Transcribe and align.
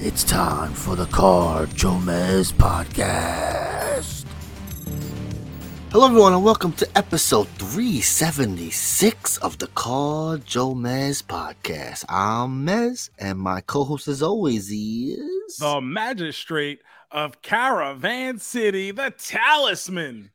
It's 0.00 0.22
time 0.22 0.74
for 0.74 0.94
the 0.94 1.06
Car 1.06 1.66
JoeMeZ 1.66 2.52
podcast. 2.52 4.24
Hello, 5.90 6.06
everyone, 6.06 6.34
and 6.34 6.44
welcome 6.44 6.70
to 6.74 6.88
episode 6.96 7.48
376 7.58 9.38
of 9.38 9.58
the 9.58 9.66
Car 9.66 10.36
JoeMeZ 10.36 11.24
podcast. 11.24 12.04
I'm 12.08 12.64
Mez, 12.64 13.10
and 13.18 13.40
my 13.40 13.60
co 13.60 13.82
host, 13.82 14.06
as 14.06 14.22
always, 14.22 14.70
is. 14.70 15.56
the 15.56 15.80
magistrate 15.80 16.78
of 17.10 17.42
Caravan 17.42 18.38
City, 18.38 18.92
the 18.92 19.10
talisman 19.10 20.30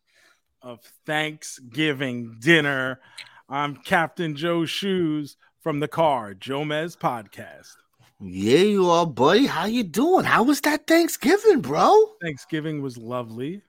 of 0.62 0.82
Thanksgiving 1.06 2.36
dinner. 2.42 3.00
I'm 3.48 3.78
Captain 3.78 4.36
Joe 4.36 4.66
Shoes 4.66 5.38
from 5.62 5.80
the 5.80 5.88
Car 5.88 6.34
JoeMeZ 6.34 6.98
podcast. 6.98 7.78
Yeah, 8.26 8.60
you 8.60 8.90
are, 8.90 9.06
buddy. 9.06 9.46
How 9.46 9.66
you 9.66 9.84
doing? 9.84 10.24
How 10.26 10.44
was 10.44 10.62
that 10.62 10.88
Thanksgiving, 10.88 11.62
bro? 11.62 11.94
Thanksgiving 12.22 12.82
was 12.82 12.98
lovely. 12.98 13.62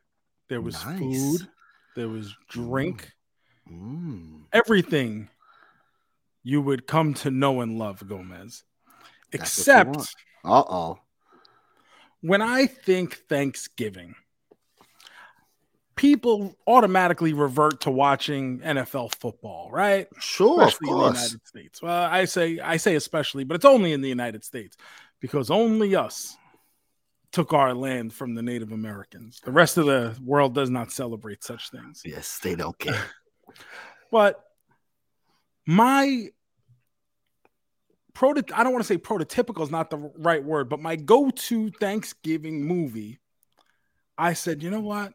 There 0.49 0.61
was 0.61 0.75
Nice. 0.85 0.99
food, 0.99 1.49
there 1.97 2.09
was 2.09 2.35
drink, 2.49 3.11
Mm. 3.71 4.45
everything 4.53 5.29
you 6.43 6.61
would 6.61 6.87
come 6.87 7.15
to 7.15 7.31
know 7.31 7.63
and 7.63 7.79
love, 7.79 8.07
Gomez. 8.07 8.63
That's 9.33 9.59
Except. 9.59 9.97
Uh 10.45 10.63
oh. 10.69 10.99
when 12.21 12.43
I 12.43 12.67
think 12.67 13.15
Thanksgiving, 13.29 14.15
people 16.05 16.55
automatically 16.67 17.33
revert 17.33 17.81
to 17.81 17.91
watching 17.91 18.61
NFL 18.61 19.15
football, 19.15 19.71
right? 19.73 20.07
Sure, 20.21 20.61
of 20.61 20.69
especially 20.69 20.91
in 20.91 20.99
the. 20.99 21.07
United 21.07 21.47
States. 21.47 21.83
Well, 21.83 22.09
I 22.11 22.27
say 22.27 22.59
I 22.59 22.77
say 22.77 22.95
especially, 22.95 23.45
but 23.45 23.55
it's 23.55 23.65
only 23.65 23.95
in 23.95 24.03
the 24.03 24.09
United 24.11 24.45
States 24.45 24.77
because 25.21 25.51
only 25.51 25.97
us 25.97 26.37
took 27.33 27.55
our 27.55 27.73
land 27.73 28.13
from 28.13 28.35
the 28.35 28.43
Native 28.43 28.71
Americans. 28.71 29.41
The 29.43 29.51
rest 29.51 29.79
of 29.79 29.87
the 29.87 30.15
world 30.23 30.55
does 30.55 30.69
not 30.69 30.93
celebrate 30.93 31.43
such 31.43 31.71
things. 31.71 32.03
Yes, 32.05 32.39
they 32.39 32.55
don't 32.55 32.79
care. 32.79 33.05
But 34.13 34.45
my 35.67 36.29
I 38.23 38.63
don't 38.63 38.73
want 38.73 38.85
to 38.85 38.85
say 38.85 38.97
prototypical 38.97 39.63
is 39.63 39.73
not 39.73 39.91
the 39.91 39.97
right 40.19 40.45
word, 40.45 40.69
but 40.69 40.79
my 40.79 40.95
go-to 40.95 41.71
Thanksgiving 41.71 42.65
movie, 42.65 43.19
I 44.17 44.35
said, 44.35 44.63
you 44.63 44.71
know 44.71 44.81
what? 44.81 45.15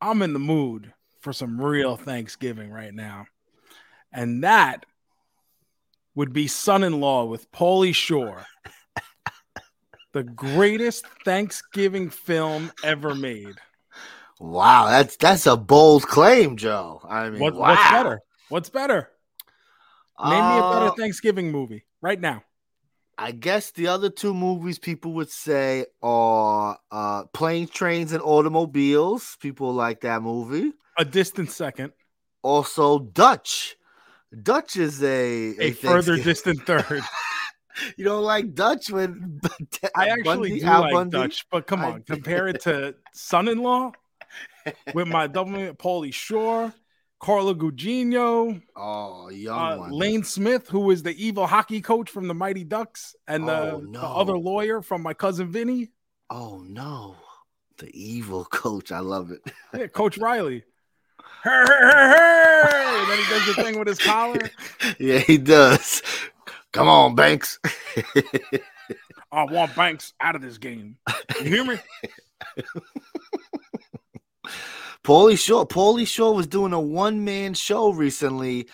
I'm 0.00 0.22
in 0.22 0.32
the 0.32 0.38
mood 0.38 0.92
for 1.20 1.32
some 1.32 1.60
real 1.60 1.96
Thanksgiving 1.96 2.70
right 2.70 2.94
now. 2.94 3.26
And 4.12 4.44
that 4.44 4.86
would 6.14 6.32
be 6.32 6.46
Son-in-Law 6.46 7.26
with 7.26 7.50
Pauly 7.52 7.94
Shore. 7.94 8.44
the 10.12 10.22
greatest 10.22 11.06
Thanksgiving 11.24 12.10
film 12.10 12.72
ever 12.82 13.14
made. 13.14 13.56
wow, 14.40 14.86
that's 14.88 15.16
that's 15.16 15.46
a 15.46 15.56
bold 15.56 16.04
claim, 16.06 16.56
Joe. 16.56 17.00
I 17.08 17.30
mean, 17.30 17.40
What, 17.40 17.54
wow. 17.54 17.68
What's 17.68 17.90
better? 17.90 18.20
What's 18.48 18.70
better? 18.70 19.10
Name 20.24 20.48
me 20.48 20.58
a 20.58 20.62
Uh, 20.62 20.72
better 20.72 20.96
Thanksgiving 20.96 21.52
movie 21.52 21.84
right 22.00 22.20
now. 22.20 22.42
I 23.20 23.32
guess 23.32 23.72
the 23.72 23.88
other 23.88 24.10
two 24.10 24.32
movies 24.32 24.78
people 24.78 25.12
would 25.14 25.30
say 25.30 25.86
are 26.02 26.78
uh 26.90 27.24
Planes, 27.34 27.70
Trains, 27.70 28.12
and 28.12 28.22
Automobiles. 28.22 29.36
People 29.40 29.72
like 29.74 30.02
that 30.02 30.22
movie. 30.22 30.72
A 30.96 31.04
distant 31.04 31.50
second, 31.50 31.92
Also, 32.42 32.98
Dutch. 33.00 33.76
Dutch 34.42 34.76
is 34.76 35.02
a 35.02 35.54
a 35.58 35.72
further 35.72 36.16
distant 36.16 36.64
third. 36.66 37.02
You 37.96 38.04
don't 38.06 38.24
like 38.24 38.54
Dutch 38.54 38.90
when 38.90 39.40
I 39.94 40.08
actually 40.16 40.24
Bundy- 40.50 40.60
do 40.60 40.66
Al 40.66 40.80
like 40.80 40.92
Bundy? 40.92 41.16
Dutch, 41.16 41.46
but 41.48 41.68
come 41.68 41.84
on, 41.84 42.02
compare 42.02 42.48
it 42.48 42.60
to 42.62 42.96
Son-in-Law 43.14 43.92
with 44.94 45.06
my 45.06 45.28
double 45.28 45.52
Pauly 45.74 46.12
Shore, 46.12 46.74
Carla 47.20 47.54
Gugino, 47.54 48.62
Oh, 48.76 49.28
young 49.28 49.58
uh, 49.58 49.76
one. 49.78 49.90
Lane 49.90 50.22
Smith, 50.22 50.68
who 50.68 50.90
is 50.92 51.02
the 51.02 51.14
evil 51.22 51.46
hockey 51.48 51.80
coach 51.80 52.10
from 52.10 52.28
the 52.28 52.34
Mighty 52.34 52.62
Ducks, 52.64 53.16
and 53.26 53.48
the, 53.48 53.72
Oh, 53.72 53.80
the 53.80 53.86
no. 53.88 54.00
other 54.00 54.38
lawyer 54.38 54.82
from 54.82 55.02
my 55.02 55.14
cousin 55.14 55.50
Vinny, 55.50 55.88
Oh 56.30 56.62
no, 56.64 57.16
the 57.78 57.90
evil 57.92 58.44
coach. 58.50 58.92
I 58.92 59.00
love 59.00 59.30
it. 59.32 59.40
yeah, 59.74 59.86
Coach 59.88 60.16
Riley. 60.18 60.62
Hey, 61.42 61.50
hey, 61.66 62.12
hey! 62.14 63.00
And 63.00 63.10
then 63.10 63.18
he 63.18 63.24
does 63.30 63.46
the 63.46 63.62
thing 63.62 63.78
with 63.78 63.88
his 63.88 63.98
collar. 63.98 64.50
yeah, 64.98 65.18
he 65.18 65.38
does. 65.38 66.02
Come 66.72 66.88
on, 66.88 67.14
Banks. 67.14 67.58
I 69.32 69.44
want 69.44 69.74
Banks 69.74 70.12
out 70.20 70.34
of 70.36 70.42
this 70.42 70.58
game. 70.58 70.96
You 71.40 71.44
hear 71.44 71.64
me? 71.64 71.78
Pauly 75.04 75.38
Shore. 75.38 75.66
Pauly 75.66 76.06
Shore 76.06 76.34
was 76.34 76.46
doing 76.46 76.72
a 76.72 76.80
one 76.80 77.24
man 77.24 77.54
show 77.54 77.90
recently. 77.92 78.68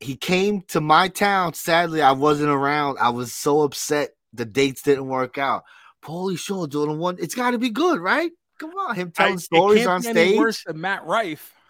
He 0.00 0.16
came 0.16 0.62
to 0.68 0.80
my 0.80 1.08
town. 1.08 1.54
Sadly, 1.54 2.02
I 2.02 2.12
wasn't 2.12 2.50
around. 2.50 2.98
I 3.00 3.10
was 3.10 3.32
so 3.32 3.62
upset 3.62 4.10
the 4.32 4.44
dates 4.44 4.82
didn't 4.82 5.06
work 5.08 5.38
out. 5.38 5.64
Pauly 6.02 6.38
Shore 6.38 6.66
doing 6.66 6.90
a 6.90 6.94
one. 6.94 7.16
It's 7.20 7.34
got 7.34 7.52
to 7.52 7.58
be 7.58 7.70
good, 7.70 8.00
right? 8.00 8.30
Come 8.58 8.70
on, 8.70 8.94
him 8.94 9.08
I- 9.16 9.22
telling 9.22 9.34
it 9.34 9.40
stories 9.40 9.86
on 9.86 10.02
stage. 10.02 10.36
worse 10.38 10.64
than 10.64 10.80
Matt 10.80 11.04
Rife. 11.06 11.54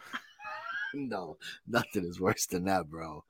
No, 0.92 1.36
nothing 1.68 2.04
is 2.04 2.18
worse 2.20 2.46
than 2.46 2.64
that, 2.64 2.90
bro. 2.90 3.22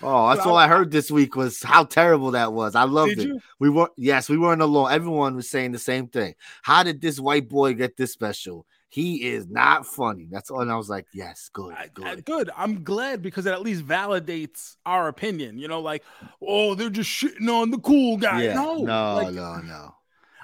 Oh, 0.00 0.28
that's 0.32 0.46
all 0.46 0.56
I 0.56 0.68
heard 0.68 0.92
this 0.92 1.10
week 1.10 1.34
was 1.34 1.60
how 1.60 1.82
terrible 1.82 2.30
that 2.30 2.52
was. 2.52 2.76
I 2.76 2.84
loved 2.84 3.16
Did 3.16 3.18
it. 3.18 3.26
you? 3.26 3.40
We 3.58 3.70
were 3.70 3.90
yes, 3.96 4.28
we 4.28 4.38
weren't 4.38 4.62
alone. 4.62 4.92
Everyone 4.92 5.34
was 5.34 5.50
saying 5.50 5.72
the 5.72 5.80
same 5.80 6.06
thing. 6.06 6.34
How 6.62 6.84
did 6.84 7.00
this 7.00 7.18
white 7.18 7.48
boy 7.48 7.74
get 7.74 7.96
this 7.96 8.12
special? 8.12 8.66
He 8.90 9.28
is 9.28 9.46
not 9.46 9.84
funny. 9.86 10.28
That's 10.30 10.50
all. 10.50 10.60
And 10.60 10.72
I 10.72 10.76
was 10.76 10.88
like, 10.88 11.06
yes, 11.12 11.50
good, 11.52 11.74
I- 11.74 11.82
I- 11.82 11.88
good. 11.92 12.24
good. 12.24 12.50
I'm 12.56 12.82
glad 12.84 13.22
because 13.22 13.46
it 13.46 13.52
at 13.52 13.62
least 13.62 13.86
validates 13.86 14.76
our 14.86 15.08
opinion. 15.08 15.58
You 15.58 15.68
know, 15.68 15.80
like, 15.80 16.04
oh, 16.40 16.74
they're 16.74 16.88
just 16.88 17.10
shitting 17.10 17.48
on 17.48 17.70
the 17.70 17.78
cool 17.78 18.16
guy. 18.16 18.44
Yeah, 18.44 18.54
no, 18.54 18.78
no, 18.78 19.14
like, 19.16 19.34
no, 19.34 19.56
no. 19.56 19.94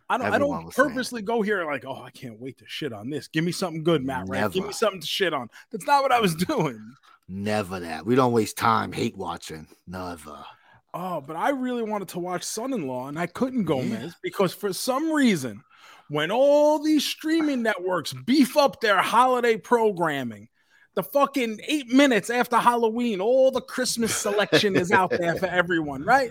I 0.08 0.18
don't. 0.18 0.34
I 0.34 0.38
don't 0.38 0.72
saying 0.72 0.88
purposely 0.88 1.22
go 1.22 1.40
here 1.40 1.64
like, 1.64 1.86
oh, 1.86 2.02
I 2.02 2.10
can't 2.10 2.38
wait 2.38 2.58
to 2.58 2.64
shit 2.66 2.92
on 2.92 3.08
this. 3.08 3.28
Give 3.28 3.42
me 3.42 3.52
something 3.52 3.82
good, 3.82 4.04
Matt. 4.04 4.28
Right? 4.28 4.50
Give 4.50 4.66
me 4.66 4.72
something 4.72 5.00
to 5.00 5.06
shit 5.06 5.32
on. 5.32 5.48
That's 5.72 5.86
not 5.86 6.02
what 6.02 6.12
I 6.12 6.20
was 6.20 6.36
mm. 6.36 6.46
doing. 6.46 6.94
Never 7.26 7.80
that. 7.80 8.04
We 8.04 8.14
don't 8.14 8.32
waste 8.32 8.58
time 8.58 8.92
hate 8.92 9.16
watching. 9.16 9.66
Never. 9.86 10.44
Oh, 10.92 11.20
but 11.20 11.36
I 11.36 11.50
really 11.50 11.82
wanted 11.82 12.08
to 12.08 12.20
watch 12.20 12.44
Son-in-Law, 12.44 13.08
and 13.08 13.18
I 13.18 13.26
couldn't 13.26 13.64
go, 13.64 13.80
Yeah. 13.80 14.10
Because 14.22 14.52
for 14.52 14.72
some 14.72 15.10
reason, 15.10 15.64
when 16.08 16.30
all 16.30 16.82
these 16.82 17.04
streaming 17.04 17.62
networks 17.62 18.12
beef 18.12 18.56
up 18.56 18.80
their 18.80 18.98
holiday 19.00 19.56
programming, 19.56 20.48
the 20.94 21.02
fucking 21.02 21.60
eight 21.66 21.88
minutes 21.88 22.30
after 22.30 22.56
Halloween, 22.56 23.20
all 23.20 23.50
the 23.50 23.60
Christmas 23.60 24.14
selection 24.14 24.76
is 24.76 24.92
out 24.92 25.10
there 25.10 25.34
for 25.36 25.46
everyone, 25.46 26.04
right? 26.04 26.30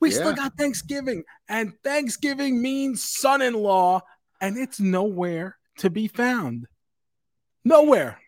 We 0.00 0.10
still 0.10 0.32
got 0.32 0.56
Thanksgiving, 0.56 1.24
and 1.48 1.74
Thanksgiving 1.84 2.62
means 2.62 3.02
son-in-law, 3.04 4.00
and 4.40 4.56
it's 4.56 4.80
nowhere 4.80 5.58
to 5.78 5.90
be 5.90 6.08
found. 6.08 6.66
Nowhere. 7.64 8.18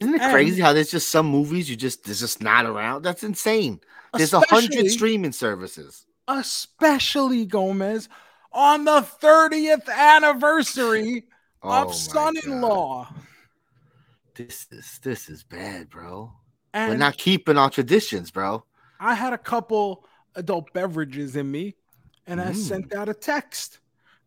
Isn't 0.00 0.14
it 0.14 0.22
And- 0.22 0.32
crazy 0.32 0.62
how 0.62 0.72
there's 0.72 0.90
just 0.90 1.10
some 1.10 1.26
movies 1.26 1.68
you 1.68 1.76
just 1.76 2.04
there's 2.04 2.20
just 2.20 2.42
not 2.42 2.64
around? 2.64 3.02
That's 3.02 3.22
insane. 3.22 3.80
There's 4.14 4.32
a 4.32 4.40
hundred 4.40 4.90
streaming 4.90 5.32
services. 5.32 6.06
especially 6.26 7.44
Gomez 7.44 8.08
on 8.54 8.84
the 8.84 9.02
30th 9.02 9.88
anniversary 9.88 11.24
Oh 11.62 11.82
of 11.82 11.94
son-in-law. 11.94 13.08
God. 13.12 13.22
This 14.34 14.66
is 14.70 14.98
this 15.02 15.28
is 15.28 15.42
bad, 15.44 15.90
bro. 15.90 16.32
And 16.72 16.90
We're 16.90 16.98
not 16.98 17.18
keeping 17.18 17.56
our 17.56 17.70
traditions, 17.70 18.30
bro. 18.30 18.64
I 19.00 19.14
had 19.14 19.32
a 19.32 19.38
couple 19.38 20.06
adult 20.34 20.72
beverages 20.72 21.36
in 21.36 21.50
me, 21.50 21.76
and 22.26 22.40
I 22.40 22.50
Mm. 22.50 22.56
sent 22.56 22.94
out 22.94 23.08
a 23.08 23.14
text, 23.14 23.80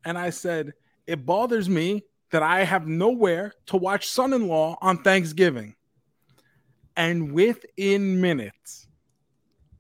and 0.05 0.17
I 0.17 0.29
said, 0.29 0.73
"It 1.05 1.25
bothers 1.25 1.67
me 1.69 2.03
that 2.31 2.43
I 2.43 2.63
have 2.63 2.87
nowhere 2.87 3.53
to 3.67 3.77
watch 3.77 4.07
son-in-law 4.09 4.77
on 4.81 5.03
Thanksgiving." 5.03 5.75
And 6.95 7.31
within 7.33 8.21
minutes, 8.21 8.87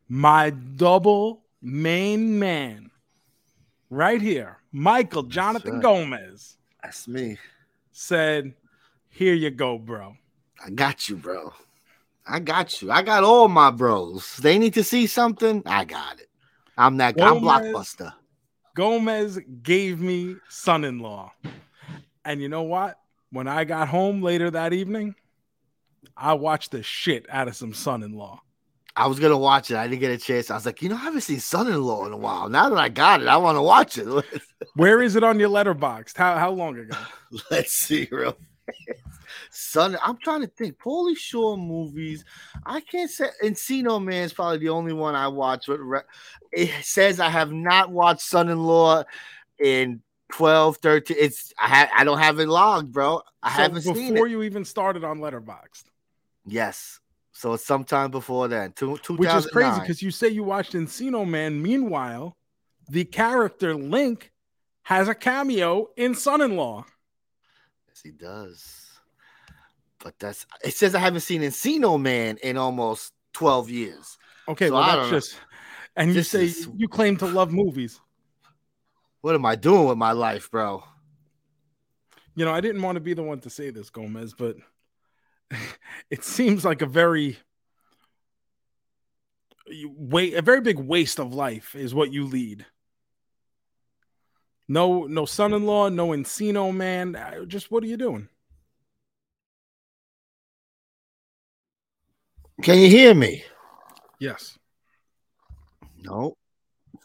my 0.07 0.49
double 0.51 1.45
main 1.61 2.37
man 2.37 2.91
right 3.89 4.21
here, 4.21 4.57
Michael 4.71 5.23
Jonathan 5.23 5.75
right. 5.75 5.81
Gomez 5.81 6.57
That's 6.83 7.07
me. 7.07 7.37
said, 7.91 8.53
"Here 9.09 9.33
you 9.33 9.49
go, 9.49 9.77
bro." 9.77 10.15
I 10.63 10.69
got 10.71 11.07
you, 11.07 11.15
bro. 11.17 11.53
I 12.27 12.39
got 12.39 12.81
you. 12.81 12.91
I 12.91 13.03
got 13.03 13.23
all 13.23 13.47
my 13.47 13.71
bros. 13.71 14.37
They 14.37 14.57
need 14.57 14.73
to 14.73 14.83
see 14.83 15.07
something. 15.07 15.63
I 15.65 15.85
got 15.85 16.19
it. 16.19 16.29
I'm 16.77 16.97
that 16.97 17.15
guy. 17.15 17.29
I'm 17.29 17.41
blockbuster. 17.41 18.13
Gomez 18.75 19.39
gave 19.63 19.99
me 19.99 20.35
son-in-law, 20.49 21.31
and 22.25 22.41
you 22.41 22.49
know 22.49 22.63
what? 22.63 22.99
When 23.31 23.47
I 23.47 23.63
got 23.63 23.87
home 23.87 24.21
later 24.21 24.51
that 24.51 24.73
evening, 24.73 25.15
I 26.15 26.33
watched 26.33 26.71
the 26.71 26.83
shit 26.83 27.25
out 27.29 27.47
of 27.47 27.55
some 27.55 27.73
son-in-law. 27.73 28.41
I 28.99 29.05
was 29.05 29.19
gonna 29.19 29.37
watch 29.37 29.69
it. 29.69 29.77
I 29.77 29.87
didn't 29.87 29.99
get 30.01 30.11
a 30.11 30.17
chance. 30.17 30.49
I 30.49 30.55
was 30.55 30.65
like, 30.65 30.81
you 30.81 30.89
know, 30.89 30.95
I 30.95 30.99
haven't 30.99 31.21
seen 31.21 31.39
Son-in-Law 31.39 32.07
in 32.07 32.13
a 32.13 32.17
while. 32.17 32.49
Now 32.49 32.67
that 32.69 32.79
I 32.79 32.89
got 32.89 33.21
it, 33.21 33.27
I 33.27 33.37
want 33.37 33.55
to 33.55 33.61
watch 33.61 33.99
it. 33.99 34.07
Where 34.75 35.01
is 35.03 35.15
it 35.15 35.23
on 35.23 35.39
your 35.39 35.49
Letterboxd? 35.49 36.17
How 36.17 36.35
how 36.37 36.49
long 36.51 36.77
ago? 36.79 36.97
Let's 37.51 37.73
see, 37.73 38.07
real. 38.11 38.35
Son, 39.51 39.97
I'm 40.03 40.17
trying 40.17 40.41
to 40.41 40.47
think. 40.47 40.77
Pauly 40.79 41.15
Shore 41.15 41.57
movies. 41.57 42.25
I 42.65 42.81
can't 42.81 43.09
say 43.09 43.27
Encino 43.43 44.03
Man 44.03 44.23
is 44.23 44.33
probably 44.33 44.57
the 44.57 44.69
only 44.69 44.93
one 44.93 45.15
I 45.15 45.27
watch. 45.27 45.65
But 45.67 45.79
it 46.51 46.71
says 46.83 47.19
I 47.19 47.29
have 47.29 47.51
not 47.51 47.91
watched 47.91 48.21
Son-in-Law 48.21 49.03
in 49.59 50.01
12, 50.31 50.77
13. 50.77 51.17
It's 51.19 51.53
I 51.59 51.67
ha- 51.67 51.91
I 51.95 52.03
don't 52.03 52.17
have 52.17 52.39
it 52.39 52.47
logged, 52.47 52.91
bro. 52.91 53.21
I 53.43 53.55
So 53.55 53.61
haven't 53.61 53.81
seen 53.83 53.95
it 53.95 54.11
before 54.13 54.27
you 54.27 54.41
even 54.43 54.65
started 54.65 55.03
on 55.03 55.19
Letterboxd, 55.19 55.83
Yes. 56.45 56.99
So 57.37 57.53
it's 57.53 57.63
sometime 57.63 58.09
before 58.09 58.47
then. 58.47 58.71
Two, 58.71 58.97
which 59.09 59.29
is 59.29 59.45
crazy 59.45 59.79
because 59.79 60.01
you 60.01 60.09
say 60.09 60.27
you 60.27 60.43
watched 60.43 60.73
Encino 60.73 61.27
Man. 61.27 61.61
Meanwhile, 61.61 62.35
the 62.89 63.05
character 63.05 63.75
Link 63.75 64.31
has 64.81 65.07
a 65.07 65.13
cameo 65.13 65.89
in 65.95 66.15
Son-in-Law. 66.15 66.83
Yes, 67.89 68.01
he 68.03 68.09
does. 68.09 68.87
But 69.99 70.17
that's 70.17 70.47
it 70.63 70.73
says 70.73 70.95
I 70.95 70.99
haven't 70.99 71.19
seen 71.19 71.43
Encino 71.43 72.01
Man 72.01 72.37
in 72.41 72.57
almost 72.57 73.13
12 73.33 73.69
years. 73.69 74.17
Okay, 74.47 74.69
So 74.69 74.73
well 74.73 74.83
that's 74.87 75.11
know. 75.11 75.17
just. 75.17 75.35
And 75.95 76.09
you 76.09 76.15
This 76.15 76.29
say 76.29 76.45
is- 76.45 76.67
you 76.75 76.87
claim 76.87 77.17
to 77.17 77.27
love 77.27 77.53
movies. 77.53 77.99
What 79.21 79.35
am 79.35 79.45
I 79.45 79.55
doing 79.55 79.85
with 79.87 79.97
my 79.99 80.11
life, 80.11 80.49
bro? 80.49 80.83
You 82.33 82.45
know, 82.45 82.51
I 82.51 82.61
didn't 82.61 82.81
want 82.81 82.95
to 82.95 82.99
be 82.99 83.13
the 83.13 83.21
one 83.21 83.41
to 83.41 83.49
say 83.51 83.69
this, 83.69 83.91
Gomez, 83.91 84.33
but 84.33 84.55
it 86.09 86.23
seems 86.23 86.65
like 86.65 86.81
a 86.81 86.85
very 86.85 87.37
wait 89.69 90.33
a 90.33 90.41
very 90.41 90.61
big 90.61 90.79
waste 90.79 91.19
of 91.19 91.33
life 91.33 91.75
is 91.75 91.93
what 91.93 92.11
you 92.11 92.25
lead. 92.25 92.65
No, 94.67 95.05
no 95.05 95.25
son-in-law, 95.25 95.89
no 95.89 96.09
Encino 96.09 96.75
man. 96.75 97.15
Just 97.47 97.71
what 97.71 97.83
are 97.83 97.87
you 97.87 97.97
doing? 97.97 98.27
Can 102.61 102.79
you 102.79 102.89
hear 102.89 103.13
me? 103.13 103.43
Yes. 104.19 104.57
No. 105.99 106.35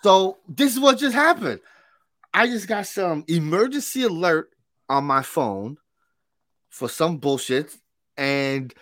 So 0.03 0.39
this 0.49 0.73
is 0.73 0.81
what 0.81 0.99
just 0.99 1.15
happened. 1.15 1.61
I 2.35 2.47
just 2.47 2.67
got 2.67 2.87
some 2.87 3.25
emergency 3.29 4.05
alert 4.05 4.51
on 4.89 5.05
my 5.05 5.23
phone 5.23 5.77
for 6.71 6.89
some 6.89 7.19
bullshit, 7.19 7.77
and 8.17 8.73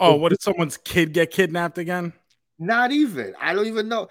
Oh, 0.00 0.16
what 0.16 0.30
did 0.30 0.42
someone's 0.42 0.76
kid 0.78 1.12
get 1.12 1.30
kidnapped 1.30 1.78
again? 1.78 2.12
not 2.58 2.90
even 2.92 3.34
I 3.40 3.54
don't 3.54 3.66
even 3.66 3.88
know. 3.88 4.08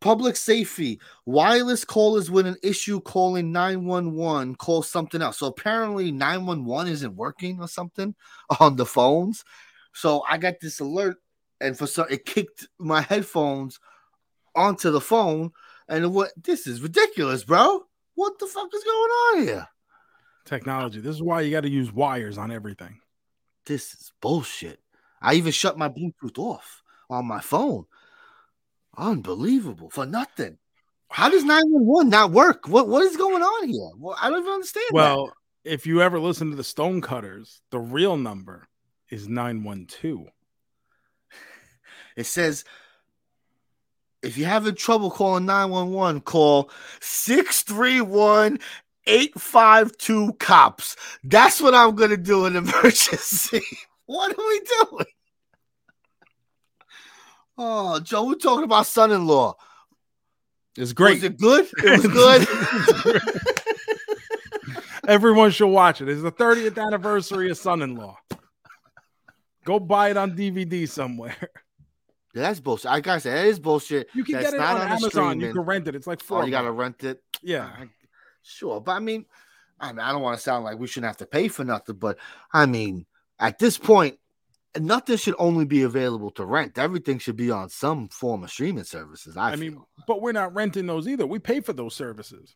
Public 0.00 0.36
safety, 0.36 1.00
wireless 1.24 1.84
callers 1.84 2.30
with 2.30 2.46
an 2.46 2.56
issue 2.62 3.00
calling 3.00 3.52
911 3.52 4.56
call 4.56 4.82
something 4.82 5.22
else. 5.22 5.38
So 5.38 5.46
apparently 5.46 6.10
911 6.12 6.92
isn't 6.92 7.16
working 7.16 7.60
or 7.60 7.68
something 7.68 8.14
on 8.60 8.76
the 8.76 8.86
phones. 8.86 9.44
So 9.94 10.22
I 10.28 10.38
got 10.38 10.54
this 10.60 10.80
alert, 10.80 11.16
and 11.60 11.76
for 11.78 11.86
some 11.86 12.06
it 12.10 12.26
kicked 12.26 12.66
my 12.78 13.00
headphones 13.02 13.78
onto 14.54 14.90
the 14.90 15.00
phone. 15.00 15.52
And 15.88 16.14
what 16.14 16.32
this 16.42 16.66
is 16.66 16.80
ridiculous, 16.82 17.44
bro. 17.44 17.84
What 18.14 18.38
the 18.38 18.46
fuck 18.46 18.68
is 18.74 18.84
going 18.84 19.10
on 19.10 19.42
here? 19.42 19.68
Technology. 20.44 21.00
This 21.00 21.16
is 21.16 21.22
why 21.22 21.40
you 21.40 21.50
got 21.50 21.62
to 21.62 21.70
use 21.70 21.92
wires 21.92 22.36
on 22.38 22.50
everything. 22.52 23.00
This 23.66 23.94
is 23.94 24.12
bullshit. 24.20 24.80
I 25.20 25.34
even 25.34 25.52
shut 25.52 25.78
my 25.78 25.88
Bluetooth 25.88 26.38
off 26.38 26.82
on 27.08 27.26
my 27.26 27.40
phone. 27.40 27.86
Unbelievable 28.96 29.90
for 29.90 30.06
nothing. 30.06 30.58
How 31.08 31.28
does 31.30 31.44
911 31.44 32.10
not 32.10 32.32
work? 32.32 32.68
What 32.68 32.88
what 32.88 33.02
is 33.04 33.16
going 33.16 33.42
on 33.42 33.68
here? 33.68 33.90
Well, 33.98 34.16
I 34.20 34.30
don't 34.30 34.40
even 34.40 34.52
understand. 34.52 34.84
that. 34.90 34.94
Well, 34.94 35.32
if 35.64 35.86
you 35.86 36.02
ever 36.02 36.18
listen 36.18 36.50
to 36.50 36.56
the 36.56 36.64
Stonecutters, 36.64 37.62
the 37.70 37.78
real 37.78 38.16
number 38.16 38.66
is 39.10 39.28
912. 39.28 40.26
it 42.16 42.24
says 42.24 42.64
if 44.24 44.38
you're 44.38 44.48
having 44.48 44.74
trouble 44.74 45.10
calling 45.10 45.46
911, 45.46 46.22
call 46.22 46.70
631 47.00 48.58
852 49.06 50.32
cops. 50.34 50.96
That's 51.22 51.60
what 51.60 51.74
I'm 51.74 51.94
gonna 51.94 52.16
do 52.16 52.46
in 52.46 52.56
emergency. 52.56 53.60
what 54.06 54.32
are 54.32 54.48
we 54.48 54.60
doing? 54.90 55.06
Oh, 57.56 58.00
Joe, 58.00 58.26
we're 58.26 58.34
talking 58.34 58.64
about 58.64 58.86
son-in-law. 58.86 59.54
It's 60.76 60.92
great. 60.92 61.22
Was 61.22 61.24
it 61.24 61.38
good? 61.38 61.68
It 61.78 62.02
was 62.02 62.06
good. 63.04 63.20
Everyone 65.08 65.50
should 65.50 65.68
watch 65.68 66.00
it. 66.00 66.08
It's 66.08 66.22
the 66.22 66.32
30th 66.32 66.82
anniversary 66.84 67.50
of 67.50 67.58
Son 67.58 67.82
in 67.82 67.94
Law. 67.94 68.18
Go 69.64 69.78
buy 69.78 70.10
it 70.10 70.16
on 70.16 70.36
DVD 70.36 70.88
somewhere. 70.88 71.36
Yeah, 72.34 72.42
that's 72.42 72.58
bullshit. 72.58 72.90
I 72.90 73.00
gotta 73.00 73.20
say, 73.20 73.30
that 73.30 73.46
is 73.46 73.60
bullshit. 73.60 74.08
You 74.14 74.24
can 74.24 74.34
That's 74.34 74.46
get 74.46 74.54
it 74.54 74.58
not 74.58 74.76
on, 74.76 74.82
on 74.82 74.92
Amazon. 74.92 75.40
You 75.40 75.52
can 75.52 75.60
rent 75.60 75.86
it. 75.86 75.94
It's 75.94 76.06
like 76.06 76.20
four. 76.20 76.42
Oh, 76.42 76.44
you 76.44 76.50
gotta 76.50 76.72
rent 76.72 77.04
it. 77.04 77.22
Yeah. 77.42 77.70
I- 77.78 77.88
sure, 78.44 78.80
but 78.80 78.92
I 78.92 79.00
mean, 79.00 79.24
I 79.80 79.88
mean, 79.92 80.00
I 80.00 80.12
don't 80.12 80.22
want 80.22 80.36
to 80.36 80.42
sound 80.42 80.64
like 80.64 80.78
we 80.78 80.86
shouldn't 80.86 81.08
have 81.08 81.16
to 81.18 81.26
pay 81.26 81.48
for 81.48 81.64
nothing, 81.64 81.96
but 81.96 82.18
I 82.52 82.66
mean, 82.66 83.06
at 83.40 83.58
this 83.58 83.76
point, 83.76 84.18
nothing 84.78 85.16
should 85.16 85.34
only 85.38 85.64
be 85.64 85.82
available 85.82 86.30
to 86.32 86.44
rent. 86.44 86.78
Everything 86.78 87.18
should 87.18 87.36
be 87.36 87.50
on 87.50 87.68
some 87.68 88.08
form 88.08 88.44
of 88.44 88.50
streaming 88.50 88.84
services. 88.84 89.36
I, 89.36 89.52
I 89.52 89.56
mean, 89.56 89.82
but 90.06 90.22
we're 90.22 90.32
not 90.32 90.54
renting 90.54 90.86
those 90.86 91.08
either. 91.08 91.26
We 91.26 91.38
pay 91.40 91.60
for 91.60 91.72
those 91.72 91.94
services. 91.94 92.54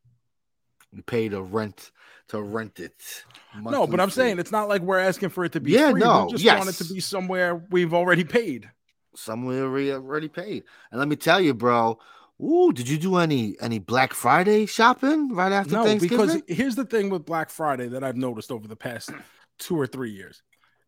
We 0.93 1.02
pay 1.02 1.29
to 1.29 1.43
rent 1.43 1.90
to 2.28 2.40
rent 2.42 2.78
it. 2.80 3.25
no, 3.62 3.87
but 3.87 4.00
I'm 4.00 4.09
fee. 4.11 4.14
saying 4.14 4.38
it's 4.38 4.52
not 4.52 4.68
like 4.68 4.83
we're 4.83 4.99
asking 4.99 5.30
for 5.30 5.45
it 5.45 5.52
to 5.52 5.61
be 5.61 5.73
Yeah, 5.73 5.90
free. 5.90 6.00
no, 6.00 6.26
we 6.26 6.37
just 6.37 6.45
want 6.47 6.68
it 6.68 6.85
to 6.85 6.92
be 6.92 7.00
somewhere 7.00 7.57
we've 7.71 7.92
already 7.95 8.25
paid. 8.25 8.71
somewhere 9.14 9.71
we 9.71 9.92
already 9.92 10.28
paid. 10.28 10.64
And 10.90 10.99
let 10.99 11.09
me 11.09 11.16
tell 11.16 11.40
you, 11.40 11.52
bro. 11.54 11.99
Ooh, 12.40 12.73
did 12.73 12.88
you 12.88 12.99
do 12.99 13.16
any 13.16 13.57
any 13.61 13.78
Black 13.78 14.14
Friday 14.14 14.66
shopping 14.66 15.35
right 15.35 15.50
after 15.52 15.73
No, 15.75 15.85
Thanksgiving? 15.85 16.26
because 16.26 16.42
here's 16.47 16.76
the 16.76 16.85
thing 16.85 17.11
with 17.11 17.25
Black 17.26 17.50
Friday 17.50 17.88
that 17.88 18.04
I've 18.04 18.16
noticed 18.16 18.52
over 18.52 18.68
the 18.68 18.76
past 18.76 19.11
two 19.59 19.78
or 19.78 19.87
three 19.87 20.11
years. 20.12 20.42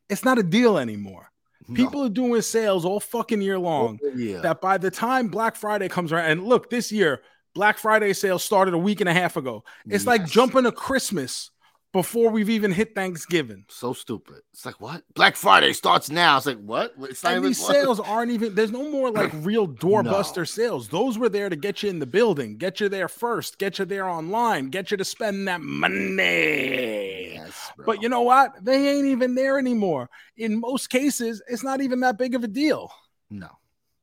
It's 0.08 0.24
not 0.24 0.38
a 0.38 0.42
deal 0.42 0.78
anymore. 0.78 1.30
No. 1.68 1.74
People 1.74 2.04
are 2.04 2.08
doing 2.08 2.40
sales 2.42 2.84
all 2.84 3.00
fucking 3.00 3.42
year 3.42 3.58
long. 3.58 3.98
Oh, 4.02 4.08
yeah. 4.16 4.40
that 4.40 4.60
by 4.60 4.78
the 4.78 4.90
time 4.90 5.28
Black 5.28 5.56
Friday 5.56 5.88
comes 5.88 6.12
around, 6.12 6.30
and 6.30 6.44
look, 6.44 6.70
this 6.70 6.90
year, 6.90 7.20
Black 7.54 7.78
Friday 7.78 8.12
sales 8.12 8.42
started 8.44 8.74
a 8.74 8.78
week 8.78 9.00
and 9.00 9.08
a 9.08 9.12
half 9.14 9.36
ago. 9.36 9.64
It's 9.88 10.06
like 10.06 10.26
jumping 10.26 10.64
to 10.64 10.72
Christmas 10.72 11.50
before 11.92 12.30
we've 12.30 12.50
even 12.50 12.70
hit 12.70 12.94
Thanksgiving. 12.94 13.64
so 13.68 13.92
stupid. 13.92 14.42
It's 14.52 14.64
like 14.64 14.80
what? 14.80 15.02
Black 15.14 15.34
Friday 15.34 15.72
starts 15.72 16.08
now. 16.10 16.36
It's 16.36 16.46
like 16.46 16.60
what? 16.60 16.94
It's 17.00 17.24
And 17.24 17.44
these 17.44 17.64
sales 17.64 17.98
aren't 17.98 18.30
even, 18.30 18.54
there's 18.54 18.70
no 18.70 18.88
more 18.90 19.10
like 19.10 19.32
real 19.34 19.66
doorbuster 19.66 20.48
sales. 20.48 20.88
Those 20.88 21.18
were 21.18 21.28
there 21.28 21.48
to 21.48 21.56
get 21.56 21.82
you 21.82 21.90
in 21.90 21.98
the 21.98 22.06
building, 22.06 22.56
get 22.58 22.80
you 22.80 22.88
there 22.88 23.08
first, 23.08 23.58
get 23.58 23.78
you 23.78 23.84
there 23.84 24.08
online, 24.08 24.70
get 24.70 24.90
you 24.90 24.96
to 24.96 25.04
spend 25.04 25.48
that 25.48 25.60
money. 25.60 27.34
Yes. 27.34 27.72
But 27.84 28.02
you 28.02 28.08
know 28.08 28.22
what? 28.22 28.64
They 28.64 28.88
ain't 28.88 29.06
even 29.06 29.34
there 29.34 29.58
anymore. 29.58 30.10
In 30.36 30.60
most 30.60 30.90
cases, 30.90 31.42
it's 31.48 31.64
not 31.64 31.80
even 31.80 32.00
that 32.00 32.18
big 32.18 32.34
of 32.34 32.44
a 32.44 32.48
deal. 32.48 32.92
no, 33.30 33.48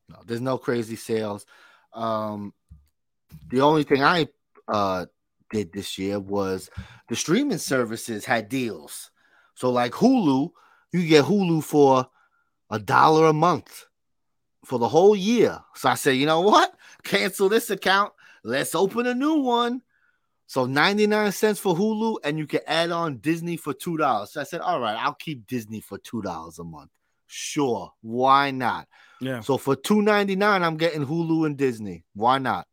no, 0.09 0.17
there's 0.25 0.41
no 0.41 0.57
crazy 0.57 0.95
sales. 0.95 1.45
Um, 1.93 2.53
the 3.49 3.61
only 3.61 3.83
thing 3.83 4.03
I 4.03 4.27
uh 4.67 5.05
did 5.51 5.71
this 5.73 5.97
year 5.97 6.19
was 6.19 6.69
the 7.09 7.15
streaming 7.15 7.57
services 7.57 8.25
had 8.25 8.49
deals. 8.49 9.11
So 9.55 9.71
like 9.71 9.93
Hulu, 9.93 10.51
you 10.91 11.07
get 11.07 11.25
Hulu 11.25 11.63
for 11.63 12.07
a 12.69 12.79
dollar 12.79 13.27
a 13.27 13.33
month 13.33 13.85
for 14.65 14.79
the 14.79 14.87
whole 14.87 15.15
year. 15.15 15.59
So 15.75 15.89
I 15.89 15.95
said, 15.95 16.11
you 16.11 16.25
know 16.25 16.41
what? 16.41 16.73
Cancel 17.03 17.49
this 17.49 17.69
account. 17.69 18.13
Let's 18.43 18.75
open 18.75 19.07
a 19.07 19.13
new 19.13 19.35
one. 19.35 19.81
So 20.45 20.65
99 20.65 21.31
cents 21.33 21.59
for 21.59 21.75
Hulu, 21.75 22.17
and 22.23 22.37
you 22.37 22.47
can 22.47 22.61
add 22.65 22.91
on 22.91 23.17
Disney 23.17 23.57
for 23.57 23.73
two 23.73 23.97
dollars. 23.97 24.31
So 24.31 24.41
I 24.41 24.45
said, 24.45 24.61
all 24.61 24.79
right, 24.79 24.95
I'll 24.97 25.13
keep 25.13 25.45
Disney 25.45 25.81
for 25.81 25.97
two 25.97 26.21
dollars 26.21 26.57
a 26.59 26.63
month. 26.63 26.91
Sure, 27.27 27.91
why 28.01 28.51
not? 28.51 28.87
Yeah. 29.19 29.41
So 29.41 29.57
for 29.57 29.75
two 29.75 30.01
ninety 30.01 30.37
nine, 30.37 30.63
I'm 30.63 30.77
getting 30.77 31.05
Hulu 31.05 31.45
and 31.45 31.57
Disney. 31.57 32.05
Why 32.13 32.37
not? 32.37 32.65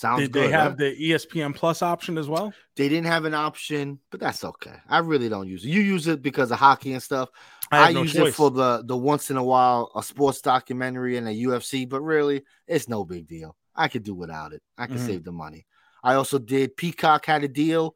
Sounds 0.00 0.20
Did 0.22 0.32
good. 0.32 0.44
they 0.44 0.50
have 0.50 0.72
huh? 0.72 0.76
the 0.78 0.96
ESPN 1.10 1.54
Plus 1.54 1.82
option 1.82 2.16
as 2.16 2.26
well? 2.26 2.54
They 2.74 2.88
didn't 2.88 3.08
have 3.08 3.26
an 3.26 3.34
option, 3.34 3.98
but 4.10 4.18
that's 4.18 4.42
okay. 4.44 4.72
I 4.88 5.00
really 5.00 5.28
don't 5.28 5.46
use 5.46 5.62
it. 5.62 5.68
You 5.68 5.82
use 5.82 6.06
it 6.06 6.22
because 6.22 6.50
of 6.50 6.58
hockey 6.58 6.94
and 6.94 7.02
stuff. 7.02 7.28
I, 7.70 7.90
I, 7.90 7.92
no 7.92 8.02
use 8.04 8.14
choice. 8.14 8.28
it 8.28 8.34
for 8.34 8.50
the 8.50 8.82
the 8.86 8.96
once 8.96 9.30
in 9.30 9.36
a 9.36 9.44
while 9.44 9.92
a 9.94 10.02
sports 10.02 10.40
documentary 10.40 11.18
and 11.18 11.28
a 11.28 11.32
UFC, 11.32 11.86
but 11.86 12.00
really, 12.00 12.42
it's 12.66 12.88
no 12.88 13.04
big 13.04 13.26
deal. 13.28 13.54
I 13.76 13.88
could 13.88 14.02
do 14.02 14.14
without 14.14 14.54
it. 14.54 14.62
I 14.78 14.86
can 14.86 14.96
Mhm. 14.96 15.06
save 15.06 15.24
the 15.24 15.32
money. 15.32 15.66
I 16.02 16.14
also 16.14 16.38
did 16.38 16.78
Peacock 16.78 17.26
had 17.26 17.44
a 17.44 17.48
deal, 17.48 17.94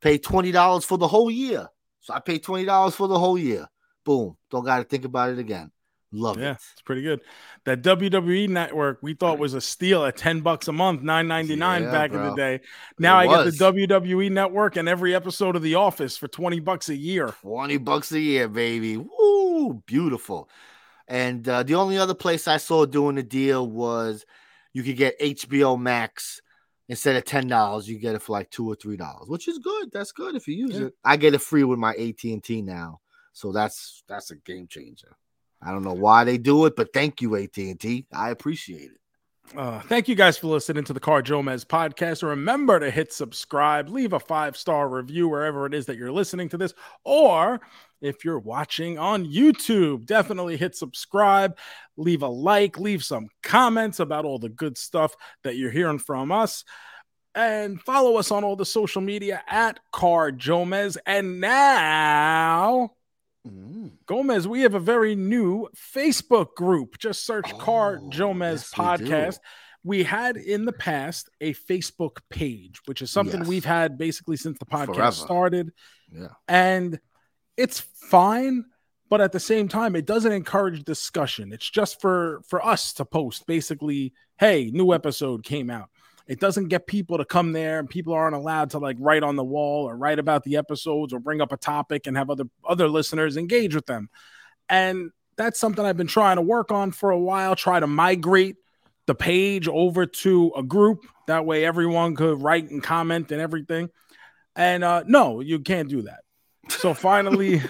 pay 0.00 0.18
twenty 0.18 0.52
dollars 0.52 0.84
for 0.84 0.98
the 0.98 1.08
whole 1.08 1.32
year. 1.32 1.66
So 1.98 2.14
I 2.14 2.20
paid 2.20 2.44
twenty 2.44 2.64
dollars 2.64 2.94
for 2.94 3.08
the 3.08 3.18
whole 3.18 3.36
year. 3.36 3.66
Boom. 4.04 4.36
Don't 4.52 4.64
got 4.64 4.78
to 4.78 4.84
think 4.84 5.04
about 5.04 5.30
it 5.30 5.40
again. 5.40 5.72
Love 6.12 6.38
yeah, 6.40 6.52
it. 6.52 6.58
it's 6.72 6.82
pretty 6.82 7.02
good. 7.02 7.20
That 7.64 7.82
WWE 7.82 8.48
network 8.48 8.98
we 9.00 9.14
thought 9.14 9.38
was 9.38 9.54
a 9.54 9.60
steal 9.60 10.04
at 10.04 10.16
10 10.16 10.40
bucks 10.40 10.66
a 10.66 10.72
month, 10.72 11.02
9.99 11.02 11.80
Yeah, 11.82 11.90
back 11.92 12.10
in 12.12 12.22
the 12.22 12.34
day. 12.34 12.60
Now 12.98 13.20
It 13.20 13.28
I 13.28 13.44
get 13.44 13.56
the 13.56 13.64
WWE 13.64 14.30
network 14.30 14.76
and 14.76 14.88
every 14.88 15.14
episode 15.14 15.54
of 15.54 15.62
The 15.62 15.76
Office 15.76 16.16
for 16.16 16.26
20 16.26 16.58
bucks 16.60 16.88
a 16.88 16.96
year. 16.96 17.28
20 17.42 17.76
bucks 17.78 18.10
a 18.12 18.18
year, 18.20 18.48
baby. 18.48 18.96
Woo, 18.96 19.82
beautiful. 19.86 20.48
And 21.06 21.48
uh, 21.48 21.62
the 21.62 21.74
only 21.76 21.96
other 21.98 22.14
place 22.14 22.48
I 22.48 22.56
saw 22.56 22.86
doing 22.86 23.16
the 23.16 23.22
deal 23.22 23.66
was 23.68 24.24
you 24.72 24.82
could 24.82 24.96
get 24.96 25.18
HBO 25.20 25.78
Max 25.80 26.40
instead 26.88 27.16
of 27.16 27.24
ten 27.24 27.48
dollars. 27.48 27.88
You 27.88 27.98
get 27.98 28.14
it 28.14 28.22
for 28.22 28.32
like 28.32 28.50
two 28.50 28.68
or 28.70 28.76
three 28.76 28.96
dollars, 28.96 29.28
which 29.28 29.48
is 29.48 29.58
good. 29.58 29.90
That's 29.92 30.12
good 30.12 30.36
if 30.36 30.46
you 30.46 30.54
use 30.54 30.78
Yeah. 30.78 30.86
it. 30.86 30.94
I 31.04 31.16
get 31.16 31.34
it 31.34 31.40
free 31.40 31.64
with 31.64 31.78
my 31.80 31.94
AT 31.94 32.22
and 32.24 32.42
T 32.44 32.62
now, 32.62 33.00
so 33.32 33.50
that's 33.50 34.04
that's 34.06 34.30
a 34.30 34.36
game 34.36 34.68
changer. 34.68 35.16
I 35.62 35.72
don't 35.72 35.82
know 35.82 35.94
why 35.94 36.24
they 36.24 36.38
do 36.38 36.64
it, 36.66 36.76
but 36.76 36.92
thank 36.92 37.20
you 37.20 37.36
AT 37.36 37.56
and 37.56 37.78
T. 37.78 38.06
I 38.12 38.30
appreciate 38.30 38.90
it. 38.90 39.00
Uh, 39.56 39.80
thank 39.80 40.06
you 40.06 40.14
guys 40.14 40.38
for 40.38 40.46
listening 40.46 40.84
to 40.84 40.92
the 40.92 41.00
Car 41.00 41.22
JoeMeZ 41.22 41.66
podcast. 41.66 42.22
Remember 42.22 42.78
to 42.78 42.88
hit 42.88 43.12
subscribe, 43.12 43.88
leave 43.88 44.12
a 44.12 44.20
five 44.20 44.56
star 44.56 44.88
review 44.88 45.28
wherever 45.28 45.66
it 45.66 45.74
is 45.74 45.86
that 45.86 45.96
you're 45.96 46.12
listening 46.12 46.48
to 46.50 46.56
this, 46.56 46.72
or 47.04 47.60
if 48.00 48.24
you're 48.24 48.38
watching 48.38 48.96
on 48.96 49.26
YouTube, 49.26 50.06
definitely 50.06 50.56
hit 50.56 50.76
subscribe, 50.76 51.58
leave 51.96 52.22
a 52.22 52.28
like, 52.28 52.78
leave 52.78 53.02
some 53.02 53.28
comments 53.42 53.98
about 53.98 54.24
all 54.24 54.38
the 54.38 54.48
good 54.48 54.78
stuff 54.78 55.16
that 55.42 55.56
you're 55.56 55.70
hearing 55.70 55.98
from 55.98 56.30
us. 56.30 56.64
And 57.34 57.80
follow 57.82 58.16
us 58.16 58.30
on 58.30 58.44
all 58.44 58.56
the 58.56 58.66
social 58.66 59.02
media 59.02 59.42
at 59.48 59.80
Car 59.92 60.30
JoeMeZ. 60.30 60.96
And 61.06 61.40
now, 61.40 62.90
Mm. 63.48 63.92
Gomez, 64.06 64.46
we 64.46 64.62
have 64.62 64.74
a 64.74 64.80
very 64.80 65.14
new 65.14 65.68
Facebook 65.74 66.54
group. 66.54 66.98
Just 66.98 67.24
search 67.24 67.56
Car 67.58 68.00
Oh, 68.02 68.08
Jomez 68.10 68.52
yes, 68.52 68.72
we 68.76 68.84
podcast. 68.84 69.38
We 69.82 70.02
had 70.02 70.36
in 70.36 70.66
the 70.66 70.72
past 70.74 71.30
a 71.40 71.54
Facebook 71.54 72.18
page, 72.28 72.80
which 72.84 73.00
is 73.00 73.10
something 73.10 73.40
Yes. 73.40 73.48
we've 73.48 73.64
had 73.64 73.96
basically 73.96 74.36
since 74.36 74.58
the 74.58 74.66
podcast 74.66 74.94
Forever. 74.94 75.12
started. 75.12 75.72
Yeah. 76.14 76.28
And 76.48 77.00
it's 77.56 77.80
fine, 77.80 78.66
but 79.08 79.22
at 79.22 79.32
the 79.32 79.40
same 79.40 79.68
time, 79.68 79.96
it 79.96 80.04
doesn't 80.06 80.32
encourage 80.32 80.84
discussion. 80.84 81.50
It's 81.52 81.68
just 81.68 81.98
for 82.00 82.42
for 82.46 82.64
us 82.64 82.92
to 82.94 83.06
post 83.06 83.46
basically, 83.46 84.12
hey, 84.38 84.70
new 84.70 84.92
episode 84.92 85.44
came 85.44 85.70
out. 85.70 85.88
It 86.30 86.38
doesn't 86.38 86.68
get 86.68 86.86
people 86.86 87.18
to 87.18 87.24
come 87.24 87.50
there, 87.50 87.80
and 87.80 87.90
people 87.90 88.12
aren't 88.12 88.36
allowed 88.36 88.70
to 88.70 88.78
like 88.78 88.96
write 89.00 89.24
on 89.24 89.34
the 89.34 89.42
wall 89.42 89.88
or 89.88 89.96
write 89.96 90.20
about 90.20 90.44
the 90.44 90.58
episodes 90.58 91.12
or 91.12 91.18
bring 91.18 91.40
up 91.40 91.50
a 91.50 91.56
topic 91.56 92.06
and 92.06 92.16
have 92.16 92.30
other 92.30 92.44
other 92.64 92.86
listeners 92.86 93.36
engage 93.36 93.74
with 93.74 93.86
them. 93.86 94.08
And 94.68 95.10
that's 95.36 95.58
something 95.58 95.84
I've 95.84 95.96
been 95.96 96.06
trying 96.06 96.36
to 96.36 96.42
work 96.42 96.70
on 96.70 96.92
for 96.92 97.10
a 97.10 97.18
while. 97.18 97.56
Try 97.56 97.80
to 97.80 97.88
migrate 97.88 98.54
the 99.06 99.14
page 99.16 99.66
over 99.66 100.06
to 100.06 100.52
a 100.56 100.62
group 100.62 101.04
that 101.26 101.44
way 101.44 101.64
everyone 101.64 102.14
could 102.14 102.40
write 102.40 102.70
and 102.70 102.80
comment 102.80 103.32
and 103.32 103.40
everything. 103.40 103.90
And 104.54 104.84
uh, 104.84 105.02
no, 105.08 105.40
you 105.40 105.58
can't 105.58 105.88
do 105.88 106.02
that. 106.02 106.20
So 106.68 106.94
finally, 106.94 107.60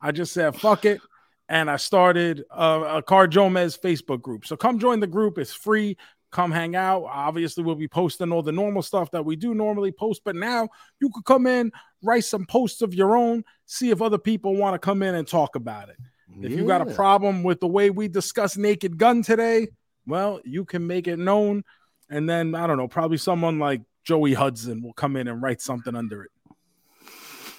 I 0.00 0.12
just 0.12 0.32
said 0.32 0.54
fuck 0.54 0.84
it, 0.84 1.00
and 1.48 1.68
I 1.68 1.78
started 1.78 2.44
a, 2.48 2.98
a 2.98 3.02
Car 3.02 3.26
JoeMeZ 3.26 3.80
Facebook 3.80 4.22
group. 4.22 4.46
So 4.46 4.56
come 4.56 4.78
join 4.78 5.00
the 5.00 5.08
group. 5.08 5.36
It's 5.36 5.52
free. 5.52 5.96
Come 6.32 6.50
hang 6.50 6.74
out. 6.74 7.04
Obviously, 7.04 7.62
we'll 7.62 7.74
be 7.74 7.88
posting 7.88 8.32
all 8.32 8.42
the 8.42 8.52
normal 8.52 8.82
stuff 8.82 9.10
that 9.12 9.24
we 9.24 9.36
do 9.36 9.54
normally 9.54 9.92
post, 9.92 10.22
but 10.24 10.34
now 10.34 10.68
you 11.00 11.10
could 11.10 11.24
come 11.24 11.46
in, 11.46 11.70
write 12.02 12.24
some 12.24 12.46
posts 12.46 12.82
of 12.82 12.94
your 12.94 13.16
own, 13.16 13.44
see 13.66 13.90
if 13.90 14.02
other 14.02 14.18
people 14.18 14.56
want 14.56 14.74
to 14.74 14.78
come 14.78 15.02
in 15.02 15.14
and 15.14 15.28
talk 15.28 15.56
about 15.56 15.90
it. 15.90 15.96
If 16.40 16.52
you 16.52 16.66
got 16.66 16.80
a 16.80 16.94
problem 16.94 17.42
with 17.42 17.60
the 17.60 17.68
way 17.68 17.90
we 17.90 18.08
discuss 18.08 18.56
Naked 18.56 18.96
Gun 18.96 19.22
today, 19.22 19.68
well, 20.06 20.40
you 20.44 20.64
can 20.64 20.86
make 20.86 21.06
it 21.06 21.18
known. 21.18 21.62
And 22.08 22.28
then 22.28 22.54
I 22.54 22.66
don't 22.66 22.78
know, 22.78 22.88
probably 22.88 23.18
someone 23.18 23.58
like 23.58 23.82
Joey 24.04 24.32
Hudson 24.34 24.82
will 24.82 24.94
come 24.94 25.16
in 25.16 25.28
and 25.28 25.42
write 25.42 25.60
something 25.60 25.94
under 25.94 26.24
it. 26.24 26.30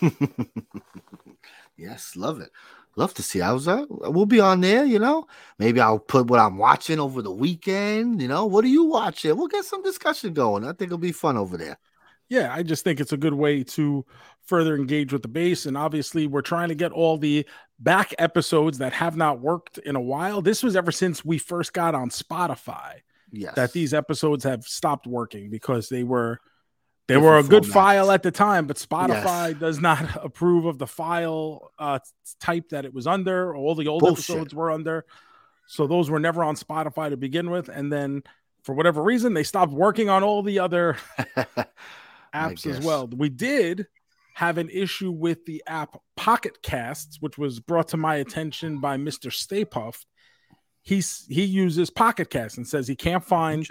yes, 1.78 2.16
love 2.16 2.42
it. 2.42 2.50
Love 2.96 3.14
to 3.16 3.24
see. 3.24 3.42
I 3.42 3.52
was 3.52 3.68
uh, 3.68 3.86
we'll 3.90 4.26
be 4.28 4.40
on 4.40 4.62
there, 4.62 4.86
you 4.86 5.00
know. 5.00 5.26
Maybe 5.58 5.82
I'll 5.82 6.00
put 6.00 6.28
what 6.28 6.40
I'm 6.40 6.58
watching 6.58 7.00
over 7.00 7.22
the 7.22 7.32
weekend. 7.32 8.22
You 8.22 8.28
know, 8.28 8.46
what 8.46 8.64
are 8.64 8.70
you 8.70 8.86
watching? 8.86 9.36
We'll 9.36 9.48
get 9.48 9.66
some 9.66 9.82
discussion 9.82 10.34
going. 10.34 10.64
I 10.64 10.68
think 10.68 10.84
it'll 10.84 10.98
be 11.00 11.12
fun 11.12 11.36
over 11.36 11.58
there. 11.58 11.80
Yeah, 12.30 12.54
I 12.54 12.64
just 12.64 12.84
think 12.84 13.00
it's 13.00 13.12
a 13.12 13.18
good 13.18 13.34
way 13.34 13.64
to 13.64 14.06
further 14.46 14.76
engage 14.76 15.12
with 15.12 15.24
the 15.24 15.28
base. 15.28 15.66
And 15.66 15.76
obviously, 15.76 16.28
we're 16.28 16.42
trying 16.42 16.70
to 16.70 16.76
get 16.76 16.92
all 16.92 17.18
the 17.18 17.48
back 17.80 18.14
episodes 18.20 18.78
that 18.78 18.94
have 18.94 19.18
not 19.18 19.40
worked 19.40 19.80
in 19.80 19.96
a 19.96 20.02
while. 20.02 20.42
This 20.42 20.64
was 20.64 20.76
ever 20.76 20.92
since 20.92 21.26
we 21.26 21.38
first 21.38 21.74
got 21.74 21.96
on 21.96 22.10
Spotify 22.10 23.00
Yes. 23.32 23.56
that 23.56 23.74
these 23.74 23.94
episodes 23.94 24.44
have 24.44 24.64
stopped 24.64 25.08
working 25.08 25.50
because 25.50 25.90
they 25.90 26.04
were 26.04 26.40
they 27.08 27.18
were 27.18 27.38
a 27.38 27.44
good 27.44 27.64
formats. 27.64 27.74
file 27.74 28.12
at 28.12 28.24
the 28.24 28.32
time, 28.32 28.66
but 28.66 28.78
Spotify 28.78 29.50
Yes. 29.52 29.60
does 29.60 29.80
not 29.82 30.16
approve 30.24 30.66
of 30.66 30.78
the 30.78 30.88
file 30.88 31.72
uh, 31.78 32.00
type 32.40 32.70
that 32.70 32.86
it 32.86 32.94
was 32.94 33.08
under. 33.08 33.56
All 33.56 33.76
the 33.76 33.88
old 33.88 34.02
Bullshit. 34.02 34.30
episodes 34.36 34.54
were 34.54 34.72
under, 34.72 35.06
so 35.68 35.86
those 35.88 36.10
were 36.10 36.20
never 36.20 36.44
on 36.44 36.56
Spotify 36.56 37.10
to 37.10 37.18
begin 37.18 37.50
with. 37.50 37.68
And 37.70 37.92
then 37.92 38.24
for 38.64 38.74
whatever 38.74 39.04
reason, 39.04 39.34
they 39.34 39.44
stopped 39.44 39.74
working 39.74 40.10
on 40.10 40.24
all 40.24 40.44
the 40.44 40.60
other 40.60 40.98
apps 42.34 42.66
as 42.66 42.80
well. 42.86 43.08
We 43.08 43.30
did 43.30 43.88
have 44.36 44.58
an 44.58 44.70
issue 44.70 45.12
with 45.12 45.46
the 45.46 45.64
app 45.68 46.00
Pocket 46.16 46.62
Casts, 46.64 47.18
which 47.22 47.38
was 47.38 47.60
brought 47.60 47.90
to 47.90 47.98
my 47.98 48.16
attention 48.16 48.80
by 48.80 48.98
Mr. 48.98 49.32
Stay 49.32 49.66
Puft. 49.66 50.06
He's 50.82 51.26
he 51.30 51.44
uses 51.44 51.90
Pocket 51.90 52.30
Cast 52.30 52.58
and 52.58 52.68
says 52.68 52.88
he 52.88 52.96
can't 52.96 53.24
find 53.24 53.66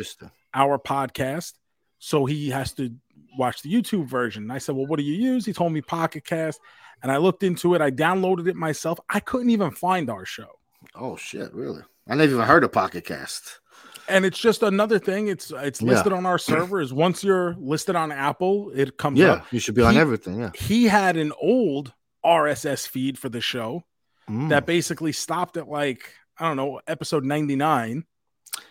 our 0.55 0.79
podcast, 0.79 1.55
so 1.99 2.25
he 2.27 2.51
has 2.51 2.73
to 2.75 2.95
watch 3.39 3.63
the 3.63 3.73
YouTube 3.73 4.09
version. 4.09 4.45
And 4.45 4.53
I 4.53 4.59
said, 4.59 4.75
"Well, 4.75 4.87
what 4.87 4.99
do 4.99 5.05
you 5.05 5.15
use?" 5.15 5.45
He 5.47 5.53
told 5.53 5.73
me 5.73 5.81
Pocket 5.81 6.25
Cast, 6.25 6.61
and 7.03 7.11
I 7.13 7.17
looked 7.19 7.43
into 7.43 7.75
it. 7.75 7.81
I 7.81 7.91
downloaded 7.91 8.49
it 8.49 8.57
myself. 8.57 8.99
I 9.09 9.21
couldn't 9.21 9.51
even 9.51 9.71
find 9.71 10.09
our 10.11 10.25
show. 10.25 10.59
Oh 10.95 11.17
shit, 11.17 11.53
really? 11.55 11.83
I 12.09 12.15
never 12.17 12.33
even 12.33 12.45
heard 12.47 12.65
of 12.65 12.73
Pocket 12.73 13.05
Cast. 13.05 13.61
and 14.09 14.25
it's 14.25 14.39
just 14.39 14.63
another 14.65 14.99
thing. 14.99 15.29
It's 15.29 15.53
it's 15.57 15.81
Yeah. 15.81 15.91
listed 15.91 16.13
on 16.13 16.27
our 16.27 16.39
server. 16.39 16.81
Is 16.81 16.93
Once 16.93 17.23
you're 17.23 17.55
listed 17.59 17.95
on 17.95 18.11
Apple, 18.11 18.71
it 18.75 18.97
comes 18.99 19.19
Yeah, 19.19 19.35
up. 19.35 19.53
you 19.53 19.61
should 19.61 19.77
be 19.77 19.83
on 19.83 19.95
He- 19.95 20.01
everything. 20.01 20.41
Yeah. 20.41 20.51
He 20.55 20.87
had 20.87 21.17
an 21.17 21.33
old 21.41 21.93
RSS 22.25 22.87
feed 22.87 23.19
for 23.19 23.29
the 23.29 23.41
show 23.41 23.85
Mm. 24.29 24.49
that 24.51 24.67
basically 24.67 25.13
stopped 25.13 25.57
at 25.57 25.69
like 25.69 26.15
I 26.39 26.49
don't 26.49 26.57
know 26.57 26.81
episode 26.89 27.25
99, 27.25 28.05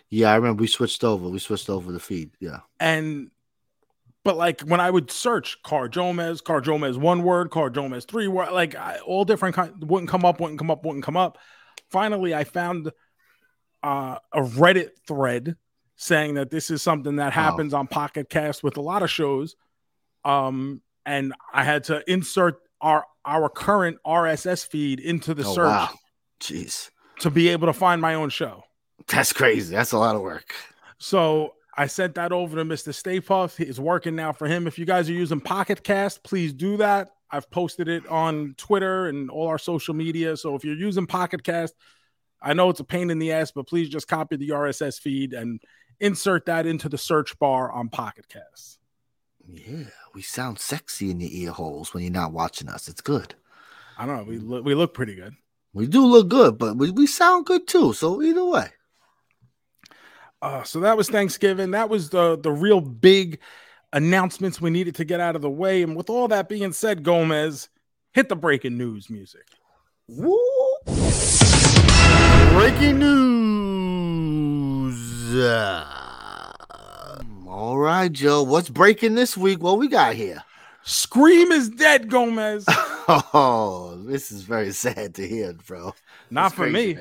Yeah, 0.09 0.31
I 0.31 0.35
remember 0.35 0.61
we 0.61 0.67
switched 0.67 1.03
over. 1.05 1.29
We 1.29 1.39
switched 1.39 1.69
over 1.69 1.91
the 1.93 1.99
feed. 1.99 2.31
Yeah. 2.41 2.59
and 2.79 3.31
but 4.23 4.37
like 4.37 4.61
when 4.61 4.79
I 4.79 4.89
would 4.91 5.09
search 5.11 5.61
Car 5.63 5.87
JoeMeZ, 5.89 6.43
Car 6.43 6.61
JoeMeZ 6.61 6.97
one 6.97 7.23
word, 7.23 7.49
Car 7.51 7.69
JoeMeZ 7.69 8.07
three 8.07 8.27
word, 8.27 8.51
like 8.51 8.75
I, 8.75 8.97
all 9.05 9.25
different 9.25 9.55
kind 9.55 9.73
wouldn't 9.83 10.09
come 10.09 10.25
up, 10.25 10.39
wouldn't 10.39 10.59
come 10.59 10.69
up, 10.71 10.85
wouldn't 10.85 11.03
come 11.03 11.17
up. 11.17 11.37
Finally, 11.89 12.33
I 12.35 12.43
found 12.43 12.91
uh, 13.83 14.17
a 14.31 14.41
Reddit 14.41 14.89
thread 15.07 15.55
saying 15.95 16.35
that 16.35 16.49
this 16.49 16.69
is 16.69 16.81
something 16.81 17.17
that 17.17 17.35
Wow. 17.35 17.43
happens 17.43 17.73
on 17.73 17.87
Pocket 17.87 18.29
Cast 18.29 18.63
with 18.63 18.77
a 18.77 18.81
lot 18.81 19.03
of 19.03 19.09
shows. 19.09 19.55
Um, 20.23 20.81
and 21.05 21.33
I 21.53 21.63
had 21.63 21.83
to 21.85 22.03
insert 22.11 22.59
our 22.79 23.05
our 23.25 23.49
current 23.49 23.97
RSS 24.05 24.65
feed 24.65 24.99
into 24.99 25.33
the 25.33 25.43
Oh, 25.45 25.53
search 25.53 25.67
wow. 25.67 25.89
Jeez. 26.39 26.89
to 27.19 27.29
be 27.29 27.49
able 27.49 27.67
to 27.67 27.73
find 27.73 28.01
my 28.01 28.15
own 28.15 28.29
show. 28.29 28.63
That's 29.07 29.31
crazy. 29.33 29.75
That's 29.75 29.91
a 29.91 29.97
lot 29.99 30.15
of 30.15 30.21
work. 30.21 30.53
So 30.97 31.53
I 31.77 31.87
sent 31.87 32.15
that 32.15 32.31
over 32.31 32.57
to 32.57 32.65
Mr. 32.65 32.93
Stay 32.93 33.21
Puft. 33.21 33.59
It's 33.59 33.79
working 33.79 34.15
now 34.15 34.33
for 34.33 34.47
him. 34.47 34.67
If 34.67 34.77
you 34.77 34.85
guys 34.85 35.09
are 35.09 35.13
using 35.13 35.39
Pocket 35.39 35.83
Cast, 35.83 36.23
please 36.23 36.53
do 36.53 36.77
that. 36.77 37.11
I've 37.31 37.49
posted 37.49 37.87
it 37.87 38.05
on 38.07 38.55
Twitter 38.57 39.07
and 39.07 39.29
all 39.29 39.47
our 39.47 39.57
social 39.57 39.93
media. 39.93 40.35
So 40.35 40.55
if 40.55 40.65
you're 40.65 40.75
using 40.75 41.07
Pocket 41.07 41.43
Cast, 41.43 41.73
I 42.41 42.53
know 42.53 42.69
it's 42.69 42.81
a 42.81 42.85
pain 42.85 43.09
in 43.09 43.19
the 43.19 43.31
ass, 43.31 43.51
but 43.51 43.67
please 43.67 43.87
just 43.87 44.07
copy 44.07 44.35
the 44.35 44.49
RSS 44.49 44.99
feed 44.99 45.33
and 45.33 45.61
insert 45.99 46.45
that 46.47 46.65
into 46.65 46.89
the 46.89 46.97
search 46.97 47.37
bar 47.39 47.71
on 47.71 47.87
Pocket 47.87 48.27
Cast. 48.27 48.79
Yeah, 49.47 49.85
we 50.13 50.21
sound 50.21 50.59
sexy 50.59 51.11
in 51.11 51.19
your 51.19 51.29
ear 51.31 51.51
holes 51.51 51.93
when 51.93 52.03
you're 52.03 52.11
not 52.11 52.33
watching 52.33 52.67
us. 52.67 52.87
It's 52.87 53.01
good. 53.01 53.35
I 53.97 54.05
don't 54.05 54.17
know. 54.17 54.23
We 54.23 54.37
look, 54.37 54.65
we 54.65 54.75
look 54.75 54.93
pretty 54.93 55.15
good. 55.15 55.35
We 55.73 55.87
do 55.87 56.05
look 56.05 56.27
good, 56.27 56.57
but 56.57 56.75
we, 56.75 56.91
we 56.91 57.07
sound 57.07 57.45
good 57.45 57.67
too. 57.67 57.93
So 57.93 58.21
either 58.21 58.43
way. 58.43 58.71
Uh, 60.41 60.63
so 60.63 60.79
that 60.79 60.97
was 60.97 61.09
Thanksgiving. 61.09 61.71
That 61.71 61.89
was 61.89 62.09
the 62.09 62.37
the 62.37 62.51
real 62.51 62.81
big 62.81 63.39
announcements 63.93 64.59
we 64.61 64.69
needed 64.69 64.95
to 64.95 65.05
get 65.05 65.19
out 65.19 65.35
of 65.35 65.41
the 65.41 65.49
way. 65.49 65.83
And 65.83 65.95
with 65.95 66.09
all 66.09 66.27
that 66.29 66.49
being 66.49 66.73
said, 66.73 67.03
Gomez, 67.03 67.69
hit 68.13 68.29
the 68.29 68.35
breaking 68.35 68.77
news 68.77 69.09
music. 69.09 69.45
Woo! 70.07 70.39
Breaking 72.51 72.99
news. 72.99 74.95
Uh, 75.35 76.51
all 77.47 77.77
right, 77.77 78.11
Joe. 78.11 78.43
What's 78.43 78.69
breaking 78.69 79.15
this 79.15 79.37
week? 79.37 79.61
What 79.61 79.77
we 79.77 79.87
got 79.87 80.15
here? 80.15 80.43
Scream 80.83 81.51
is 81.51 81.69
dead, 81.69 82.09
Gomez. 82.09 82.65
Oh, 83.07 83.99
this 84.05 84.31
is 84.31 84.43
very 84.43 84.71
sad 84.71 85.15
to 85.15 85.27
hear, 85.27 85.53
bro. 85.53 85.93
Not 86.29 86.51
This 86.51 86.55
for 86.55 86.67
me. 86.69 86.95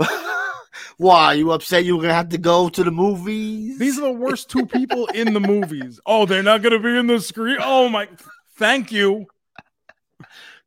Why? 0.98 1.32
You 1.34 1.52
upset 1.52 1.84
you 1.84 1.96
were 1.96 2.02
gonna 2.02 2.14
have 2.14 2.28
to 2.30 2.38
go 2.38 2.68
to 2.68 2.84
the 2.84 2.90
movies? 2.90 3.78
These 3.78 3.98
are 3.98 4.02
the 4.02 4.12
worst 4.12 4.50
two 4.50 4.66
people 4.66 5.06
in 5.08 5.32
the 5.32 5.40
movies. 5.40 5.98
Oh, 6.06 6.26
they're 6.26 6.42
not 6.42 6.62
to 6.62 6.78
be 6.78 6.96
in 6.98 7.06
the 7.06 7.20
screen. 7.20 7.56
Oh 7.60 7.88
my! 7.88 8.08
Thank 8.56 8.92
you. 8.92 9.26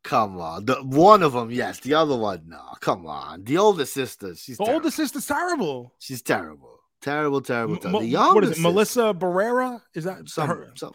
Come 0.03 0.37
on. 0.39 0.65
The 0.65 0.75
one 0.83 1.23
of 1.23 1.31
them, 1.33 1.49
yes. 1.51 1.79
The 1.79 1.93
other 1.93 2.17
one, 2.17 2.43
no. 2.47 2.59
Come 2.81 3.05
on. 3.05 3.43
The 3.45 3.57
older 3.57 3.85
sister, 3.85 4.35
she's 4.35 4.57
The 4.57 4.65
terrible. 4.65 4.81
older 4.85 4.91
sister's 4.91 5.25
terrible. 5.27 5.93
She's 5.99 6.21
terrible. 6.21 6.79
Terrible, 7.01 7.41
terrible, 7.41 7.75
M- 7.85 7.91
The 7.93 8.05
younger 8.05 8.35
what 8.35 8.43
is 8.45 8.49
it? 8.51 8.53
sister- 8.55 8.69
Melissa 8.69 9.13
Barrera? 9.13 9.81
Is 9.93 10.03
that 10.05 10.27
Some, 10.29 10.47
her? 10.47 10.71
some, 10.75 10.93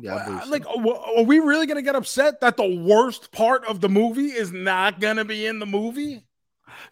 yeah, 0.00 0.42
like, 0.48 0.64
uh, 0.66 0.70
are 0.70 1.18
are 1.18 1.22
we 1.24 1.38
really 1.40 1.66
to 1.76 1.82
get 1.82 1.96
upset 1.96 2.40
that 2.40 2.56
the 2.56 2.76
worst 2.84 3.32
part 3.32 3.64
of 3.66 3.80
the 3.80 3.88
movie 3.88 4.26
is 4.26 4.52
not 4.52 5.00
to 5.00 5.24
be 5.24 5.46
in 5.46 5.58
the 5.58 5.66
movie? 5.66 6.24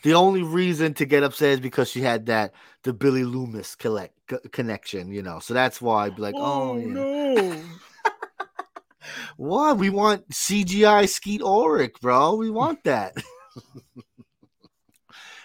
The 0.03 0.15
only 0.15 0.43
reason 0.43 0.95
to 0.95 1.05
get 1.05 1.23
upset 1.23 1.51
is 1.51 1.61
because 1.61 1.91
she 1.91 2.01
had 2.01 2.27
that 2.27 2.53
the 2.83 2.93
Billy 2.93 3.25
Loomis 3.25 3.75
collect 3.75 4.15
co- 4.29 4.39
connection, 4.53 5.13
you 5.13 5.23
know. 5.23 5.39
So 5.39 5.55
that's 5.55 5.81
why 5.81 6.07
I'd 6.07 6.17
be 6.17 6.23
like, 6.23 6.35
oh, 6.37 6.71
oh 6.73 6.77
yeah. 6.79 6.87
no! 6.87 7.63
What? 9.37 9.79
We 9.79 9.89
want 9.91 10.29
CGI 10.31 11.09
Skeet 11.09 11.41
Ulrich, 11.41 11.95
bro. 12.01 12.35
We 12.35 12.51
want 12.61 12.83
that. 12.85 13.15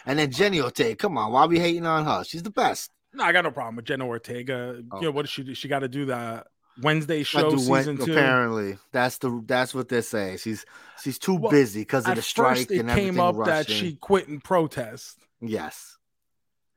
and 0.06 0.18
then 0.18 0.32
Jenny 0.32 0.60
Ortega, 0.62 0.96
come 0.96 1.18
on, 1.18 1.32
why 1.32 1.42
are 1.42 1.48
we 1.48 1.60
hating 1.60 1.86
on 1.86 2.06
her? 2.06 2.24
She's 2.24 2.44
the 2.44 2.50
best. 2.50 2.90
no, 3.14 3.24
I 3.24 3.32
got 3.32 3.44
no 3.44 3.52
problem 3.52 3.76
with 3.76 3.86
Jenna 3.86 4.08
Ortega. 4.08 4.82
Oh. 4.92 4.98
You 4.98 5.06
know 5.08 5.12
what 5.12 5.24
does 5.24 5.32
she 5.32 5.44
do? 5.44 5.54
She 5.54 5.68
got 5.68 5.80
to 5.80 5.88
do 5.88 6.06
the 6.06 6.44
Wednesday 6.82 7.24
show 7.24 7.50
season 7.58 7.70
Wen- 7.72 7.98
two. 7.98 8.12
Apparently, 8.14 8.78
that's 8.92 9.18
the 9.18 9.44
that's 9.46 9.74
what 9.74 9.90
they're 9.90 10.02
saying. 10.02 10.38
She's 10.38 10.66
she's 11.04 11.18
too 11.20 11.36
Well, 11.36 11.52
busy 11.52 11.82
because 11.82 12.08
of 12.08 12.16
the 12.16 12.22
strike 12.22 12.72
it 12.72 12.80
and 12.80 12.90
came 12.90 13.20
everything 13.20 13.20
up 13.20 13.36
rushing. 13.36 13.54
that 13.54 13.70
she 13.70 13.96
quit 13.96 14.28
in 14.28 14.40
protest, 14.42 15.18
yes. 15.42 15.98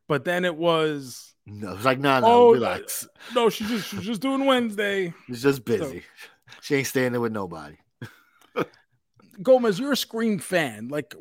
but 0.08 0.24
then 0.24 0.44
it 0.44 0.56
was 0.56 1.34
No, 1.46 1.74
it's 1.74 1.84
like 1.84 1.98
no, 1.98 2.20
no, 2.20 2.26
Oh, 2.26 2.52
relax. 2.52 3.06
no. 3.34 3.50
She's 3.50 3.68
just 3.68 3.88
she's 3.88 4.00
just 4.02 4.20
doing 4.20 4.44
Wednesday. 4.46 5.12
She's 5.26 5.42
just 5.42 5.64
busy. 5.64 6.02
she 6.62 6.74
ain't 6.76 6.86
staying 6.86 7.12
there 7.12 7.20
with 7.20 7.32
nobody. 7.32 7.76
Gomez, 9.42 9.78
you're 9.80 9.92
a 9.92 9.96
Scream 9.96 10.38
fan. 10.38 10.88
Like, 10.88 11.14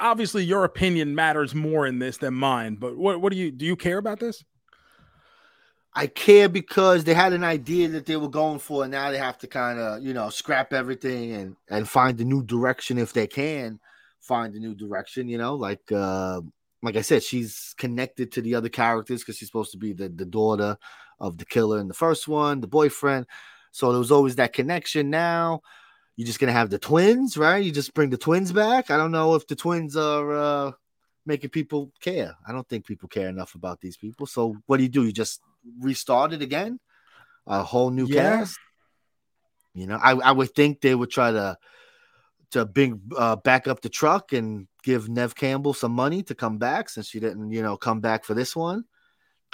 obviously, 0.00 0.44
your 0.44 0.64
opinion 0.64 1.14
matters 1.14 1.54
more 1.54 1.86
in 1.86 1.98
this 1.98 2.16
than 2.18 2.34
mine. 2.34 2.76
But 2.76 2.96
what 2.96 3.20
what 3.20 3.32
do 3.32 3.38
you 3.38 3.50
do? 3.50 3.66
You 3.66 3.76
care 3.76 3.98
about 3.98 4.18
this? 4.20 4.44
I 5.94 6.06
care 6.06 6.48
because 6.48 7.04
they 7.04 7.14
had 7.14 7.32
an 7.32 7.44
idea 7.44 7.88
that 7.88 8.06
they 8.06 8.16
were 8.16 8.28
going 8.28 8.58
for, 8.60 8.84
and 8.84 8.92
now 8.92 9.10
they 9.10 9.18
have 9.18 9.38
to 9.38 9.46
kind 9.46 9.78
of, 9.78 10.02
you 10.02 10.14
know, 10.14 10.28
scrap 10.30 10.72
everything 10.72 11.32
and 11.32 11.56
and 11.68 11.88
find 11.88 12.20
a 12.20 12.24
new 12.24 12.42
direction 12.42 12.98
if 12.98 13.12
they 13.12 13.26
can 13.26 13.80
find 14.20 14.54
a 14.54 14.60
new 14.60 14.74
direction. 14.74 15.28
You 15.28 15.38
know, 15.38 15.54
like 15.54 15.90
uh, 15.90 16.40
like 16.82 16.96
I 16.96 17.00
said, 17.00 17.22
she's 17.22 17.74
connected 17.78 18.30
to 18.32 18.42
the 18.42 18.54
other 18.54 18.68
characters 18.68 19.22
because 19.22 19.36
she's 19.38 19.48
supposed 19.48 19.72
to 19.72 19.78
be 19.78 19.92
the 19.92 20.08
the 20.08 20.26
daughter 20.26 20.76
of 21.20 21.38
the 21.38 21.44
killer 21.44 21.80
in 21.80 21.88
the 21.88 21.94
first 21.94 22.28
one, 22.28 22.60
the 22.60 22.68
boyfriend. 22.68 23.26
So 23.72 23.90
there 23.90 23.98
was 23.98 24.12
always 24.12 24.36
that 24.36 24.52
connection. 24.52 25.10
Now 25.10 25.62
you're 26.16 26.26
just 26.26 26.38
gonna 26.38 26.52
have 26.52 26.70
the 26.70 26.78
twins, 26.78 27.36
right? 27.36 27.64
You 27.64 27.72
just 27.72 27.94
bring 27.94 28.10
the 28.10 28.16
twins 28.18 28.52
back. 28.52 28.90
I 28.90 28.96
don't 28.96 29.12
know 29.12 29.34
if 29.34 29.46
the 29.46 29.56
twins 29.56 29.96
are 29.96 30.32
uh, 30.32 30.72
making 31.26 31.50
people 31.50 31.92
care. 32.00 32.36
I 32.46 32.52
don't 32.52 32.68
think 32.68 32.86
people 32.86 33.08
care 33.08 33.28
enough 33.28 33.54
about 33.54 33.80
these 33.80 33.96
people. 33.96 34.26
So 34.26 34.56
what 34.66 34.76
do 34.76 34.84
you 34.84 34.88
do? 34.88 35.04
You 35.04 35.12
just 35.12 35.40
restart 35.80 36.32
it 36.32 36.42
again, 36.42 36.78
a 37.46 37.62
whole 37.62 37.90
new 37.90 38.06
Yeah. 38.08 38.38
cast. 38.38 38.58
You 39.74 39.86
know, 39.86 39.96
I, 40.02 40.12
I 40.12 40.32
would 40.32 40.54
think 40.54 40.80
they 40.80 40.94
would 40.94 41.10
try 41.10 41.30
to 41.30 41.56
to 42.50 42.64
bring 42.64 43.00
uh, 43.16 43.36
back 43.36 43.68
up 43.68 43.82
the 43.82 43.90
truck 43.90 44.32
and 44.32 44.66
give 44.82 45.08
Neve 45.08 45.34
Campbell 45.34 45.74
some 45.74 45.92
money 45.92 46.22
to 46.24 46.34
come 46.34 46.56
back 46.56 46.88
since 46.88 47.06
she 47.06 47.20
didn't, 47.20 47.52
you 47.52 47.62
know, 47.62 47.76
come 47.76 48.00
back 48.00 48.24
for 48.24 48.32
this 48.32 48.56
one. 48.56 48.84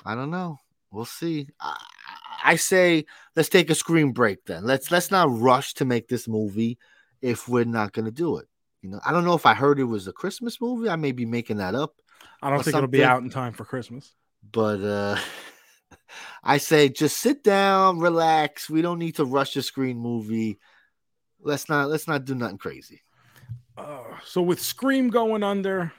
I 0.05 0.14
don't 0.14 0.31
know. 0.31 0.59
We'll 0.93 1.05
see. 1.05 1.49
I, 1.61 1.77
I 2.45 2.57
say 2.57 3.05
let's 3.35 3.49
take 3.49 3.69
a 3.69 3.75
screen 3.75 4.12
break 4.12 4.45
then. 4.45 4.64
Let's 4.64 4.90
let's 4.90 5.11
not 5.11 5.29
rush 5.31 5.75
to 5.75 5.85
make 5.85 6.09
this 6.09 6.29
movie 6.29 6.79
if 7.21 7.49
we're 7.49 7.64
not 7.64 7.93
going 7.93 8.05
to 8.05 8.12
do 8.12 8.38
it. 8.38 8.47
You 8.81 8.90
know, 8.90 9.01
I 9.05 9.12
don't 9.12 9.25
know 9.25 9.35
if 9.35 9.47
I 9.47 9.55
heard 9.55 9.81
it 9.81 9.85
was 9.85 10.07
a 10.07 10.12
Christmas 10.12 10.61
movie. 10.61 10.88
I 10.88 10.97
may 10.97 11.12
be 11.12 11.27
making 11.27 11.57
that 11.57 11.75
up 11.75 11.95
I 12.43 12.51
don't 12.51 12.62
think 12.62 12.77
it'll 12.77 12.88
be 12.88 13.03
out 13.03 13.23
in 13.23 13.31
time 13.31 13.53
for 13.55 13.64
Christmas. 13.64 14.14
but 14.53 14.81
uh 14.81 15.19
I 16.42 16.59
say 16.59 16.88
just 16.88 17.18
sit 17.18 17.42
down, 17.44 17.98
relax. 17.98 18.68
We 18.68 18.83
don't 18.83 18.98
need 18.98 19.16
to 19.16 19.24
rush 19.24 19.57
a 19.57 19.62
screen 19.62 19.98
movie. 19.98 20.59
Let's 21.40 21.68
not 21.68 21.90
let's 21.90 22.09
not 22.09 22.24
do 22.24 22.35
nothing 22.35 22.59
crazy. 22.59 23.02
Uh, 23.76 24.18
so 24.24 24.40
with 24.40 24.61
Scream 24.61 25.11
going 25.11 25.42
under, 25.42 25.92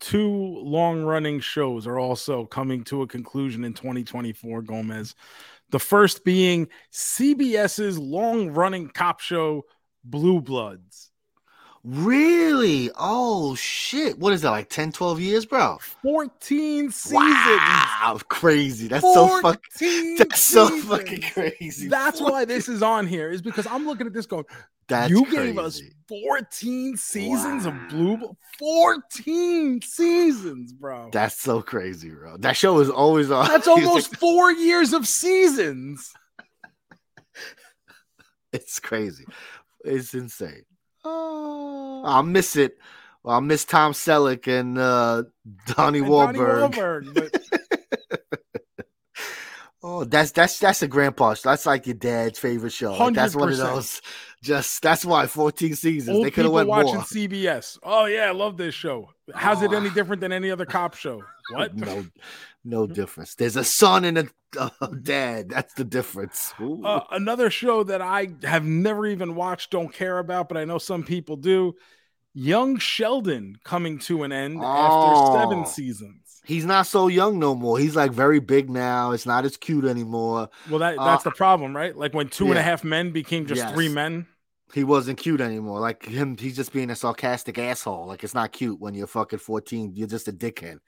two 0.00 0.58
long-running 0.62 1.40
shows 1.40 1.86
are 1.86 1.98
also 1.98 2.44
coming 2.46 2.82
to 2.84 3.02
a 3.02 3.06
conclusion 3.06 3.64
in 3.64 3.74
2024. 3.74 4.62
Gomez, 4.62 5.14
the 5.70 5.78
first 5.78 6.24
being 6.24 6.68
CBS's 6.92 7.98
long-running 7.98 8.88
cop 8.88 9.20
show, 9.20 9.64
Blue 10.04 10.40
Bloods. 10.40 11.11
Really? 11.84 12.90
Oh 12.96 13.56
shit. 13.56 14.16
What 14.18 14.32
is 14.32 14.42
that 14.42 14.50
like 14.50 14.68
10 14.68 14.92
12 14.92 15.18
years, 15.20 15.46
bro? 15.46 15.78
14 16.02 16.90
seasons. 16.92 17.20
Wow, 17.20 18.18
crazy. 18.28 18.86
That's 18.86 19.02
so 19.02 19.40
fucking 19.42 19.60
14 19.78 20.16
that's 20.18 20.42
so 20.44 20.68
fucking 20.82 21.22
crazy. 21.22 21.88
That's 21.88 22.20
why 22.20 22.44
this 22.44 22.68
is 22.68 22.82
on 22.84 23.08
here, 23.08 23.30
is 23.30 23.42
because 23.42 23.66
I'm 23.66 23.84
looking 23.84 24.06
at 24.06 24.12
this 24.12 24.26
going, 24.26 24.44
That's 24.86 25.10
you 25.10 25.24
crazy. 25.24 25.36
gave 25.36 25.58
us 25.58 25.82
14 26.08 26.96
seasons 26.96 27.66
Wow. 27.66 27.72
of 27.72 27.88
Blue 27.88 28.16
Blo- 28.16 28.36
14 28.60 29.82
seasons, 29.82 30.72
bro. 30.72 31.08
That's 31.12 31.40
so 31.40 31.62
crazy, 31.62 32.10
bro. 32.10 32.36
That 32.36 32.56
show 32.56 32.78
is 32.78 32.90
always 32.90 33.32
on. 33.32 33.48
That's 33.48 33.66
almost 33.66 34.14
four 34.18 34.52
years 34.52 34.92
of 34.92 35.08
seasons. 35.08 36.12
it's 38.52 38.78
crazy. 38.78 39.24
It's 39.84 40.14
insane. 40.14 40.62
Oh, 41.04 42.02
I'll 42.04 42.22
miss 42.22 42.56
it. 42.56 42.78
I'll 43.24 43.40
miss 43.40 43.64
Tom 43.64 43.92
Selleck 43.92 44.46
and 44.48 44.78
uh 44.78 45.24
Donnie 45.66 45.98
And 46.00 46.08
Wahlberg. 46.08 46.72
Wahlberg, 46.74 47.14
but 47.14 47.42
Oh, 49.84 50.04
that's 50.04 50.30
that's 50.30 50.60
that's 50.60 50.80
a 50.82 50.88
grandpa. 50.88 51.34
show. 51.34 51.48
That's 51.50 51.66
like 51.66 51.86
your 51.88 51.94
dad's 51.96 52.38
favorite 52.38 52.72
show. 52.72 52.92
Like, 52.94 53.14
that's 53.14 53.34
one 53.34 53.50
of 53.50 53.56
those. 53.58 54.00
Just 54.40 54.80
that's 54.80 55.04
why 55.04 55.26
14 55.26 55.74
seasons. 55.74 56.16
old 56.16 56.24
they 56.26 56.30
could 56.30 56.44
have 56.44 56.52
went 56.52 56.68
watching 56.68 56.94
more. 56.94 57.02
CBS. 57.02 57.78
Oh 57.82 58.04
yeah, 58.04 58.26
I 58.26 58.30
love 58.30 58.56
this 58.56 58.74
show. 58.76 59.10
How's 59.34 59.62
it 59.62 59.72
Oh. 59.72 59.76
any 59.76 59.90
different 59.90 60.20
than 60.20 60.32
any 60.32 60.50
other 60.50 60.66
cop 60.66 60.94
show? 60.94 61.22
What? 61.50 61.74
no, 61.76 62.06
no 62.64 62.86
difference. 62.86 63.34
There's 63.34 63.56
a 63.56 63.64
son 63.64 64.04
and 64.04 64.18
a 64.18 64.26
uh, 64.58 64.70
dad. 65.02 65.48
That's 65.50 65.74
the 65.74 65.84
difference. 65.84 66.52
Uh, 66.60 67.00
another 67.10 67.50
show 67.50 67.82
that 67.84 68.00
I 68.02 68.28
have 68.44 68.64
never 68.64 69.06
even 69.06 69.34
watched, 69.34 69.70
don't 69.70 69.92
care 69.92 70.18
about, 70.18 70.48
but 70.48 70.56
I 70.58 70.64
know 70.64 70.78
some 70.78 71.02
people 71.04 71.36
do. 71.36 71.74
Young 72.34 72.78
Sheldon 72.78 73.56
coming 73.62 73.98
to 74.00 74.22
an 74.22 74.32
end 74.32 74.58
after 74.62 75.38
seven 75.38 75.58
Oh. 75.60 75.64
seasons. 75.64 76.18
He's 76.44 76.64
not 76.64 76.86
so 76.86 77.06
young 77.08 77.38
no 77.38 77.54
more. 77.54 77.78
He's 77.78 77.94
like 77.94 78.10
very 78.10 78.40
big 78.40 78.68
now. 78.70 79.12
It's 79.12 79.26
not 79.26 79.44
as 79.44 79.56
cute 79.56 79.84
anymore. 79.84 80.48
Well, 80.68 80.80
that 80.80 80.98
Uh, 80.98 81.04
that's 81.04 81.24
the 81.24 81.30
problem, 81.30 81.76
right? 81.76 81.94
Like 81.96 82.14
when 82.14 82.28
two 82.28 82.46
and 82.48 82.58
a 82.58 82.62
half 82.62 82.82
men 82.84 83.12
became 83.12 83.46
just 83.46 83.60
Yes. 83.60 83.72
three 83.74 83.88
men. 83.88 84.26
He 84.72 84.84
wasn't 84.84 85.18
cute 85.18 85.40
anymore. 85.40 85.80
Like 85.80 86.04
him, 86.04 86.36
he's 86.36 86.56
just 86.56 86.72
being 86.72 86.90
a 86.90 86.96
sarcastic 86.96 87.58
asshole. 87.58 88.06
Like 88.06 88.24
it's 88.24 88.34
not 88.34 88.52
cute 88.52 88.80
when 88.80 88.94
you're 88.94 89.06
fucking 89.06 89.38
14. 89.38 89.92
You're 89.94 90.08
just 90.08 90.28
a 90.28 90.32
dickhead. 90.32 90.78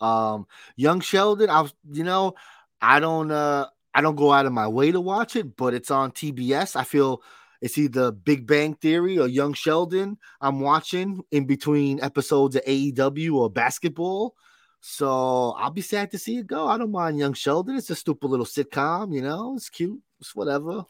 Um, 0.00 0.46
young 0.76 1.00
Sheldon, 1.00 1.48
I 1.48 1.62
was, 1.62 1.72
you 1.90 2.04
know, 2.04 2.34
I 2.82 3.00
don't 3.00 3.30
uh 3.30 3.68
I 3.94 4.00
don't 4.00 4.16
go 4.16 4.32
out 4.32 4.46
of 4.46 4.52
my 4.52 4.68
way 4.68 4.92
to 4.92 5.00
watch 5.00 5.36
it, 5.36 5.56
but 5.56 5.72
it's 5.72 5.90
on 5.90 6.10
TBS. 6.10 6.76
I 6.76 6.84
feel 6.84 7.22
it's 7.62 7.78
either 7.78 8.10
Big 8.12 8.46
Bang 8.46 8.74
Theory 8.74 9.18
or 9.18 9.26
Young 9.26 9.54
Sheldon 9.54 10.18
I'm 10.40 10.60
watching 10.60 11.22
in 11.30 11.46
between 11.46 12.02
episodes 12.02 12.56
of 12.56 12.64
AEW 12.64 13.34
or 13.34 13.50
basketball. 13.50 14.34
So 14.80 15.52
I'll 15.52 15.70
be 15.70 15.80
sad 15.80 16.10
to 16.10 16.18
see 16.18 16.36
it 16.36 16.46
go. 16.46 16.66
I 16.66 16.76
don't 16.76 16.90
mind 16.90 17.18
Young 17.18 17.32
Sheldon. 17.32 17.76
It's 17.76 17.88
a 17.88 17.96
stupid 17.96 18.28
little 18.28 18.44
sitcom, 18.44 19.14
you 19.14 19.22
know, 19.22 19.54
it's 19.56 19.70
cute, 19.70 19.98
it's 20.20 20.36
whatever. 20.36 20.84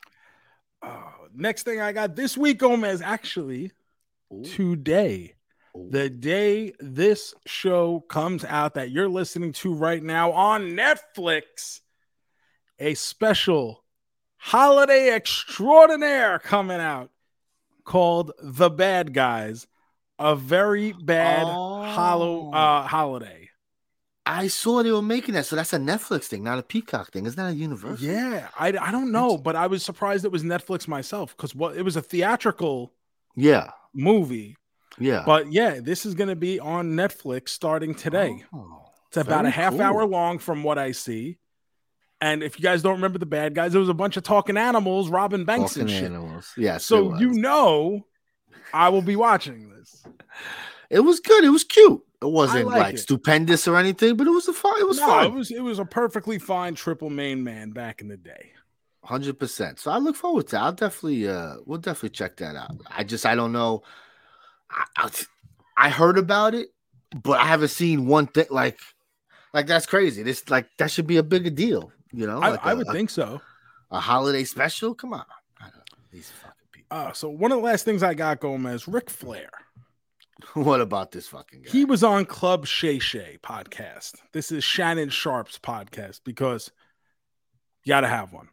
Uh, 0.82 1.23
next 1.34 1.64
thing 1.64 1.80
I 1.80 1.92
got 1.92 2.16
this 2.16 2.36
week, 2.36 2.58
Gomez, 2.58 3.00
actually 3.02 3.72
Ooh. 4.32 4.44
today, 4.44 5.34
the 5.74 6.08
day 6.08 6.72
this 6.80 7.34
show 7.46 8.00
comes 8.08 8.44
out 8.44 8.74
that 8.74 8.90
you're 8.90 9.08
listening 9.08 9.52
to 9.54 9.74
right 9.74 10.02
now 10.02 10.32
on 10.32 10.76
Netflix, 10.76 11.80
a 12.78 12.94
special 12.94 13.84
holiday 14.36 15.12
extraordinaire 15.14 16.38
coming 16.38 16.80
out 16.80 17.10
called 17.84 18.32
The 18.42 18.70
Bad 18.70 19.12
Guys, 19.14 19.66
a 20.18 20.36
very 20.36 20.92
bad 20.92 21.44
hollow 21.44 22.50
Oh. 22.52 22.52
uh, 22.52 22.86
holiday. 22.86 23.43
I 24.26 24.46
saw 24.48 24.82
they 24.82 24.90
were 24.90 25.02
making 25.02 25.34
that, 25.34 25.44
so 25.46 25.54
that's 25.56 25.72
a 25.74 25.78
Netflix 25.78 26.24
thing, 26.24 26.42
not 26.42 26.58
a 26.58 26.62
Peacock 26.62 27.12
thing. 27.12 27.26
Isn't 27.26 27.36
that 27.36 27.52
a 27.52 27.54
Universal? 27.54 28.06
Yeah, 28.06 28.48
I, 28.58 28.68
I 28.68 28.90
don't 28.90 29.12
know, 29.12 29.36
but 29.36 29.54
I 29.54 29.66
was 29.66 29.84
surprised 29.84 30.24
it 30.24 30.32
was 30.32 30.42
Netflix 30.42 30.88
myself 30.88 31.36
because 31.36 31.54
what 31.54 31.76
it 31.76 31.82
was 31.82 31.96
a 31.96 32.02
theatrical 32.02 32.94
yeah, 33.36 33.70
movie. 33.94 34.56
yeah. 34.98 35.24
But 35.26 35.52
yeah, 35.52 35.78
this 35.82 36.06
is 36.06 36.14
going 36.14 36.28
to 36.30 36.36
be 36.36 36.58
on 36.58 36.92
Netflix 36.92 37.50
starting 37.50 37.94
today. 37.94 38.44
Oh, 38.54 38.84
It's 39.08 39.18
about 39.18 39.44
a 39.44 39.50
half 39.50 39.72
cool. 39.74 39.82
hour 39.82 40.06
long 40.06 40.38
from 40.38 40.62
what 40.62 40.78
I 40.78 40.92
see. 40.92 41.36
And 42.20 42.42
if 42.42 42.58
you 42.58 42.62
guys 42.62 42.80
don't 42.80 42.94
remember 42.94 43.18
the 43.18 43.26
bad 43.26 43.54
guys, 43.54 43.72
there 43.72 43.80
was 43.80 43.90
a 43.90 43.94
bunch 43.94 44.16
of 44.16 44.22
talking 44.22 44.56
animals, 44.56 45.10
robbing 45.10 45.44
banks 45.44 45.72
Talking 45.74 45.82
and 45.82 45.90
shit. 45.90 46.04
animals. 46.04 46.50
Yes. 46.56 46.86
so 46.86 47.18
you 47.18 47.32
know, 47.32 48.06
I 48.72 48.88
will 48.88 49.02
be 49.02 49.16
watching 49.16 49.68
this. 49.68 50.02
it 50.88 51.00
was 51.00 51.20
good. 51.20 51.44
It 51.44 51.50
was 51.50 51.64
cute. 51.64 52.00
It 52.24 52.30
wasn't 52.30 52.66
like 52.66 52.78
like, 52.78 52.94
it. 52.94 52.98
stupendous 52.98 53.68
or 53.68 53.76
anything, 53.76 54.16
but 54.16 54.26
it 54.26 54.30
was 54.30 54.48
a 54.48 54.54
fun. 54.54 54.80
It 54.80 54.86
was 54.86 54.98
no, 54.98 55.06
fun. 55.06 55.26
it 55.26 55.32
was 55.32 55.50
it 55.50 55.60
was 55.62 55.78
a 55.78 55.84
perfectly 55.84 56.38
fine 56.38 56.74
triple 56.74 57.10
main 57.10 57.44
man 57.44 57.70
back 57.70 58.00
in 58.00 58.08
the 58.08 58.16
day. 58.16 58.52
Hundred 59.02 59.38
percent. 59.38 59.78
So 59.78 59.90
I 59.90 59.98
look 59.98 60.16
forward 60.16 60.46
to. 60.48 60.56
It. 60.56 60.60
I'll 60.60 60.72
definitely. 60.72 61.28
Uh, 61.28 61.56
we'll 61.66 61.78
definitely 61.78 62.10
check 62.10 62.36
that 62.38 62.56
out. 62.56 62.70
I 62.88 63.04
just. 63.04 63.26
I 63.26 63.34
don't 63.34 63.52
know. 63.52 63.82
I, 64.70 64.84
I, 64.96 65.10
I 65.76 65.90
heard 65.90 66.16
about 66.16 66.54
it, 66.54 66.68
but 67.22 67.38
I 67.38 67.44
haven't 67.44 67.68
seen 67.68 68.06
one 68.06 68.26
thing. 68.26 68.46
Like, 68.48 68.78
like 69.52 69.66
that's 69.66 69.84
crazy. 69.84 70.22
This 70.22 70.48
like 70.48 70.68
that 70.78 70.90
should 70.90 71.06
be 71.06 71.18
a 71.18 71.22
bigger 71.22 71.50
deal. 71.50 71.92
You 72.10 72.26
know, 72.26 72.40
I, 72.40 72.50
like 72.52 72.64
I 72.64 72.72
a- 72.72 72.76
would 72.76 72.88
a, 72.88 72.92
think 72.92 73.10
so. 73.10 73.42
a 73.90 74.00
holiday 74.00 74.44
special. 74.44 74.94
Come 74.94 75.12
on, 75.12 75.26
I 75.60 75.64
don't 75.64 75.74
know. 75.76 75.98
these 76.10 76.30
fucking 76.30 76.54
people. 76.72 76.96
Uh, 76.96 77.12
so 77.12 77.28
one 77.28 77.52
of 77.52 77.58
the 77.58 77.64
last 77.64 77.84
things 77.84 78.02
I 78.02 78.14
got 78.14 78.40
Gomez, 78.40 78.88
Ric 78.88 79.10
Flair. 79.10 79.50
what 80.54 80.80
about 80.80 81.12
this 81.12 81.28
fucking 81.28 81.62
guy? 81.62 81.70
He 81.70 81.84
was 81.84 82.02
on 82.02 82.24
Club 82.26 82.66
Shay 82.66 82.98
Shay 82.98 83.38
podcast. 83.42 84.14
This 84.32 84.50
is 84.52 84.64
Shannon 84.64 85.08
Sharpe's 85.10 85.58
podcast 85.58 86.20
because 86.24 86.70
you 87.84 87.90
got 87.90 88.00
to 88.00 88.08
have 88.08 88.32
one. 88.32 88.48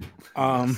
Um, 0.34 0.76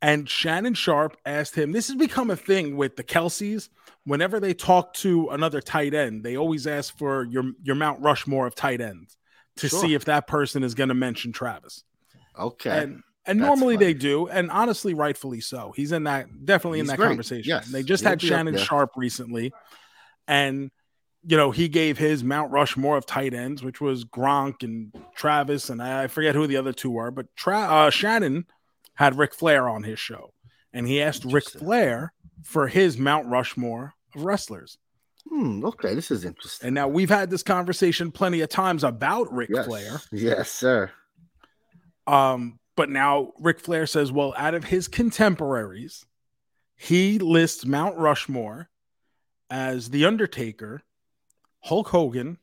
and 0.00 0.28
Shannon 0.30 0.74
Sharp 0.74 1.16
asked 1.26 1.56
him, 1.56 1.72
this 1.72 1.88
has 1.88 1.96
become 1.96 2.30
a 2.30 2.36
thing 2.36 2.76
with 2.76 2.96
the 2.96 3.02
Kelces. 3.04 3.68
Whenever 4.04 4.38
they 4.40 4.54
talk 4.54 4.94
to 4.94 5.28
another 5.30 5.60
tight 5.60 5.92
end, 5.94 6.22
they 6.24 6.36
always 6.36 6.66
ask 6.66 6.96
for 6.96 7.24
your, 7.24 7.52
your 7.62 7.74
Mount 7.74 8.00
Rushmore 8.00 8.46
of 8.46 8.54
tight 8.54 8.80
ends 8.80 9.16
to 9.56 9.68
Sure. 9.68 9.80
see 9.80 9.94
if 9.94 10.04
that 10.06 10.26
person 10.26 10.62
is 10.62 10.74
going 10.74 10.88
to 10.88 10.94
mention 10.94 11.32
Travis. 11.32 11.84
okay. 12.38 12.82
And 12.84 13.02
and 13.26 13.40
That's 13.40 13.46
normally 13.46 13.76
they 13.76 13.94
do, 13.94 14.28
and 14.28 14.50
honestly, 14.50 14.94
rightfully 14.94 15.40
so. 15.40 15.72
He's 15.76 15.92
in 15.92 16.04
that 16.04 16.44
definitely 16.44 16.80
in 16.80 16.86
that 16.86 16.96
great. 16.96 17.08
conversation. 17.08 17.48
Yes. 17.48 17.68
They 17.68 17.82
just 17.82 18.02
He'll 18.02 18.10
had 18.10 18.22
Shannon. 18.22 18.56
Sharpe 18.56 18.92
recently, 18.96 19.52
and 20.26 20.70
you 21.26 21.36
know 21.36 21.50
he 21.50 21.68
gave 21.68 21.98
his 21.98 22.24
Mount 22.24 22.50
Rushmore 22.50 22.96
of 22.96 23.06
tight 23.06 23.34
ends, 23.34 23.62
which 23.62 23.80
was 23.80 24.04
Gronk 24.04 24.62
and 24.62 24.94
Travis, 25.14 25.68
and 25.68 25.82
I 25.82 26.06
forget 26.06 26.34
who 26.34 26.46
the 26.46 26.56
other 26.56 26.72
two 26.72 26.90
were, 26.90 27.10
but 27.10 27.26
Tra- 27.36 27.58
uh, 27.58 27.90
Shannon 27.90 28.46
had 28.94 29.18
Ric 29.18 29.34
Flair 29.34 29.68
on 29.68 29.82
his 29.82 29.98
show, 29.98 30.32
and 30.72 30.86
he 30.86 31.02
asked 31.02 31.24
Ric 31.24 31.48
Flair 31.48 32.12
for 32.42 32.68
his 32.68 32.96
Mount 32.96 33.26
Rushmore 33.26 33.94
of 34.14 34.24
wrestlers. 34.24 34.78
Hmm, 35.28 35.64
okay, 35.64 35.94
this 35.94 36.10
is 36.10 36.24
interesting. 36.24 36.68
And 36.68 36.74
now 36.74 36.88
we've 36.88 37.10
had 37.10 37.28
this 37.30 37.42
conversation 37.42 38.10
plenty 38.10 38.40
of 38.40 38.48
times 38.48 38.82
about 38.82 39.32
Ric 39.32 39.50
yes. 39.52 39.66
Flair. 39.66 40.00
Yes, 40.10 40.50
sir. 40.50 40.90
Um, 42.06 42.58
but 42.76 42.88
now 42.90 43.32
Ric 43.40 43.60
Flair 43.60 43.86
says, 43.86 44.10
well, 44.12 44.34
out 44.36 44.54
of 44.54 44.64
his 44.64 44.88
contemporaries, 44.88 46.04
he 46.76 47.18
lists 47.18 47.64
Mount 47.66 47.96
Rushmore 47.98 48.68
as 49.50 49.90
The 49.90 50.04
Undertaker, 50.06 50.82
Hulk 51.60 51.88
Hogan, 51.88 52.38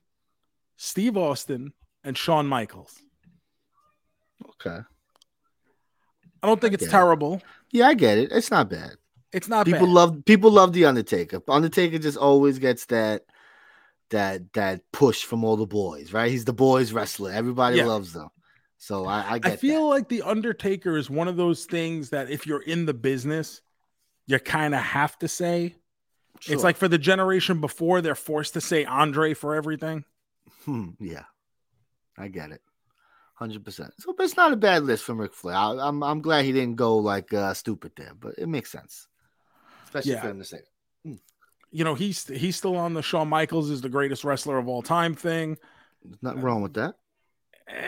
Steve 0.76 1.18
Austin, 1.18 1.74
and 2.04 2.18
Shawn 2.18 2.48
Michaels. 2.48 3.02
Okay. 4.50 4.80
I 6.44 6.48
don't 6.48 6.62
think 6.62 6.74
it's 6.76 6.82
get 6.84 6.90
it. 6.90 6.92
terrible. 6.92 7.42
Yeah, 7.72 7.88
I 7.88 7.94
get 7.96 8.18
it. 8.18 8.32
It's 8.32 8.52
not 8.52 8.70
bad. 8.70 8.92
It's 9.34 9.48
not 9.48 9.66
people 9.66 9.88
bad. 9.88 9.94
love 9.94 10.26
people 10.26 10.52
love 10.52 10.72
the 10.74 10.86
Undertaker. 10.86 11.42
Undertaker 11.48 11.98
just 11.98 12.18
always 12.18 12.60
gets 12.60 12.86
that 12.86 13.24
that 14.12 14.54
that 14.54 14.82
push 14.94 15.24
from 15.24 15.44
all 15.44 15.58
the 15.58 15.66
boys, 15.66 16.14
right? 16.14 16.32
He's 16.32 16.46
the 16.46 16.54
boys 16.54 16.94
wrestler. 16.94 17.32
Everybody 17.32 17.78
Yeah. 17.78 17.86
loves 17.88 18.14
them. 18.14 18.30
So 18.78 19.06
I, 19.06 19.34
I 19.34 19.40
get 19.40 19.52
I 19.54 19.56
feel 19.56 19.90
like 19.90 20.08
The 20.08 20.22
Undertaker 20.22 20.98
is 20.98 21.10
one 21.10 21.28
of 21.28 21.36
those 21.36 21.66
things 21.66 22.12
that 22.12 22.30
if 22.30 22.46
you're 22.46 22.62
in 22.62 22.86
the 22.86 22.94
business, 22.94 23.62
you 24.28 24.40
kind 24.40 24.76
of 24.76 24.82
have 24.82 25.18
to 25.20 25.28
say. 25.28 25.76
Sure. 26.40 26.54
It's 26.54 26.64
like 26.64 26.78
for 26.78 26.88
the 26.88 27.00
generation 27.00 27.60
before, 27.60 28.02
they're 28.02 28.14
forced 28.14 28.54
to 28.54 28.62
say 28.62 28.86
Andre 28.86 29.34
for 29.34 29.56
everything. 29.56 30.04
Hmm, 30.66 30.90
yeah, 31.00 31.24
I 32.18 32.28
get 32.28 32.52
it. 32.52 32.62
Hundred 33.34 33.66
percent. 33.66 33.94
So, 34.00 34.14
but 34.16 34.24
it's 34.26 34.38
not 34.38 34.54
a 34.54 34.58
bad 34.58 34.84
list 34.84 35.04
from 35.04 35.20
Ric 35.20 35.34
Flair. 35.34 35.56
I, 35.56 35.76
I'm 35.80 36.04
I'm 36.04 36.22
glad 36.22 36.46
he 36.46 36.52
didn't 36.52 36.76
go 36.76 36.98
like 36.98 37.34
uh, 37.34 37.54
stupid 37.56 37.94
there, 37.98 38.12
but 38.20 38.36
it 38.38 38.48
makes 38.48 38.72
sense, 38.72 39.08
especially 39.86 40.12
Yeah. 40.12 40.22
for 40.22 40.30
him 40.30 40.40
to 40.40 40.46
say. 40.46 40.58
it. 41.06 41.20
You 41.72 41.84
know, 41.84 41.96
he's 41.96 42.28
he's 42.28 42.56
still 42.56 42.78
on 42.78 42.94
the 42.94 43.02
Shawn 43.02 43.28
Michaels 43.30 43.70
is 43.72 43.82
the 43.82 43.90
greatest 43.90 44.24
wrestler 44.24 44.58
of 44.58 44.68
all 44.68 44.82
time 44.84 45.16
thing. 45.16 45.58
There's 46.04 46.22
nothing 46.22 46.42
wrong 46.42 46.62
with 46.62 46.76
that. 46.76 46.96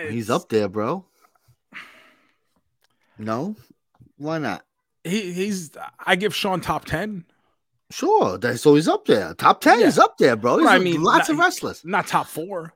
He's 0.09 0.29
up 0.29 0.49
there, 0.49 0.67
bro. 0.67 1.05
No, 3.17 3.55
why 4.17 4.37
not? 4.39 4.63
He 5.03 5.31
he's 5.33 5.71
I 6.05 6.15
give 6.15 6.35
Shawn 6.35 6.61
top 6.61 6.85
ten, 6.85 7.25
Sure, 7.91 8.37
that, 8.37 8.59
so 8.59 8.75
he's 8.75 8.87
up 8.87 9.05
there. 9.05 9.33
Top 9.33 9.61
ten 9.61 9.79
Yeah. 9.79 9.87
is 9.87 9.97
up 9.97 10.17
there, 10.17 10.35
bro. 10.35 10.65
I 10.67 10.77
mean, 10.79 11.01
lots 11.01 11.27
not- 11.27 11.33
of 11.33 11.39
wrestlers. 11.39 11.81
not 11.83 12.07
top 12.07 12.27
four. 12.27 12.73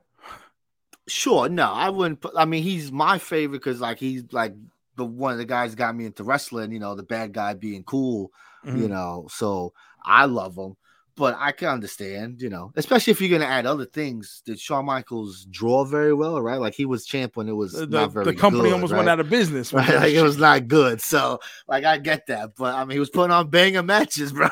Sure, 1.06 1.48
no, 1.48 1.70
I 1.70 1.90
wouldn't. 1.90 2.20
Put, 2.22 2.32
I 2.36 2.46
mean, 2.46 2.62
he's 2.62 2.90
my 2.90 3.18
favorite 3.18 3.58
because 3.58 3.80
like 3.80 3.98
he's 3.98 4.24
like 4.32 4.54
the 4.96 5.04
one 5.04 5.32
of 5.32 5.38
the 5.38 5.44
guys 5.44 5.74
got 5.74 5.94
me 5.94 6.06
into 6.06 6.24
wrestling. 6.24 6.72
You 6.72 6.78
know, 6.80 6.94
the 6.94 7.02
bad 7.02 7.32
guy 7.32 7.54
being 7.54 7.84
cool. 7.84 8.30
You 8.64 8.72
Mhm. 8.72 8.88
know, 8.88 9.26
so 9.30 9.74
I 10.02 10.24
love 10.24 10.56
him. 10.56 10.76
But 11.16 11.36
I 11.38 11.52
can 11.52 11.68
understand, 11.68 12.42
you 12.42 12.48
know, 12.50 12.72
especially 12.74 13.12
if 13.12 13.20
you're 13.20 13.30
gonna 13.30 13.48
add 13.48 13.66
other 13.66 13.84
things. 13.84 14.42
Did 14.44 14.58
Shawn 14.58 14.84
Michaels 14.86 15.44
draw 15.48 15.84
very 15.84 16.12
well, 16.12 16.40
right? 16.42 16.58
Like 16.58 16.74
he 16.74 16.86
was 16.86 17.06
champ 17.06 17.36
when 17.36 17.48
it 17.48 17.52
was 17.52 17.72
The, 17.72 17.86
not 17.86 18.12
very 18.12 18.24
the 18.24 18.34
company 18.34 18.64
good, 18.64 18.72
almost 18.72 18.92
right? 18.92 18.98
went 18.98 19.08
out 19.08 19.20
of 19.20 19.30
business. 19.30 19.72
right? 19.72 19.94
Like 19.94 20.12
it 20.12 20.22
was 20.22 20.38
not 20.38 20.66
good. 20.66 21.00
So, 21.00 21.38
like, 21.68 21.84
I 21.84 21.98
get 21.98 22.26
that, 22.26 22.56
but 22.56 22.74
I 22.74 22.84
mean, 22.84 22.96
he 22.96 22.98
was 22.98 23.10
putting 23.10 23.30
on 23.30 23.48
banger 23.48 23.82
matches, 23.84 24.32
bro. 24.34 24.48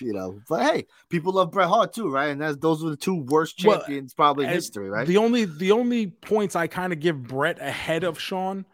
you 0.00 0.12
know, 0.12 0.38
but 0.48 0.62
hey, 0.62 0.86
people 1.08 1.32
love 1.32 1.50
Bret 1.50 1.68
Hart 1.68 1.94
too, 1.94 2.10
right? 2.10 2.28
And 2.28 2.40
that's 2.40 2.58
those 2.58 2.84
were 2.84 2.90
the 2.90 2.96
two 2.96 3.16
worst 3.22 3.64
Well, 3.64 3.78
champions 3.78 4.12
probably 4.12 4.44
in 4.44 4.50
history, 4.50 4.90
right? 4.90 5.06
The 5.06 5.16
only 5.16 5.46
the 5.46 5.72
only 5.72 6.08
points 6.08 6.54
I 6.56 6.66
kind 6.66 6.92
of 6.92 7.00
give 7.00 7.22
Bret 7.22 7.58
ahead 7.60 8.04
of 8.04 8.20
Shawn. 8.20 8.66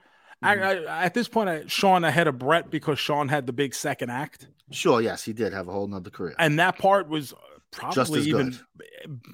I, 0.43 0.57
Mm-hmm. 0.57 0.89
I, 0.89 1.05
at 1.05 1.15
this 1.15 1.29
point, 1.29 1.49
I, 1.51 1.67
Shawn 1.67 2.05
ahead 2.05 2.27
of 2.27 2.39
Bret 2.39 2.71
because 2.71 2.99
Shawn 2.99 3.29
had 3.29 3.47
the 3.47 3.53
big 3.53 3.75
second 3.75 4.11
act, 4.11 4.47
sure, 4.71 5.01
yes, 5.03 5.23
he 5.25 5.33
did 5.33 5.53
have 5.53 5.69
a 5.69 5.73
whole 5.73 5.87
nother 5.87 6.11
career. 6.11 6.35
and 6.39 6.59
that 6.59 6.79
part 6.79 7.09
was 7.09 7.35
probably 7.71 8.21
as 8.21 8.29
even 8.29 8.59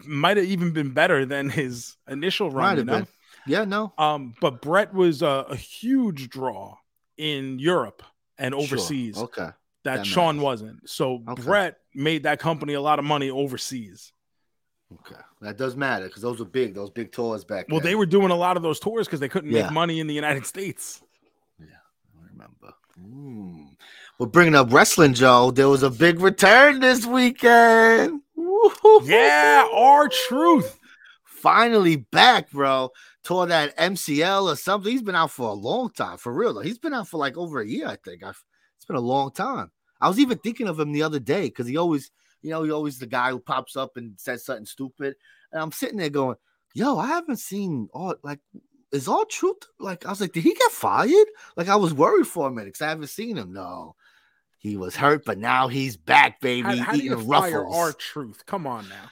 might 0.04 0.36
have 0.36 0.46
even 0.46 0.72
been 0.72 0.90
better 0.92 1.24
than 1.24 1.48
his 1.48 1.96
initial 2.08 2.50
run. 2.50 2.70
Might 2.70 2.78
You 2.78 2.84
know? 2.84 2.92
been. 2.98 3.06
Yeah, 3.46 3.64
no, 3.64 3.92
Um, 3.96 4.34
but 4.40 4.60
Bret 4.60 4.92
was 4.92 5.22
a, 5.22 5.46
a 5.48 5.54
huge 5.56 6.28
draw 6.28 6.76
in 7.16 7.60
Europe 7.60 8.02
and 8.38 8.52
sure. 8.52 8.62
overseas 8.62 9.16
Okay, 9.16 9.50
that, 9.84 9.98
that 9.98 10.06
Shawn 10.06 10.36
matters. 10.36 10.44
wasn't. 10.44 10.90
So 10.90 11.22
Okay. 11.28 11.42
Bret 11.42 11.76
made 11.94 12.24
that 12.24 12.40
company 12.40 12.74
a 12.74 12.80
lot 12.80 12.98
of 12.98 13.04
money 13.04 13.30
overseas. 13.30 14.12
okay, 14.92 15.20
that 15.42 15.56
does 15.58 15.76
matter 15.76 16.06
because 16.06 16.22
those 16.22 16.38
were 16.38 16.44
big, 16.46 16.74
those 16.74 16.90
big 16.90 17.12
tours 17.12 17.44
back. 17.44 17.66
Well, 17.68 17.80
then. 17.80 17.90
they 17.90 17.94
were 17.94 18.06
doing 18.06 18.30
a 18.30 18.36
lot 18.36 18.56
of 18.56 18.62
those 18.62 18.80
tours 18.80 19.06
because 19.06 19.20
they 19.20 19.28
couldn't 19.28 19.50
Yeah. 19.50 19.64
make 19.64 19.72
money 19.72 20.00
in 20.00 20.06
the 20.06 20.14
United 20.14 20.46
States. 20.46 21.02
Yeah, 21.58 21.66
I 22.18 22.26
remember. 22.32 22.72
Mm. 23.00 23.76
We're 24.18 24.26
bringing 24.26 24.54
up 24.54 24.72
wrestling, 24.72 25.12
Joe. 25.14 25.50
There 25.50 25.68
was 25.68 25.82
a 25.82 25.90
big 25.90 26.20
return 26.20 26.80
this 26.80 27.04
weekend. 27.04 28.22
Woo-hoo-hoo. 28.34 29.04
Yeah, 29.04 29.68
R-Truth. 29.72 30.78
finally 31.24 31.96
back, 31.96 32.50
bro. 32.50 32.90
Tore 33.22 33.46
that 33.46 33.76
MCL 33.76 34.50
or 34.52 34.56
something. 34.56 34.90
He's 34.90 35.02
been 35.02 35.14
out 35.14 35.30
for 35.30 35.50
a 35.50 35.52
long 35.52 35.90
time, 35.90 36.16
for 36.16 36.32
real. 36.32 36.54
Though. 36.54 36.60
He's 36.60 36.78
been 36.78 36.94
out 36.94 37.08
for 37.08 37.18
like 37.18 37.36
over 37.36 37.60
a 37.60 37.66
year, 37.68 37.86
I 37.86 37.96
think. 37.96 38.22
I've, 38.22 38.42
it's 38.76 38.86
been 38.86 38.96
a 38.96 39.00
long 39.00 39.32
time. 39.32 39.70
I 40.00 40.08
was 40.08 40.18
even 40.18 40.38
thinking 40.38 40.66
of 40.68 40.80
him 40.80 40.92
the 40.92 41.02
other 41.02 41.18
day 41.20 41.42
because 41.46 41.66
he 41.66 41.76
always, 41.76 42.10
you 42.46 42.52
know, 42.52 42.62
he 42.62 42.70
always 42.70 42.98
the 42.98 43.06
guy 43.06 43.30
who 43.30 43.40
pops 43.40 43.76
up 43.76 43.96
and 43.96 44.18
says 44.18 44.44
something 44.44 44.66
stupid. 44.66 45.16
And 45.50 45.60
I'm 45.60 45.72
sitting 45.72 45.98
there 45.98 46.10
going, 46.10 46.36
"Yo, 46.74 46.96
I 46.96 47.08
haven't 47.08 47.38
seen 47.38 47.88
all 47.92 48.14
like." 48.22 48.40
Is 48.92 49.08
R-Truth 49.08 49.64
like 49.80 50.06
I 50.06 50.10
was 50.10 50.20
like, 50.20 50.32
did 50.32 50.44
he 50.44 50.54
get 50.54 50.70
fired? 50.70 51.26
Like 51.56 51.68
I 51.68 51.74
was 51.74 51.92
worried 51.92 52.28
for 52.28 52.46
a 52.46 52.50
minute 52.52 52.66
because 52.66 52.82
I 52.82 52.88
haven't 52.88 53.08
seen 53.08 53.36
him. 53.36 53.52
No, 53.52 53.96
He 54.58 54.76
was 54.76 54.96
hurt, 54.96 55.24
but 55.24 55.38
now 55.38 55.68
he's 55.68 55.96
back, 55.96 56.40
baby. 56.40 56.78
How, 56.78 56.84
how 56.84 56.92
do 56.92 56.98
you 56.98 57.12
eating 57.12 57.28
fire 57.28 57.66
our 57.66 57.92
truth? 57.92 58.46
Come 58.46 58.66
on 58.66 58.88
now. 58.88 59.10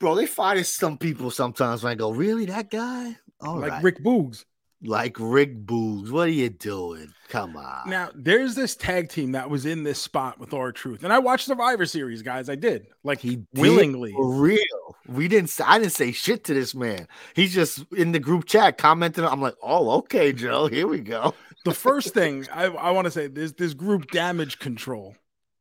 Bro, 0.00 0.16
they 0.16 0.26
fire 0.26 0.62
some 0.64 0.98
people 0.98 1.30
sometimes 1.30 1.82
when 1.82 1.92
I 1.92 1.94
go, 1.94 2.10
really, 2.10 2.46
that 2.46 2.70
guy? 2.70 3.16
All 3.40 3.58
like 3.58 3.70
right. 3.70 3.82
Rick 3.82 4.02
Boogs. 4.02 4.44
Like 4.82 5.16
Rick 5.18 5.66
Boogs. 5.66 6.10
What 6.10 6.28
are 6.28 6.32
you 6.32 6.48
doing? 6.48 7.12
Come 7.28 7.56
on. 7.56 7.88
Now, 7.88 8.08
there's 8.14 8.54
this 8.54 8.74
tag 8.74 9.10
team 9.10 9.32
that 9.32 9.50
was 9.50 9.66
in 9.66 9.82
this 9.82 10.00
spot 10.00 10.38
with 10.40 10.54
R-Truth. 10.54 11.04
And 11.04 11.12
I 11.12 11.18
watched 11.18 11.46
Survivor 11.46 11.84
Series, 11.84 12.22
guys. 12.22 12.48
I 12.48 12.54
did. 12.54 12.86
Like 13.04 13.20
he 13.20 13.36
did 13.36 13.46
willingly. 13.52 14.12
for 14.12 14.32
real. 14.32 14.96
We 15.06 15.28
didn't. 15.28 15.54
I 15.64 15.78
didn't 15.78 15.92
say 15.92 16.12
shit 16.12 16.44
to 16.44 16.54
this 16.54 16.74
man. 16.74 17.08
He's 17.34 17.52
just 17.52 17.84
in 17.92 18.12
the 18.12 18.18
group 18.18 18.46
chat 18.46 18.78
commenting. 18.78 19.24
I'm 19.24 19.42
like, 19.42 19.56
oh, 19.62 19.90
okay, 19.98 20.32
Joe. 20.32 20.66
Here 20.66 20.86
we 20.86 21.00
go. 21.00 21.34
The 21.64 21.74
first 21.74 22.14
thing 22.14 22.46
I, 22.52 22.64
I 22.64 22.90
want 22.92 23.04
to 23.04 23.10
say 23.10 23.28
is 23.34 23.52
this 23.52 23.74
group 23.74 24.10
damage 24.10 24.58
control. 24.60 25.14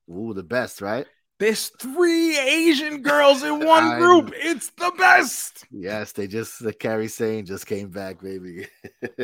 Ooh, 0.09 0.33
the 0.33 0.43
best, 0.43 0.81
right? 0.81 1.05
There's 1.39 1.69
three 1.79 2.37
Asian 2.37 3.01
girls 3.01 3.43
in 3.43 3.65
one 3.65 3.97
group. 3.97 4.33
It's 4.35 4.71
the 4.71 4.91
best. 4.97 5.65
Yes, 5.71 6.11
they 6.11 6.27
just 6.27 6.61
the 6.61 6.73
Kairi 6.73 7.09
Sane 7.09 7.45
just 7.45 7.65
came 7.65 7.89
back, 7.89 8.21
baby. 8.21 8.67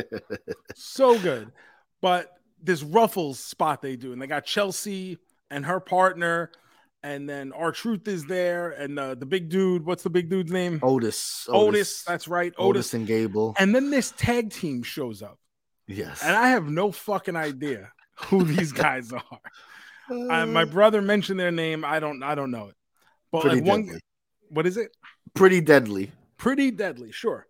So 0.74 1.18
good. 1.18 1.52
But 2.00 2.30
this 2.62 2.82
Ruffles 2.82 3.38
spot 3.38 3.82
they 3.82 3.96
do, 3.96 4.12
and 4.12 4.20
they 4.20 4.26
got 4.26 4.44
Chelsea 4.44 5.18
and 5.50 5.64
her 5.64 5.80
partner, 5.80 6.50
and 7.02 7.28
then 7.28 7.52
R-Truth 7.52 8.08
is 8.08 8.24
there, 8.26 8.70
and 8.70 8.98
uh, 8.98 9.14
the 9.14 9.26
big 9.26 9.48
dude. 9.48 9.84
What's 9.84 10.02
the 10.02 10.10
big 10.10 10.28
dude's 10.28 10.52
name? 10.52 10.80
Otis, 10.82 11.46
Otis. 11.48 12.02
That's 12.04 12.28
right, 12.28 12.52
Otis. 12.58 12.92
Otis 12.92 12.94
and 12.94 13.06
Gable. 13.06 13.54
And 13.58 13.74
then 13.74 13.90
this 13.90 14.12
tag 14.16 14.50
team 14.50 14.82
shows 14.82 15.22
up, 15.22 15.38
yes. 15.86 16.22
and 16.22 16.34
I 16.34 16.48
have 16.48 16.68
no 16.68 16.92
fucking 16.92 17.36
idea 17.36 17.92
who 18.16 18.44
these 18.44 18.72
guys 18.86 19.12
are. 19.12 19.40
I, 20.08 20.44
my 20.44 20.62
uh, 20.62 20.66
brother 20.66 21.02
mentioned 21.02 21.38
their 21.40 21.50
name. 21.50 21.84
I 21.84 22.00
don't. 22.00 22.22
I 22.22 22.34
don't 22.34 22.50
know 22.50 22.68
it. 22.68 22.74
But 23.32 23.42
pretty 23.42 23.60
like 23.60 23.68
one, 23.68 23.86
deadly. 23.86 24.00
what 24.48 24.66
is 24.66 24.76
it? 24.76 24.96
Pretty 25.34 25.60
deadly. 25.60 26.12
Pretty 26.36 26.70
deadly, 26.70 27.12
sure. 27.12 27.46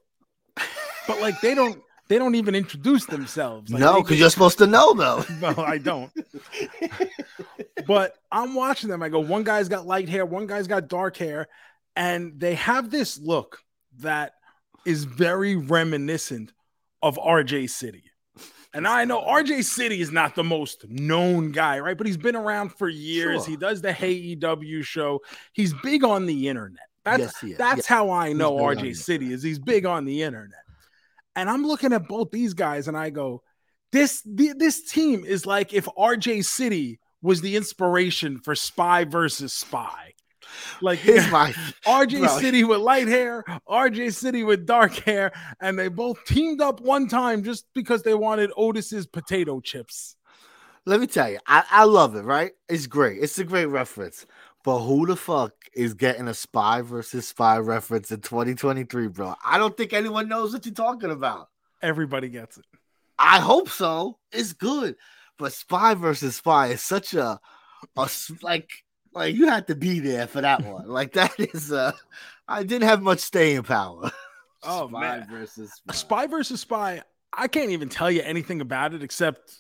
But 1.06 1.20
like 1.20 1.40
they 1.40 1.54
don't. 1.54 1.82
They 2.08 2.18
don't 2.18 2.36
even 2.36 2.54
introduce 2.54 3.04
themselves. 3.06 3.72
Like, 3.72 3.80
no, 3.80 4.00
because 4.00 4.20
you're 4.20 4.30
supposed 4.30 4.58
to 4.58 4.66
know 4.66 4.94
though. 4.94 5.24
No, 5.40 5.54
I 5.56 5.78
don't. 5.78 6.12
but 7.86 8.14
I'm 8.30 8.54
watching 8.54 8.90
them. 8.90 9.02
I 9.02 9.08
go, 9.08 9.18
one 9.18 9.42
guy's 9.42 9.68
got 9.68 9.86
light 9.86 10.08
hair, 10.08 10.24
one 10.24 10.46
guy's 10.46 10.68
got 10.68 10.86
dark 10.86 11.16
hair, 11.16 11.48
and 11.96 12.38
they 12.38 12.54
have 12.54 12.90
this 12.90 13.18
look 13.18 13.58
that 13.98 14.34
is 14.84 15.04
very 15.04 15.56
reminiscent 15.56 16.52
of 17.02 17.16
RJ 17.16 17.70
City. 17.70 18.04
And 18.76 18.86
I 18.86 19.06
know 19.06 19.22
RJ 19.22 19.64
City 19.64 20.02
is 20.02 20.12
not 20.12 20.34
the 20.34 20.44
most 20.44 20.86
known 20.86 21.50
guy, 21.50 21.78
right? 21.80 21.96
But 21.96 22.06
he's 22.06 22.18
been 22.18 22.36
around 22.36 22.74
for 22.74 22.90
years. 22.90 23.44
Sure. 23.44 23.50
He 23.50 23.56
does 23.56 23.80
the 23.80 23.90
Hey 23.90 24.12
EW 24.12 24.82
show. 24.82 25.22
He's 25.54 25.72
big 25.82 26.04
on 26.04 26.26
the 26.26 26.46
internet. 26.46 26.84
That's 27.02 27.20
Yes, 27.20 27.40
he 27.40 27.52
is. 27.52 27.58
that's 27.58 27.76
Yes. 27.78 27.86
how 27.86 28.10
I 28.10 28.34
know 28.34 28.54
RJ 28.58 28.94
City 28.96 29.32
is. 29.32 29.42
He's 29.42 29.58
big 29.58 29.86
on 29.86 30.04
the 30.04 30.22
internet. 30.22 30.60
And 31.34 31.48
I'm 31.48 31.66
looking 31.66 31.94
at 31.94 32.06
both 32.06 32.30
these 32.30 32.52
guys 32.52 32.86
and 32.86 32.98
I 32.98 33.08
go, 33.08 33.42
this 33.92 34.20
the, 34.26 34.52
this 34.54 34.82
team 34.82 35.24
is 35.24 35.46
like 35.46 35.72
if 35.72 35.86
RJ 35.96 36.44
City 36.44 37.00
was 37.22 37.40
the 37.40 37.56
inspiration 37.56 38.40
for 38.40 38.54
Spy 38.54 39.04
versus 39.04 39.54
Spy. 39.54 40.12
Like 40.80 40.98
Here's 40.98 41.30
my 41.30 41.52
RJ 41.86 42.20
bro. 42.20 42.38
City 42.38 42.64
with 42.64 42.80
light 42.80 43.08
hair, 43.08 43.44
RJ 43.68 44.14
City 44.14 44.42
with 44.42 44.66
dark 44.66 44.92
hair, 44.92 45.32
and 45.60 45.78
they 45.78 45.88
both 45.88 46.24
teamed 46.24 46.60
up 46.60 46.80
one 46.80 47.08
time 47.08 47.42
just 47.42 47.66
because 47.74 48.02
they 48.02 48.14
wanted 48.14 48.50
Otis's 48.56 49.06
potato 49.06 49.60
chips. 49.60 50.16
Let 50.84 51.00
me 51.00 51.08
tell 51.08 51.28
you, 51.28 51.38
I, 51.46 51.64
I 51.68 51.84
love 51.84 52.14
it, 52.14 52.22
right? 52.22 52.52
It's 52.68 52.86
great. 52.86 53.20
It's 53.20 53.38
a 53.38 53.44
great 53.44 53.66
reference. 53.66 54.24
But 54.62 54.80
who 54.80 55.06
the 55.06 55.16
fuck 55.16 55.52
is 55.74 55.94
getting 55.94 56.28
a 56.28 56.34
spy 56.34 56.80
versus 56.80 57.28
spy 57.28 57.58
reference 57.58 58.10
in 58.10 58.20
2023, 58.20 59.08
bro? 59.08 59.34
I 59.44 59.58
don't 59.58 59.76
think 59.76 59.92
anyone 59.92 60.28
knows 60.28 60.52
what 60.52 60.64
you're 60.64 60.74
talking 60.74 61.10
about. 61.10 61.48
Everybody 61.82 62.28
gets 62.28 62.58
it. 62.58 62.64
I 63.18 63.40
hope 63.40 63.68
so. 63.68 64.18
It's 64.32 64.52
good. 64.52 64.96
But 65.38 65.52
spy 65.52 65.94
versus 65.94 66.36
spy 66.36 66.68
is 66.68 66.82
such 66.82 67.14
a, 67.14 67.38
a 67.96 68.10
like 68.42 68.70
like 69.16 69.34
you 69.34 69.48
had 69.48 69.66
to 69.68 69.74
be 69.74 69.98
there 69.98 70.26
for 70.28 70.40
that 70.42 70.62
one. 70.64 70.86
Like 70.88 71.14
that 71.14 71.32
is 71.40 71.72
uh 71.72 71.92
I 72.48 72.62
didn't 72.62 72.88
have 72.88 73.02
much 73.02 73.20
staying 73.20 73.64
power. 73.64 74.10
Oh, 74.68 74.88
spy 74.88 75.00
man. 75.00 75.28
versus 75.30 75.72
spy. 75.74 75.94
Spy 75.94 76.26
versus 76.26 76.60
Spy, 76.60 77.02
I 77.32 77.46
can't 77.46 77.70
even 77.70 77.88
tell 77.88 78.10
you 78.10 78.22
anything 78.22 78.60
about 78.60 78.94
it 78.94 79.02
except 79.02 79.54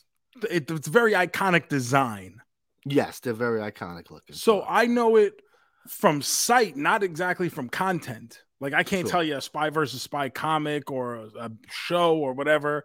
it, 0.50 0.68
it's 0.68 0.88
very 0.88 1.12
iconic 1.12 1.68
design. 1.68 2.40
Yes, 2.84 3.20
they're 3.20 3.32
very 3.32 3.60
iconic 3.60 4.10
looking. 4.10 4.34
So 4.34 4.60
Sure. 4.60 4.66
I 4.68 4.86
know 4.86 5.14
it 5.16 5.40
from 5.86 6.22
sight, 6.22 6.76
not 6.76 7.04
exactly 7.04 7.48
from 7.48 7.68
content. 7.68 8.42
Like 8.58 8.72
I 8.72 8.82
can't 8.82 9.02
Sure. 9.06 9.10
tell 9.12 9.22
you 9.22 9.36
a 9.36 9.40
spy 9.40 9.70
versus 9.70 10.02
spy 10.02 10.28
comic 10.28 10.90
or 10.90 11.16
a, 11.16 11.26
a 11.38 11.50
show 11.70 12.16
or 12.16 12.32
whatever. 12.32 12.84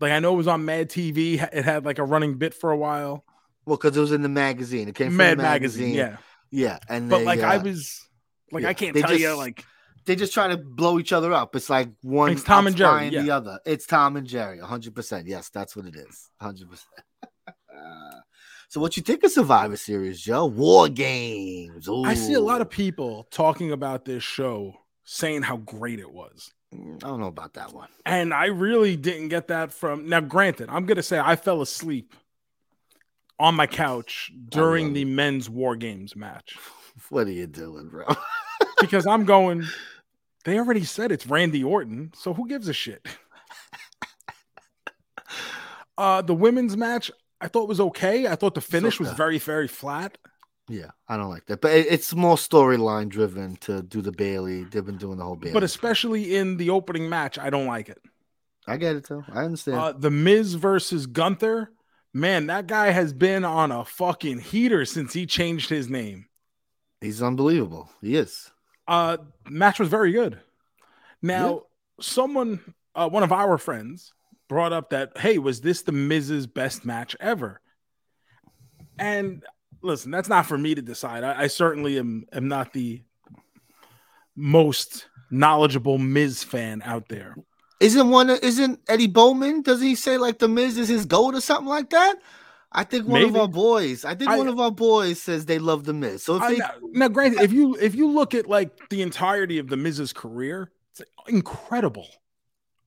Like 0.00 0.10
I 0.10 0.18
know 0.18 0.32
it 0.34 0.38
was 0.38 0.48
on 0.48 0.64
Mad 0.64 0.88
TV. 0.88 1.34
It 1.52 1.64
had 1.64 1.84
like 1.84 1.98
a 1.98 2.04
running 2.04 2.34
bit 2.38 2.54
for 2.54 2.72
a 2.72 2.76
while. 2.76 3.24
Well, 3.64 3.76
because 3.76 3.96
it 3.96 4.00
was 4.00 4.12
in 4.12 4.22
the 4.22 4.28
magazine. 4.28 4.88
It 4.88 4.94
came 4.94 5.08
from 5.08 5.16
Mad 5.16 5.38
the 5.38 5.42
magazine, 5.42 5.96
magazine. 5.96 6.12
yeah. 6.12 6.16
Yeah, 6.54 6.78
and 6.88 7.08
But 7.08 7.18
they, 7.18 7.24
like 7.24 7.40
I 7.40 7.56
uh, 7.56 7.62
was, 7.62 8.06
like 8.50 8.62
yeah, 8.64 8.68
I 8.68 8.74
can't 8.74 8.92
they 8.92 9.00
tell 9.00 9.16
you 9.16 9.34
like 9.34 9.64
they 10.04 10.16
just 10.16 10.34
try 10.34 10.48
to 10.48 10.56
blow 10.56 10.98
each 10.98 11.12
other 11.12 11.32
up. 11.32 11.56
It's 11.56 11.70
like 11.70 11.88
one 12.02 12.32
It's 12.32 12.42
Tom 12.42 12.66
and 12.66 12.76
Jerry, 12.76 13.10
outspying 13.10 13.24
the 13.24 13.30
other. 13.30 13.58
It's 13.64 13.86
Tom 13.86 14.16
and 14.16 14.26
Jerry, 14.26 14.58
100%. 14.58 15.22
Yes, 15.26 15.48
that's 15.48 15.76
what 15.76 15.86
it 15.86 15.96
is. 15.96 16.28
100%. 16.42 16.66
so 18.68 18.80
what 18.80 18.96
you 18.96 19.02
think 19.02 19.22
of 19.24 19.30
Survivor 19.30 19.76
Series, 19.76 20.20
Joe? 20.20 20.46
War 20.46 20.88
games. 20.88 21.88
I 21.88 22.14
see 22.14 22.34
a 22.34 22.40
lot 22.40 22.60
of 22.60 22.68
people 22.68 23.26
talking 23.30 23.72
about 23.72 24.04
this 24.04 24.22
show 24.22 24.74
saying 25.04 25.42
how 25.42 25.56
great 25.56 26.00
it 26.00 26.12
was. 26.12 26.52
Mm, 26.74 27.02
I 27.04 27.08
don't 27.08 27.20
know 27.20 27.26
about 27.26 27.54
that 27.54 27.72
one. 27.72 27.88
And 28.04 28.32
I 28.34 28.46
really 28.46 28.96
didn't 28.96 29.28
get 29.28 29.48
that 29.48 29.72
from 29.72 30.08
now. 30.08 30.20
Granted, 30.20 30.68
I'm 30.70 30.86
gonna 30.86 31.02
say 31.02 31.18
I 31.18 31.36
fell 31.36 31.60
asleep 31.60 32.14
on 33.42 33.54
my 33.56 33.66
couch 33.66 34.30
during 34.48 34.92
the 34.92 35.04
men's 35.04 35.50
war 35.50 35.74
games 35.76 36.14
match 36.14 36.56
What 37.10 37.26
are 37.26 37.30
you 37.32 37.46
doing, 37.46 37.88
bro? 37.88 38.06
because 38.80 39.06
I'm 39.06 39.24
going. 39.24 39.64
They 40.44 40.58
already 40.58 40.84
said 40.84 41.10
it's 41.12 41.26
Randy 41.26 41.62
Orton, 41.64 42.12
so 42.14 42.34
who 42.34 42.46
gives 42.48 42.68
a 42.68 42.72
shit? 42.72 43.06
Uh, 45.98 46.22
the 46.22 46.34
women's 46.34 46.76
match 46.76 47.10
I 47.40 47.48
thought 47.48 47.68
was 47.68 47.80
okay. 47.80 48.26
I 48.26 48.34
thought 48.34 48.54
the 48.54 48.60
finish 48.62 48.98
was 48.98 49.12
very, 49.12 49.38
very 49.38 49.68
flat. 49.68 50.16
yeah, 50.68 50.90
I 51.08 51.16
don't 51.16 51.28
like 51.28 51.46
that. 51.46 51.60
But 51.60 51.72
it- 51.72 51.86
it's 51.90 52.14
more 52.14 52.36
storyline 52.36 53.08
driven 53.08 53.56
to 53.56 53.82
do 53.82 54.00
the 54.00 54.10
Bayley. 54.12 54.64
They've 54.64 54.84
been 54.84 54.96
doing 54.96 55.18
the 55.18 55.24
whole 55.24 55.36
Bayley. 55.36 55.52
But 55.52 55.64
especially 55.64 56.34
in 56.36 56.56
the 56.56 56.70
opening 56.70 57.08
match, 57.08 57.38
I 57.38 57.50
don't 57.50 57.66
like 57.66 57.88
it. 57.88 57.98
I 58.66 58.76
get 58.78 58.96
it, 58.96 59.06
though. 59.08 59.24
I 59.32 59.44
understand. 59.44 59.78
Uh, 59.78 59.92
the 59.92 60.10
Miz 60.10 60.54
versus 60.54 61.06
Gunther, 61.06 61.70
man, 62.12 62.46
that 62.46 62.66
guy 62.66 62.90
has 62.90 63.12
been 63.12 63.44
on 63.44 63.72
a 63.72 63.84
fucking 63.84 64.38
heater 64.38 64.84
since 64.84 65.12
he 65.12 65.26
changed 65.26 65.68
his 65.70 65.88
name. 65.88 66.26
He's 67.00 67.22
unbelievable. 67.22 67.90
He 68.00 68.16
is. 68.16 68.50
Uh, 68.86 69.18
match 69.48 69.78
was 69.80 69.88
very 69.88 70.12
good. 70.12 70.40
Now, 71.20 71.62
someone, 72.00 72.60
uh, 72.94 73.08
one 73.08 73.22
of 73.22 73.32
our 73.32 73.58
friends, 73.58 74.12
brought 74.48 74.72
up 74.72 74.90
that, 74.90 75.16
hey, 75.16 75.38
was 75.38 75.60
this 75.60 75.82
the 75.82 75.92
Miz's 75.92 76.46
best 76.46 76.84
match 76.84 77.16
ever? 77.20 77.60
And 78.98 79.42
listen, 79.82 80.10
that's 80.10 80.28
not 80.28 80.46
for 80.46 80.58
me 80.58 80.74
to 80.74 80.82
decide. 80.82 81.24
I, 81.24 81.42
I 81.42 81.46
certainly 81.46 81.98
am 81.98 82.26
am 82.32 82.48
not 82.48 82.72
the 82.72 83.02
most 84.36 85.06
knowledgeable 85.30 85.98
Miz 85.98 86.42
fan 86.42 86.82
out 86.84 87.08
there. 87.08 87.36
Isn't 87.82 88.10
one? 88.10 88.30
Isn't 88.30 88.80
Eddie 88.88 89.08
Bowman? 89.08 89.62
Doesn't 89.62 89.86
he 89.86 89.94
say 89.94 90.16
like 90.18 90.38
the 90.38 90.48
Miz 90.48 90.78
is 90.78 90.88
his 90.88 91.04
goat 91.04 91.34
or 91.34 91.40
something 91.40 91.68
like 91.68 91.90
that? 91.90 92.16
I 92.70 92.84
think 92.84 93.06
one 93.06 93.22
of 93.22 93.36
our 93.36 93.48
boys. 93.48 94.04
I 94.04 94.14
think 94.14 94.30
I- 94.30 94.38
one 94.38 94.48
of 94.48 94.58
our 94.58 94.70
boys 94.70 95.20
says 95.20 95.44
they 95.46 95.58
love 95.58 95.84
the 95.84 95.92
Miz. 95.92 96.22
So 96.22 96.36
if 96.36 96.42
I- 96.42 96.54
they, 96.54 96.60
now, 96.92 97.08
granted, 97.08 97.42
if 97.42 97.52
you 97.52 97.76
if 97.76 97.94
you 97.94 98.10
look 98.10 98.34
at 98.34 98.48
like 98.48 98.88
the 98.88 99.02
entirety 99.02 99.58
of 99.58 99.68
the 99.68 99.76
Miz's 99.76 100.12
career, 100.12 100.70
it's 100.92 101.02
incredible. 101.28 102.08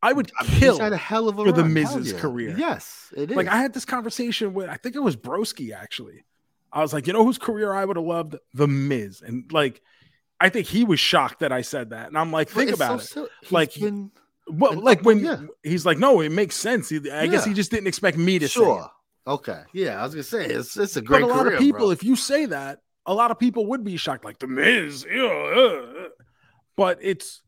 I 0.02 0.14
would 0.14 0.32
kill. 0.46 0.78
had 0.80 0.94
a 0.94 0.98
hell 0.98 1.28
of 1.28 1.40
a 1.40 1.46
for 1.46 1.52
the 1.52 1.64
run. 1.64 1.76
Hell 1.76 1.98
Miz's 1.98 2.14
yeah. 2.14 2.20
career. 2.20 2.56
Yes, 2.58 3.14
it 3.16 3.32
is. 3.32 3.38
like 3.38 3.48
I 3.48 3.58
had 3.58 3.74
this 3.74 3.86
conversation 3.86 4.54
with 4.54 4.70
I 4.70 4.78
think 4.78 4.96
it 4.96 5.04
was 5.04 5.16
Broski 5.16 5.74
actually. 5.76 6.26
I 6.72 6.82
was 6.82 6.94
like, 6.94 7.08
you 7.08 7.14
know 7.14 7.24
whose 7.24 7.38
career 7.38 7.74
I 7.74 7.86
would 7.86 7.98
have 7.98 8.06
loved? 8.06 8.36
The 8.54 8.68
Miz. 8.68 9.22
And 9.22 9.52
like 9.52 9.82
I 10.40 10.50
think 10.50 10.68
he 10.68 10.84
was 10.84 11.00
shocked 11.00 11.40
that 11.40 11.52
I 11.52 11.62
said 11.62 11.92
that. 11.92 12.08
And 12.08 12.18
I'm 12.18 12.32
like, 12.32 12.50
think 12.50 12.72
about 12.72 13.02
so 13.02 13.26
it. 13.26 13.32
Like, 13.52 13.74
been- 13.74 14.12
Well, 14.48 14.74
and 14.74 14.82
like 14.82 15.02
when 15.02 15.20
yeah. 15.20 15.42
he's 15.64 15.86
like, 15.86 15.98
no, 15.98 16.22
it 16.22 16.32
makes 16.32 16.56
sense. 16.56 16.90
He, 16.90 17.10
I 17.10 17.28
guess 17.28 17.46
he 17.46 17.54
just 17.54 17.72
didn't 17.72 17.88
expect 17.88 18.18
me 18.18 18.40
to 18.40 18.48
say 18.48 18.54
sure. 18.54 18.90
Okay. 19.28 19.62
Yeah, 19.74 20.00
I 20.00 20.04
was 20.04 20.14
gonna 20.14 20.24
say 20.24 20.46
it's 20.46 20.78
it's 20.78 20.98
a 20.98 21.02
great. 21.02 21.22
But 21.22 21.32
a 21.32 21.34
lot 21.34 21.44
career, 21.44 21.56
of 21.56 21.60
people, 21.60 21.80
bro. 21.80 21.92
if 21.92 22.04
you 22.04 22.16
say 22.16 22.46
that, 22.46 22.80
a 23.06 23.14
lot 23.14 23.32
of 23.32 23.40
people 23.40 23.68
would 23.68 23.84
be 23.84 23.98
shocked, 23.98 24.24
like 24.24 24.40
the 24.40 24.48
Miz. 24.48 25.06
ew, 25.12 25.26
uh, 25.28 26.02
uh." 26.06 26.10
But 26.76 27.00
it's 27.02 27.42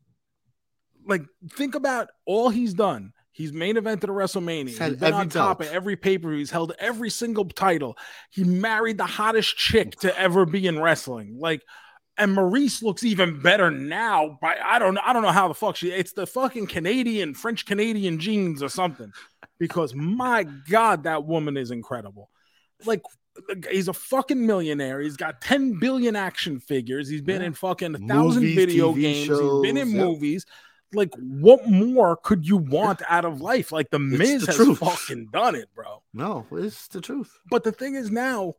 like 1.06 1.22
think 1.52 1.74
about 1.74 2.08
all 2.26 2.50
he's 2.50 2.74
done. 2.74 3.12
He's 3.30 3.52
main 3.52 3.76
evented 3.76 4.04
a 4.04 4.08
WrestleMania. 4.08 4.68
He's 4.68 4.78
He's 4.78 4.96
been 4.96 5.14
on 5.14 5.28
top 5.28 5.60
belt. 5.60 5.70
of 5.70 5.76
every 5.76 5.94
pay 5.94 6.18
per 6.18 6.28
view. 6.28 6.38
He's 6.38 6.50
held 6.50 6.72
every 6.80 7.08
single 7.08 7.44
title. 7.44 7.96
He 8.30 8.42
married 8.42 8.98
the 8.98 9.06
hottest 9.06 9.56
chick 9.56 9.92
to 10.00 10.18
ever 10.18 10.44
be 10.44 10.66
in 10.66 10.80
wrestling. 10.80 11.36
Like, 11.38 11.62
and 12.18 12.36
Maryse 12.36 12.82
looks 12.82 13.04
even 13.04 13.40
better 13.40 13.70
now. 13.70 14.38
By 14.40 14.56
I 14.62 14.78
don't 14.78 14.98
I 14.98 15.12
don't 15.12 15.22
know 15.22 15.30
how 15.32 15.48
the 15.48 15.54
fuck 15.54 15.76
she. 15.76 15.90
It's 15.90 16.12
the 16.12 16.26
fucking 16.26 16.66
Canadian 16.66 17.34
French 17.34 17.64
Canadian 17.66 18.18
genes 18.18 18.62
or 18.62 18.68
something. 18.68 19.12
Because 19.58 19.94
my 19.94 20.44
God, 20.44 21.04
that 21.04 21.24
woman 21.24 21.56
is 21.56 21.70
incredible. 21.70 22.30
Like 22.84 23.02
he's 23.70 23.88
a 23.88 23.92
fucking 23.92 24.44
millionaire. 24.46 25.00
He's 25.00 25.16
got 25.16 25.40
10 25.40 25.78
billion 25.78 26.16
action 26.16 26.60
figures. 26.60 27.08
He's 27.08 27.22
been 27.22 27.40
Yeah. 27.40 27.48
in 27.48 27.52
fucking 27.54 27.94
a 27.94 27.98
thousand 27.98 28.42
Movies, 28.42 28.56
video 28.56 28.92
TV 28.92 29.00
games. 29.00 29.28
He's 29.40 29.62
been 29.62 29.76
in 29.76 29.90
yep. 29.90 30.06
movies. 30.06 30.46
Like, 30.94 31.10
what 31.16 31.68
more 31.68 32.16
could 32.16 32.48
you 32.48 32.56
want 32.56 33.02
out 33.08 33.24
of 33.26 33.40
life? 33.40 33.72
Like 33.72 33.90
the 33.90 33.98
Miz 33.98 34.46
the 34.46 34.52
has 34.52 34.56
truth. 34.56 34.78
fucking 34.78 35.28
done 35.32 35.54
it, 35.54 35.68
bro. 35.74 36.02
No, 36.14 36.46
it's 36.50 36.88
the 36.88 37.00
truth. 37.00 37.38
But 37.50 37.62
the 37.62 37.72
thing 37.72 37.94
is 37.94 38.10
now, 38.10 38.54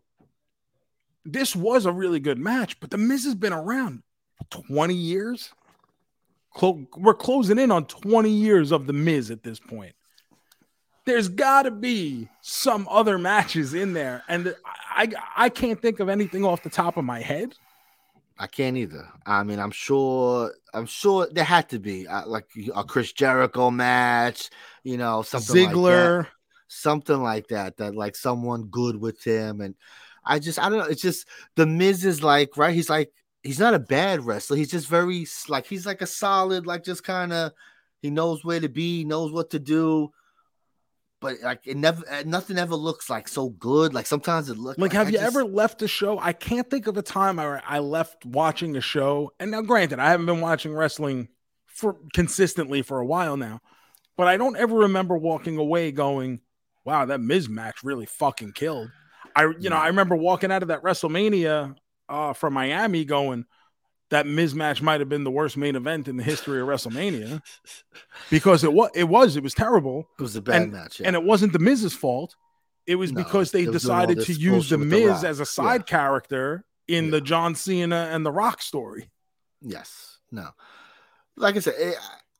this 1.25 1.55
was 1.55 1.85
a 1.85 1.91
really 1.91 2.19
good 2.19 2.39
match, 2.39 2.79
but 2.79 2.91
the 2.91 2.97
Miz 2.97 3.25
has 3.25 3.35
been 3.35 3.53
around 3.53 4.03
20 4.49 4.93
years. 4.93 5.51
Clo- 6.53 6.87
we're 6.97 7.13
closing 7.13 7.59
in 7.59 7.71
on 7.71 7.85
20 7.85 8.29
years 8.29 8.71
of 8.71 8.87
the 8.87 8.93
Miz 8.93 9.31
at 9.31 9.43
this 9.43 9.59
point. 9.59 9.93
There's 11.05 11.27
got 11.27 11.63
to 11.63 11.71
be 11.71 12.29
some 12.41 12.87
other 12.89 13.17
matches 13.17 13.73
in 13.73 13.93
there, 13.93 14.23
and 14.27 14.55
I, 14.89 15.09
I 15.35 15.49
can't 15.49 15.81
think 15.81 15.99
of 15.99 16.09
anything 16.09 16.45
off 16.45 16.61
the 16.61 16.69
top 16.69 16.97
of 16.97 17.05
my 17.05 17.19
head. 17.21 17.55
I 18.37 18.47
can't 18.47 18.77
either. 18.77 19.07
I 19.25 19.43
mean, 19.43 19.59
I'm 19.59 19.71
sure. 19.71 20.53
I'm 20.73 20.85
sure 20.85 21.27
there 21.29 21.43
had 21.43 21.69
to 21.69 21.79
be 21.79 22.07
uh, 22.07 22.25
like 22.25 22.45
a 22.73 22.85
Chris 22.85 23.11
Jericho 23.11 23.69
match. 23.69 24.49
You 24.83 24.97
know, 24.97 25.23
something 25.23 25.55
like 25.55 25.65
that. 25.65 25.75
Ziggler, 25.75 26.27
something 26.67 27.21
like 27.21 27.47
that. 27.49 27.77
That 27.77 27.95
like 27.95 28.15
someone 28.15 28.67
good 28.67 28.95
with 28.95 29.21
him, 29.23 29.59
and 29.59 29.75
I 30.29 30.39
just 30.39 30.59
I 30.59 30.69
don't 30.69 30.77
know. 30.79 30.85
It's 30.85 31.01
just 31.01 31.27
the 31.55 31.65
Miz 31.65 32.05
is 32.05 32.23
like 32.23 32.55
right. 32.55 32.73
He's 32.73 32.89
like 32.89 33.11
he's 33.43 33.59
not 33.59 33.73
a 33.73 33.79
bad 33.79 34.23
wrestler. 34.25 34.57
He's 34.57 34.71
just 34.71 34.87
very 34.87 35.25
like 35.47 35.65
he's 35.65 35.85
like 35.85 36.01
a 36.01 36.07
solid 36.07 36.65
like 36.67 36.83
just 36.83 37.03
kind 37.03 37.33
of 37.33 37.51
he 38.01 38.09
knows 38.09 38.45
where 38.45 38.59
to 38.59 38.69
be, 38.69 39.03
knows 39.03 39.31
what 39.31 39.49
to 39.49 39.59
do. 39.59 40.11
But 41.21 41.41
like 41.43 41.61
it 41.65 41.75
never, 41.75 42.01
uh, 42.09 42.23
nothing 42.25 42.57
ever 42.57 42.75
looks 42.75 43.09
like 43.09 43.27
so 43.27 43.49
good. 43.49 43.93
Like 43.93 44.05
sometimes 44.05 44.49
it 44.49 44.57
looks 44.57 44.79
Like, 44.79 44.93
have 44.93 45.07
I 45.07 45.09
you 45.09 45.17
just- 45.17 45.25
ever 45.35 45.43
left 45.43 45.81
a 45.81 45.87
show? 45.87 46.17
I 46.17 46.31
can't 46.31 46.69
think 46.69 46.87
of 46.87 46.95
a 46.95 47.01
time 47.01 47.39
I, 47.39 47.61
I 47.67 47.79
left 47.79 48.23
watching 48.25 48.77
a 48.77 48.81
show. 48.81 49.31
And 49.37 49.51
now, 49.51 49.61
granted, 49.61 49.99
I 49.99 50.11
haven't 50.11 50.27
been 50.27 50.39
watching 50.39 50.73
wrestling 50.73 51.27
for 51.67 51.97
consistently 52.13 52.81
for 52.83 52.99
a 52.99 53.05
while 53.05 53.35
now, 53.35 53.59
but 54.15 54.27
I 54.27 54.37
don't 54.37 54.55
ever 54.55 54.75
remember 54.75 55.17
walking 55.17 55.57
away 55.57 55.91
going, 55.91 56.39
"Wow, 56.85 57.05
that 57.05 57.19
Miz 57.19 57.49
match 57.49 57.83
really 57.83 58.05
fucking 58.05 58.53
killed." 58.53 58.89
I, 59.35 59.51
you 59.59 59.69
know, 59.69 59.77
I 59.77 59.87
remember 59.87 60.15
walking 60.15 60.51
out 60.51 60.61
of 60.61 60.67
that 60.69 60.83
WrestleMania 60.83 61.75
uh, 62.07 62.33
from 62.33 62.53
Miami 62.53 63.05
going, 63.05 63.45
"That 64.09 64.25
Miz 64.27 64.53
match 64.55 64.81
might 64.81 64.99
have 64.99 65.09
been 65.09 65.23
the 65.23 65.31
worst 65.31 65.57
main 65.57 65.75
event 65.75 66.07
in 66.07 66.17
the 66.17 66.23
history 66.23 66.61
of 66.61 66.67
WrestleMania," 66.67 67.41
because 68.29 68.63
it 68.63 68.73
was, 68.73 68.89
it 68.95 69.05
was, 69.05 69.35
it 69.35 69.43
was 69.43 69.53
terrible. 69.53 70.07
It 70.19 70.21
was 70.21 70.35
a 70.35 70.41
bad 70.41 70.61
and- 70.63 70.71
match, 70.73 71.01
And 71.03 71.15
it 71.15 71.23
wasn't 71.23 71.53
the 71.53 71.59
Miz's 71.59 71.93
fault. 71.93 72.35
It 72.87 72.95
was 72.95 73.11
No, 73.11 73.23
because 73.23 73.51
they 73.51 73.65
decided 73.65 74.21
to 74.21 74.33
use 74.33 74.69
the 74.69 74.77
with 74.77 74.89
The 74.89 75.05
Miz 75.05 75.23
as 75.23 75.39
a 75.39 75.45
side 75.45 75.85
character 75.85 76.65
in 76.87 77.05
Yeah. 77.05 77.11
the 77.11 77.21
John 77.21 77.53
Cena 77.53 78.09
and 78.11 78.25
the 78.25 78.31
Rock 78.31 78.61
story. 78.63 79.11
Yes. 79.61 80.17
No. 80.31 80.49
Like 81.35 81.55
I 81.55 81.59
said, 81.59 81.75
it, 81.77 81.95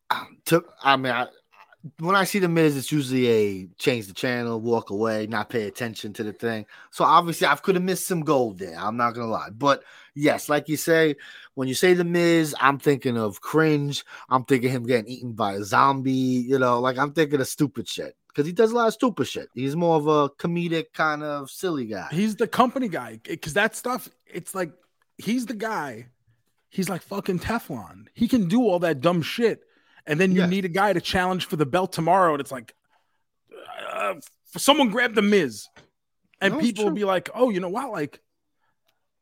I, 0.10 0.26
to, 0.46 0.64
I 0.82 0.96
mean, 0.98 1.12
I, 1.14 1.28
when 2.00 2.16
I 2.16 2.26
see 2.26 2.40
the 2.40 2.50
Miz, 2.50 2.76
it's 2.76 2.92
usually 2.92 3.28
a 3.28 3.68
change 3.78 4.08
the 4.08 4.14
channel, 4.14 4.60
walk 4.60 4.90
away, 4.90 5.28
not 5.28 5.50
pay 5.50 5.66
attention 5.66 6.12
to 6.14 6.24
the 6.24 6.34
thing. 6.34 6.66
So 6.92 7.06
obviously, 7.06 7.48
I 7.48 7.56
could 7.56 7.76
have 7.76 7.84
missed 7.84 8.08
some 8.08 8.22
gold 8.22 8.60
there. 8.60 8.78
I'm 8.78 8.98
not 8.98 9.14
gonna 9.14 9.28
lie, 9.28 9.50
but 9.52 9.84
yes, 10.14 10.50
like 10.50 10.68
you 10.68 10.76
say, 10.76 11.16
when 11.54 11.68
you 11.68 11.74
say 11.74 11.94
the 11.94 12.04
Miz, 12.04 12.54
I'm 12.60 12.80
thinking 12.80 13.18
of 13.18 13.40
cringe. 13.42 14.04
I'm 14.30 14.44
thinking 14.44 14.72
him 14.72 14.84
getting 14.84 15.08
eaten 15.12 15.32
by 15.34 15.54
a 15.54 15.64
zombie. 15.64 16.12
You 16.12 16.60
know, 16.60 16.80
like 16.80 16.98
I'm 16.98 17.14
thinking 17.14 17.40
of 17.40 17.48
stupid 17.48 17.88
shit 17.88 18.16
because 18.28 18.46
he 18.46 18.52
does 18.52 18.72
a 18.72 18.76
lot 18.76 18.88
of 18.88 18.94
stupid 18.94 19.28
shit. 19.28 19.50
He's 19.54 19.76
more 19.76 19.96
of 19.96 20.08
a 20.08 20.30
comedic 20.30 20.94
kind 20.94 21.24
of 21.24 21.50
silly 21.50 21.86
guy. 21.86 22.10
He's 22.12 22.36
the 22.36 22.48
company 22.48 22.90
guy 22.90 23.20
because 23.24 23.54
that 23.54 23.76
stuff. 23.76 24.10
It's 24.28 24.54
like 24.54 24.74
he's 25.18 25.46
the 25.46 25.54
guy. 25.54 26.08
He's 26.70 26.90
like 26.90 27.02
fucking 27.02 27.40
Teflon. 27.40 28.08
He 28.14 28.28
can 28.28 28.48
do 28.48 28.62
all 28.64 28.80
that 28.80 29.02
dumb 29.02 29.22
shit, 29.22 29.64
and 30.10 30.20
then 30.20 30.34
you 30.34 30.42
Yeah. 30.42 30.48
need 30.48 30.66
a 30.66 30.70
guy 30.70 30.92
to 30.92 31.00
challenge 31.00 31.46
for 31.46 31.56
the 31.56 31.66
belt 31.66 31.94
tomorrow, 31.94 32.34
and 32.34 32.42
it's 32.42 32.52
like, 32.52 32.74
uh, 33.94 34.16
someone 34.58 34.90
grab 34.90 35.16
the 35.16 35.22
Miz, 35.22 35.68
and 36.42 36.56
No, 36.56 36.60
people 36.60 36.84
will 36.86 36.92
be 36.92 37.06
like, 37.06 37.30
"Oh, 37.34 37.50
you 37.50 37.60
know 37.60 37.70
what? 37.70 37.92
Like, 37.92 38.20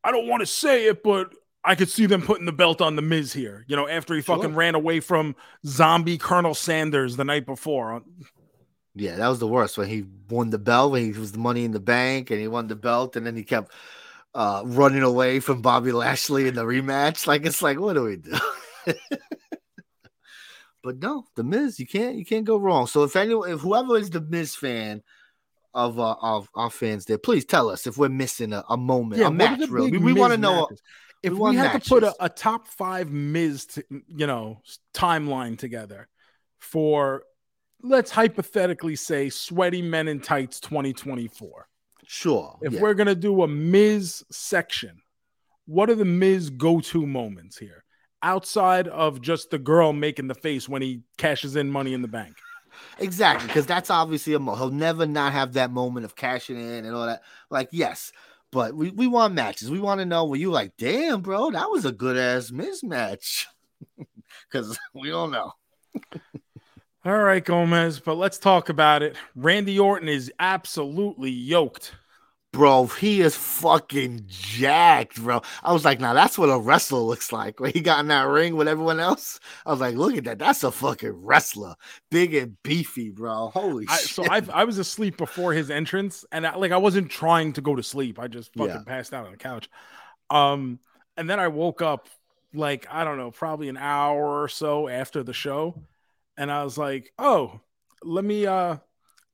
I 0.02 0.10
don't 0.10 0.26
want 0.26 0.40
to 0.40 0.46
say 0.46 0.86
it, 0.86 1.02
but." 1.04 1.32
I 1.64 1.74
could 1.74 1.88
see 1.90 2.06
them 2.06 2.22
putting 2.22 2.46
the 2.46 2.52
belt 2.52 2.80
on 2.80 2.94
the 2.96 3.02
Miz 3.02 3.32
here, 3.32 3.64
you 3.68 3.74
know, 3.76 3.88
after 3.88 4.14
he 4.14 4.22
Sure. 4.22 4.36
fucking 4.36 4.54
ran 4.54 4.74
away 4.76 5.00
from 5.00 5.34
zombie 5.66 6.16
Colonel 6.16 6.54
Sanders 6.54 7.16
the 7.16 7.24
night 7.24 7.44
before. 7.44 8.00
Yeah, 8.94 9.16
that 9.16 9.28
was 9.28 9.40
the 9.40 9.48
worst 9.48 9.76
when 9.76 9.88
he 9.88 10.04
won 10.30 10.48
the 10.50 10.58
belt 10.58 10.92
when 10.92 11.12
he 11.12 11.18
was 11.18 11.32
the 11.32 11.38
money 11.38 11.64
in 11.64 11.72
the 11.72 11.80
bank 11.80 12.30
and 12.30 12.40
he 12.40 12.46
won 12.48 12.68
the 12.68 12.76
belt 12.76 13.16
and 13.16 13.26
then 13.26 13.36
he 13.36 13.42
kept 13.42 13.72
uh 14.34 14.62
running 14.64 15.02
away 15.02 15.40
from 15.40 15.60
Bobby 15.60 15.90
Lashley 15.92 16.46
in 16.46 16.54
the 16.54 16.62
rematch. 16.64 17.26
Like 17.26 17.44
it's 17.44 17.60
like, 17.60 17.78
what 17.78 17.94
do 17.94 18.04
we 18.04 18.16
do? 18.16 18.38
but 20.88 21.02
no, 21.02 21.26
the 21.34 21.44
Miz, 21.44 21.78
you 21.78 21.86
can't 21.86 22.16
you 22.16 22.24
can't 22.24 22.46
go 22.46 22.56
wrong. 22.56 22.86
So 22.86 23.04
if 23.04 23.14
anyone 23.14 23.50
if 23.50 23.60
whoever 23.60 23.98
is 23.98 24.08
the 24.08 24.22
Miz 24.22 24.54
fan 24.54 25.02
of 25.74 25.98
uh, 25.98 26.16
of 26.22 26.48
our 26.54 26.70
fans 26.70 27.04
there, 27.04 27.18
please 27.18 27.44
tell 27.44 27.68
us 27.68 27.86
if 27.86 27.98
we're 27.98 28.08
missing 28.08 28.54
a, 28.54 28.64
a 28.70 28.78
moment, 28.78 29.20
a 29.20 29.30
match. 29.30 29.68
Really, 29.68 29.90
big 29.90 30.02
we, 30.02 30.14
want 30.14 30.32
to 30.32 30.38
know. 30.38 30.66
If 31.22 31.34
we 31.34 31.50
we, 31.50 31.56
had 31.56 31.82
to 31.82 31.86
put 31.86 32.04
a, 32.04 32.14
a 32.20 32.30
top 32.30 32.68
five 32.68 33.10
Miz, 33.10 33.66
you 34.06 34.26
know, 34.26 34.62
timeline 34.94 35.58
together 35.58 36.08
for, 36.58 37.24
let's 37.82 38.10
hypothetically 38.10 38.96
say, 38.96 39.28
Sweaty 39.28 39.82
Men 39.82 40.08
in 40.08 40.20
Tights 40.20 40.58
2024. 40.58 41.68
Sure, 42.06 42.58
If 42.62 42.72
yeah. 42.72 42.80
we're 42.80 42.94
gonna 42.94 43.14
do 43.14 43.42
a 43.42 43.48
Miz 43.48 44.24
section, 44.30 45.02
what 45.66 45.90
are 45.90 45.96
the 45.96 46.06
Miz 46.06 46.48
go-to 46.48 47.06
moments 47.06 47.58
here? 47.58 47.84
Outside 48.22 48.88
of 48.88 49.20
just 49.20 49.50
the 49.50 49.58
girl 49.58 49.92
making 49.92 50.28
the 50.28 50.34
face 50.34 50.68
when 50.68 50.82
he 50.82 51.02
cashes 51.16 51.54
in 51.56 51.70
money 51.70 51.94
in 51.94 52.02
the 52.02 52.08
bank. 52.08 52.36
Exactly, 52.98 53.46
because 53.46 53.66
that's 53.66 53.90
obviously 53.90 54.34
a 54.34 54.38
mo- 54.38 54.54
he'll 54.56 54.70
never 54.70 55.06
not 55.06 55.32
have 55.32 55.52
that 55.54 55.70
moment 55.70 56.04
of 56.04 56.16
cashing 56.16 56.56
in 56.56 56.84
and 56.84 56.94
all 56.94 57.06
that. 57.06 57.22
Like, 57.50 57.68
yes, 57.72 58.12
but 58.50 58.74
we, 58.74 58.90
we 58.90 59.06
want 59.06 59.34
matches. 59.34 59.70
We 59.70 59.80
want 59.80 60.00
to 60.00 60.06
know 60.06 60.24
where 60.24 60.38
you 60.38 60.50
like, 60.50 60.72
damn, 60.78 61.20
bro, 61.20 61.50
that 61.50 61.70
was 61.70 61.84
a 61.84 61.92
good 61.92 62.16
ass 62.16 62.50
mismatch. 62.50 63.46
Because 64.50 64.78
we 64.94 65.08
don't 65.08 65.30
know. 65.30 65.52
All 67.04 67.18
right, 67.18 67.44
Gomez, 67.44 68.00
but 68.00 68.16
let's 68.16 68.38
talk 68.38 68.68
about 68.68 69.02
it. 69.02 69.16
Randy 69.34 69.78
Orton 69.78 70.08
is 70.08 70.32
absolutely 70.38 71.30
yoked. 71.30 71.94
Bro, 72.50 72.86
he 72.86 73.20
is 73.20 73.36
fucking 73.36 74.24
jacked, 74.26 75.22
bro. 75.22 75.42
I 75.62 75.72
was 75.72 75.84
like, 75.84 76.00
now 76.00 76.14
that's 76.14 76.38
what 76.38 76.46
a 76.48 76.58
wrestler 76.58 77.00
looks 77.00 77.30
like 77.30 77.60
when 77.60 77.72
he 77.72 77.80
got 77.80 78.00
in 78.00 78.08
that 78.08 78.26
ring 78.26 78.56
with 78.56 78.66
everyone 78.66 79.00
else. 79.00 79.38
I 79.66 79.70
was 79.70 79.80
like, 79.80 79.94
look 79.96 80.16
at 80.16 80.24
that. 80.24 80.38
That's 80.38 80.64
a 80.64 80.72
fucking 80.72 81.12
wrestler. 81.12 81.74
Big 82.10 82.34
and 82.34 82.56
beefy, 82.62 83.10
bro. 83.10 83.48
Holy 83.48 83.84
I, 83.86 83.96
shit. 83.98 84.08
so 84.08 84.24
I 84.30 84.42
I 84.52 84.64
was 84.64 84.78
asleep 84.78 85.18
before 85.18 85.52
his 85.52 85.70
entrance, 85.70 86.24
and 86.32 86.46
I, 86.46 86.56
like 86.56 86.72
I 86.72 86.78
wasn't 86.78 87.10
trying 87.10 87.52
to 87.52 87.60
go 87.60 87.76
to 87.76 87.82
sleep. 87.82 88.18
I 88.18 88.28
just 88.28 88.54
fucking 88.54 88.74
Yeah. 88.74 88.82
passed 88.86 89.12
out 89.12 89.26
on 89.26 89.32
the 89.32 89.36
couch. 89.38 89.68
Um, 90.30 90.80
and 91.18 91.28
then 91.28 91.38
I 91.40 91.48
woke 91.48 91.82
up 91.82 92.08
like 92.54 92.86
I 92.90 93.04
don't 93.04 93.18
know, 93.18 93.30
probably 93.30 93.68
an 93.68 93.76
hour 93.76 94.42
or 94.42 94.48
so 94.48 94.88
after 94.88 95.22
the 95.22 95.34
show, 95.34 95.82
and 96.38 96.50
I 96.50 96.64
was 96.64 96.78
like, 96.78 97.12
oh, 97.18 97.60
let 98.02 98.24
me 98.24 98.46
uh, 98.46 98.78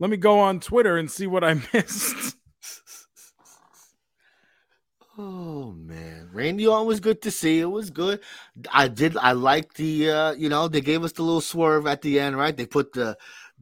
let 0.00 0.10
me 0.10 0.16
go 0.16 0.40
on 0.40 0.58
Twitter 0.58 0.96
and 0.96 1.08
see 1.08 1.28
what 1.28 1.44
I 1.44 1.54
missed. 1.72 2.36
Oh 5.16 5.70
man, 5.72 6.23
Randy 6.34 6.66
Orton 6.66 6.86
was 6.86 7.00
good 7.00 7.22
to 7.22 7.30
see. 7.30 7.60
It 7.60 7.64
was 7.70 7.90
good. 7.90 8.20
I 8.72 8.88
did. 8.88 9.16
I 9.16 9.32
like 9.32 9.74
the. 9.74 10.10
uh 10.10 10.32
You 10.32 10.48
know, 10.48 10.68
they 10.68 10.80
gave 10.80 11.04
us 11.04 11.12
the 11.12 11.22
little 11.22 11.40
swerve 11.40 11.86
at 11.86 12.02
the 12.02 12.18
end, 12.20 12.36
right? 12.36 12.56
They 12.56 12.66
put 12.66 12.92
the 12.92 13.16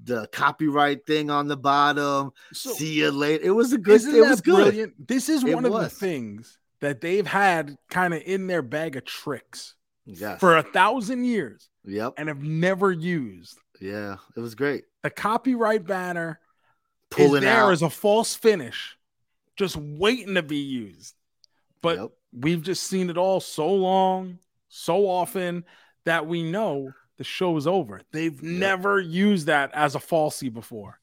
the 0.05 0.27
copyright 0.33 1.07
thing 1.07 1.31
on 1.31 1.49
the 1.49 1.57
bottom. 1.57 2.33
So 2.53 2.73
see 2.73 2.95
you 2.95 3.11
later. 3.11 3.45
It 3.45 3.51
was 3.51 3.73
a 3.73 3.79
good. 3.79 3.97
isn't 3.97 4.15
It 4.15 4.21
was 4.21 4.41
good. 4.41 4.57
brilliant? 4.65 5.07
This 5.09 5.29
is 5.29 5.45
It 5.45 5.55
one 5.55 5.65
of 5.65 5.73
the 5.73 5.89
things 5.91 6.59
that 6.81 7.01
they've 7.01 7.27
had 7.27 7.77
kind 7.91 8.13
of 8.15 8.23
in 8.25 8.47
their 8.49 8.63
bag 8.63 8.97
of 8.97 9.05
tricks 9.05 9.75
Yes. 10.05 10.41
for 10.41 10.57
a 10.57 10.65
thousand 10.65 11.25
years 11.27 11.69
yep. 11.85 12.15
and 12.17 12.29
have 12.29 12.43
never 12.43 12.91
used. 12.91 13.57
Yeah. 13.81 14.17
It 14.37 14.41
was 14.41 14.57
great. 14.57 14.85
The 15.03 15.11
copyright 15.11 15.87
banner 15.87 16.41
Pulling 17.11 17.43
is 17.45 17.49
there 17.49 17.65
out. 17.67 17.73
as 17.73 17.83
a 17.83 17.91
false 17.91 18.35
finish, 18.35 18.97
just 19.57 19.77
waiting 19.77 20.35
to 20.35 20.43
be 20.43 20.57
used. 20.57 21.15
But 21.83 21.99
Yep. 21.99 22.11
We've 22.33 22.63
just 22.63 22.85
seen 22.85 23.11
it 23.11 23.17
all 23.17 23.41
so 23.41 23.73
long, 23.73 24.39
so 24.69 25.09
often 25.09 25.65
that 26.05 26.27
we 26.27 26.43
know 26.43 26.93
the 27.19 27.25
show's 27.25 27.67
over. 27.67 28.01
They've 28.13 28.43
never 28.43 28.99
used 29.01 29.47
that 29.47 29.71
as 29.75 29.95
a 29.95 29.99
falsie 30.01 30.53
before. 30.53 30.99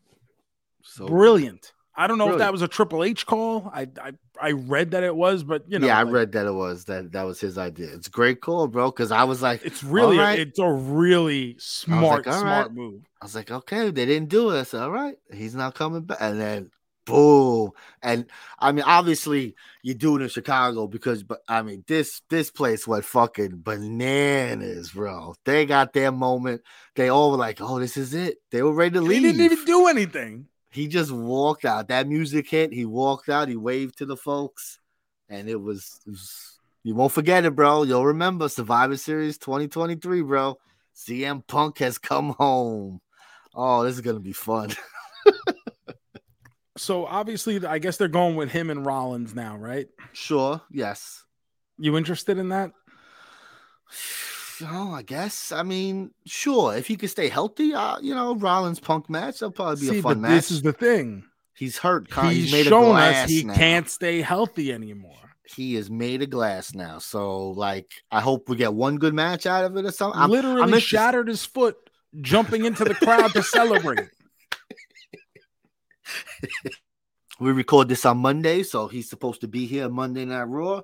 So 0.82 1.08
Brilliant. 1.08 1.74
I 1.96 2.08
don't 2.08 2.18
know 2.18 2.32
if 2.32 2.38
that 2.38 2.54
was 2.54 2.62
a 2.62 2.68
Triple 2.68 3.04
H 3.04 3.26
call. 3.26 3.70
I, 3.74 3.86
I 4.02 4.14
I 4.42 4.52
read 4.52 4.92
that 4.92 5.04
it 5.04 5.14
was, 5.14 5.44
but 5.44 5.66
you 5.68 5.80
know, 5.80 5.88
yeah, 5.88 6.00
I 6.00 6.04
like, 6.04 6.14
read 6.14 6.32
that 6.32 6.46
it 6.46 6.54
was 6.54 6.86
that 6.86 7.12
that 7.12 7.24
was 7.24 7.42
his 7.42 7.58
idea. 7.58 7.88
It's 7.94 8.08
a 8.08 8.12
great 8.12 8.40
call, 8.40 8.68
bro. 8.68 8.90
Because 8.90 9.12
I 9.12 9.26
was 9.26 9.42
like, 9.42 9.66
it's 9.66 9.84
really 9.84 10.18
right. 10.18 10.40
it's 10.40 10.60
a 10.60 10.72
really 10.72 11.58
smart 11.60 12.26
all 12.26 12.40
smart 12.40 12.68
right. 12.68 12.74
move. 12.74 13.02
I 13.22 13.26
was 13.26 13.36
like, 13.36 13.52
okay, 13.52 13.92
they 13.92 14.06
didn't 14.06 14.30
do 14.30 14.50
it. 14.52 14.60
I 14.62 14.64
said, 14.64 14.82
all 14.82 14.92
right, 14.92 15.16
he's 15.34 15.56
not 15.56 15.76
coming 15.76 16.04
back. 16.04 16.20
And 16.22 16.40
then 16.40 16.72
boom. 17.10 17.72
And 18.02 18.26
I 18.60 18.72
mean, 18.72 18.84
obviously 18.86 19.56
you 19.84 19.94
do 19.94 20.16
it 20.18 20.22
in 20.22 20.30
Chicago 20.30 20.88
because 20.88 21.24
but 21.24 21.42
I 21.48 21.62
mean 21.62 21.84
this 21.88 22.22
this 22.30 22.52
place 22.52 22.88
went 22.88 23.06
fucking 23.06 23.58
bananas, 23.64 24.92
bro. 24.92 25.36
They 25.46 25.66
got 25.66 25.94
their 25.94 26.12
moment. 26.12 26.62
They 26.96 27.10
all 27.10 27.32
were 27.32 27.38
like, 27.38 27.60
oh, 27.62 27.80
this 27.80 27.98
is 27.98 28.14
it. 28.14 28.38
They 28.52 28.62
were 28.64 28.74
ready 28.74 28.94
to 28.94 29.02
leave. 29.02 29.22
He 29.22 29.32
didn't 29.32 29.42
even 29.52 29.66
do 29.66 29.88
anything. 29.88 30.48
he 30.72 30.88
just 30.88 31.12
walked 31.12 31.66
out. 31.66 31.88
That 31.90 32.08
music 32.08 32.50
hit. 32.50 32.74
He 32.74 32.86
walked 32.86 33.30
out. 33.30 33.48
He 33.50 33.56
waved 33.56 33.98
to 34.00 34.06
the 34.06 34.18
folks, 34.18 34.80
and 35.28 35.50
it 35.50 35.60
was, 35.62 36.00
it 36.06 36.12
was- 36.12 36.46
you 36.84 36.96
won't 36.96 37.12
forget 37.12 37.44
it, 37.44 37.56
bro. 37.56 37.84
You'll 37.84 38.06
remember 38.06 38.48
Survivor 38.48 38.96
Series 38.96 39.38
2023, 39.38 40.22
bro. 40.22 40.58
CM 40.96 41.46
Punk 41.46 41.80
has 41.80 41.98
come 41.98 42.30
home. 42.40 43.02
Oh, 43.54 43.84
this 43.84 43.96
is 43.96 44.02
gonna 44.02 44.20
be 44.22 44.32
fun. 44.32 44.70
So 46.80 47.06
obviously, 47.06 47.66
I 47.66 47.78
guess 47.80 47.98
they're 47.98 48.08
going 48.08 48.36
with 48.38 48.52
him 48.52 48.70
and 48.70 48.86
Rollins 48.86 49.36
now, 49.36 49.58
right? 49.58 49.88
sure, 50.14 50.62
yes. 50.72 51.24
You 51.78 51.98
interested 51.98 52.38
in 52.38 52.50
that? 52.50 52.72
Oh, 54.62 54.92
I 54.94 55.02
guess. 55.04 55.52
I 55.52 55.64
mean, 55.64 56.12
sure. 56.26 56.76
If 56.76 56.88
he 56.88 56.96
could 56.98 57.10
stay 57.10 57.30
healthy, 57.30 57.74
uh, 57.74 58.00
you 58.02 58.14
know, 58.14 58.36
Rollins 58.36 58.80
Punk 58.80 59.10
match, 59.10 59.40
that'll 59.40 59.52
probably 59.52 59.82
be 59.82 59.88
See, 59.88 60.00
a 60.00 60.02
fun 60.02 60.22
match. 60.22 60.32
this 60.32 60.52
is 60.52 60.62
the 60.62 60.74
thing. 60.74 61.24
he's 61.56 61.78
hurt. 61.78 62.10
Con- 62.10 62.32
He's, 62.34 62.52
made 62.52 62.62
of 62.62 62.68
shown 62.68 62.96
us 62.98 63.30
he 63.30 63.44
now. 63.44 63.54
can't 63.56 63.90
stay 63.90 64.22
healthy 64.22 64.74
anymore. 64.74 65.16
He 65.56 65.76
is 65.78 65.90
made 65.90 66.22
of 66.22 66.30
glass 66.30 66.76
now. 66.76 67.00
So, 67.00 67.52
like, 67.52 67.92
I 68.12 68.20
hope 68.22 68.50
we 68.50 68.56
get 68.58 68.74
one 68.74 68.98
good 68.98 69.14
match 69.14 69.46
out 69.46 69.64
of 69.66 69.76
it 69.78 69.86
or 69.86 69.92
something. 69.92 70.20
I'm, 70.22 70.30
Literally 70.30 70.62
I'm 70.62 70.78
shattered 70.80 71.28
his 71.28 71.46
foot 71.46 71.76
jumping 72.22 72.66
into 72.66 72.84
the 72.84 72.96
crowd 72.96 73.32
to 73.34 73.44
celebrate. 73.44 74.10
We 77.40 77.54
record 77.54 77.88
this 77.88 78.06
on 78.06 78.18
Monday, 78.18 78.64
so 78.64 78.90
he's 78.90 79.10
supposed 79.10 79.42
to 79.42 79.48
be 79.48 79.66
here 79.66 79.88
Monday 79.88 80.26
Night 80.26 80.44
Raw. 80.44 80.82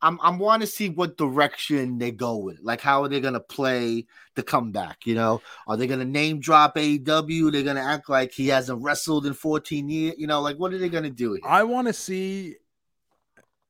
I'm 0.00 0.20
I'm 0.22 0.38
want 0.38 0.60
to 0.62 0.66
see 0.68 0.88
what 0.88 1.16
direction 1.16 1.98
they 1.98 2.12
go 2.12 2.36
with. 2.36 2.60
Like, 2.62 2.80
how 2.80 3.02
are 3.02 3.08
they 3.08 3.20
gonna 3.20 3.40
play 3.40 4.06
the 4.36 4.44
comeback? 4.44 5.06
You 5.06 5.16
know, 5.16 5.42
are 5.66 5.76
they 5.76 5.88
gonna 5.88 6.04
name 6.04 6.38
drop 6.38 6.76
AEW? 6.76 7.50
They're 7.50 7.64
gonna 7.64 7.80
act 7.80 8.08
like 8.08 8.32
he 8.32 8.46
hasn't 8.48 8.80
wrestled 8.80 9.26
in 9.26 9.34
14 9.34 9.88
years. 9.88 10.14
You 10.18 10.28
know, 10.28 10.40
like 10.40 10.56
what 10.56 10.72
are 10.72 10.78
they 10.78 10.88
gonna 10.88 11.10
do? 11.10 11.32
Here? 11.32 11.42
I 11.44 11.64
want 11.64 11.88
to 11.88 11.92
see. 11.92 12.56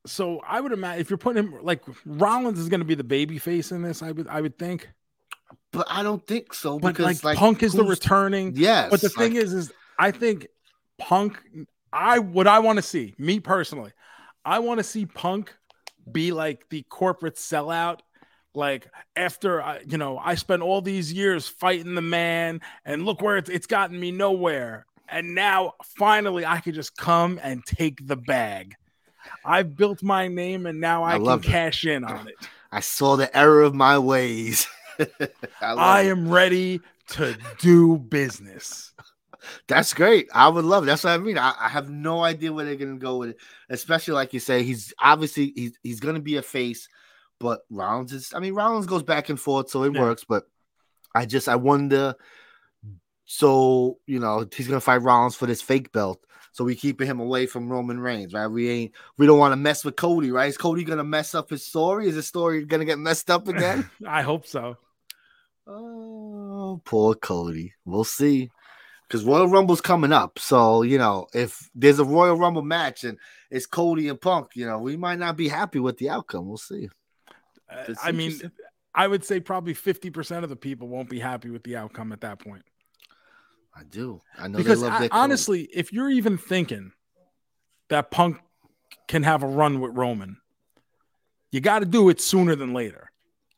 So 0.05 0.39
I 0.47 0.61
would 0.61 0.71
imagine 0.71 1.01
if 1.01 1.09
you're 1.09 1.17
putting 1.17 1.43
him 1.43 1.63
like 1.63 1.81
Rollins 2.05 2.59
is 2.59 2.69
going 2.69 2.79
to 2.79 2.85
be 2.85 2.95
the 2.95 3.03
baby 3.03 3.37
face 3.37 3.71
in 3.71 3.81
this, 3.81 4.01
I 4.01 4.11
would 4.11 4.27
I 4.27 4.39
would 4.41 4.57
think. 4.57 4.87
But 5.71 5.87
I 5.89 6.03
don't 6.03 6.25
think 6.25 6.53
so 6.53 6.79
But 6.79 6.95
because 6.95 7.23
like, 7.23 7.37
Punk 7.37 7.63
is 7.63 7.73
the 7.73 7.83
returning. 7.83 8.53
Yes, 8.55 8.89
But 8.91 9.01
the 9.01 9.09
thing 9.09 9.33
like, 9.33 9.43
is, 9.43 9.53
is 9.53 9.71
I 9.99 10.11
think 10.11 10.47
Punk. 10.99 11.39
I 11.91 12.19
what 12.19 12.47
I 12.47 12.59
want 12.59 12.77
to 12.77 12.83
see, 12.83 13.15
me 13.17 13.39
personally, 13.39 13.91
I 14.45 14.59
want 14.59 14.79
to 14.79 14.83
see 14.83 15.05
Punk 15.05 15.55
be 16.11 16.31
like 16.31 16.69
the 16.69 16.83
corporate 16.83 17.35
sellout. 17.35 17.99
Like 18.53 18.87
after 19.15 19.61
I, 19.61 19.81
you 19.87 19.97
know, 19.97 20.17
I 20.17 20.35
spent 20.35 20.61
all 20.61 20.81
these 20.81 21.11
years 21.13 21.47
fighting 21.47 21.95
the 21.95 22.01
man, 22.01 22.61
and 22.85 23.05
look 23.05 23.21
where 23.21 23.37
it's, 23.37 23.49
it's 23.49 23.67
gotten 23.67 23.99
me 23.99 24.11
nowhere. 24.11 24.85
And 25.07 25.33
now 25.33 25.73
finally, 25.97 26.45
I 26.45 26.59
could 26.59 26.75
just 26.75 26.95
come 26.95 27.39
and 27.41 27.65
take 27.65 28.05
the 28.05 28.15
bag. 28.15 28.75
I've 29.43 29.75
built 29.75 30.03
my 30.03 30.27
name, 30.27 30.65
and 30.65 30.79
now 30.79 31.03
I, 31.03 31.15
I 31.15 31.17
can 31.17 31.39
it. 31.39 31.43
cash 31.43 31.85
in 31.85 32.03
on 32.03 32.27
it. 32.27 32.35
I 32.71 32.81
saw 32.81 33.15
the 33.15 33.35
error 33.35 33.61
of 33.61 33.73
my 33.73 33.97
ways. 33.97 34.67
I, 34.99 35.27
I 35.61 36.01
am 36.03 36.29
ready 36.29 36.81
to 37.09 37.35
do 37.59 37.97
business. 37.97 38.93
That's 39.67 39.93
great. 39.93 40.29
I 40.33 40.47
would 40.47 40.65
love 40.65 40.83
it. 40.83 40.87
That's 40.87 41.03
what 41.03 41.11
I 41.11 41.17
mean. 41.17 41.37
I, 41.37 41.53
I 41.59 41.69
have 41.69 41.89
no 41.89 42.23
idea 42.23 42.51
where 42.53 42.65
they're 42.65 42.75
gonna 42.75 42.97
go 42.97 43.17
with 43.17 43.29
it. 43.31 43.37
Especially 43.69 44.13
like 44.13 44.33
you 44.33 44.39
say, 44.39 44.63
he's 44.63 44.93
obviously 44.99 45.53
he's 45.55 45.77
he's 45.83 45.99
gonna 45.99 46.19
be 46.19 46.37
a 46.37 46.41
face, 46.41 46.87
but 47.39 47.61
Rollins 47.69 48.13
is 48.13 48.33
I 48.33 48.39
mean 48.39 48.53
Rollins 48.53 48.85
goes 48.85 49.03
back 49.03 49.29
and 49.29 49.39
forth, 49.39 49.69
so 49.69 49.83
it 49.83 49.93
Yeah. 49.93 50.01
works. 50.01 50.23
But 50.23 50.43
I 51.13 51.25
just 51.25 51.47
I 51.49 51.55
wonder. 51.55 52.15
So 53.25 53.99
you 54.07 54.19
know 54.19 54.47
he's 54.55 54.67
gonna 54.67 54.79
fight 54.81 55.01
Rollins 55.01 55.35
for 55.35 55.45
this 55.45 55.61
fake 55.61 55.91
belt. 55.91 56.19
So 56.51 56.63
we 56.63 56.75
keeping 56.75 57.07
him 57.07 57.19
away 57.19 57.45
from 57.45 57.69
Roman 57.69 57.99
Reigns, 57.99 58.33
right? 58.33 58.47
We 58.47 58.69
ain't 58.69 58.95
we 59.17 59.27
don't 59.27 59.37
want 59.37 59.51
to 59.51 59.55
mess 59.57 59.85
with 59.85 59.95
Cody, 59.95 60.31
right? 60.31 60.49
Is 60.49 60.57
Cody 60.57 60.83
gonna 60.83 61.03
mess 61.03 61.35
up 61.35 61.49
his 61.51 61.65
story? 61.65 62.07
Is 62.07 62.15
his 62.15 62.27
story 62.27 62.65
gonna 62.65 62.85
get 62.85 62.97
messed 62.97 63.29
up 63.29 63.47
again? 63.47 63.89
I 64.07 64.23
hope 64.23 64.47
so. 64.47 64.77
Oh, 65.67 66.81
poor 66.83 67.13
Cody. 67.13 67.73
We'll 67.85 68.03
see. 68.03 68.49
Because 69.09 69.25
Royal 69.25 69.47
Rumble's 69.47 69.81
coming 69.81 70.13
up. 70.13 70.37
So, 70.39 70.83
you 70.83 70.99
know, 70.99 71.25
if 71.33 71.67
there's 71.73 71.97
a 71.99 72.05
Royal 72.05 72.37
Rumble 72.37 72.61
match 72.61 73.03
and 73.03 73.17
it's 73.49 73.65
Cody 73.65 74.07
and 74.07 74.21
Punk, 74.21 74.49
you 74.55 74.65
know, 74.67 74.77
we 74.77 74.95
might 74.95 75.17
not 75.19 75.35
be 75.35 75.47
happy 75.49 75.79
with 75.79 75.97
the 75.97 76.09
outcome. 76.11 76.47
We'll 76.47 76.57
see. 76.57 76.89
Uh, 77.69 77.93
I 78.03 78.11
mean. 78.11 78.39
I 78.95 79.05
would 79.07 79.23
say 79.23 79.39
probably 79.39 79.75
50% 79.75 80.43
of 80.43 80.49
the 80.49 80.55
people 80.55 80.87
won't 80.87 81.09
be 81.09 81.19
happy 81.19 81.49
with 81.51 81.63
the 81.63 81.75
outcome 81.75 82.11
at 82.11 82.21
that 82.21 82.39
point. 82.39 82.63
I 83.75 83.83
do. 83.83 84.19
I 84.37 84.47
know 84.47 84.57
Because 84.57 84.81
they 84.81 84.87
love 84.89 85.01
I- 85.03 85.09
honestly, 85.11 85.69
if 85.73 85.93
you're 85.93 86.09
even 86.09 86.37
thinking 86.39 86.91
that 87.89 88.09
Punk 88.11 88.37
can 89.07 89.23
have 89.23 89.43
a 89.43 89.47
run 89.47 89.79
with 89.79 89.95
Roman, 89.95 90.37
you 91.51 91.61
got 91.61 91.79
to 91.79 91.85
do 91.85 92.09
it 92.09 92.19
sooner 92.19 92.55
than 92.55 92.73
later. 92.73 93.09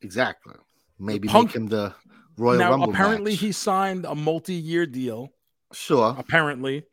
Exactly. 0.01 0.53
Maybe 0.99 1.27
Punk- 1.29 1.47
make 1.49 1.55
him 1.55 1.67
the 1.67 1.95
Royal 2.37 2.59
now, 2.59 2.71
Rumble 2.71 2.89
apparently, 2.91 3.31
match. 3.31 3.39
he 3.39 3.51
signed 3.53 4.05
a 4.05 4.13
multi 4.15 4.53
year 4.53 4.85
deal. 4.85 5.31
Sure. 5.74 6.15
Apparently. 6.17 6.84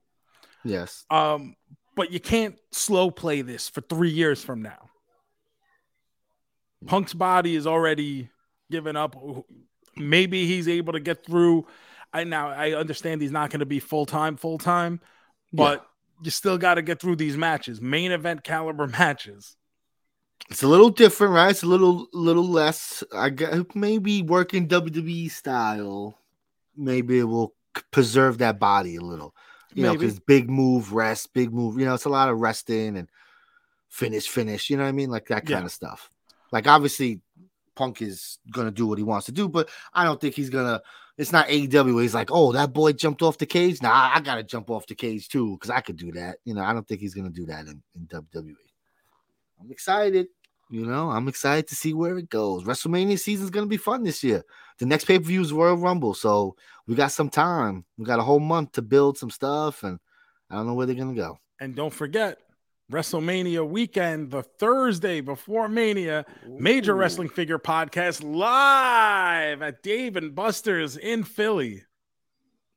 Yes. 0.64 1.04
Um, 1.10 1.56
but 1.94 2.12
you 2.12 2.20
can't 2.20 2.56
slow 2.70 3.10
play 3.10 3.42
this 3.42 3.68
for 3.68 3.80
three 3.80 4.10
years 4.10 4.42
from 4.42 4.62
now. 4.62 4.88
Punk's 6.86 7.14
body 7.14 7.56
is 7.56 7.66
already 7.66 8.30
given 8.70 8.96
up. 8.96 9.16
Maybe 9.96 10.46
he's 10.46 10.68
able 10.68 10.92
to 10.92 11.00
get 11.00 11.24
through. 11.24 11.66
I 12.12 12.24
now 12.24 12.50
I 12.50 12.72
understand 12.72 13.20
he's 13.20 13.32
not 13.32 13.50
going 13.50 13.60
to 13.60 13.66
be 13.66 13.80
full 13.80 14.06
time, 14.06 14.36
full 14.36 14.58
time, 14.58 15.00
but 15.52 15.84
you 16.22 16.30
still 16.30 16.56
got 16.56 16.74
to 16.74 16.82
get 16.82 17.00
through 17.00 17.16
these 17.16 17.36
matches, 17.36 17.80
main 17.80 18.12
event 18.12 18.44
caliber 18.44 18.86
matches. 18.98 19.56
It's 20.50 20.62
a 20.62 20.68
little 20.68 20.90
different, 20.90 21.34
right? 21.34 21.50
It's 21.50 21.62
a 21.62 21.66
little 21.66 22.06
little 22.12 22.46
less. 22.46 23.02
I 23.12 23.30
guess 23.30 23.62
maybe 23.74 24.22
working 24.22 24.68
WWE 24.68 25.30
style. 25.30 26.16
Maybe 26.76 27.18
it 27.18 27.24
will 27.24 27.54
preserve 27.90 28.38
that 28.38 28.58
body 28.58 28.96
a 28.96 29.00
little. 29.00 29.34
You 29.74 29.82
know, 29.84 29.92
because 29.92 30.18
big 30.18 30.48
move, 30.50 30.92
rest, 30.92 31.32
big 31.34 31.52
move. 31.52 31.78
You 31.78 31.84
know, 31.84 31.94
it's 31.94 32.06
a 32.06 32.08
lot 32.10 32.30
of 32.30 32.38
resting 32.38 32.96
and 32.96 33.08
finish, 33.88 34.26
finish. 34.28 34.70
You 34.70 34.76
know 34.76 34.82
what 34.84 34.88
I 34.88 34.92
mean? 34.92 35.10
Like 35.10 35.28
that 35.28 35.46
kind 35.46 35.60
Yeah. 35.60 35.66
of 35.66 35.72
stuff. 35.72 36.10
Like 36.50 36.66
obviously, 36.66 37.20
Punk 37.76 38.02
is 38.02 38.38
gonna 38.50 38.70
do 38.70 38.86
what 38.86 38.98
he 38.98 39.04
wants 39.04 39.26
to 39.26 39.32
do, 39.32 39.48
but 39.48 39.68
I 39.92 40.04
don't 40.04 40.20
think 40.20 40.34
he's 40.34 40.50
gonna. 40.50 40.82
It's 41.16 41.32
not 41.32 41.48
AEW 41.48 42.00
he's 42.00 42.14
like, 42.14 42.30
oh, 42.30 42.52
that 42.52 42.72
boy 42.72 42.92
jumped 42.92 43.22
off 43.22 43.38
the 43.38 43.46
cage. 43.46 43.82
Nah, 43.82 43.90
I, 43.90 44.12
I 44.16 44.20
gotta 44.20 44.42
jump 44.42 44.70
off 44.70 44.86
the 44.86 44.94
cage 44.94 45.28
too 45.28 45.52
because 45.56 45.70
I 45.70 45.80
could 45.80 45.96
do 45.96 46.12
that. 46.12 46.38
You 46.44 46.54
know, 46.54 46.62
I 46.62 46.72
don't 46.72 46.86
think 46.88 47.00
he's 47.00 47.14
gonna 47.14 47.30
do 47.30 47.46
that 47.46 47.66
in, 47.66 47.82
in 47.94 48.06
WWE. 48.06 48.54
I'm 49.60 49.70
excited. 49.70 50.28
You 50.70 50.86
know, 50.86 51.10
I'm 51.10 51.28
excited 51.28 51.66
to 51.68 51.74
see 51.76 51.94
where 51.94 52.18
it 52.18 52.28
goes. 52.30 52.64
WrestleMania 52.64 53.18
season's 53.18 53.50
gonna 53.50 53.66
be 53.66 53.76
fun 53.76 54.02
this 54.02 54.24
year. 54.24 54.44
The 54.78 54.86
next 54.86 55.06
pay 55.06 55.18
per 55.18 55.24
view 55.24 55.40
is 55.40 55.52
Royal 55.52 55.76
Rumble, 55.76 56.14
so 56.14 56.56
we 56.86 56.94
got 56.94 57.12
some 57.12 57.28
time. 57.28 57.84
We 57.96 58.04
got 58.04 58.20
a 58.20 58.22
whole 58.22 58.40
month 58.40 58.72
to 58.72 58.82
build 58.82 59.18
some 59.18 59.30
stuff, 59.30 59.82
and 59.82 59.98
I 60.50 60.56
don't 60.56 60.66
know 60.66 60.74
where 60.74 60.86
they're 60.86 60.94
gonna 60.94 61.14
go. 61.14 61.38
And 61.60 61.74
don't 61.74 61.92
forget, 61.92 62.38
WrestleMania 62.90 63.68
weekend, 63.68 64.30
the 64.30 64.42
Thursday 64.42 65.20
before 65.20 65.68
Mania, 65.68 66.24
Major 66.46 66.92
Ooh. 66.92 66.96
Wrestling 66.96 67.28
Figure 67.28 67.58
Podcast 67.58 68.22
live 68.24 69.60
at 69.60 69.82
Dave 69.82 70.16
and 70.16 70.34
Buster's 70.34 70.96
in 70.96 71.24
Philly. 71.24 71.82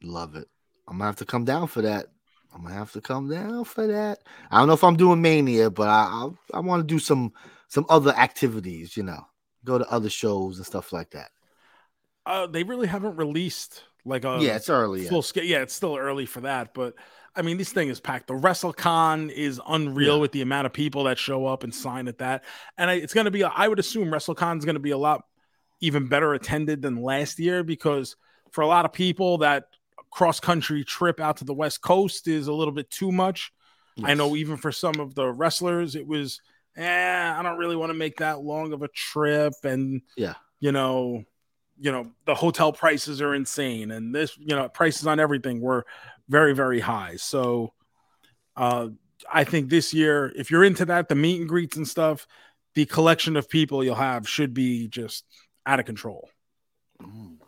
Love 0.04 0.36
it. 0.36 0.48
I'm 0.88 0.98
gonna 0.98 1.06
have 1.06 1.16
to 1.18 1.26
come 1.26 1.46
down 1.46 1.68
for 1.68 1.82
that. 1.84 2.08
I'm 2.54 2.64
gonna 2.64 2.76
have 2.76 2.92
to 2.94 3.02
come 3.02 3.30
down 3.30 3.64
for 3.64 3.88
that. 3.88 4.20
I 4.50 4.58
don't 4.58 4.68
know 4.68 4.74
if 4.74 4.84
I'm 4.84 4.98
doing 4.98 5.22
Mania, 5.22 5.70
but 5.70 5.88
I 5.88 6.04
I, 6.54 6.58
I 6.58 6.60
want 6.60 6.82
to 6.82 6.94
do 6.94 7.00
some 7.00 7.32
some 7.70 7.86
other 7.88 8.12
activities. 8.12 8.98
You 8.98 9.04
know, 9.04 9.24
go 9.64 9.78
to 9.78 9.90
other 9.90 10.10
shows 10.10 10.58
and 10.58 10.66
stuff 10.66 10.92
like 10.92 11.12
that. 11.12 11.30
Uh, 12.26 12.48
they 12.48 12.64
really 12.64 12.88
haven't 12.88 13.16
released 13.16 13.84
like 14.06 14.26
a 14.26 14.38
yeah, 14.42 14.56
it's 14.56 14.70
early. 14.70 15.06
full 15.08 15.18
Yeah. 15.18 15.22
scale. 15.22 15.44
Yeah, 15.44 15.62
it's 15.62 15.74
still 15.74 15.98
early 15.98 16.26
for 16.26 16.42
that, 16.42 16.74
but 16.74 16.96
I 17.36 17.42
mean, 17.44 17.58
this 17.58 17.72
thing 17.72 17.88
is 17.90 18.00
packed. 18.00 18.28
The 18.28 18.34
WrestleCon 18.34 19.32
is 19.32 19.62
unreal 19.68 20.16
Yeah. 20.16 20.22
with 20.22 20.32
the 20.34 20.42
amount 20.42 20.66
of 20.66 20.74
people 20.74 21.06
that 21.06 21.18
show 21.18 21.46
up 21.46 21.64
and 21.64 21.74
sign 21.74 22.08
at 22.08 22.18
that, 22.20 22.44
and 22.78 22.90
I, 22.90 22.94
it's 22.96 23.14
going 23.14 23.26
to 23.26 23.32
be. 23.32 23.44
I 23.44 23.68
would 23.68 23.80
assume 23.80 24.10
WrestleCon 24.10 24.58
is 24.58 24.66
going 24.66 24.76
to 24.76 24.80
be 24.82 24.92
a 24.92 24.98
lot 24.98 25.24
even 25.80 26.08
better 26.08 26.34
attended 26.34 26.82
than 26.82 27.02
last 27.02 27.40
year 27.40 27.64
because 27.64 28.16
for 28.52 28.62
a 28.62 28.68
lot 28.68 28.86
of 28.86 28.94
people 28.94 29.40
that 29.40 29.66
cross 30.12 30.40
country 30.40 30.84
trip 30.84 31.20
out 31.20 31.38
to 31.38 31.46
the 31.46 31.54
West 31.54 31.82
Coast 31.82 32.28
is 32.28 32.48
a 32.48 32.54
little 32.54 32.74
bit 32.74 32.90
too 32.92 33.12
much. 33.12 33.52
I 34.04 34.14
know 34.14 34.36
even 34.36 34.58
for 34.58 34.72
some 34.72 35.00
of 35.00 35.16
the 35.16 35.28
wrestlers, 35.32 35.96
it 35.96 36.06
was, 36.08 36.42
eh, 36.76 37.34
I 37.38 37.42
don't 37.44 37.58
really 37.58 37.76
want 37.76 37.92
to 37.92 37.94
make 37.98 38.18
that 38.18 38.42
long 38.42 38.74
of 38.74 38.82
a 38.84 38.88
trip. 38.90 39.54
And, 39.64 40.02
Yeah. 40.18 40.36
you 40.60 40.72
know, 40.72 41.24
you 41.82 41.92
know, 41.92 42.12
the 42.26 42.36
hotel 42.36 42.72
prices 42.72 43.22
are 43.22 43.34
insane. 43.34 43.90
And 43.90 44.14
this, 44.14 44.38
you 44.38 44.56
know, 44.56 44.70
prices 44.70 45.08
on 45.08 45.20
everything 45.20 45.60
were 45.60 45.86
very, 46.30 46.54
very 46.54 46.80
high. 46.80 47.16
So 47.16 47.74
uh, 48.56 48.90
I 49.32 49.44
think 49.44 49.70
this 49.70 49.92
year, 49.92 50.32
if 50.36 50.52
you're 50.52 50.64
into 50.64 50.86
that, 50.86 51.10
the 51.10 51.16
meet 51.16 51.40
and 51.40 51.50
greets 51.50 51.78
and 51.78 51.88
stuff, 51.88 52.28
the 52.76 52.86
collection 52.86 53.36
of 53.36 53.50
people 53.50 53.84
you'll 53.84 53.96
have 53.96 54.30
should 54.30 54.54
be 54.54 54.88
just 54.90 55.26
out 55.66 55.80
of 55.80 55.88
control. 55.88 56.30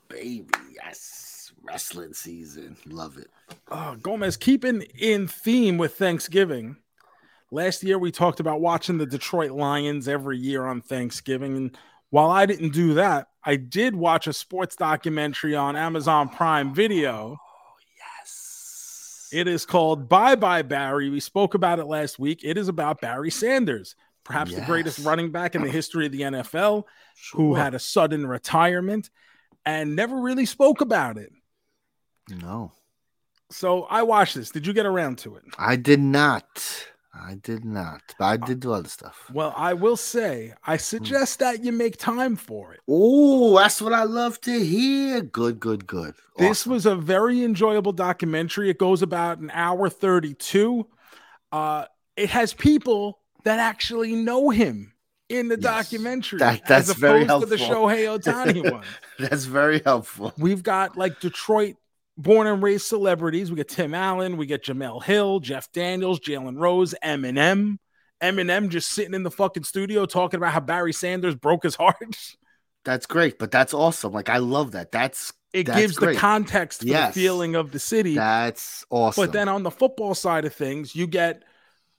Baby, 0.10 0.48
yes. 0.74 1.54
Wrestling 1.62 2.14
season. 2.14 2.76
Love 2.88 3.18
it. 3.18 3.30
Uh, 3.70 3.96
Gomez, 3.96 4.36
keeping 4.36 4.82
in 5.00 5.28
theme 5.28 5.78
with 5.78 5.96
Thanksgiving. 5.96 6.76
Last 7.52 7.84
year, 7.84 8.00
we 8.00 8.12
talked 8.12 8.40
about 8.40 8.62
watching 8.62 8.98
the 8.98 9.06
Detroit 9.06 9.52
Lions 9.52 10.08
every 10.08 10.40
year 10.40 10.66
on 10.66 10.82
Thanksgiving. 10.82 11.56
And 11.56 11.78
while 12.14 12.30
I 12.30 12.46
didn't 12.46 12.74
do 12.74 12.94
that, 12.94 13.30
I 13.44 13.56
did 13.56 13.96
watch 13.96 14.28
a 14.28 14.34
sports 14.34 14.76
documentary 14.76 15.56
on 15.56 15.76
Amazon 15.76 16.30
Prime 16.30 16.72
Video. 16.72 17.40
Oh, 17.42 17.76
yes. 17.98 19.30
It 19.34 19.48
is 19.48 19.66
called 19.66 20.10
Bye 20.10 20.36
Bye 20.36 20.62
Barry. 20.62 21.10
We 21.10 21.20
spoke 21.20 21.56
about 21.56 21.80
it 21.80 21.86
last 21.86 22.20
week. 22.20 22.42
It 22.44 22.56
is 22.56 22.68
about 22.68 23.02
Barry 23.02 23.32
Sanders, 23.32 23.96
perhaps 24.24 24.54
the 24.54 24.62
greatest 24.62 25.00
running 25.00 25.32
back 25.32 25.56
in 25.56 25.64
the 25.64 25.72
history 25.72 26.06
of 26.06 26.12
the 26.12 26.22
NFL, 26.22 26.84
who 27.34 27.56
had 27.56 27.74
a 27.74 27.80
sudden 27.80 28.28
retirement 28.28 29.10
and 29.66 29.96
never 29.96 30.22
really 30.22 30.46
spoke 30.46 30.82
about 30.82 31.18
it. 31.18 31.32
no. 32.30 32.74
So 33.50 33.84
I 33.84 34.04
watched 34.04 34.36
this. 34.36 34.52
Did 34.52 34.68
you 34.68 34.74
get 34.74 34.86
around 34.86 35.18
to 35.20 35.36
it? 35.36 35.44
I 35.58 35.78
did 35.78 36.00
not. 36.00 36.86
I 37.14 37.36
did 37.36 37.64
not. 37.64 38.02
But 38.18 38.26
I 38.26 38.38
did 38.38 38.60
do 38.60 38.74
other 38.74 38.90
stuff. 38.90 39.30
Well, 39.32 39.54
I 39.56 39.74
will 39.74 39.98
say, 39.98 40.54
I 40.66 40.78
suggest 40.78 41.40
that 41.40 41.64
you 41.64 41.72
make 41.72 41.98
time 41.98 42.36
for 42.36 42.74
it. 42.74 42.80
Oh, 42.88 43.56
that's 43.58 43.82
what 43.82 43.94
I 43.94 44.04
love 44.04 44.42
to 44.42 44.60
hear. 44.66 45.22
Good, 45.22 45.60
good, 45.60 45.86
good. 45.86 46.16
This 46.38 46.66
was 46.66 46.88
a 46.88 46.96
very 46.96 47.44
enjoyable 47.44 47.92
documentary. 47.92 48.70
It 48.72 48.80
goes 48.80 49.04
about 49.04 49.38
an 49.38 49.52
hour 49.54 49.90
32. 49.90 50.88
Uh, 51.52 51.86
it 52.18 52.32
has 52.32 52.54
people 52.56 53.20
that 53.44 53.60
actually 53.60 54.16
know 54.16 54.50
him 54.50 54.94
in 55.30 55.50
the 55.50 55.56
Yes. 55.60 55.62
documentary 55.92 56.40
That- 56.40 56.66
that's 56.66 56.90
as 56.90 56.96
very 56.96 57.24
opposed 57.24 57.44
to 57.50 57.56
the 57.56 57.58
helpful. 57.64 57.88
Shohei 57.88 58.20
Ohtani 58.20 58.72
one. 58.72 58.84
that's 59.20 59.46
very 59.46 59.82
helpful. 59.86 60.34
We've 60.38 60.64
got 60.64 60.98
like 60.98 61.20
Detroit 61.20 61.76
born 62.18 62.48
and 62.48 62.62
raised 62.62 62.86
celebrities. 62.86 63.50
We 63.50 63.58
get 63.58 63.70
Tim 63.70 63.94
Allen, 63.94 64.38
we 64.38 64.46
get 64.46 64.64
Jemele 64.64 65.04
Hill, 65.04 65.40
Jeff 65.40 65.72
Daniels, 65.72 66.20
Jalen 66.20 66.60
Rose, 66.60 66.94
Eminem. 67.04 67.78
Eminem 68.22 68.70
just 68.70 68.90
sitting 68.92 69.14
in 69.14 69.24
the 69.24 69.32
fucking 69.32 69.64
studio 69.64 70.06
talking 70.06 70.38
about 70.38 70.54
how 70.54 70.60
Barry 70.62 70.94
Sanders 70.94 71.36
broke 71.36 71.64
his 71.64 71.76
heart. 71.76 71.98
That's 72.86 73.06
great, 73.06 73.40
but 73.40 73.50
that's 73.50 73.74
awesome. 73.74 74.12
Like 74.12 74.28
I 74.28 74.40
love 74.40 74.74
that. 74.74 74.92
That's 74.92 75.32
It 75.54 75.68
That's 75.68 75.80
gives 75.80 75.96
great. 75.98 76.16
the 76.16 76.20
context 76.20 76.82
for 76.82 76.88
Yes. 76.88 77.14
the 77.14 77.22
feeling 77.22 77.56
of 77.56 77.72
the 77.72 77.80
city. 77.80 78.16
that's 78.16 78.86
awesome. 78.90 79.24
But 79.24 79.32
then 79.32 79.48
on 79.48 79.64
the 79.64 79.72
football 79.72 80.14
side 80.14 80.44
of 80.44 80.54
things, 80.54 80.94
you 80.94 81.08
get 81.08 81.44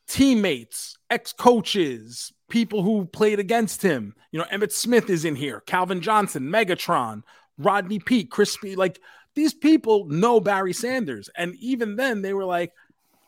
teammates, 0.08 0.96
ex 1.10 1.32
coaches, 1.32 2.32
people 2.50 2.82
who 2.82 3.06
played 3.06 3.38
against 3.38 3.80
him. 3.82 4.14
You 4.30 4.40
know, 4.40 4.46
Emmitt 4.52 4.72
Smith 4.72 5.08
is 5.08 5.24
in 5.24 5.36
here, 5.36 5.60
Calvin 5.60 6.00
Johnson, 6.02 6.44
Megatron, 6.50 7.22
Rodney 7.58 7.98
Peete, 7.98 8.30
Crispy. 8.30 8.76
Like 8.76 9.00
these 9.34 9.54
people 9.54 10.06
know 10.06 10.40
Barry 10.40 10.72
Sanders. 10.72 11.28
And 11.36 11.54
even 11.60 11.96
then, 11.96 12.22
they 12.22 12.32
were 12.34 12.44
like, 12.44 12.72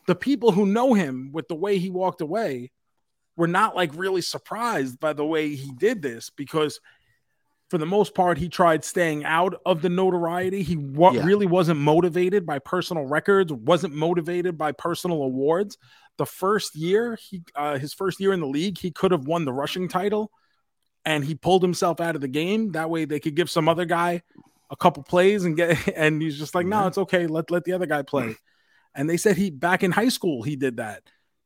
the 0.07 0.15
people 0.15 0.51
who 0.51 0.65
know 0.65 0.93
him 0.93 1.31
with 1.33 1.47
the 1.47 1.55
way 1.55 1.77
he 1.77 1.89
walked 1.89 2.21
away 2.21 2.71
were 3.35 3.47
not 3.47 3.75
like 3.75 3.91
really 3.93 4.21
surprised 4.21 4.99
by 4.99 5.13
the 5.13 5.25
way 5.25 5.53
he 5.53 5.71
did 5.77 6.01
this 6.01 6.29
because 6.29 6.79
for 7.69 7.77
the 7.77 7.85
most 7.85 8.15
part 8.15 8.37
he 8.37 8.47
tried 8.47 8.85
staying 8.85 9.25
out 9.25 9.53
of 9.65 9.81
the 9.81 9.89
notoriety 9.89 10.63
he 10.63 10.77
wa- 10.77 11.11
Yeah. 11.11 11.25
really 11.25 11.45
wasn't 11.45 11.79
motivated 11.79 12.45
by 12.45 12.57
personal 12.59 13.05
records 13.05 13.51
wasn't 13.51 13.93
motivated 13.93 14.57
by 14.57 14.71
personal 14.71 15.21
awards 15.21 15.77
the 16.17 16.25
first 16.25 16.75
year 16.75 17.19
he 17.29 17.43
uh, 17.55 17.77
his 17.77 17.93
first 17.93 18.19
year 18.21 18.31
in 18.33 18.39
the 18.39 18.47
league 18.47 18.77
he 18.79 18.89
could 18.89 19.11
have 19.11 19.27
won 19.27 19.43
the 19.45 19.53
rushing 19.53 19.87
title 19.89 20.31
and 21.05 21.25
he 21.25 21.35
pulled 21.35 21.61
himself 21.61 21.99
out 21.99 22.15
of 22.15 22.21
the 22.21 22.27
game 22.29 22.71
that 22.71 22.89
way 22.89 23.03
they 23.05 23.19
could 23.19 23.35
give 23.35 23.49
some 23.49 23.67
other 23.69 23.85
guy 23.85 24.23
a 24.69 24.75
couple 24.75 25.03
plays 25.03 25.45
and 25.45 25.55
get 25.55 25.87
and 25.95 26.21
he's 26.21 26.37
just 26.37 26.53
like 26.55 26.65
no 26.65 26.87
it's 26.87 26.97
okay. 26.97 27.27
Let 27.27 27.51
let 27.51 27.63
the 27.63 27.73
other 27.73 27.85
guy 27.85 28.01
play. 28.01 28.35
And 28.95 29.09
they 29.09 29.17
said 29.17 29.37
he 29.37 29.49
back 29.49 29.83
in 29.83 29.91
high 29.91 30.09
school 30.09 30.43
he 30.43 30.55
did 30.55 30.77
that. 30.77 31.03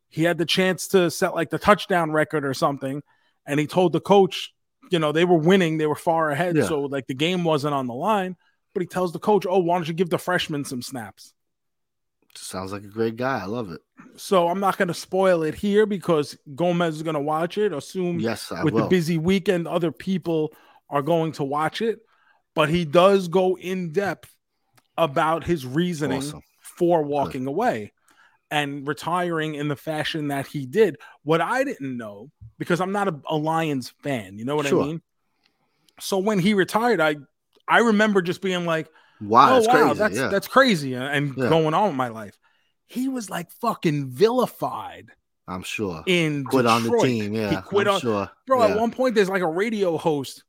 He 0.09 0.23
had 0.23 0.37
the 0.37 0.45
chance 0.45 0.87
to 0.89 1.09
set 1.11 1.35
like 1.35 1.49
the 1.49 1.59
touchdown 1.59 2.11
record 2.11 2.45
or 2.45 2.53
something. 2.53 3.01
And 3.45 3.59
he 3.59 3.67
told 3.67 3.93
the 3.93 4.01
coach 4.01 4.53
you 4.89 4.99
know 4.99 5.11
they 5.11 5.25
were 5.25 5.37
winning. 5.37 5.77
They 5.77 5.87
were 5.87 5.95
far 5.95 6.31
ahead. 6.31 6.55
Yeah. 6.57 6.65
so 6.67 6.81
like 6.81 7.07
the 7.07 7.13
game 7.13 7.43
wasn't 7.43 7.73
on 7.73 7.87
the 7.87 7.93
line. 7.93 8.35
But 8.73 8.81
he 8.81 8.87
tells 8.87 9.11
the 9.13 9.19
coach 9.19 9.45
oh 9.49 9.59
why 9.59 9.77
don't 9.77 9.87
you 9.87 9.93
give 9.93 10.09
the 10.09 10.17
freshman 10.17 10.65
some 10.65 10.81
snaps? 10.81 11.33
Sounds 12.33 12.71
like 12.71 12.83
a 12.83 12.87
great 12.87 13.17
guy. 13.17 13.41
I 13.41 13.45
love 13.45 13.71
it. 13.71 13.81
so 14.15 14.47
i'm 14.47 14.59
not 14.61 14.77
going 14.77 14.87
to 14.87 14.93
spoil 14.93 15.43
it 15.43 15.53
here 15.53 15.85
because 15.85 16.37
gomez 16.55 16.95
is 16.95 17.03
going 17.03 17.13
to 17.15 17.19
watch 17.21 17.57
it. 17.57 17.73
Assume 17.73 18.19
Yes, 18.19 18.51
I 18.51 18.63
with 18.63 18.73
will. 18.73 18.83
the 18.83 18.87
busy 18.89 19.17
weekend 19.17 19.67
other 19.67 19.91
people 19.91 20.53
are 20.89 21.01
going 21.01 21.33
to 21.33 21.43
watch 21.43 21.81
it 21.81 21.99
but 22.55 22.69
he 22.69 22.85
does 22.85 23.27
go 23.27 23.57
in 23.57 23.91
depth 23.91 24.33
about 24.97 25.43
his 25.43 25.65
reasoning 25.65 26.19
Awesome. 26.19 26.41
for 26.61 27.01
walking 27.03 27.47
away 27.47 27.91
and 28.49 28.85
retiring 28.87 29.55
in 29.55 29.67
the 29.69 29.75
fashion 29.75 30.27
that 30.27 30.45
he 30.47 30.65
did. 30.65 30.97
What 31.23 31.39
I 31.41 31.63
didn't 31.63 31.95
know, 31.97 32.29
because 32.57 32.81
I'm 32.81 32.91
not 32.91 33.07
a, 33.07 33.19
a 33.29 33.35
Lions 33.37 33.93
fan, 34.03 34.37
you 34.37 34.45
know 34.45 34.55
what 34.57 34.65
Sure. 34.67 34.83
I 34.83 34.85
mean? 34.87 35.01
So 35.99 36.17
when 36.17 36.39
he 36.39 36.53
retired, 36.53 36.99
I 36.99 37.15
I 37.67 37.79
remember 37.79 38.21
just 38.21 38.41
being 38.41 38.65
like, 38.65 38.87
Wow, 39.21 39.51
oh 39.51 39.53
that's 39.55 39.67
wow, 39.67 39.73
crazy. 39.85 39.99
that's 39.99 40.15
yeah. 40.17 40.27
that's 40.27 40.47
crazy 40.47 40.93
and, 40.95 41.03
and 41.05 41.37
Yeah. 41.37 41.49
going 41.49 41.73
on 41.73 41.87
with 41.89 41.95
my 41.95 42.07
life. 42.09 42.37
He 42.87 43.07
was 43.07 43.29
like 43.29 43.49
fucking 43.51 44.09
vilified 44.09 45.11
I'm 45.47 45.63
sure. 45.63 46.03
in 46.07 46.43
Quit 46.43 46.65
on 46.65 46.83
the 46.83 46.89
Detroit. 46.89 47.05
team. 47.05 47.33
Yeah, 47.33 47.49
He 47.51 47.55
quit 47.61 47.87
I'm 47.87 47.93
on 47.95 48.01
sure. 48.01 48.31
Bro, 48.47 48.65
yeah. 48.65 48.73
at 48.73 48.79
one 48.79 48.91
point 48.91 49.15
there's 49.15 49.29
like 49.29 49.41
a 49.43 49.47
radio 49.47 49.97
host 49.97 50.43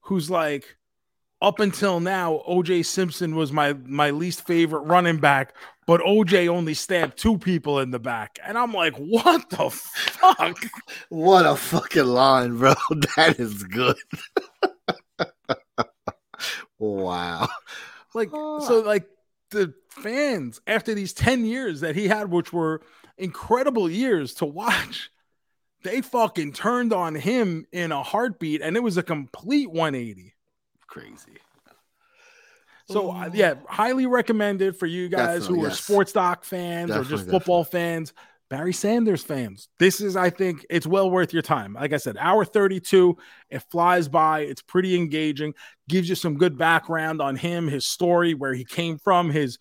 who's 0.00 0.28
like 0.30 0.76
up 1.42 1.60
until 1.60 2.00
now 2.00 2.42
OJ 2.48 2.84
Simpson 2.86 3.34
was 3.36 3.52
my 3.52 3.72
my 3.74 4.10
least 4.10 4.46
favorite 4.46 4.80
running 4.82 5.18
back, 5.18 5.54
but 5.86 6.00
OJ 6.00 6.48
only 6.48 6.74
stabbed 6.74 7.18
two 7.18 7.38
people 7.38 7.78
in 7.80 7.90
the 7.90 7.98
back. 7.98 8.38
And 8.44 8.56
I'm 8.58 8.72
like, 8.72 8.94
"What 8.96 9.50
the 9.50 9.70
fuck?" 9.70 10.58
What 11.10 11.46
a 11.46 11.56
fucking 11.56 12.04
line, 12.06 12.56
bro. 12.58 12.74
That 13.16 13.36
is 13.38 13.62
good. 13.64 13.96
wow. 16.78 17.48
Like 18.14 18.30
Ah. 18.32 18.60
so 18.60 18.80
like 18.80 19.06
the 19.50 19.74
fans 19.90 20.60
after 20.66 20.94
these 20.94 21.12
10 21.12 21.44
years 21.44 21.80
that 21.80 21.94
he 21.96 22.08
had 22.08 22.30
which 22.30 22.52
were 22.52 22.80
incredible 23.18 23.88
years 23.90 24.34
to 24.34 24.44
watch, 24.46 25.10
they 25.82 26.00
fucking 26.00 26.52
turned 26.52 26.92
on 26.92 27.14
him 27.14 27.66
in 27.72 27.92
a 27.92 28.02
heartbeat 28.02 28.60
and 28.62 28.76
it 28.76 28.82
was 28.82 28.96
a 28.96 29.02
complete 29.02 29.70
180. 29.70 30.33
Crazy. 30.94 31.40
So 32.86 33.10
uh, 33.10 33.30
yeah, 33.32 33.54
highly 33.66 34.06
recommended 34.06 34.76
for 34.76 34.86
you 34.86 35.08
guys 35.08 35.40
Definitely, 35.40 35.58
who 35.58 35.64
are 35.64 35.68
yes. 35.70 35.80
sports 35.80 36.12
doc 36.12 36.44
fans 36.44 36.92
or 36.92 37.02
just 37.02 37.28
football 37.28 37.64
fans, 37.64 38.12
Barry 38.48 38.72
Sanders 38.72 39.24
fans. 39.24 39.68
This 39.80 40.00
is, 40.00 40.14
I 40.14 40.30
think, 40.30 40.64
it's 40.70 40.86
well 40.86 41.10
worth 41.10 41.32
your 41.32 41.42
time. 41.42 41.74
Like 41.74 41.92
I 41.92 41.96
said, 41.96 42.16
hour 42.16 42.44
32, 42.44 43.16
it 43.50 43.64
flies 43.70 44.06
by. 44.06 44.42
It's 44.42 44.62
pretty 44.62 44.94
engaging, 44.94 45.54
gives 45.88 46.08
you 46.08 46.14
some 46.14 46.36
good 46.36 46.56
background 46.56 47.20
on 47.20 47.34
him, 47.34 47.66
his 47.66 47.86
story, 47.86 48.34
where 48.34 48.54
he 48.54 48.64
came 48.64 48.98
from, 48.98 49.30
his 49.30 49.58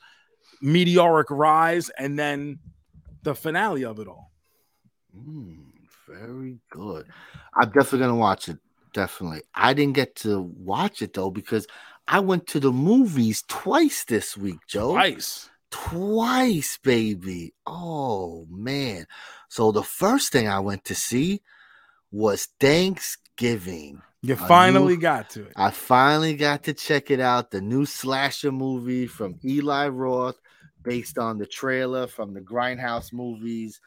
meteoric 0.62 1.32
rise, 1.32 1.90
and 1.98 2.20
then 2.20 2.60
the 3.24 3.34
finale 3.34 3.86
of 3.86 3.98
it 3.98 4.08
all. 4.08 4.32
Mm, 5.18 5.64
very 6.08 6.60
good. 6.70 7.08
I'm 7.56 7.70
definitely 7.70 8.00
gonna 8.00 8.16
watch 8.18 8.50
it. 8.50 8.60
Definitely. 8.94 9.42
I 9.56 9.74
didn't 9.74 9.96
get 9.96 10.16
to 10.18 10.42
watch 10.42 11.02
it 11.02 11.14
though 11.14 11.32
because 11.32 11.68
I 12.08 12.20
went 12.20 12.48
to 12.48 12.60
the 12.60 12.72
movies 12.72 13.44
twice 13.48 14.04
this 14.06 14.38
week, 14.38 14.60
Joe. 14.68 14.92
Twice. 14.92 15.50
Twice, 15.72 16.78
baby. 16.84 17.54
Oh 17.66 18.46
man. 18.50 19.08
So 19.50 19.72
the 19.72 19.84
first 19.84 20.32
thing 20.32 20.48
I 20.48 20.60
went 20.60 20.86
to 20.86 20.96
see 20.96 21.42
was 22.12 22.50
Thanksgiving. 22.60 24.02
You 24.22 24.36
finally 24.36 24.96
new- 24.96 25.02
got 25.02 25.32
to 25.32 25.48
it. 25.48 25.54
I 25.56 25.72
finally 25.72 26.36
got 26.36 26.64
to 26.64 26.74
check 26.74 27.12
it 27.12 27.20
out. 27.20 27.52
The 27.52 27.62
new 27.62 27.86
slasher 27.86 28.52
movie 28.52 29.08
from 29.08 29.40
Eli 29.44 29.88
Roth, 29.88 30.40
based 30.82 31.18
on 31.18 31.40
the 31.40 31.48
trailer 31.48 32.08
from 32.08 32.34
the 32.34 32.42
Grindhouse 32.42 33.12
movies. 33.12 33.82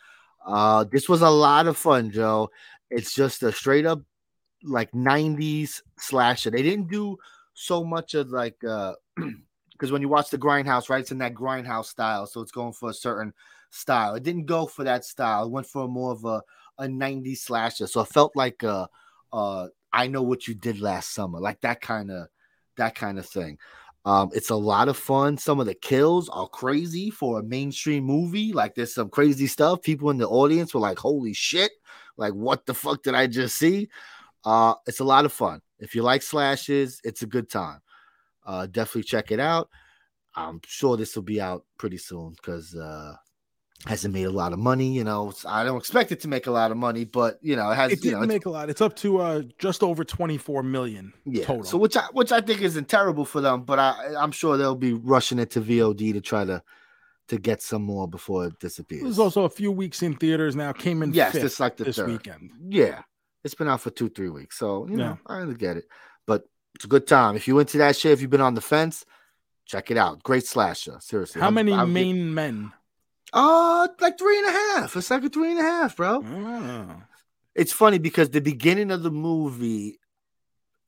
Uh, 0.45 0.85
this 0.91 1.09
was 1.09 1.23
a 1.23 1.31
lot 1.31 1.67
of 1.67 1.77
fun, 1.77 2.11
Joe. 2.11 2.51
It's 2.91 3.15
just 3.15 3.43
a 3.43 3.53
straight 3.53 3.87
up 3.87 4.03
like 4.63 4.93
90s 4.93 5.83
slasher. 5.99 6.51
They 6.51 6.63
didn't 6.63 6.89
do 6.91 7.17
so 7.55 7.85
much 7.85 8.15
of 8.15 8.31
like 8.31 8.63
uh 8.65 8.95
because 9.73 9.93
when 9.93 10.03
you 10.03 10.09
watch 10.09 10.31
the 10.31 10.39
grindhouse, 10.39 10.89
right, 10.89 11.01
it's 11.01 11.13
in 11.13 11.19
that 11.19 11.35
grindhouse 11.35 11.87
style, 11.87 12.27
so 12.27 12.41
it's 12.41 12.53
going 12.53 12.73
for 12.73 12.91
a 12.91 12.95
certain 12.95 13.33
style. 13.71 14.15
It 14.15 14.23
didn't 14.23 14.47
go 14.47 14.67
for 14.67 14.85
that 14.85 15.05
style. 15.05 15.45
It 15.45 15.51
went 15.51 15.67
for 15.67 15.89
more 15.89 16.13
of 16.13 16.25
a 16.25 16.43
a 16.79 16.87
90s 16.87 17.39
slasher. 17.39 17.87
So 17.87 18.03
it 18.03 18.09
felt 18.09 18.37
like 18.37 18.63
uh 18.65 18.87
uh 19.33 19.69
I 19.93 20.09
know 20.09 20.23
what 20.23 20.47
you 20.47 20.55
did 20.55 20.81
last 20.81 21.15
summer, 21.15 21.41
like 21.41 21.61
that 21.63 21.81
kind 21.81 22.11
of 22.11 22.29
that 22.77 22.95
kind 22.95 23.19
of 23.19 23.27
thing. 23.27 23.59
Um, 24.05 24.31
it's 24.33 24.51
a 24.51 24.57
lot 24.57 24.89
of 24.89 24.97
fun. 24.97 25.37
Some 25.37 25.59
of 25.59 25.67
the 25.67 25.75
kills 25.75 26.29
are 26.29 26.47
crazy 26.47 27.11
for 27.11 27.41
a 27.41 27.43
mainstream 27.43 28.05
movie. 28.05 28.53
Like 28.53 28.77
there's 28.77 28.95
some 28.95 29.09
crazy 29.11 29.49
stuff. 29.49 29.83
People 29.83 30.11
in 30.11 30.19
the 30.19 30.29
audience 30.29 30.73
were 30.73 30.81
like, 30.81 30.99
"Holy 30.99 31.33
shit! 31.33 31.73
Like 32.17 32.33
what 32.33 32.67
the 32.67 32.75
fuck 32.75 33.03
did 33.03 33.15
I 33.15 33.27
just 33.27 33.59
see?" 33.59 33.89
Uh, 34.47 34.75
it's 34.87 35.01
a 35.01 35.05
lot 35.05 35.25
of 35.25 35.33
fun. 35.33 35.61
If 35.81 35.95
you 35.95 36.03
like 36.03 36.23
slashes, 36.23 37.01
it's 37.05 37.23
a 37.23 37.27
good 37.27 37.51
time. 37.51 37.81
Uh, 38.47 38.67
definitely 38.67 39.03
check 39.03 39.33
it 39.33 39.41
out. 39.41 39.69
I'm 40.37 40.61
sure 40.65 40.97
this 40.97 41.17
will 41.17 41.25
be 41.25 41.41
out 41.41 41.65
pretty 41.79 41.97
soon 41.97 42.31
because 42.37 42.75
uh, 42.75 43.17
hasn't 43.87 44.15
made 44.15 44.25
a 44.25 44.31
lot 44.31 44.53
of 44.53 44.61
money. 44.61 44.93
You 44.93 45.03
know, 45.03 45.33
I 45.47 45.65
don't 45.65 45.79
expect 45.79 46.13
it 46.13 46.21
to 46.21 46.29
make 46.29 46.47
a 46.47 46.53
lot 46.53 46.71
of 46.71 46.77
money, 46.77 47.05
but 47.05 47.39
you 47.43 47.57
know, 47.57 47.71
it 47.73 47.75
has. 47.75 47.93
It 47.93 48.03
didn't 48.03 48.21
know, 48.21 48.27
make 48.27 48.47
a 48.47 48.51
lot. 48.51 48.71
It's 48.71 48.81
up 48.81 48.95
to 48.97 49.19
uh 49.19 49.43
just 49.59 49.83
over 49.83 50.05
24 50.05 50.63
million 50.63 51.13
yeah. 51.25 51.45
total. 51.45 51.65
So 51.65 51.77
which 51.77 51.97
I 51.97 52.05
which 52.13 52.31
I 52.31 52.41
think 52.41 52.63
isn't 52.63 52.89
terrible 52.89 53.25
for 53.25 53.41
them, 53.41 53.63
but 53.63 53.81
I 53.81 54.15
I'm 54.17 54.31
sure 54.31 54.57
they'll 54.57 54.77
be 54.77 54.93
rushing 54.93 55.41
it 55.41 55.51
to 55.53 55.61
VOD 55.61 56.13
to 56.13 56.21
try 56.21 56.45
to 56.45 56.63
to 57.29 57.39
get 57.39 57.63
some 57.63 57.83
more 57.83 58.07
before 58.07 58.47
it 58.47 58.59
disappears. 58.61 59.03
There's 59.03 59.19
also 59.19 59.45
a 59.45 59.51
few 59.51 59.73
weeks 59.73 60.03
in 60.03 60.15
theaters 60.15 60.55
now. 60.55 60.73
Came 60.73 61.03
in 61.03 61.13
yes, 61.13 61.33
fifth 61.33 61.59
like 61.59 61.77
the 61.77 61.85
this 61.85 61.97
third. 61.97 62.09
weekend. 62.09 62.53
Yeah, 62.69 63.03
it's 63.47 63.55
been 63.55 63.69
out 63.69 63.81
for 63.81 63.91
two 63.91 64.11
three 64.11 64.29
weeks, 64.29 64.59
so 64.59 64.87
you 64.87 64.99
Yeah. 64.99 65.17
know 65.17 65.19
I 65.27 65.45
get 65.55 65.77
it. 65.79 65.87
But 66.27 66.45
it's 66.75 66.85
a 66.85 66.89
good 66.89 67.07
time 67.07 67.37
if 67.37 67.49
you 67.49 67.59
into 67.59 67.79
that 67.79 67.97
shit. 67.97 68.13
If 68.13 68.21
you've 68.21 68.31
been 68.31 68.41
on 68.43 68.55
the 68.55 68.61
fence, 68.61 69.07
check 69.65 69.91
it 69.91 69.97
out. 69.97 70.23
Great 70.23 70.47
slasher, 70.47 70.99
seriously. 71.01 71.41
How 71.41 71.47
I'm- 71.47 71.55
many 71.55 71.73
give- 71.75 71.89
main 71.89 72.35
men? 72.35 72.73
Uh, 73.33 73.89
like 74.01 74.19
three 74.19 74.39
and 74.39 74.49
a 74.49 74.53
half. 74.53 74.97
It's 74.97 75.11
like 75.11 75.25
a 75.25 75.29
three 75.29 75.51
and 75.53 75.61
a 75.61 75.63
half, 75.63 75.97
bro. 75.97 76.23
Ah. 76.25 77.03
it's 77.55 77.73
funny 77.73 77.99
because 77.99 78.29
the 78.31 78.41
beginning 78.41 78.91
of 78.91 79.03
the 79.03 79.11
movie, 79.11 79.99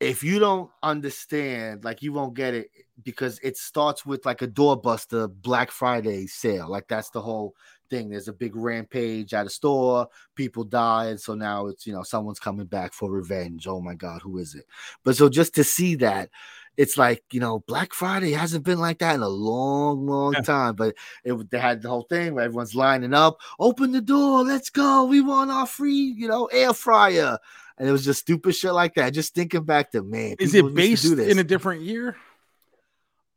if 0.00 0.22
you 0.22 0.38
don't 0.38 0.70
understand, 0.82 1.82
like 1.82 2.02
you 2.02 2.12
won't 2.12 2.34
get 2.34 2.52
it 2.54 2.70
because 3.02 3.38
it 3.42 3.56
starts 3.56 4.04
with 4.04 4.26
like 4.26 4.42
a 4.42 4.46
doorbuster 4.48 5.32
Black 5.42 5.70
Friday 5.70 6.26
sale. 6.26 6.68
Like 6.68 6.86
that's 6.88 7.08
the 7.10 7.22
whole 7.22 7.54
thing. 7.90 8.08
There's 8.08 8.28
a 8.28 8.32
big 8.32 8.54
rampage 8.56 9.34
at 9.34 9.46
a 9.46 9.50
store, 9.50 10.08
people 10.34 10.64
died, 10.64 11.08
and 11.08 11.20
so 11.20 11.34
now 11.34 11.66
it's 11.66 11.86
you 11.86 11.92
know 11.92 12.02
someone's 12.02 12.40
coming 12.40 12.66
back 12.66 12.92
for 12.92 13.10
revenge. 13.10 13.66
Oh 13.66 13.80
my 13.80 13.94
god, 13.94 14.22
who 14.22 14.38
is 14.38 14.54
it? 14.54 14.64
But 15.04 15.16
so 15.16 15.28
just 15.28 15.54
to 15.56 15.64
see 15.64 15.94
that. 15.96 16.30
It's 16.76 16.96
like 16.96 17.24
you 17.32 17.40
know, 17.40 17.58
Black 17.66 17.92
Friday 17.92 18.30
hasn't 18.30 18.64
been 18.64 18.78
like 18.78 19.00
that 19.00 19.16
in 19.16 19.20
a 19.20 19.28
long, 19.28 20.06
long 20.06 20.34
Yeah. 20.34 20.42
time. 20.42 20.76
But 20.76 20.94
it 21.24 21.50
they 21.50 21.58
had 21.58 21.82
the 21.82 21.88
whole 21.88 22.06
thing 22.08 22.34
where 22.34 22.44
everyone's 22.44 22.76
lining 22.76 23.14
up. 23.14 23.40
Open 23.58 23.90
the 23.90 24.00
door, 24.00 24.44
let's 24.44 24.70
go. 24.70 25.04
We 25.04 25.20
want 25.20 25.50
our 25.50 25.66
free, 25.66 26.14
you 26.16 26.28
know, 26.28 26.46
air 26.46 26.72
fryer. 26.72 27.36
And 27.78 27.88
it 27.88 27.90
was 27.92 28.04
just 28.04 28.20
stupid 28.20 28.54
shit 28.54 28.72
like 28.74 28.94
that. 28.94 29.12
Just 29.12 29.34
thinking 29.34 29.64
back 29.64 29.90
to 29.90 30.04
man, 30.04 30.36
Is 30.38 30.54
it 30.54 30.72
based 30.72 31.04
in 31.04 31.40
a 31.40 31.44
different 31.44 31.82
year? 31.82 32.16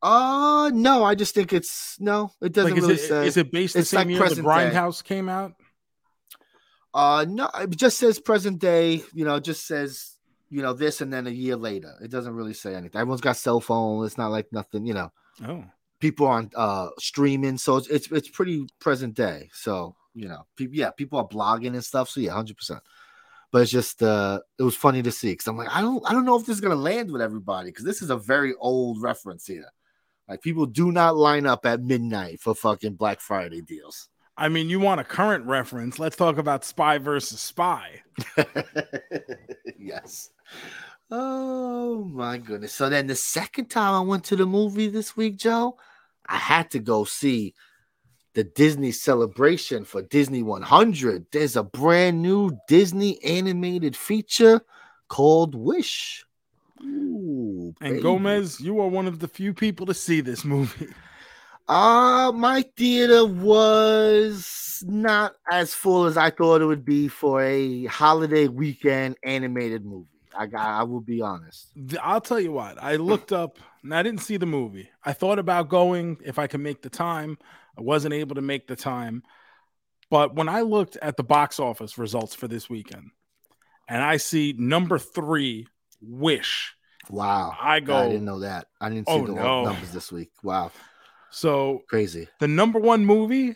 Uh 0.04 0.72
no, 0.74 1.04
I 1.04 1.14
just 1.16 1.36
think 1.36 1.54
it's 1.54 1.98
no, 2.00 2.32
it 2.42 2.54
doesn't 2.54 2.72
Like, 2.72 2.78
is 2.80 2.84
really 2.84 2.94
it, 2.96 3.08
say. 3.08 3.28
is 3.28 3.38
it 3.38 3.52
based 3.52 3.74
the 3.76 3.82
It's 3.82 3.90
same 3.90 4.00
like 4.00 4.10
year 4.10 4.30
the 4.30 4.36
day. 4.36 4.42
Grindhouse 4.42 5.04
came 5.04 5.30
out? 5.30 5.54
Uh 6.94 7.26
no, 7.28 7.50
it 7.60 7.70
just 7.72 7.98
says 7.98 8.20
present 8.20 8.60
day, 8.60 9.04
you 9.14 9.24
know, 9.26 9.40
just 9.40 9.66
says, 9.68 10.18
you 10.50 10.62
know, 10.62 10.74
this 10.74 11.02
and 11.02 11.14
then 11.14 11.28
a 11.28 11.32
year 11.32 11.56
later. 11.56 11.94
It 12.02 12.10
doesn't 12.12 12.34
really 12.34 12.54
say 12.54 12.74
anything. 12.76 13.00
Everyone's 13.00 13.22
got 13.22 13.38
cell 13.38 13.62
phone. 13.62 14.06
It's 14.06 14.18
not 14.18 14.32
like 14.32 14.52
nothing, 14.52 14.86
you 14.86 14.94
know. 14.94 15.12
Oh, 15.48 15.64
People 16.00 16.26
on 16.26 16.50
uh 16.56 16.90
streaming, 16.98 17.58
so 17.58 17.78
it's 17.78 17.88
it's, 17.88 18.12
it's 18.12 18.30
pretty 18.30 18.66
present 18.80 19.14
day. 19.14 19.50
So, 19.54 19.96
you 20.16 20.28
know, 20.28 20.48
people 20.56 20.76
yeah, 20.76 20.90
people 20.90 21.20
are 21.20 21.28
blogging 21.28 21.74
and 21.76 21.84
stuff. 21.84 22.10
So 22.10 22.20
yeah, 22.20 22.32
hundred 22.34 22.58
percent. 22.58 22.82
But 23.52 23.62
it's 23.62 23.72
just 23.72 24.02
uh 24.02 24.40
it 24.58 24.64
was 24.64 24.76
funny 24.76 25.04
to 25.04 25.12
see 25.12 25.32
because 25.32 25.48
I'm 25.48 25.58
like, 25.58 25.70
I 25.74 25.80
don't 25.82 26.04
I 26.10 26.14
don't 26.14 26.26
know 26.26 26.38
if 26.40 26.46
this 26.48 26.56
is 26.56 26.62
gonna 26.62 26.76
land 26.76 27.12
with 27.12 27.22
everybody 27.22 27.70
because 27.70 27.86
this 27.86 28.02
is 28.02 28.10
a 28.10 28.18
very 28.18 28.56
old 28.60 29.00
reference 29.02 29.46
here. 29.46 29.68
Like 30.32 30.42
people 30.42 30.66
do 30.66 30.94
not 30.94 31.18
line 31.18 31.46
up 31.46 31.66
at 31.66 31.84
midnight 31.84 32.40
for 32.40 32.56
fucking 32.56 32.94
Black 32.94 33.20
Friday 33.20 33.60
deals. 33.62 34.08
I 34.38 34.48
mean, 34.48 34.70
you 34.70 34.80
want 34.80 35.02
a 35.02 35.04
current 35.04 35.46
reference? 35.46 36.00
Let's 36.00 36.16
talk 36.16 36.38
about 36.38 36.64
Spy 36.64 37.00
versus 37.00 37.42
Spy. 37.42 38.02
yes. 39.78 40.30
Oh 41.10 42.06
my 42.06 42.38
goodness. 42.38 42.72
So 42.72 42.88
then 42.88 43.08
the 43.08 43.16
second 43.16 43.66
time 43.66 43.94
I 43.94 44.00
went 44.00 44.24
to 44.24 44.38
the 44.38 44.46
movie 44.46 44.88
this 44.88 45.18
week, 45.18 45.36
Joe, 45.36 45.76
I 46.26 46.38
had 46.38 46.72
to 46.72 46.80
go 46.80 47.04
see 47.04 47.54
the 48.34 48.46
Disney 48.46 48.94
celebration 48.94 49.84
for 49.84 50.02
Disney 50.02 50.44
100. 50.44 51.26
There's 51.34 51.58
a 51.58 51.64
brand 51.64 52.22
new 52.22 52.58
Disney 52.70 53.22
animated 53.22 53.98
feature 53.98 54.62
called 55.10 55.56
Wish. 55.56 56.24
Ooh, 56.84 57.74
And 57.82 57.92
baby. 57.94 58.02
Gomez, 58.02 58.60
you 58.60 58.80
are 58.80 58.88
one 58.88 59.08
of 59.08 59.20
the 59.20 59.28
few 59.28 59.54
people 59.54 59.86
to 59.86 59.94
see 59.94 60.22
this 60.22 60.44
movie. 60.44 60.88
Uh, 61.68 62.34
my 62.34 62.64
theater 62.76 63.26
was 63.26 64.84
not 64.86 65.36
as 65.50 65.74
full 65.74 66.06
as 66.06 66.18
I 66.18 66.30
thought 66.30 66.60
it 66.62 66.66
would 66.66 66.84
be 66.84 67.08
for 67.08 67.42
a 67.44 67.86
holiday 67.86 68.50
weekend 68.50 69.16
animated 69.24 69.86
movie. 69.86 70.10
I 70.38 70.48
I 70.54 70.84
will 70.84 71.00
be 71.00 71.22
honest. 71.22 71.72
I'll 72.02 72.20
tell 72.20 72.40
you 72.42 72.52
what, 72.52 72.82
I 72.82 72.96
looked 72.98 73.32
up 73.32 73.58
and 73.84 73.94
I 73.96 74.04
didn't 74.04 74.22
see 74.22 74.36
the 74.38 74.46
movie. 74.46 74.90
I 75.06 75.14
thought 75.14 75.40
about 75.40 75.70
going 75.70 76.18
if 76.26 76.40
I 76.40 76.48
could 76.48 76.60
make 76.62 76.82
the 76.82 76.90
time. 76.90 77.38
I 77.78 77.82
wasn't 77.82 78.14
able 78.16 78.36
to 78.36 78.42
make 78.42 78.68
the 78.68 78.76
time. 78.76 79.24
But 80.10 80.36
when 80.36 80.50
I 80.50 80.62
looked 80.62 80.98
at 81.02 81.16
the 81.16 81.24
box 81.24 81.60
office 81.60 81.98
results 81.98 82.36
for 82.36 82.48
this 82.50 82.70
weekend 82.70 83.12
and 83.88 84.04
I 84.04 84.18
see 84.18 84.54
number 84.58 85.00
three, 85.00 85.68
Wish, 86.02 86.76
Wow. 87.10 87.56
I 87.60 87.80
go, 87.80 87.96
I 87.98 88.08
didn't 88.10 88.26
know 88.26 88.40
that. 88.40 88.68
I 88.80 88.90
didn't 88.90 89.08
see 89.08 89.14
Oh, 89.14 89.26
the 89.26 89.34
no. 89.34 89.64
numbers 89.66 89.92
this 89.92 90.12
week. 90.12 90.32
Wow. 90.44 90.72
so 91.30 91.82
Crazy. 91.88 92.28
the 92.40 92.48
number 92.48 92.80
one 92.80 93.06
movie, 93.06 93.56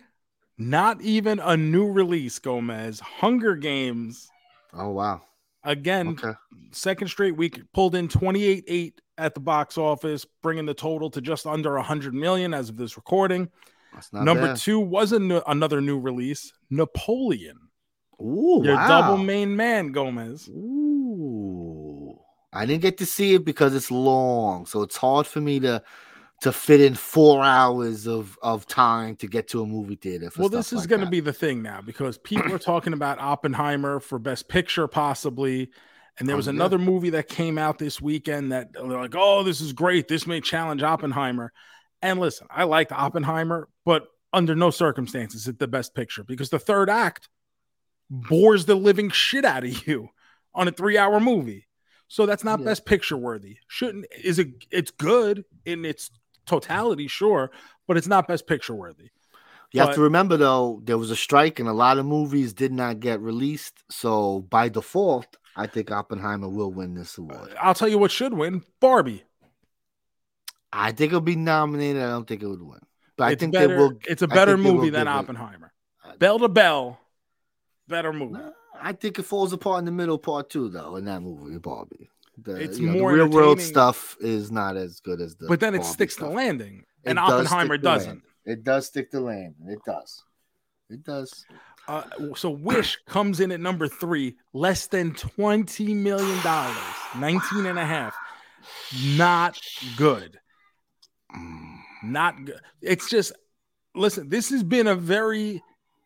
not 0.57 1.01
even 1.01 1.39
a 1.39 1.57
new 1.57 1.91
release, 1.91 2.39
Gomez, 2.39 2.99
Hunger 2.99 3.55
Games. 3.55 4.29
Oh, 4.73 4.89
wow. 4.91 5.21
Again, 5.63 6.09
Okay. 6.09 6.33
second 6.71 7.07
straight 7.07 7.35
week 7.35 7.61
pulled 7.73 7.95
in 7.95 8.07
28.8 8.07 8.93
at 9.17 9.33
the 9.33 9.39
box 9.39 9.77
office, 9.77 10.25
bringing 10.43 10.65
the 10.65 10.73
total 10.73 11.09
to 11.11 11.21
just 11.21 11.45
under 11.47 11.75
100 11.75 12.13
million 12.13 12.53
as 12.53 12.69
of 12.69 12.77
this 12.77 12.95
recording. 12.97 13.49
That's 13.93 14.11
not 14.13 14.23
Number 14.25 14.47
bad. 14.47 14.57
two 14.57 14.79
was 14.79 15.11
a 15.13 15.15
n- 15.15 15.41
another 15.47 15.81
new 15.81 15.97
release, 15.99 16.51
Napoleon. 16.69 17.57
Ooh, 18.21 18.61
Your 18.63 18.75
wow. 18.75 18.87
double 18.87 19.17
main 19.17 19.55
man, 19.55 19.91
Gomez. 19.91 20.47
Ooh. 20.49 20.84
I 22.55 22.65
didn't 22.65 22.81
get 22.81 22.97
to 22.99 23.05
see 23.05 23.33
it 23.33 23.45
because 23.45 23.75
it's 23.75 23.91
long, 23.91 24.65
so 24.65 24.81
it's 24.81 24.97
hard 24.97 25.27
for 25.27 25.41
me 25.41 25.59
to 25.61 25.83
to 26.41 26.51
fit 26.51 26.81
in 26.81 26.95
four 26.95 27.43
hours 27.43 28.07
of 28.07 28.37
of 28.41 28.65
time 28.67 29.15
to 29.17 29.27
get 29.27 29.47
to 29.49 29.61
a 29.61 29.65
movie 29.65 29.95
theater. 29.95 30.29
For 30.29 30.41
Well, 30.41 30.49
stuff 30.49 30.59
this 30.59 30.73
is 30.73 30.79
like 30.81 30.89
going 30.89 31.01
to 31.01 31.07
be 31.07 31.19
the 31.19 31.33
thing 31.33 31.61
now 31.61 31.81
because 31.81 32.17
people 32.17 32.53
are 32.53 32.59
talking 32.59 32.93
about 32.93 33.19
Oppenheimer 33.19 33.99
for 33.99 34.19
Best 34.19 34.47
Picture, 34.47 34.87
possibly. 34.87 35.69
And 36.17 36.27
there 36.29 36.35
Oh, 36.35 36.37
was 36.37 36.47
yeah. 36.47 36.51
another 36.51 36.77
movie 36.77 37.09
that 37.11 37.27
came 37.27 37.57
out 37.57 37.77
this 37.77 38.01
weekend 38.01 38.51
that 38.51 38.71
they're 38.73 38.83
like, 38.85 39.15
oh, 39.15 39.43
this 39.43 39.59
is 39.59 39.73
great. 39.73 40.07
This 40.07 40.25
may 40.25 40.39
challenge 40.39 40.81
Oppenheimer. 40.81 41.51
And 42.01 42.19
listen, 42.19 42.47
I 42.49 42.63
liked 42.63 42.91
Oppenheimer, 42.91 43.67
but 43.83 44.07
under 44.31 44.55
no 44.55 44.69
circumstances 44.69 45.41
is 45.41 45.47
it 45.47 45.59
the 45.59 45.67
best 45.67 45.93
picture 45.95 46.23
because 46.23 46.49
the 46.49 46.59
third 46.59 46.89
act 46.89 47.29
bores 48.09 48.65
the 48.65 48.75
living 48.75 49.09
shit 49.09 49.45
out 49.45 49.63
of 49.63 49.87
you 49.87 50.09
on 50.53 50.67
a 50.67 50.71
three 50.71 50.97
hour 50.97 51.19
movie. 51.19 51.64
So 52.07 52.25
that's 52.25 52.43
not 52.43 52.59
Yeah. 52.59 52.65
best 52.65 52.85
picture 52.85 53.17
worthy. 53.17 53.57
Shouldn't 53.67 54.05
is 54.23 54.39
it 54.39 54.65
it's 54.71 54.91
good 54.91 55.45
in 55.65 55.85
its 55.85 56.11
totality, 56.45 57.07
sure, 57.07 57.51
but 57.87 57.97
it's 57.97 58.07
not 58.07 58.27
best 58.27 58.45
picture 58.47 58.75
worthy. 58.75 59.09
You 59.71 59.81
have 59.81 59.95
to 59.95 60.01
remember 60.01 60.37
though, 60.37 60.79
there 60.85 60.97
was 60.97 61.11
a 61.11 61.15
strike 61.17 61.59
and 61.59 61.67
a 61.67 61.73
lot 61.73 61.97
of 61.97 62.05
movies 62.05 62.53
did 62.53 62.71
not 62.71 63.01
get 63.01 63.19
released. 63.19 63.83
So 63.89 64.41
by 64.49 64.69
default, 64.69 65.35
I 65.57 65.67
think 65.67 65.91
Oppenheimer 65.91 66.47
will 66.47 66.71
win 66.71 66.93
this 66.93 67.19
uh, 67.19 67.23
award. 67.23 67.53
I'll 67.59 67.73
tell 67.73 67.89
you 67.89 67.97
what 67.97 68.11
should 68.11 68.33
win 68.33 68.63
Barbie. 68.79 69.23
I 70.71 70.91
think 70.91 71.09
it'll 71.09 71.21
be 71.21 71.35
nominated. 71.35 72.01
I 72.03 72.09
don't 72.09 72.27
think 72.27 72.43
it 72.43 72.47
would 72.47 72.61
win. 72.61 72.79
But 73.17 73.25
I 73.25 73.35
think 73.35 73.53
better, 73.53 73.67
they 73.69 73.75
will. 73.75 73.93
it's 74.07 74.21
a 74.21 74.27
better 74.27 74.53
think 74.53 74.63
they 74.63 74.71
will 74.71 74.77
movie 74.77 74.89
than 74.91 75.07
it- 75.07 75.11
Oppenheimer. 75.11 75.73
Bell 76.19 76.39
to 76.39 76.47
bell, 76.49 76.99
better 77.87 78.13
movie. 78.13 78.33
Nah, 78.33 78.51
I 78.81 78.93
think 78.93 79.19
it 79.19 79.23
falls 79.23 79.53
apart 79.53 79.79
in 79.79 79.85
the 79.85 79.91
middle 79.91 80.17
part 80.17 80.49
too, 80.49 80.69
though. 80.69 80.95
In 80.95 81.05
that 81.05 81.21
movie, 81.21 81.57
Barbie. 81.57 82.09
The, 82.37 82.55
It's 82.55 82.77
you 82.77 82.87
know, 82.87 82.93
the 82.93 82.99
more 82.99 83.13
real 83.13 83.29
world 83.29 83.61
stuff 83.61 84.17
is 84.19 84.51
not 84.51 84.75
as 84.75 84.99
good 84.99 85.21
as 85.21 85.35
the. 85.35 85.47
but 85.47 85.59
then 85.59 85.73
it 85.73 85.79
Barbie 85.79 85.93
sticks 85.93 86.13
stuff. 86.15 86.29
the 86.29 86.35
landing, 86.35 86.83
and 87.05 87.17
does 87.17 87.31
Oppenheimer 87.31 87.77
the 87.77 87.83
doesn't. 87.83 88.23
It 88.45 88.63
does 88.63 88.87
stick 88.87 89.09
the 89.11 89.21
landing. 89.21 89.69
It 89.69 89.79
does. 89.85 90.23
It 90.89 91.03
does. 91.03 91.45
Uh, 91.87 92.03
so 92.35 92.49
Wish 92.49 92.97
comes 93.07 93.39
in 93.39 93.51
at 93.51 93.59
number 93.59 93.87
three, 93.87 94.35
less 94.53 94.87
than 94.87 95.13
$20 95.13 95.95
million, 95.95 96.39
19 97.17 97.65
and 97.65 97.79
a 97.79 97.85
half. 97.85 98.15
Not 99.15 99.59
good. 99.95 100.39
Mm. 101.35 101.77
Not 102.03 102.45
good. 102.45 102.59
It's 102.81 103.09
just, 103.09 103.31
listen, 103.95 104.29
this 104.29 104.49
has 104.49 104.63
been 104.63 104.87
a 104.87 104.95
very 104.95 105.63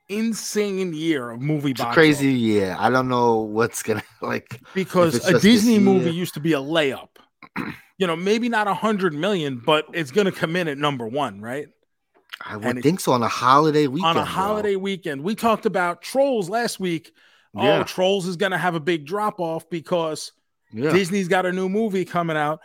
insane 0.09 0.93
year 0.93 1.29
of 1.31 1.41
movie 1.41 1.71
It's 1.71 1.81
a 1.81 1.85
crazy 1.91 2.29
office 2.31 2.39
year. 2.41 2.75
I 2.79 2.89
don't 2.89 3.07
know 3.07 3.37
what's 3.37 3.83
gonna 3.83 4.03
like. 4.21 4.59
because 4.73 5.25
a 5.27 5.39
Disney 5.39 5.79
movie 5.79 6.11
used 6.11 6.33
to 6.33 6.39
be 6.39 6.53
a 6.53 6.59
layup. 6.59 7.09
You 8.01 8.07
know, 8.07 8.15
maybe 8.15 8.47
not 8.47 8.65
a 8.69 8.73
hundred 8.73 9.13
million, 9.13 9.61
but 9.65 9.83
it's 9.91 10.09
going 10.11 10.23
to 10.23 10.31
come 10.31 10.55
in 10.55 10.69
at 10.69 10.77
number 10.77 11.05
one, 11.05 11.41
right? 11.41 11.67
I 12.45 12.53
And 12.53 12.63
would 12.63 12.77
it- 12.77 12.81
think 12.83 13.01
so 13.01 13.11
on 13.11 13.21
a 13.23 13.27
holiday 13.27 13.87
weekend. 13.87 14.17
on 14.17 14.23
a 14.23 14.23
holiday 14.23 14.77
weekend. 14.77 15.21
We 15.21 15.35
talked 15.35 15.65
about 15.65 16.01
Trolls 16.01 16.47
last 16.49 16.79
week. 16.79 17.11
Oh, 17.57 17.83
Trolls 17.83 18.25
is 18.25 18.37
going 18.37 18.53
to 18.53 18.57
have 18.57 18.73
a 18.73 18.79
big 18.79 19.05
drop 19.05 19.41
off 19.41 19.69
because 19.69 20.31
Yeah. 20.71 20.93
Disney's 20.93 21.27
got 21.27 21.45
a 21.45 21.51
new 21.51 21.67
movie 21.67 22.05
coming 22.05 22.37
out. 22.37 22.61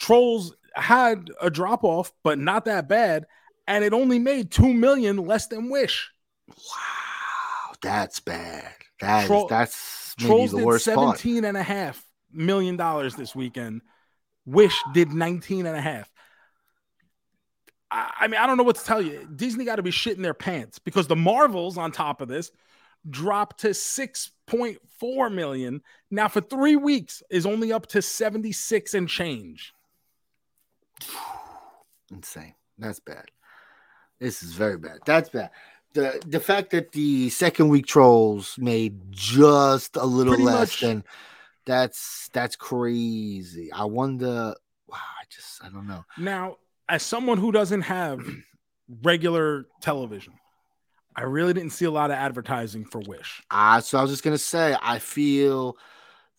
Trolls 0.00 0.52
had 0.74 1.28
a 1.40 1.48
drop 1.48 1.84
off, 1.84 2.10
but 2.24 2.40
not 2.40 2.64
that 2.64 2.88
bad, 2.88 3.26
and 3.68 3.84
it 3.84 3.92
only 3.92 4.18
made 4.18 4.50
2 4.50 4.74
million 4.74 5.16
less 5.16 5.46
than 5.46 5.70
Wish. 5.70 6.10
Wow, 6.56 7.72
that's 7.82 8.20
bad. 8.20 8.72
That 9.00 9.22
is- 9.22 9.26
Troll- 9.26 9.48
that's 9.48 10.14
maybe 10.18 10.28
Trolls 10.28 10.50
the 10.52 10.58
did 10.58 10.66
worst 10.66 10.86
part. 10.86 11.18
17 11.18 11.44
and 11.44 11.56
a 11.56 11.62
half 11.62 12.04
million 12.32 12.76
dollars 12.76 13.14
this 13.16 13.34
weekend. 13.34 13.82
Wish 14.44 14.78
did 14.92 15.12
19 15.12 15.66
and 15.66 15.76
a 15.76 15.80
half. 15.80 16.10
I 17.90 18.10
I 18.20 18.28
mean, 18.28 18.40
I 18.40 18.46
don't 18.46 18.56
know 18.56 18.62
what 18.62 18.76
to 18.76 18.84
tell 18.84 19.00
you. 19.02 19.28
Disney 19.36 19.64
got 19.64 19.76
to 19.76 19.82
be 19.82 19.90
shitting 19.90 20.22
their 20.22 20.34
pants 20.34 20.78
because 20.78 21.06
the 21.06 21.16
Marvels 21.16 21.78
on 21.78 21.92
top 21.92 22.20
of 22.20 22.28
this 22.28 22.50
dropped 23.10 23.60
to 23.60 23.68
6.4 23.68 25.32
million. 25.34 25.82
Now 26.10 26.28
for 26.28 26.40
3 26.40 26.76
weeks 26.76 27.22
is 27.30 27.46
only 27.46 27.72
up 27.72 27.86
to 27.88 28.00
76 28.02 28.94
and 28.94 29.08
change. 29.08 29.72
Insane. 32.10 32.54
That's 32.78 33.00
bad. 33.00 33.24
This 34.20 34.42
is 34.42 34.52
very 34.52 34.78
bad. 34.78 34.98
That's 35.06 35.28
bad. 35.30 35.50
The 35.94 36.22
the 36.26 36.40
fact 36.40 36.70
that 36.70 36.92
the 36.92 37.28
second 37.30 37.68
week 37.68 37.86
trolls 37.86 38.56
made 38.58 39.00
just 39.10 39.96
a 39.96 40.06
little 40.06 40.34
Pretty 40.34 40.44
less 40.44 40.78
much. 40.80 40.80
than 40.80 41.04
that's 41.66 42.28
that's 42.32 42.56
crazy. 42.56 43.70
I 43.72 43.84
wonder 43.84 44.54
wow, 44.88 44.96
I 44.96 45.24
just 45.30 45.62
I 45.64 45.68
don't 45.68 45.86
know. 45.86 46.04
Now, 46.16 46.56
as 46.88 47.02
someone 47.02 47.38
who 47.38 47.52
doesn't 47.52 47.82
have 47.82 48.26
regular 49.02 49.66
television, 49.80 50.34
I 51.16 51.22
really 51.22 51.52
didn't 51.54 51.72
see 51.72 51.84
a 51.84 51.90
lot 51.90 52.10
of 52.10 52.16
advertising 52.16 52.84
for 52.86 53.00
Wish. 53.00 53.42
Uh, 53.50 53.80
so 53.80 53.98
I 53.98 54.02
was 54.02 54.10
just 54.10 54.22
gonna 54.24 54.38
say, 54.38 54.76
I 54.80 54.98
feel 54.98 55.76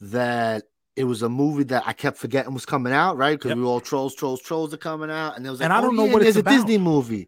that 0.02 0.64
it 0.96 1.06
was 1.06 1.22
a 1.24 1.30
movie 1.30 1.64
that 1.66 1.84
I 1.88 1.94
kept 1.94 2.18
forgetting 2.18 2.54
was 2.54 2.66
coming 2.66 2.94
out, 2.94 3.18
right? 3.18 3.38
Because 3.38 3.50
Yep. 3.50 3.58
we 3.58 3.62
were 3.64 3.70
all 3.70 3.82
trolls, 3.82 4.16
trolls, 4.16 4.42
trolls 4.42 4.74
are 4.74 4.78
coming 4.78 5.10
out, 5.12 5.38
and 5.38 5.46
it 5.46 5.50
was 5.50 5.60
like, 5.60 5.66
And 5.66 5.74
I 5.74 5.80
oh, 5.80 5.82
don't 5.82 5.96
know 5.96 6.06
yeah, 6.06 6.14
what 6.14 6.22
it's 6.24 6.38
a 6.38 6.44
Disney 6.44 6.78
movie. 6.78 7.28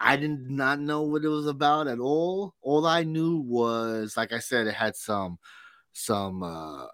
I 0.00 0.16
did 0.16 0.50
not 0.50 0.80
know 0.80 1.02
what 1.02 1.24
it 1.24 1.28
was 1.28 1.46
about 1.46 1.88
at 1.88 1.98
all. 1.98 2.54
All 2.62 2.86
I 2.86 3.04
knew 3.04 3.38
was, 3.38 4.16
like 4.16 4.32
I 4.32 4.38
said, 4.40 4.66
it 4.66 4.74
had 4.74 4.96
some 4.96 5.38
some 5.92 6.42
uh 6.42 6.86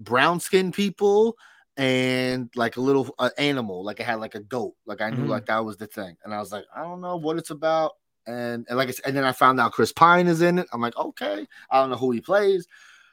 brown 0.00 0.40
skinned 0.40 0.74
people 0.74 1.36
and 1.76 2.50
like 2.56 2.76
a 2.76 2.80
little 2.80 3.14
uh, 3.18 3.30
animal, 3.38 3.84
like 3.84 4.00
it 4.00 4.04
had 4.06 4.20
like 4.20 4.34
a 4.34 4.40
goat. 4.40 4.74
Like 4.86 5.00
I 5.02 5.10
knew 5.10 5.24
Mhm. 5.24 5.28
like 5.28 5.46
that 5.46 5.64
was 5.64 5.76
the 5.76 5.86
thing, 5.86 6.16
and 6.24 6.34
I 6.34 6.38
was 6.38 6.52
like, 6.52 6.64
I 6.74 6.82
don't 6.82 7.00
know 7.00 7.16
what 7.16 7.38
it's 7.38 7.50
about. 7.50 7.92
And, 8.26 8.66
and 8.68 8.76
like 8.78 8.88
I 8.88 8.92
said, 8.92 9.06
and 9.06 9.16
then 9.16 9.24
I 9.24 9.32
found 9.32 9.60
out 9.60 9.72
Chris 9.72 9.92
Pine 9.92 10.26
is 10.26 10.42
in 10.42 10.58
it. 10.58 10.66
I'm 10.72 10.80
like, 10.80 10.96
okay, 10.96 11.46
I 11.70 11.80
don't 11.80 11.90
know 11.90 11.96
who 11.96 12.10
he 12.12 12.20
plays. 12.20 12.66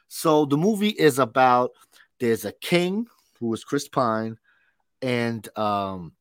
So 0.08 0.44
the 0.46 0.56
movie 0.56 0.90
is 0.90 1.18
about 1.18 1.72
there's 2.20 2.44
a 2.44 2.52
king 2.52 3.06
who 3.40 3.52
is 3.54 3.64
Chris 3.64 3.88
Pine, 3.88 4.38
and 5.02 5.48
um 5.58 6.12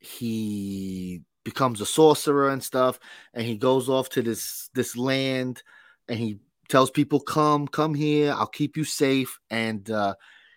he 0.00 1.22
becomes 1.44 1.80
a 1.80 1.86
sorcerer 1.86 2.50
and 2.50 2.62
stuff, 2.62 2.98
and 3.34 3.46
he 3.46 3.56
goes 3.56 3.88
off 3.88 4.08
to 4.10 4.22
this 4.22 4.70
this 4.74 4.96
land 4.96 5.62
and 6.08 6.18
he 6.18 6.38
tells 6.68 6.90
people, 6.90 7.20
Come, 7.20 7.68
come 7.68 7.94
here, 7.94 8.32
I'll 8.32 8.46
keep 8.46 8.76
you 8.76 8.84
safe. 8.84 9.38
And 9.50 9.90
uh 9.90 10.14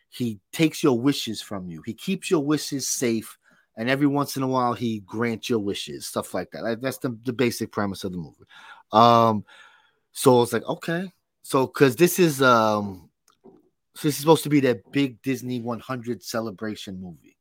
he 0.10 0.40
takes 0.52 0.84
your 0.84 1.00
wishes 1.00 1.42
from 1.42 1.68
you, 1.68 1.82
he 1.86 1.94
keeps 1.94 2.30
your 2.30 2.44
wishes 2.44 2.88
safe. 2.88 3.38
And 3.76 3.90
every 3.90 4.06
once 4.06 4.38
in 4.38 4.44
a 4.44 4.48
while, 4.48 4.74
he 4.74 5.00
grants 5.00 5.50
your 5.50 5.58
wishes, 5.58 6.06
stuff 6.06 6.36
like 6.36 6.52
that. 6.52 6.80
That's 6.80 7.00
the, 7.00 7.18
the 7.24 7.34
basic 7.34 7.72
premise 7.72 8.04
of 8.04 8.12
the 8.12 8.20
movie. 8.20 8.46
Um, 8.92 9.46
so 10.12 10.44
it's 10.44 10.54
like, 10.54 10.64
okay, 10.66 11.12
so 11.42 11.66
because 11.68 11.96
this 11.96 12.20
is 12.20 12.42
um 12.42 13.10
so 13.96 14.08
this 14.08 14.16
is 14.16 14.22
supposed 14.22 14.44
to 14.44 14.50
be 14.50 14.60
that 14.62 14.92
big 14.92 15.22
Disney 15.22 15.62
100 15.62 16.24
celebration 16.24 17.02
movie. 17.02 17.38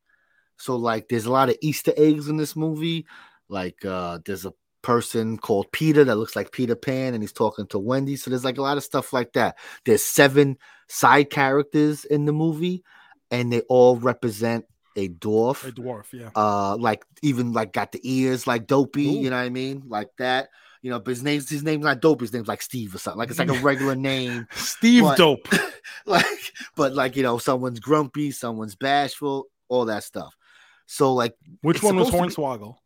So 0.59 0.77
like 0.77 1.09
there's 1.09 1.27
a 1.27 1.33
lot 1.33 1.49
of 1.49 1.57
Easter 1.63 1.93
eggs 1.97 2.29
in 2.29 2.37
this 2.37 2.57
movie. 2.57 3.07
Like 3.49 3.85
uh 3.85 4.19
there's 4.25 4.47
a 4.47 4.53
person 4.83 5.39
called 5.39 5.71
Peter 5.73 6.03
that 6.05 6.17
looks 6.17 6.35
like 6.35 6.51
Peter 6.53 6.75
Pan 6.75 7.15
and 7.15 7.23
he's 7.23 7.33
talking 7.33 7.67
to 7.69 7.79
Wendy. 7.79 8.17
So 8.17 8.31
there's 8.31 8.45
like 8.45 8.59
a 8.59 8.63
lot 8.63 8.77
of 8.77 8.83
stuff 8.85 9.13
like 9.13 9.33
that. 9.35 9.57
There's 9.85 10.03
seven 10.05 10.59
side 10.89 11.31
characters 11.31 12.05
in 12.05 12.25
the 12.25 12.33
movie 12.33 12.83
and 13.31 13.53
they 13.53 13.61
all 13.63 13.97
represent 13.97 14.65
a 14.95 15.09
dwarf 15.09 15.67
A 15.67 15.73
dwarf, 15.73 16.13
yeah. 16.13 16.29
uh 16.37 16.77
like 16.77 17.03
even 17.23 17.53
like 17.55 17.73
got 17.73 17.93
the 17.93 18.01
ears 18.03 18.47
like 18.47 18.67
dopey 18.67 19.07
Ooh. 19.07 19.23
you 19.23 19.31
know 19.31 19.37
what 19.37 19.43
i 19.43 19.49
mean 19.49 19.85
like 19.89 20.09
that 20.19 20.51
you 20.83 20.91
know 20.91 21.01
but 21.01 21.13
his 21.13 21.23
name's 21.23 21.49
his 21.49 21.63
name's 21.63 21.83
not 21.83 22.03
dopey 22.03 22.25
his 22.25 22.33
name's 22.35 22.47
like 22.47 22.61
steve 22.61 22.95
or 22.95 22.99
something 22.99 23.19
like 23.19 23.31
it's 23.31 23.39
like 23.39 23.49
a 23.49 23.55
regular 23.63 23.95
name 23.95 24.47
Steve 24.53 25.05
but- 25.05 25.17
Dope. 25.17 25.49
like 26.05 26.53
but 26.77 26.93
like 26.93 27.17
you 27.17 27.23
know 27.23 27.39
someone's 27.39 27.81
grumpy 27.81 28.33
someone's 28.33 28.75
bashful 28.75 29.47
all 29.71 29.87
that 29.87 30.05
stuff 30.05 30.37
so 30.85 31.15
like 31.15 31.35
Which 31.63 31.83
one 31.83 31.97
was 31.97 32.11
Hornswoggle? 32.11 32.77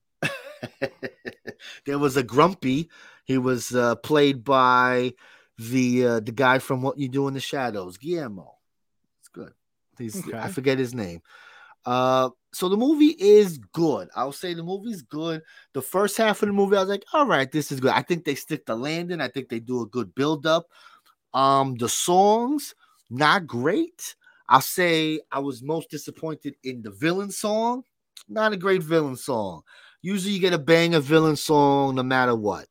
there 1.86 1.98
was 1.98 2.16
a 2.16 2.22
grumpy. 2.22 2.88
He 3.24 3.38
was 3.38 3.74
uh 3.74 3.96
played 3.96 4.44
by 4.44 5.14
the 5.58 6.06
uh 6.06 6.20
the 6.20 6.32
guy 6.32 6.58
from 6.58 6.82
what 6.82 6.98
you 6.98 7.08
do 7.08 7.28
in 7.28 7.34
the 7.34 7.40
shadows 7.40 7.96
guillermo. 7.96 8.56
It's 9.20 9.28
good. 9.28 9.52
He's 9.98 10.32
i 10.32 10.48
forget 10.48 10.78
his 10.78 10.94
name. 10.94 11.22
Uh 11.84 12.30
so 12.52 12.68
the 12.68 12.76
movie 12.76 13.14
is 13.18 13.58
good. 13.72 14.08
I'll 14.14 14.32
say 14.32 14.54
the 14.54 14.62
movie's 14.62 15.02
good. 15.02 15.42
The 15.74 15.82
first 15.82 16.16
half 16.16 16.42
of 16.42 16.48
the 16.48 16.52
movie 16.54 16.76
i 16.76 16.80
was 16.80 16.88
like 16.88 17.04
all 17.12 17.26
right 17.26 17.50
this 17.50 17.72
is 17.72 17.80
good. 17.80 17.92
I 17.92 18.02
think 18.02 18.24
they 18.24 18.34
stick 18.34 18.66
the 18.66 18.76
landing. 18.76 19.20
I 19.20 19.28
think 19.28 19.48
they 19.48 19.60
do 19.60 19.82
a 19.82 19.86
good 19.86 20.14
build 20.14 20.46
up 20.46 20.68
um 21.34 21.74
the 21.76 21.88
songs 21.88 22.74
not 23.10 23.46
great. 23.46 24.14
I'll 24.48 24.60
say 24.60 25.20
i 25.32 25.38
was 25.38 25.62
most 25.62 25.90
disappointed 25.90 26.54
in 26.62 26.82
the 26.82 26.90
villain 26.90 27.30
song. 27.30 27.82
Not 28.28 28.52
a 28.52 28.56
great 28.56 28.82
villain 28.82 29.16
song 29.16 29.62
usually 30.10 30.32
you 30.34 30.40
get 30.40 30.52
a 30.52 30.58
banger 30.72 31.00
villain 31.00 31.36
song 31.36 31.94
no 31.96 32.02
matter 32.02 32.34
what 32.34 32.66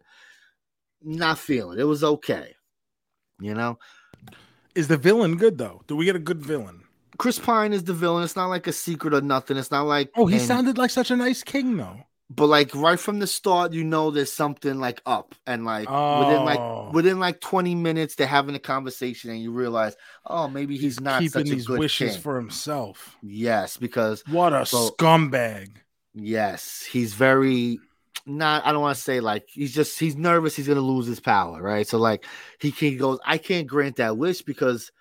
not 1.02 1.38
feeling 1.38 1.80
it 1.80 1.84
was 1.94 2.04
okay 2.04 2.48
you 3.40 3.54
know 3.54 3.78
Is 4.76 4.88
the 4.88 4.98
villain 4.98 5.38
good 5.38 5.58
though? 5.58 5.82
Do 5.88 5.96
we 5.96 6.06
get 6.06 6.16
a 6.16 6.20
good 6.30 6.42
villain? 6.42 6.82
chris 7.18 7.40
pine 7.40 7.72
is 7.74 7.84
the 7.86 7.94
villain 7.94 8.24
it's 8.24 8.36
not 8.36 8.48
like 8.56 8.68
a 8.68 8.74
secret 8.74 9.14
or 9.14 9.22
nothing 9.22 9.56
it's 9.58 9.72
not 9.72 9.86
like 9.96 10.10
Oh, 10.16 10.26
he 10.28 10.38
and- 10.38 10.46
sounded 10.46 10.78
like 10.78 10.92
such 10.92 11.12
a 11.12 11.16
nice 11.16 11.44
king 11.44 11.78
though. 11.78 12.00
but 12.30 12.48
like 12.48 12.74
right 12.76 13.00
from 13.00 13.20
the 13.20 13.28
start 13.28 13.72
you 13.72 13.84
know 13.86 14.12
there's 14.12 14.34
something 14.34 14.80
like 14.80 15.00
up 15.06 15.34
and 15.48 15.64
like 15.64 15.88
within 15.90 16.42
Oh. 16.42 16.46
like 16.52 16.94
within 16.94 17.20
like 17.20 17.40
20 17.40 17.74
minutes 17.76 18.16
they're 18.16 18.28
having 18.40 18.56
a 18.56 18.60
conversation 18.74 19.30
and 19.32 19.40
you 19.42 19.52
realize 19.52 19.96
oh 20.26 20.48
maybe 20.50 20.76
he's 20.78 21.00
not 21.00 21.20
keeping 21.22 21.46
such 21.46 21.52
a 21.52 21.56
these 21.56 21.70
wishes 21.70 22.14
king. 22.14 22.22
for 22.22 22.36
himself. 22.36 23.16
yes 23.22 23.78
because 23.78 24.24
What 24.28 24.52
a 24.54 24.66
So- 24.66 24.90
scumbag. 24.92 25.70
Yes, 26.16 26.84
he's 26.90 27.14
very 27.14 27.80
not. 28.26 28.66
I 28.66 28.72
don't 28.72 28.82
want 28.82 28.96
to 28.96 29.02
say 29.04 29.20
like 29.20 29.44
he's 29.50 29.76
just 29.76 30.00
he's 30.00 30.16
nervous. 30.16 30.56
He's 30.56 30.68
gonna 30.68 30.80
lose 30.80 31.06
his 31.08 31.20
power, 31.20 31.62
right? 31.62 31.86
So 31.86 31.98
like 31.98 32.26
he 32.60 32.70
he 32.70 32.96
goes, 32.96 33.20
I 33.26 33.38
can't 33.38 33.68
grant 33.68 33.98
that 33.98 34.18
wish 34.18 34.42
because 34.42 34.92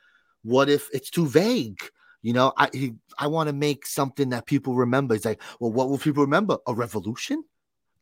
what 0.42 0.68
if 0.68 0.88
it's 0.92 1.10
too 1.10 1.26
vague? 1.28 1.78
You 2.22 2.32
know, 2.32 2.52
I 2.56 2.68
he 2.72 2.94
I 3.16 3.28
want 3.28 3.48
to 3.48 3.52
make 3.52 3.86
something 3.86 4.30
that 4.30 4.46
people 4.46 4.74
remember. 4.74 5.14
He's 5.14 5.24
like, 5.24 5.40
well, 5.60 5.70
what 5.72 5.88
will 5.88 5.98
people 5.98 6.24
remember? 6.24 6.58
A 6.66 6.74
revolution, 6.74 7.44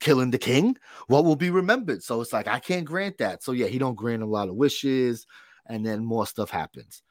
killing 0.00 0.30
the 0.30 0.38
king. 0.38 0.76
What 1.08 1.26
will 1.26 1.36
be 1.36 1.50
remembered? 1.50 2.02
So 2.02 2.22
it's 2.22 2.32
like 2.32 2.48
I 2.48 2.60
can't 2.60 2.86
grant 2.86 3.18
that. 3.18 3.42
So 3.42 3.52
yeah, 3.52 3.66
he 3.66 3.78
don't 3.78 3.94
grant 3.94 4.22
a 4.22 4.26
lot 4.26 4.48
of 4.48 4.54
wishes, 4.54 5.26
and 5.66 5.84
then 5.84 6.02
more 6.02 6.26
stuff 6.26 6.48
happens. 6.48 7.02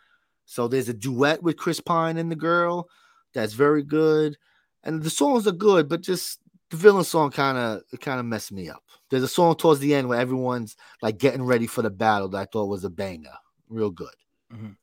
So 0.45 0.67
there's 0.67 0.89
a 0.89 0.95
duet 0.95 1.43
with 1.43 1.57
Chris 1.57 1.79
Pine 1.79 2.17
and 2.17 2.31
the 2.31 2.35
girl 2.35 2.89
that's 3.33 3.53
very 3.53 3.83
good 3.83 4.35
and 4.84 5.03
the 5.03 5.09
songs 5.09 5.47
are 5.47 5.51
good, 5.51 5.88
but 5.89 6.01
just 6.01 6.39
the 6.69 6.77
villain 6.77 7.03
song 7.03 7.32
kind 7.32 7.57
of 7.57 7.99
kind 7.99 8.19
of 8.19 8.25
messed 8.25 8.51
me 8.51 8.69
up. 8.69 8.84
There's 9.09 9.23
a 9.23 9.27
song 9.27 9.55
towards 9.55 9.79
the 9.82 9.93
end 9.93 10.07
where 10.07 10.19
everyone's 10.19 10.75
like 11.01 11.17
getting 11.17 11.43
ready 11.43 11.67
for 11.67 11.82
the 11.82 11.89
battle 11.89 12.29
that 12.29 12.38
I 12.38 12.45
thought 12.45 12.69
was 12.69 12.84
a 12.84 12.89
banger, 12.89 13.36
real 13.69 13.91
good. 13.91 14.15
Mhm. 14.53 14.77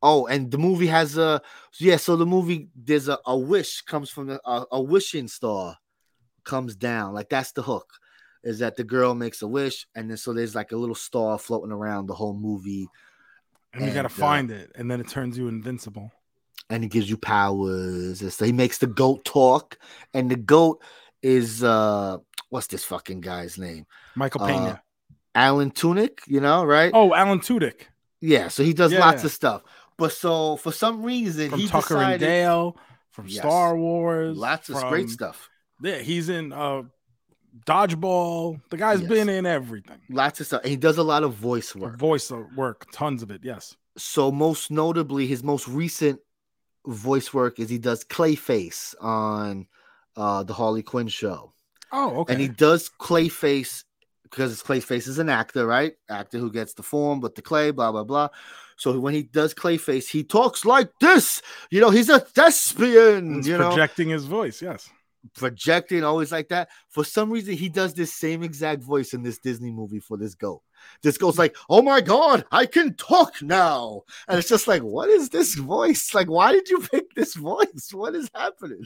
Oh, 0.00 0.26
and 0.26 0.50
the 0.50 0.58
movie 0.58 0.86
has 0.86 1.18
a 1.18 1.40
yeah. 1.80 1.96
So 1.96 2.16
the 2.16 2.26
movie 2.26 2.68
there's 2.76 3.08
a, 3.08 3.18
a 3.26 3.36
wish 3.36 3.82
comes 3.82 4.10
from 4.10 4.28
the, 4.28 4.40
a, 4.44 4.64
a 4.72 4.80
wishing 4.82 5.28
star 5.28 5.76
comes 6.44 6.76
down 6.76 7.12
like 7.14 7.28
that's 7.28 7.52
the 7.52 7.62
hook. 7.62 7.86
is 8.44 8.60
that 8.60 8.76
the 8.76 8.84
girl 8.84 9.14
makes 9.14 9.42
a 9.42 9.48
wish, 9.48 9.86
and 9.94 10.08
then 10.08 10.16
so 10.16 10.32
there's 10.32 10.54
like 10.54 10.72
a 10.72 10.76
little 10.76 10.94
star 10.94 11.38
floating 11.38 11.72
around 11.72 12.06
the 12.06 12.14
whole 12.14 12.34
movie, 12.34 12.86
And 13.74 13.84
you 13.84 13.92
got 13.92 14.02
to 14.02 14.06
uh, 14.06 14.10
find 14.10 14.50
it, 14.50 14.70
and 14.76 14.90
then 14.90 15.00
it 15.00 15.08
turns 15.08 15.36
you 15.36 15.48
invincible. 15.48 16.12
And 16.70 16.82
he 16.82 16.88
gives 16.88 17.08
you 17.08 17.16
powers. 17.16 18.20
And 18.22 18.32
so 18.32 18.44
he 18.44 18.52
makes 18.52 18.78
the 18.78 18.86
goat 18.86 19.24
talk, 19.24 19.78
and 20.14 20.30
the 20.30 20.36
goat 20.36 20.82
is 21.22 21.62
uh, 21.64 22.18
what's 22.50 22.66
this 22.68 22.84
fucking 22.84 23.20
guy's 23.20 23.58
name? 23.58 23.86
Michael 24.14 24.42
Uh, 24.42 24.46
Pena. 24.46 24.82
Alan 25.34 25.70
Tunick, 25.70 26.20
you 26.26 26.40
know, 26.40 26.64
right? 26.64 26.90
oh, 26.94 27.14
Alan 27.14 27.38
Tudyk 27.40 27.82
Yeah, 28.20 28.48
so 28.48 28.64
he 28.64 28.72
does 28.72 28.92
Yeah. 28.92 29.00
lots 29.00 29.22
of 29.24 29.30
stuff. 29.30 29.62
But 29.96 30.12
so 30.12 30.56
for 30.56 30.72
some 30.72 31.02
reason 31.04 31.50
from 31.50 31.60
he 31.60 31.68
Tucker 31.68 31.94
decided 31.94 32.12
and 32.14 32.20
Dale, 32.20 32.76
from 33.10 33.26
Yes. 33.28 33.38
Star 33.38 33.76
Wars. 33.76 34.36
lots 34.36 34.68
of 34.68 34.80
from- 34.80 34.88
great 34.90 35.10
stuff. 35.10 35.48
Yeah, 35.82 35.98
he's 35.98 36.28
in 36.28 36.52
uh, 36.52 36.82
Dodgeball. 37.66 38.60
The 38.70 38.76
guy's 38.76 39.00
Yes. 39.00 39.08
been 39.08 39.28
in 39.28 39.46
everything. 39.46 40.00
Lots 40.10 40.40
of 40.40 40.46
stuff. 40.46 40.62
And 40.62 40.70
he 40.70 40.76
does 40.76 40.98
a 40.98 41.02
lot 41.02 41.22
of 41.22 41.34
voice 41.34 41.74
work. 41.74 41.96
Voice 41.98 42.30
work, 42.56 42.86
tons 42.92 43.22
of 43.22 43.30
it. 43.30 43.40
Yes. 43.44 43.76
So 43.96 44.30
most 44.30 44.70
notably, 44.70 45.26
his 45.26 45.42
most 45.42 45.66
recent 45.68 46.20
voice 46.88 47.32
work 47.32 47.60
is 47.60 47.68
he 47.70 47.78
does 47.78 48.04
Clayface 48.04 48.94
on 49.00 49.66
uh 50.16 50.42
the 50.42 50.54
Harley 50.54 50.82
Quinn 50.82 51.08
show. 51.08 51.52
Oh, 51.92 52.20
okay. 52.20 52.32
And 52.32 52.42
he 52.42 52.48
does 52.48 52.90
Clayface 53.00 53.84
because 54.24 54.62
Clayface 54.62 55.08
is 55.08 55.18
an 55.18 55.28
actor, 55.28 55.66
right? 55.66 55.94
Actor 56.10 56.38
who 56.38 56.52
gets 56.52 56.74
the 56.74 56.82
form, 56.82 57.20
but 57.20 57.34
the 57.34 57.42
clay, 57.42 57.70
blah 57.70 57.92
blah 57.92 58.04
blah. 58.04 58.28
So 58.76 58.98
when 59.00 59.14
he 59.14 59.22
does 59.22 59.54
Clayface, 59.54 60.08
he 60.08 60.22
talks 60.22 60.64
like 60.64 60.90
this. 61.00 61.42
You 61.70 61.80
know, 61.80 61.90
he's 61.90 62.08
a 62.08 62.20
thespian. 62.20 63.36
He's 63.36 63.48
you 63.48 63.58
know, 63.58 63.68
projecting 63.68 64.08
his 64.08 64.24
voice. 64.24 64.62
Yes. 64.62 64.88
Projecting 65.34 66.04
always 66.04 66.32
like 66.32 66.48
that. 66.48 66.68
For 66.88 67.04
some 67.04 67.30
reason, 67.30 67.54
he 67.54 67.68
does 67.68 67.94
this 67.94 68.14
same 68.14 68.42
exact 68.42 68.82
voice 68.82 69.14
in 69.14 69.22
this 69.22 69.38
Disney 69.38 69.70
movie 69.70 70.00
for 70.00 70.16
this 70.16 70.34
goat. 70.34 70.62
This 71.02 71.18
goat's 71.18 71.38
like, 71.38 71.56
"Oh 71.68 71.82
my 71.82 72.00
god, 72.00 72.44
I 72.52 72.66
can 72.66 72.94
talk 72.94 73.42
now," 73.42 74.02
and 74.28 74.38
it's 74.38 74.48
just 74.48 74.68
like, 74.68 74.82
"What 74.82 75.08
is 75.08 75.28
this 75.28 75.54
voice? 75.54 76.14
Like, 76.14 76.28
why 76.28 76.52
did 76.52 76.68
you 76.68 76.80
pick 76.80 77.14
this 77.14 77.34
voice? 77.34 77.90
What 77.92 78.14
is 78.14 78.30
happening?" 78.34 78.84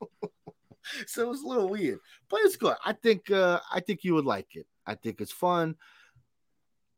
so 1.06 1.22
it 1.22 1.28
was 1.28 1.42
a 1.42 1.46
little 1.46 1.68
weird, 1.68 1.98
but 2.28 2.40
it's 2.42 2.56
good. 2.56 2.76
I 2.84 2.92
think, 2.92 3.30
uh, 3.30 3.60
I 3.72 3.80
think 3.80 4.04
you 4.04 4.14
would 4.14 4.24
like 4.24 4.54
it. 4.54 4.66
I 4.86 4.94
think 4.94 5.20
it's 5.20 5.32
fun. 5.32 5.76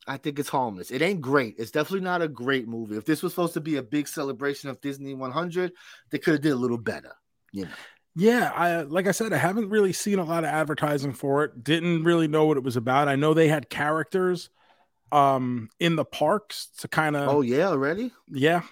I 0.07 0.17
think 0.17 0.39
it's 0.39 0.49
harmless. 0.49 0.91
It 0.91 1.03
ain't 1.03 1.21
great. 1.21 1.57
It's 1.59 1.71
definitely 1.71 2.05
not 2.05 2.23
a 2.23 2.29
great 2.29 2.67
movie. 2.67 2.97
If 2.97 3.05
this 3.05 3.23
was 3.23 3.33
supposed 3.33 3.55
to 3.55 3.61
be 3.61 3.77
a 3.77 3.83
big 3.83 4.09
celebration 4.09 4.71
of 4.71 4.81
Disney 4.81 5.15
100, 5.15 5.73
they 6.11 6.19
could 6.19 6.33
have 6.33 6.43
did 6.43 6.53
a 6.53 6.57
little 6.57 6.79
better. 6.79 7.13
You 7.53 7.65
know. 7.65 7.71
Yeah, 8.21 8.51
I 8.53 8.83
like 8.83 9.07
I 9.07 9.13
said, 9.13 9.33
I 9.33 9.37
haven't 9.37 9.69
really 9.71 9.93
seen 9.93 10.19
a 10.19 10.25
lot 10.25 10.43
of 10.43 10.51
advertising 10.51 11.13
for 11.13 11.45
it. 11.45 11.63
Didn't 11.63 12.03
really 12.03 12.27
know 12.27 12.47
what 12.47 12.57
it 12.57 12.65
was 12.65 12.77
about. 12.77 13.07
I 13.07 13.15
know 13.15 13.33
they 13.33 13.47
had 13.49 13.71
characters 13.71 14.51
um 15.13 15.71
in 15.79 15.97
the 15.97 16.05
parks 16.05 16.69
to 16.79 16.89
kind 16.89 17.15
of 17.17 17.29
Oh 17.29 17.41
yeah, 17.43 17.69
already. 17.69 18.13
yeah 18.29 18.63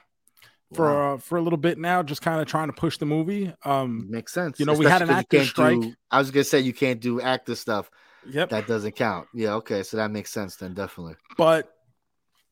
for 0.75 0.87
Wow. 0.93 1.15
uh, 1.15 1.19
for 1.19 1.39
a 1.39 1.43
little 1.43 1.59
bit 1.59 1.79
now, 1.79 2.03
just 2.03 2.23
kind 2.23 2.41
of 2.41 2.49
trying 2.49 2.67
to 2.67 2.73
push 2.73 2.99
the 2.99 3.07
movie. 3.07 3.55
Um, 3.65 4.11
Makes 4.11 4.33
sense. 4.33 4.59
you 4.59 4.67
know, 4.67 4.75
we 4.75 4.85
had 4.85 5.01
an 5.01 5.11
Especially 5.11 5.39
actor 5.39 5.45
strike. 5.45 5.81
do- 5.81 5.95
I 6.11 6.19
was 6.19 6.33
gonna 6.33 6.43
say 6.45 6.59
you 6.61 6.75
can't 6.75 7.01
do 7.01 7.21
actor 7.21 7.55
stuff. 7.55 7.89
yep. 8.29 8.49
That 8.49 8.67
doesn't 8.67 8.97
count. 8.97 9.29
Yeah, 9.33 9.55
okay, 9.55 9.85
so 9.85 9.97
that 9.99 10.11
makes 10.11 10.33
sense 10.33 10.57
then, 10.57 10.75
definitely. 10.75 11.15
but 11.37 11.73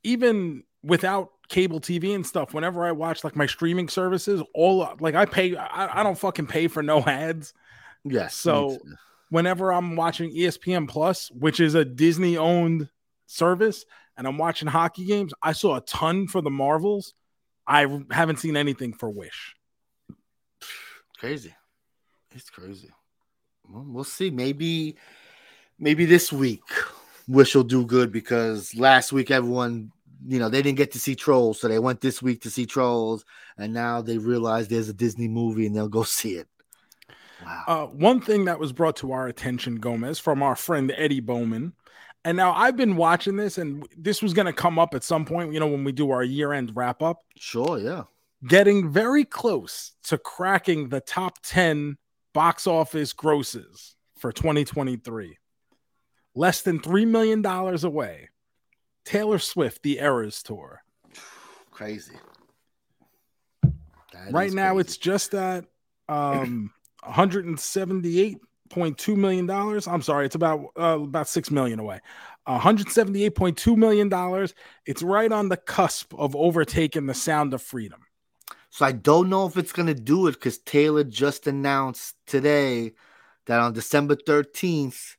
even 0.05 0.62
without 0.84 1.30
cable 1.55 1.80
TV 1.80 2.14
and 2.14 2.26
stuff, 2.26 2.52
whenever 2.52 2.84
I 2.84 2.92
watch 2.92 3.22
like 3.24 3.36
my 3.36 3.46
streaming 3.46 3.88
services, 3.88 4.42
all 4.55 4.88
like 5.00 5.14
I 5.14 5.24
pay, 5.24 5.57
I, 5.57 6.00
I 6.00 6.02
don't 6.02 6.18
fucking 6.18 6.46
pay 6.48 6.66
for 6.68 6.82
no 6.82 7.02
ads. 7.07 7.55
Yes. 8.05 8.34
So- 8.34 8.78
Whenever 9.30 9.72
I'm 9.72 9.96
watching 9.96 10.30
ESPN 10.32 10.86
Plus, 10.88 11.28
which 11.32 11.59
is 11.59 11.74
a 11.74 11.84
Disney 11.84 12.36
owned 12.36 12.88
service, 13.26 13.84
and 14.16 14.28
I'm 14.28 14.38
watching 14.38 14.68
hockey 14.68 15.07
games, 15.07 15.32
I 15.42 15.52
saw 15.52 15.76
a 15.76 15.80
ton 15.80 16.28
for 16.28 16.40
the 16.40 16.50
Marvels. 16.50 17.14
I 17.66 17.80
haven't 18.12 18.36
seen 18.38 18.57
anything 18.57 18.92
for 18.92 19.11
Wish. 19.11 19.57
crazy. 21.18 21.52
It's 22.32 22.48
crazy. 22.50 22.90
Well, 23.68 23.84
we'll 23.88 24.05
see. 24.05 24.30
Maybe, 24.30 24.96
maybe 25.80 26.05
this 26.05 26.32
week 26.32 26.62
Wish 27.26 27.57
will 27.57 27.64
do 27.64 27.84
good 27.86 28.12
because 28.12 28.72
last 28.76 29.12
week 29.12 29.30
everyone, 29.32 29.90
you 30.27 30.39
know, 30.39 30.49
they 30.49 30.62
didn't 30.62 30.79
get 30.79 30.93
to 30.93 30.99
see 30.99 31.14
Trolls, 31.14 31.61
so 31.61 31.68
they 31.68 31.79
went 31.79 32.01
this 32.01 32.22
week 32.22 32.43
to 32.43 32.51
see 32.51 32.66
Trolls, 32.66 33.25
and 33.59 33.72
now 33.72 34.01
they 34.01 34.18
realize 34.18 34.68
there's 34.68 34.89
a 34.89 34.95
Disney 34.95 35.29
movie 35.29 35.66
and 35.66 35.75
they'll 35.77 35.89
go 35.89 36.03
see 36.05 36.37
it. 36.37 36.49
Wow. 37.45 37.64
Uh, 37.66 37.87
one 37.87 38.20
thing 38.20 38.47
that 38.47 38.59
was 38.59 38.72
brought 38.72 38.97
to 38.97 39.12
our 39.12 39.27
attention, 39.27 39.77
Gomez, 39.77 40.18
from 40.18 40.43
our 40.43 40.57
friend 40.57 40.93
Eddie 40.97 41.20
Bowman. 41.20 41.75
And 42.25 42.39
now 42.39 42.55
I've 42.55 42.77
been 42.77 42.97
watching 42.97 43.37
this, 43.37 43.59
and 43.59 43.87
this 43.99 44.22
was 44.22 44.33
going 44.33 44.47
to 44.47 44.53
come 44.53 44.79
up 44.79 44.95
at 44.95 45.05
some 45.05 45.27
point, 45.27 45.53
you 45.53 45.61
know, 45.61 45.66
when 45.66 45.85
we 45.85 45.93
do 45.93 46.11
our 46.11 46.25
year 46.25 46.53
end 46.53 46.72
wrap 46.75 47.03
up. 47.03 47.20
sure, 47.37 47.79
yeah. 47.79 48.05
getting 48.49 48.91
very 48.91 49.27
close 49.27 49.93
to 50.05 50.16
cracking 50.16 50.89
the 50.89 51.01
top 51.01 51.41
10 51.43 51.99
box 52.33 52.66
office 52.66 53.12
grosses 53.12 53.95
for 54.16 54.33
2023. 54.33 55.37
Less 56.35 56.62
than 56.62 56.81
$3 56.81 57.07
million 57.07 57.45
away. 57.45 58.31
Taylor 59.05 59.38
Swift, 59.38 59.82
the 59.82 59.98
Eras 59.98 60.42
Tour. 60.42 60.82
Crazy. 61.70 62.14
That 63.62 64.32
right 64.32 64.52
now, 64.52 64.74
crazy. 64.74 64.80
it's 64.80 64.96
just 64.96 65.34
at 65.34 65.66
um, 66.09 66.72
178.2 67.05 69.16
million 69.16 69.46
dollars. 69.46 69.86
I'm 69.86 70.02
sorry, 70.02 70.26
it's 70.26 70.34
about 70.34 70.66
uh, 70.78 71.00
about 71.00 71.28
six 71.28 71.50
million 71.50 71.80
away. 71.80 72.00
178.2 72.46 73.76
million 73.76 74.09
dollars. 74.09 74.55
It's 74.86 75.02
right 75.02 75.32
on 75.32 75.48
the 75.48 75.57
cusp 75.57 76.14
of 76.14 76.36
overtaking 76.36 77.07
the 77.07 77.14
Sound 77.14 77.55
of 77.55 77.62
Freedom. 77.62 78.00
So 78.70 78.84
I 78.84 78.92
don't 78.92 79.30
know 79.30 79.46
if 79.46 79.57
it's 79.57 79.72
gonna 79.72 79.94
do 79.94 80.26
it 80.26 80.32
because 80.32 80.59
Taylor 80.59 81.05
just 81.05 81.46
announced 81.46 82.16
today 82.26 82.92
that 83.46 83.61
on 83.61 83.72
December 83.72 84.16
13th, 84.16 85.16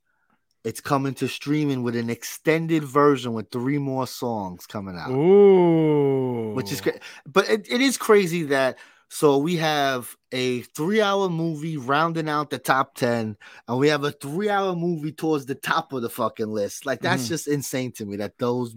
it's 0.65 0.81
coming 0.81 1.13
to 1.13 1.27
streaming 1.27 1.83
with 1.83 1.95
an 1.95 2.09
extended 2.09 2.83
version 2.83 3.33
with 3.33 3.51
three 3.51 3.77
more 3.77 4.07
songs 4.07 4.65
coming 4.65 4.97
out. 4.97 5.11
Ooh, 5.11 6.53
Which 6.55 6.71
is 6.71 6.81
great. 6.81 6.99
But 7.25 7.47
it, 7.49 7.71
it 7.71 7.81
is 7.81 7.97
crazy 7.97 8.43
that 8.43 8.79
so 9.07 9.37
we 9.37 9.57
have 9.57 10.15
a 10.31 10.61
three-hour 10.61 11.29
movie 11.29 11.77
rounding 11.77 12.27
out 12.27 12.49
the 12.49 12.57
top 12.57 12.95
10, 12.95 13.37
and 13.67 13.77
we 13.77 13.87
have 13.89 14.03
a 14.03 14.11
three-hour 14.11 14.75
movie 14.75 15.11
towards 15.11 15.45
the 15.45 15.53
top 15.53 15.93
of 15.93 16.01
the 16.01 16.09
fucking 16.09 16.47
list. 16.49 16.85
Like 16.87 16.99
that's 17.01 17.25
Mhm. 17.25 17.29
just 17.29 17.47
insane 17.47 17.91
to 17.93 18.05
me 18.05 18.17
that 18.17 18.39
those 18.39 18.75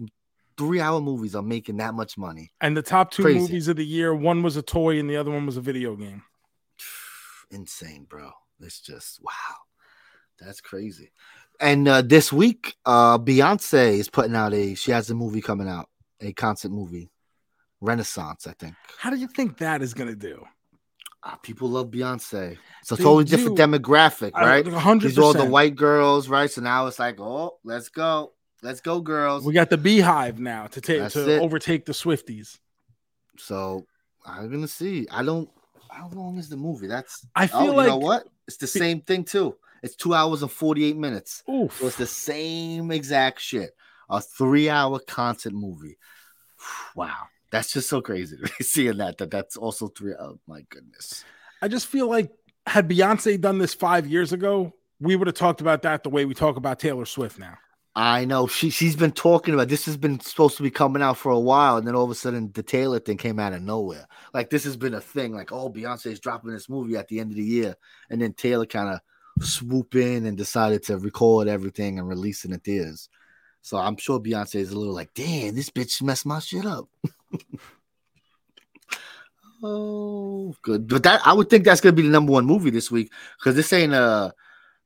three-hour 0.57 1.01
movies 1.01 1.33
are 1.35 1.41
making 1.41 1.77
that 1.77 1.95
much 1.95 2.17
money. 2.19 2.51
And 2.61 2.77
the 2.77 2.83
top 2.83 3.09
two 3.09 3.23
Crazy. 3.23 3.39
movies 3.39 3.67
of 3.67 3.77
the 3.77 3.85
year, 3.85 4.13
one 4.13 4.43
was 4.43 4.55
a 4.55 4.61
toy 4.61 4.99
and 4.99 5.09
the 5.09 5.17
other 5.17 5.31
one 5.31 5.47
was 5.47 5.57
a 5.57 5.61
video 5.61 5.95
game. 5.95 6.21
insane, 7.49 8.05
bro. 8.07 8.31
It's 8.61 8.79
just 8.79 9.19
wow. 9.23 9.55
That's 10.39 10.61
crazy. 10.61 11.11
And 11.59 11.87
uh, 11.87 12.01
this 12.01 12.31
week, 12.31 12.75
uh, 12.85 13.17
Beyonce 13.17 13.97
is 13.99 14.09
putting 14.09 14.35
out 14.35 14.53
a. 14.53 14.75
She 14.75 14.91
has 14.91 15.09
a 15.09 15.15
movie 15.15 15.41
coming 15.41 15.67
out, 15.67 15.89
a 16.21 16.31
concert 16.33 16.71
movie, 16.71 17.09
Renaissance. 17.81 18.47
I 18.47 18.53
think. 18.53 18.75
How 18.97 19.09
do 19.09 19.17
you 19.17 19.27
think 19.27 19.57
that 19.57 19.81
is 19.81 19.93
going 19.93 20.09
to 20.09 20.15
do? 20.15 20.45
Ah, 21.23 21.37
people 21.43 21.69
love 21.69 21.87
Beyonce. 21.87 22.57
It's 22.81 22.91
a 22.91 22.95
They 22.95 23.03
totally 23.03 23.25
different 23.25 23.57
demographic, 23.57 24.33
right? 24.33 24.65
Hundred 24.65 25.09
These 25.09 25.19
are 25.19 25.23
all 25.23 25.33
the 25.33 25.43
white 25.43 25.75
girls, 25.75 26.29
right? 26.29 26.49
So 26.49 26.61
now 26.61 26.87
it's 26.87 26.97
like, 26.97 27.19
oh, 27.19 27.57
let's 27.65 27.89
go, 27.89 28.31
let's 28.63 28.79
go, 28.79 29.01
girls. 29.01 29.43
We 29.43 29.53
got 29.53 29.69
the 29.69 29.77
BeyHive 29.77 30.39
now 30.39 30.67
to 30.67 30.79
take 30.79 30.99
That's 30.99 31.15
to 31.15 31.29
it. 31.29 31.41
overtake 31.41 31.85
the 31.85 31.91
Swifties. 31.91 32.57
So 33.37 33.85
I'm 34.25 34.49
gonna 34.49 34.67
see. 34.67 35.07
I 35.11 35.23
don't. 35.23 35.49
How 35.91 36.09
long 36.09 36.37
is 36.37 36.47
the 36.47 36.57
movie? 36.57 36.87
That's. 36.87 37.25
I 37.35 37.45
oh, 37.45 37.47
feel 37.47 37.65
you 37.65 37.73
like 37.73 37.87
know 37.87 37.97
what? 37.97 38.25
It's 38.47 38.57
the 38.57 38.67
same 38.67 39.01
thing 39.01 39.25
too. 39.25 39.57
It's 39.83 39.95
two 39.95 40.13
hours 40.13 40.41
and 40.41 40.51
forty 40.51 40.85
eight 40.85 40.97
minutes. 40.97 41.43
Oof. 41.49 41.77
So 41.79 41.87
it's 41.87 41.95
the 41.95 42.07
same 42.07 42.91
exact 42.91 43.41
shit. 43.41 43.71
A 44.09 44.21
three 44.21 44.69
hour 44.69 44.99
concert 44.99 45.53
movie. 45.53 45.97
Wow. 46.95 47.27
That's 47.51 47.73
just 47.73 47.89
so 47.89 48.01
crazy 48.01 48.37
seeing 48.61 48.97
that. 48.97 49.17
That 49.17 49.31
that's 49.31 49.57
also 49.57 49.87
three. 49.87 50.13
Oh 50.19 50.39
my 50.47 50.61
goodness. 50.69 51.23
I 51.61 51.67
just 51.67 51.87
feel 51.87 52.07
like 52.07 52.31
had 52.67 52.87
Beyonce 52.87 53.39
done 53.39 53.57
this 53.57 53.73
five 53.73 54.07
years 54.07 54.33
ago, 54.33 54.73
we 54.99 55.15
would 55.15 55.27
have 55.27 55.35
talked 55.35 55.61
about 55.61 55.81
that 55.83 56.03
the 56.03 56.09
way 56.09 56.25
we 56.25 56.33
talk 56.33 56.57
about 56.57 56.79
Taylor 56.79 57.05
Swift 57.05 57.39
now. 57.39 57.57
I 57.95 58.23
know 58.23 58.47
she 58.47 58.69
she's 58.69 58.95
been 58.95 59.11
talking 59.11 59.53
about 59.53 59.67
this 59.67 59.85
has 59.85 59.97
been 59.97 60.19
supposed 60.19 60.57
to 60.57 60.63
be 60.63 60.69
coming 60.69 61.01
out 61.01 61.17
for 61.17 61.31
a 61.31 61.39
while, 61.39 61.77
and 61.77 61.87
then 61.87 61.95
all 61.95 62.05
of 62.05 62.11
a 62.11 62.15
sudden 62.15 62.51
the 62.53 62.63
Taylor 62.63 62.99
thing 62.99 63.17
came 63.17 63.39
out 63.39 63.53
of 63.53 63.61
nowhere. 63.61 64.07
Like 64.33 64.49
this 64.49 64.63
has 64.63 64.77
been 64.77 64.93
a 64.93 65.01
thing. 65.01 65.33
Like 65.33 65.51
oh, 65.51 65.69
Beyonce's 65.69 66.19
dropping 66.19 66.51
this 66.51 66.69
movie 66.69 66.95
at 66.95 67.07
the 67.07 67.19
end 67.19 67.31
of 67.31 67.37
the 67.37 67.43
year, 67.43 67.75
and 68.09 68.21
then 68.21 68.33
Taylor 68.33 68.67
kind 68.67 68.89
of 68.89 68.99
swoop 69.41 69.95
in 69.95 70.25
and 70.25 70.37
decided 70.37 70.83
to 70.83 70.97
record 70.97 71.47
everything 71.47 71.99
and 71.99 72.07
release 72.07 72.45
in 72.45 72.57
theaters. 72.59 73.09
So 73.61 73.77
I'm 73.77 73.97
sure 73.97 74.19
Beyonce 74.19 74.55
is 74.55 74.71
a 74.71 74.77
little 74.77 74.93
like, 74.93 75.13
damn, 75.13 75.55
this 75.55 75.69
bitch 75.69 76.01
messed 76.01 76.25
my 76.25 76.39
shit 76.39 76.65
up. 76.65 76.87
oh, 79.63 80.55
good. 80.61 80.87
But 80.87 81.03
that 81.03 81.21
I 81.25 81.33
would 81.33 81.49
think 81.49 81.65
that's 81.65 81.81
gonna 81.81 81.93
be 81.93 82.03
the 82.03 82.09
number 82.09 82.31
one 82.31 82.45
movie 82.45 82.69
this 82.69 82.89
week 82.89 83.11
because 83.39 83.55
this 83.55 83.73
ain't 83.73 83.93
a 83.93 84.33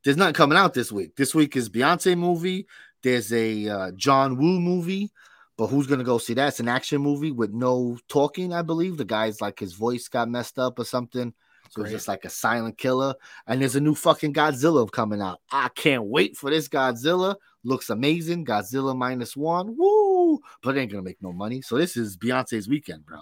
there's 0.03 0.17
nothing 0.17 0.33
coming 0.33 0.57
out 0.57 0.73
this 0.73 0.91
week. 0.91 1.15
This 1.15 1.33
week 1.33 1.55
is 1.55 1.69
Beyonce 1.69 2.17
movie. 2.17 2.67
There's 3.03 3.31
a 3.31 3.67
uh, 3.67 3.91
John 3.91 4.37
Woo 4.37 4.59
movie, 4.59 5.11
but 5.57 5.67
who's 5.67 5.87
gonna 5.87 6.03
go 6.03 6.17
see 6.17 6.33
that? 6.33 6.49
It's 6.49 6.59
an 6.59 6.67
action 6.67 7.01
movie 7.01 7.31
with 7.31 7.51
no 7.51 7.97
talking, 8.09 8.53
I 8.53 8.63
believe. 8.63 8.97
The 8.97 9.05
guy's 9.05 9.39
like 9.39 9.59
his 9.59 9.73
voice 9.73 10.07
got 10.07 10.29
messed 10.29 10.59
up 10.59 10.79
or 10.79 10.85
something. 10.85 11.33
So 11.73 11.81
it's 11.81 11.91
just 11.91 12.07
like 12.07 12.23
a 12.23 12.29
silent 12.29 12.77
killer. 12.77 13.15
And 13.47 13.59
there's 13.59 13.75
a 13.75 13.81
new 13.81 13.95
fucking 13.95 14.33
Godzilla 14.33 14.89
coming 14.91 15.21
out. 15.21 15.39
I 15.51 15.69
can't 15.69 16.03
wait 16.03 16.37
for 16.37 16.51
this 16.51 16.67
Godzilla. 16.67 17.35
Looks 17.63 17.89
amazing. 17.89 18.45
Godzilla 18.45 18.95
minus 18.95 19.35
one. 19.35 19.75
Woo! 19.75 20.39
But 20.61 20.77
it 20.77 20.81
ain't 20.81 20.91
gonna 20.91 21.03
make 21.03 21.21
no 21.21 21.33
money. 21.33 21.61
So 21.61 21.77
this 21.77 21.97
is 21.97 22.15
Beyonce's 22.15 22.67
weekend, 22.67 23.05
bro. 23.07 23.19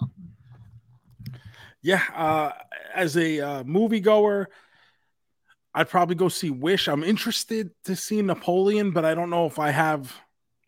Yeah, 1.80 2.02
uh, 2.14 2.52
as 2.94 3.16
a 3.16 3.40
uh, 3.40 3.64
moviegoer, 3.64 4.46
I'd 5.74 5.88
probably 5.88 6.14
go 6.14 6.28
see 6.28 6.50
Wish. 6.50 6.88
I'm 6.88 7.02
interested 7.02 7.70
to 7.84 7.96
see 7.96 8.20
Napoleon, 8.20 8.90
but 8.90 9.04
I 9.04 9.14
don't 9.14 9.30
know 9.30 9.46
if 9.46 9.58
I 9.58 9.70
have 9.70 10.14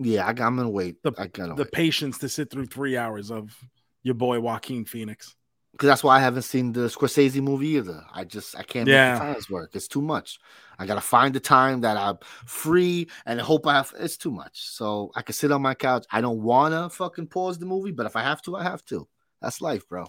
Yeah, 0.01 0.25
I, 0.25 0.31
am 0.31 0.37
gonna 0.57 0.71
wait. 0.71 1.03
The- 1.03 1.13
I 1.19 1.27
gotta 1.27 1.55
the 1.55 1.65
wait. 1.65 1.73
patience 1.73 2.19
to 2.19 2.29
sit 2.29 2.51
through 2.51 2.67
three 2.67 2.97
hours 2.97 3.31
of 3.31 3.55
your 4.03 4.15
boy 4.15 4.41
Joaquin 4.41 4.85
Phoenix. 4.87 5.37
Because 5.75 5.89
that's 5.89 6.05
why 6.05 6.17
I 6.17 6.21
haven't 6.21 6.43
seen 6.43 6.73
the 6.73 6.83
Scorsese 6.87 7.43
movie 7.43 7.71
either. 7.71 8.05
I 8.13 8.23
just 8.23 8.57
I 8.57 8.63
can't 8.63 8.89
Yeah. 8.89 9.13
make 9.15 9.21
the 9.21 9.27
times 9.33 9.51
work. 9.51 9.71
It's 9.75 9.89
too 9.89 10.01
much. 10.03 10.39
I 10.79 10.87
gotta 10.87 11.01
find 11.01 11.35
the 11.35 11.41
time 11.41 11.81
that 11.81 11.97
I'm 11.97 12.19
free 12.47 13.09
and 13.27 13.41
hope 13.41 13.67
I 13.67 13.75
have. 13.75 13.93
It's 13.99 14.17
too 14.17 14.31
much. 14.31 14.69
So 14.69 15.11
I 15.17 15.23
can 15.23 15.35
sit 15.35 15.51
on 15.51 15.63
my 15.63 15.75
couch. 15.75 16.07
I 16.13 16.21
don't 16.21 16.43
wanna 16.43 16.91
fucking 16.91 17.27
pause 17.27 17.59
the 17.59 17.67
movie, 17.67 17.91
but 17.91 18.07
if 18.07 18.15
I 18.15 18.23
have 18.23 18.41
to, 18.43 18.55
I 18.57 18.63
have 18.63 18.85
to. 18.87 19.09
That's 19.43 19.61
life, 19.61 19.89
bro. 19.89 20.07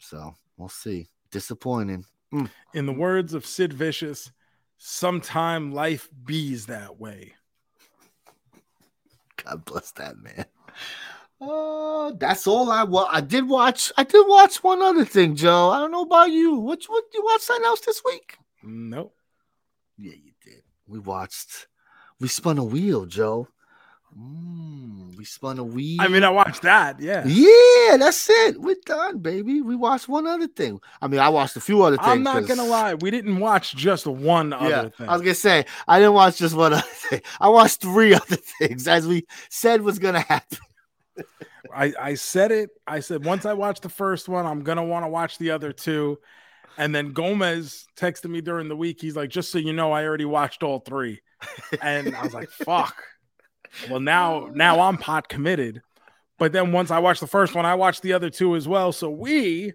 So 0.00 0.34
we'll 0.56 0.68
see. 0.68 1.10
Disappointing. 1.30 2.04
Mm. 2.34 2.50
In 2.74 2.86
the 2.86 2.92
words 2.92 3.34
of 3.34 3.46
Sid 3.46 3.72
Vicious, 3.72 4.32
sometime 4.78 5.70
life 5.72 6.08
bees 6.24 6.66
that 6.66 6.98
way. 6.98 7.34
God 9.44 9.64
bless 9.64 9.92
that 9.92 10.18
man. 10.18 10.44
Uh, 11.40 12.12
that's 12.18 12.46
all 12.46 12.70
I 12.70 12.84
wa- 12.84 13.08
I 13.10 13.20
did 13.22 13.48
watch. 13.48 13.90
I 13.96 14.04
did 14.04 14.26
watch 14.28 14.62
one 14.62 14.82
other 14.82 15.04
thing, 15.04 15.36
Joe. 15.36 15.70
I 15.70 15.78
don't 15.78 15.90
know 15.90 16.02
about 16.02 16.30
you. 16.30 16.54
What 16.56 16.82
what 16.86 17.04
you 17.14 17.24
watch 17.24 17.40
something 17.40 17.64
else 17.64 17.80
this 17.80 18.02
week? 18.04 18.36
Nope. 18.62 19.14
Yeah, 19.96 20.12
you 20.12 20.32
did. 20.44 20.62
We 20.86 20.98
watched. 20.98 21.66
We 22.20 22.28
spun 22.28 22.58
a 22.58 22.64
wheel, 22.64 23.06
Joe. 23.06 23.48
Mm, 24.18 25.16
we 25.16 25.24
spun 25.24 25.58
a 25.58 25.64
wheel. 25.64 25.98
I 26.00 26.08
mean, 26.08 26.24
I 26.24 26.30
watched 26.30 26.62
that. 26.62 27.00
Yeah. 27.00 27.24
yeah, 27.24 27.96
that's 27.96 28.28
it. 28.28 28.60
We're 28.60 28.74
done, 28.84 29.18
baby. 29.20 29.62
We 29.62 29.76
watched 29.76 30.08
one 30.08 30.26
other 30.26 30.48
thing. 30.48 30.80
I 31.00 31.06
mean, 31.06 31.20
I 31.20 31.28
watched 31.28 31.56
a 31.56 31.60
few 31.60 31.82
other 31.82 31.96
things. 31.96 32.08
I'm 32.08 32.22
not 32.22 32.38
'cause- 32.38 32.48
gonna 32.48 32.64
lie. 32.64 32.94
We 32.94 33.10
didn't 33.10 33.38
watch 33.38 33.74
just 33.76 34.06
one 34.06 34.50
Yeah, 34.50 34.56
other 34.58 34.90
thing. 34.90 35.08
I 35.08 35.12
was 35.12 35.22
gonna 35.22 35.34
say 35.34 35.64
I 35.86 35.98
didn't 36.00 36.14
watch 36.14 36.38
just 36.38 36.54
one 36.56 36.72
other 36.72 36.82
thing. 37.08 37.22
I 37.40 37.48
watched 37.48 37.80
three 37.80 38.12
other 38.22 38.36
things, 38.36 38.88
as 38.88 39.06
we 39.06 39.26
said 39.48 39.80
was 39.82 39.98
gonna 39.98 40.20
happen. 40.20 40.58
I, 41.74 41.92
I 42.00 42.14
said 42.14 42.52
it. 42.52 42.70
I 42.86 43.00
said 43.00 43.24
once 43.24 43.46
I 43.46 43.54
watch 43.54 43.80
the 43.80 43.88
first 43.88 44.28
one, 44.28 44.46
I'm 44.46 44.62
gonna 44.62 44.84
want 44.84 45.04
to 45.04 45.08
watch 45.08 45.38
the 45.38 45.50
other 45.50 45.72
two. 45.72 46.18
And 46.78 46.94
then 46.94 47.12
Gomez 47.12 47.86
texted 47.96 48.30
me 48.30 48.40
during 48.40 48.68
the 48.68 48.76
week. 48.76 49.00
He's 49.00 49.16
like, 49.16 49.30
just 49.30 49.50
so 49.50 49.58
you 49.58 49.72
know, 49.72 49.92
I 49.92 50.04
already 50.04 50.24
watched 50.24 50.62
all 50.62 50.78
three. 50.80 51.20
And 51.82 52.14
I 52.14 52.22
was 52.22 52.34
like, 52.34 52.50
fuck. 52.50 53.02
Well, 53.88 54.00
now 54.00 54.50
now 54.52 54.80
I'm 54.80 54.98
pot 54.98 55.28
committed. 55.28 55.82
But 56.38 56.52
then 56.52 56.72
once 56.72 56.90
I 56.90 56.98
watched 57.00 57.20
the 57.20 57.26
first 57.26 57.54
one, 57.54 57.66
I 57.66 57.74
watched 57.74 58.02
the 58.02 58.14
other 58.14 58.30
two 58.30 58.56
as 58.56 58.66
well. 58.66 58.92
So 58.92 59.10
we 59.10 59.74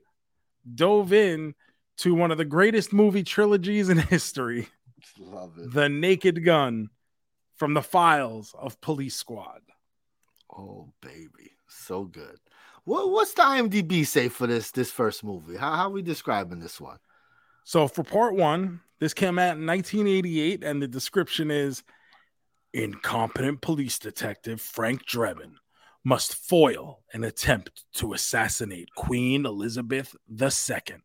dove 0.73 1.13
in 1.13 1.53
to 1.97 2.15
one 2.15 2.31
of 2.31 2.37
the 2.37 2.45
greatest 2.45 2.91
movie 2.91 3.23
trilogies 3.23 3.89
in 3.89 3.97
history, 3.99 4.67
Love 5.19 5.57
it. 5.57 5.71
The 5.71 5.89
Naked 5.89 6.43
Gun 6.43 6.89
from 7.55 7.73
the 7.73 7.81
files 7.81 8.53
of 8.57 8.81
Police 8.81 9.15
Squad. 9.15 9.61
Oh 10.57 10.91
baby, 11.01 11.51
so 11.67 12.05
good. 12.05 12.39
What 12.83 13.09
what's 13.09 13.33
the 13.33 13.41
IMDb 13.41 14.05
say 14.05 14.29
for 14.29 14.47
this 14.47 14.71
this 14.71 14.91
first 14.91 15.23
movie? 15.23 15.57
How 15.57 15.75
how 15.75 15.89
we 15.89 16.01
describing 16.01 16.59
this 16.59 16.79
one? 16.79 16.97
So 17.63 17.87
for 17.87 18.03
part 18.03 18.35
one, 18.35 18.81
this 18.99 19.13
came 19.13 19.39
out 19.39 19.57
in 19.57 19.65
1988, 19.65 20.63
and 20.63 20.81
the 20.81 20.87
description 20.87 21.49
is 21.51 21.83
incompetent 22.73 23.61
police 23.61 23.97
detective 23.97 24.61
Frank 24.61 25.05
Drebin 25.05 25.55
must 26.03 26.35
foil 26.35 27.01
an 27.13 27.23
attempt 27.23 27.83
to 27.95 28.13
assassinate 28.13 28.93
Queen 28.95 29.45
Elizabeth 29.45 30.15
II. 30.29 30.97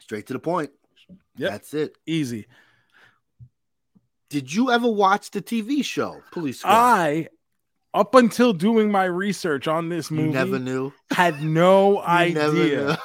Straight 0.00 0.26
to 0.26 0.32
the 0.32 0.38
point. 0.38 0.70
Yep. 1.36 1.50
That's 1.50 1.74
it. 1.74 1.98
Easy. 2.06 2.46
Did 4.30 4.52
you 4.52 4.70
ever 4.70 4.88
watch 4.88 5.30
the 5.30 5.40
TV 5.40 5.84
show 5.84 6.22
Police 6.32 6.60
Squad? 6.60 6.72
I, 6.72 7.28
up 7.94 8.14
until 8.14 8.52
doing 8.52 8.90
my 8.90 9.04
research 9.04 9.66
on 9.66 9.88
this 9.88 10.10
you 10.10 10.16
movie, 10.18 10.32
never 10.32 10.58
knew. 10.58 10.92
had 11.10 11.42
no 11.42 12.02
idea 12.02 12.98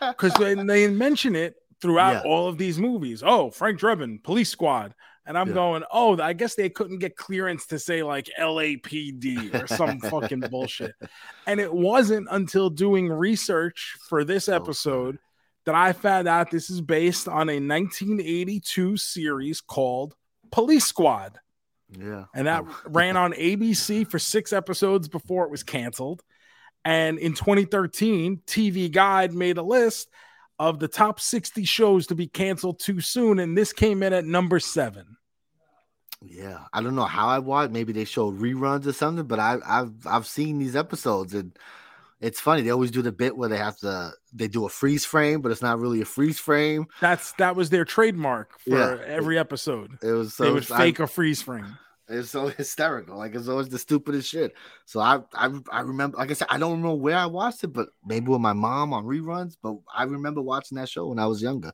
because 0.00 0.32
when 0.38 0.66
they 0.66 0.88
mention 0.88 1.36
it 1.36 1.54
throughout 1.80 2.24
Yeah. 2.24 2.30
all 2.30 2.48
of 2.48 2.58
these 2.58 2.78
movies. 2.78 3.22
Oh, 3.24 3.50
Frank 3.50 3.78
Drebin, 3.80 4.22
Police 4.22 4.50
Squad. 4.50 4.94
And 5.26 5.38
I'm 5.38 5.48
Yeah. 5.48 5.54
going, 5.54 5.84
oh, 5.92 6.20
I 6.20 6.32
guess 6.32 6.56
they 6.56 6.68
couldn't 6.68 6.98
get 6.98 7.16
clearance 7.16 7.66
to 7.66 7.78
say 7.78 8.02
like 8.02 8.28
LAPD 8.38 9.54
or 9.54 9.66
some 9.68 10.00
fucking 10.00 10.40
bullshit. 10.50 10.94
And 11.46 11.60
it 11.60 11.72
wasn't 11.72 12.26
until 12.30 12.68
doing 12.70 13.08
research 13.08 13.96
for 14.08 14.24
this 14.24 14.46
So 14.46 14.56
episode 14.56 15.18
that 15.66 15.74
I 15.76 15.92
found 15.92 16.26
out 16.26 16.50
this 16.50 16.68
is 16.70 16.80
based 16.80 17.28
on 17.28 17.48
a 17.48 17.60
1982 17.60 18.96
series 18.96 19.60
called 19.60 20.16
Police 20.50 20.84
Squad. 20.84 21.38
yeah. 21.88 22.24
And 22.34 22.46
that 22.46 22.64
oh. 22.66 22.76
ran 22.86 23.16
on 23.16 23.32
ABC 23.32 24.08
for 24.08 24.18
six 24.18 24.52
episodes 24.52 25.08
before 25.08 25.44
it 25.44 25.50
was 25.50 25.62
canceled. 25.62 26.22
And 26.84 27.18
in 27.18 27.34
2013, 27.34 28.42
TV 28.46 28.90
Guide 28.90 29.34
made 29.34 29.58
a 29.58 29.62
list 29.62 30.08
of 30.58 30.78
the 30.78 30.88
top 30.88 31.20
60 31.20 31.64
shows 31.64 32.06
to 32.08 32.14
be 32.14 32.26
canceled 32.26 32.80
too 32.80 33.00
soon. 33.00 33.38
And 33.38 33.56
this 33.56 33.72
came 33.72 34.02
in 34.02 34.12
at 34.12 34.24
number 34.24 34.60
seven. 34.60 35.16
Yeah, 36.22 36.58
I 36.72 36.82
don't 36.82 36.96
know 36.96 37.04
how 37.04 37.28
I 37.28 37.38
watched. 37.38 37.72
Maybe 37.72 37.92
they 37.92 38.04
showed 38.04 38.38
reruns 38.38 38.86
or 38.86 38.92
something, 38.92 39.24
but 39.24 39.38
I, 39.38 39.56
I've 39.66 40.06
I've 40.06 40.26
seen 40.26 40.58
these 40.58 40.76
episodes 40.76 41.32
and 41.32 41.58
it's 42.20 42.38
funny. 42.40 42.62
They 42.62 42.70
always 42.70 42.90
do 42.90 43.02
the 43.02 43.12
bit 43.12 43.36
where 43.36 43.48
they 43.48 43.56
have 43.56 43.78
to 43.78 44.12
they 44.32 44.46
do 44.48 44.66
a 44.66 44.68
freeze 44.68 45.04
frame, 45.04 45.40
but 45.40 45.50
it's 45.52 45.62
not 45.62 45.78
really 45.78 46.00
a 46.02 46.04
freeze 46.04 46.38
frame. 46.38 46.86
That's 47.00 47.32
that 47.34 47.56
was 47.56 47.70
their 47.70 47.84
trademark 47.84 48.58
for 48.60 48.76
Yeah. 48.76 48.98
every 49.06 49.38
episode. 49.38 49.92
It 50.02 50.12
was 50.12 50.34
so 50.34 50.44
they 50.44 50.50
would 50.52 50.66
fake 50.66 51.00
a 51.00 51.06
freeze 51.06 51.40
frame. 51.42 51.78
It's 52.08 52.30
so 52.30 52.48
hysterical. 52.58 53.16
Like 53.16 53.34
it's 53.34 53.48
always 53.48 53.68
the 53.68 53.78
stupidest 53.78 54.28
shit. 54.28 54.52
So 54.84 55.00
I, 55.00 55.20
I 55.32 55.50
I 55.72 55.80
remember 55.80 56.18
like 56.18 56.30
I 56.30 56.34
said, 56.34 56.48
I 56.50 56.58
don't 56.58 56.72
remember 56.72 56.96
where 56.96 57.16
I 57.16 57.26
watched 57.26 57.64
it, 57.64 57.68
but 57.72 57.88
maybe 58.04 58.26
with 58.26 58.40
my 58.40 58.52
mom 58.52 58.92
on 58.92 59.04
reruns. 59.04 59.56
But 59.62 59.76
I 59.94 60.02
remember 60.04 60.42
watching 60.42 60.76
that 60.76 60.88
show 60.88 61.06
when 61.08 61.18
I 61.18 61.26
was 61.26 61.40
younger. 61.40 61.72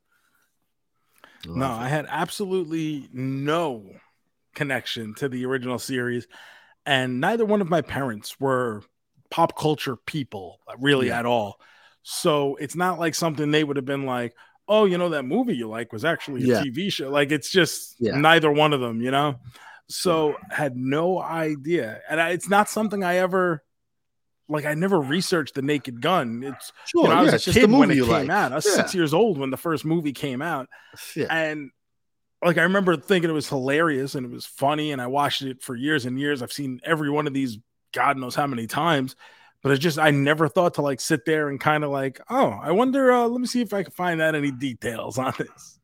No, 1.47 1.53
Love 1.68 1.80
I 1.80 1.88
had 1.88 2.07
absolutely 2.09 3.09
no 3.12 3.84
connection 4.55 5.14
to 5.16 5.28
the 5.28 5.44
original 5.47 5.78
series, 5.78 6.26
and 6.84 7.20
neither 7.20 7.44
one 7.44 7.61
of 7.61 7.68
my 7.68 7.82
parents 7.82 8.38
were 8.40 8.82
pop 9.30 9.56
culture 9.58 9.96
people 9.96 10.60
uh, 10.68 10.74
really 10.78 11.08
Yeah. 11.08 11.18
at 11.20 11.26
all. 11.26 11.60
So 12.02 12.56
it's 12.56 12.76
not 12.76 12.98
like 12.98 13.14
something 13.14 13.50
they 13.50 13.64
would 13.64 13.76
have 13.76 13.84
been 13.84 14.06
like, 14.06 14.34
"Oh, 14.68 14.84
you 14.84 14.96
know 14.98 15.08
that 15.10 15.24
movie 15.24 15.56
you 15.56 15.68
like 15.68 15.92
was 15.92 16.04
actually 16.04 16.44
a 16.44 16.46
Yeah. 16.46 16.62
TV 16.62 16.90
show." 16.92 17.10
Like 17.10 17.32
it's 17.32 17.50
just 17.50 17.96
Yeah. 17.98 18.16
neither 18.18 18.50
one 18.52 18.72
of 18.72 18.80
them, 18.80 19.00
you 19.00 19.10
know. 19.10 19.36
So 19.88 20.36
had 20.50 20.76
no 20.76 21.20
idea, 21.20 22.00
and 22.08 22.20
I, 22.20 22.30
it's 22.30 22.48
not 22.48 22.68
something 22.68 23.02
I 23.04 23.16
ever 23.18 23.62
like. 24.48 24.64
I 24.64 24.74
never 24.74 25.00
researched 25.00 25.54
the 25.54 25.62
Naked 25.62 26.00
Gun. 26.00 26.42
It's 26.44 26.72
sure. 26.86 27.04
you 27.04 27.08
know, 27.08 27.14
I 27.14 27.22
was 27.22 27.34
it's 27.34 27.44
a 27.44 27.50
just 27.52 27.58
kid 27.58 27.70
the 27.70 27.76
when 27.76 27.90
it 27.90 27.96
you 27.96 28.04
came 28.04 28.12
like. 28.26 28.30
out. 28.30 28.52
I 28.52 28.56
was 28.56 28.66
Yeah. 28.66 28.74
six 28.74 28.94
years 28.94 29.14
old 29.14 29.38
when 29.38 29.50
the 29.50 29.56
first 29.56 29.84
movie 29.84 30.12
came 30.12 30.42
out 30.42 30.68
Yeah. 31.14 31.26
and 31.30 31.70
like 32.44 32.58
I 32.58 32.62
remember 32.62 32.96
thinking 32.96 33.30
it 33.30 33.32
was 33.34 33.48
hilarious 33.48 34.14
and 34.14 34.26
it 34.26 34.30
was 34.32 34.44
funny, 34.46 34.92
and 34.92 35.00
I 35.00 35.06
watched 35.08 35.42
it 35.42 35.62
for 35.62 35.74
years 35.74 36.04
and 36.04 36.18
years. 36.20 36.42
I've 36.42 36.52
seen 36.52 36.80
every 36.84 37.10
one 37.10 37.26
of 37.26 37.32
these, 37.34 37.58
God 37.93 38.16
knows 38.18 38.34
how 38.34 38.47
many 38.47 38.66
times, 38.66 39.16
but 39.62 39.72
it's 39.72 39.82
just 39.82 39.99
I 39.99 40.11
never 40.11 40.49
thought 40.49 40.74
to 40.74 40.82
like 40.82 41.01
sit 41.01 41.24
there 41.24 41.49
and 41.49 41.61
kind 41.61 41.84
of 41.84 41.91
like, 41.91 42.20
oh, 42.30 42.59
I 42.62 42.72
wonder. 42.72 43.12
Uh, 43.12 43.26
let 43.26 43.41
me 43.41 43.47
see 43.47 43.61
if 43.62 43.72
I 43.72 43.82
can 43.82 43.93
find 43.93 44.20
out 44.20 44.34
any 44.34 44.51
details 44.51 45.18
on 45.18 45.32
this. 45.39 45.78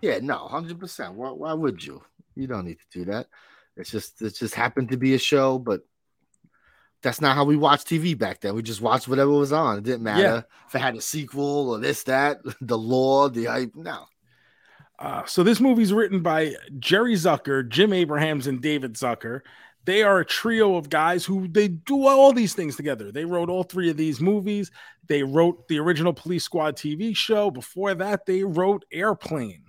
Yeah, 0.00 0.18
no, 0.22 0.48
hundred 0.48 0.78
percent. 0.80 1.14
Why, 1.14 1.30
why 1.30 1.52
would 1.52 1.84
you? 1.84 2.02
You 2.34 2.46
don't 2.46 2.64
need 2.66 2.78
to 2.78 2.98
do 2.98 3.04
that. 3.06 3.26
It's 3.76 3.90
just 3.90 4.20
it 4.22 4.34
just 4.34 4.54
happened 4.54 4.90
to 4.90 4.96
be 4.96 5.14
a 5.14 5.18
show, 5.18 5.58
but 5.58 5.82
that's 7.02 7.20
not 7.20 7.34
how 7.34 7.44
we 7.44 7.56
watched 7.56 7.86
TV 7.88 8.16
back 8.16 8.40
then. 8.40 8.54
We 8.54 8.62
just 8.62 8.82
watched 8.82 9.08
whatever 9.08 9.30
was 9.30 9.52
on. 9.52 9.78
It 9.78 9.84
didn't 9.84 10.02
matter 10.02 10.22
Yeah. 10.22 10.42
if 10.68 10.74
it 10.74 10.80
had 10.80 10.96
a 10.96 11.00
sequel 11.00 11.70
or 11.70 11.78
this, 11.78 12.02
that, 12.04 12.40
the 12.60 12.76
law, 12.76 13.28
the 13.28 13.46
hype. 13.46 13.74
No. 13.74 14.04
Uh, 14.98 15.24
so 15.24 15.42
this 15.42 15.60
movie's 15.60 15.94
written 15.94 16.20
by 16.20 16.54
Jerry 16.78 17.14
Zucker, 17.14 17.66
Jim 17.66 17.94
Abrahams, 17.94 18.46
and 18.46 18.60
David 18.60 18.94
Zucker. 18.94 19.40
They 19.86 20.02
are 20.02 20.20
a 20.20 20.24
trio 20.24 20.76
of 20.76 20.90
guys 20.90 21.24
who 21.24 21.48
they 21.48 21.68
do 21.68 22.06
all 22.06 22.32
these 22.32 22.54
things 22.54 22.76
together. 22.76 23.10
They 23.10 23.24
wrote 23.24 23.48
all 23.48 23.62
three 23.64 23.90
of 23.90 23.96
these 23.96 24.20
movies. 24.20 24.70
They 25.08 25.22
wrote 25.22 25.66
the 25.68 25.78
original 25.78 26.12
Police 26.12 26.44
Squad 26.44 26.76
TV 26.76 27.16
show. 27.16 27.50
Before 27.50 27.94
that, 27.94 28.26
they 28.26 28.44
wrote 28.44 28.84
Airplane. 28.92 29.64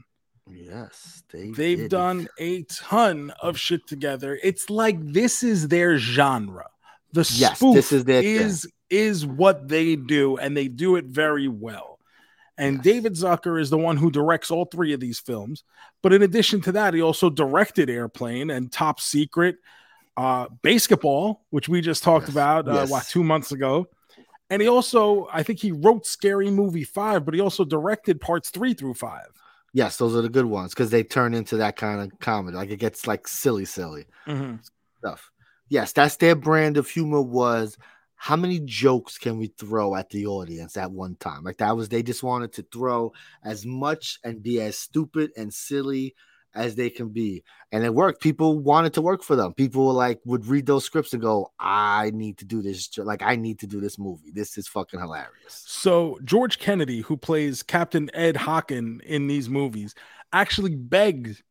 Yes, 0.49 1.23
they 1.31 1.51
They've 1.51 1.77
did. 1.77 1.91
done 1.91 2.27
a 2.39 2.63
ton 2.63 3.31
of 3.41 3.57
shit 3.57 3.87
together. 3.87 4.37
It's 4.43 4.69
like 4.69 4.97
this 5.01 5.43
is 5.43 5.67
their 5.69 5.97
genre. 5.97 6.67
The 7.13 7.21
Yes, 7.33 7.57
spoof 7.57 7.75
this 7.75 7.91
is 7.91 8.03
their 8.05 8.21
thing. 8.21 8.35
is 8.35 8.67
is 8.89 9.25
what 9.25 9.69
they 9.69 9.95
do, 9.95 10.37
and 10.37 10.55
they 10.55 10.67
do 10.67 10.97
it 10.97 11.05
very 11.05 11.47
well. 11.47 11.99
And 12.57 12.75
Yes. 12.77 12.83
David 12.83 13.13
Zucker 13.13 13.59
is 13.59 13.69
the 13.69 13.77
one 13.77 13.95
who 13.95 14.11
directs 14.11 14.51
all 14.51 14.65
three 14.65 14.91
of 14.93 14.99
these 14.99 15.19
films. 15.19 15.63
But 16.03 16.11
in 16.11 16.21
addition 16.21 16.59
to 16.61 16.73
that, 16.73 16.93
he 16.93 17.01
also 17.01 17.29
directed 17.29 17.89
Airplane 17.89 18.49
and 18.49 18.69
Top 18.71 18.99
Secret, 18.99 19.55
uh, 20.21 20.47
Basketball, 20.61 21.45
which 21.49 21.67
we 21.67 21.81
just 21.81 22.03
talked 22.03 22.27
Yes. 22.27 22.33
about 22.35 22.67
uh, 22.67 22.73
Yes. 22.73 22.91
what 22.91 23.07
two 23.07 23.23
months 23.23 23.51
ago. 23.51 23.87
And 24.49 24.61
he 24.61 24.67
also, 24.67 25.27
I 25.31 25.43
think 25.43 25.59
he 25.59 25.71
wrote 25.71 26.05
Scary 26.05 26.51
Movie 26.51 26.83
Five, 26.83 27.25
but 27.25 27.33
he 27.33 27.39
also 27.39 27.63
directed 27.63 28.19
parts 28.21 28.49
three 28.49 28.73
through 28.73 28.95
five. 28.95 29.29
Yes, 29.73 29.97
those 29.97 30.15
are 30.15 30.21
the 30.21 30.29
good 30.29 30.45
ones 30.45 30.73
because 30.73 30.89
they 30.89 31.03
turn 31.03 31.33
into 31.33 31.57
that 31.57 31.77
kind 31.77 32.01
of 32.01 32.19
comedy. 32.19 32.57
Like 32.57 32.69
it 32.69 32.77
gets 32.77 33.07
like 33.07 33.27
silly, 33.27 33.65
silly 33.65 34.05
stuff. 34.99 35.31
Yes, 35.69 35.93
that's 35.93 36.17
their 36.17 36.35
brand 36.35 36.75
of 36.77 36.89
humor. 36.89 37.21
Was 37.21 37.77
how 38.15 38.35
many 38.35 38.59
jokes 38.59 39.17
can 39.17 39.37
we 39.37 39.47
throw 39.47 39.95
at 39.95 40.09
the 40.09 40.25
audience 40.27 40.75
at 40.75 40.91
one 40.91 41.15
time? 41.15 41.43
Like 41.45 41.57
that 41.57 41.75
was 41.77 41.87
they 41.87 42.03
just 42.03 42.21
wanted 42.21 42.51
to 42.53 42.63
throw 42.63 43.13
as 43.43 43.65
much 43.65 44.19
and 44.25 44.43
be 44.43 44.59
as 44.61 44.77
stupid 44.77 45.31
and 45.37 45.53
silly 45.53 46.13
as 46.53 46.75
they 46.75 46.89
can 46.89 47.09
be, 47.09 47.43
and 47.71 47.83
it 47.83 47.93
worked. 47.93 48.21
People 48.21 48.59
wanted 48.59 48.93
to 48.93 49.01
work 49.01 49.23
for 49.23 49.35
them. 49.35 49.53
People 49.53 49.93
like 49.93 50.19
would 50.25 50.45
read 50.45 50.65
those 50.65 50.85
scripts 50.85 51.13
and 51.13 51.21
go, 51.21 51.51
"I 51.59 52.11
need 52.13 52.37
to 52.39 52.45
do 52.45 52.61
this. 52.61 52.89
Like 52.97 53.21
I 53.21 53.35
need 53.35 53.59
to 53.59 53.67
do 53.67 53.79
this 53.79 53.97
movie. 53.97 54.31
This 54.31 54.57
is 54.57 54.67
fucking 54.67 54.99
hilarious." 54.99 55.63
So 55.65 56.19
George 56.23 56.59
Kennedy, 56.59 57.01
who 57.01 57.17
plays 57.17 57.63
Captain 57.63 58.09
Ed 58.13 58.35
Hocken 58.35 59.01
in 59.01 59.27
these 59.27 59.49
movies, 59.49 59.95
actually 60.33 60.75
begged 60.75 61.41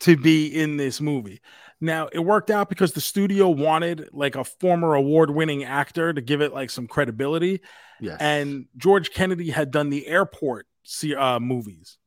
to 0.00 0.16
be 0.16 0.46
in 0.46 0.76
this 0.76 1.00
movie. 1.00 1.40
Now 1.80 2.08
it 2.12 2.20
worked 2.20 2.50
out 2.50 2.68
because 2.68 2.92
the 2.92 3.00
studio 3.00 3.48
wanted 3.48 4.08
like 4.12 4.36
a 4.36 4.44
former 4.44 4.94
award-winning 4.94 5.64
actor 5.64 6.12
to 6.12 6.20
give 6.20 6.40
it 6.40 6.52
like 6.52 6.70
some 6.70 6.86
credibility, 6.86 7.60
Yes, 8.00 8.18
and 8.20 8.66
George 8.76 9.12
Kennedy 9.12 9.50
had 9.50 9.70
done 9.70 9.90
the 9.90 10.06
airport 10.06 10.66
uh, 11.16 11.38
movies, 11.40 11.97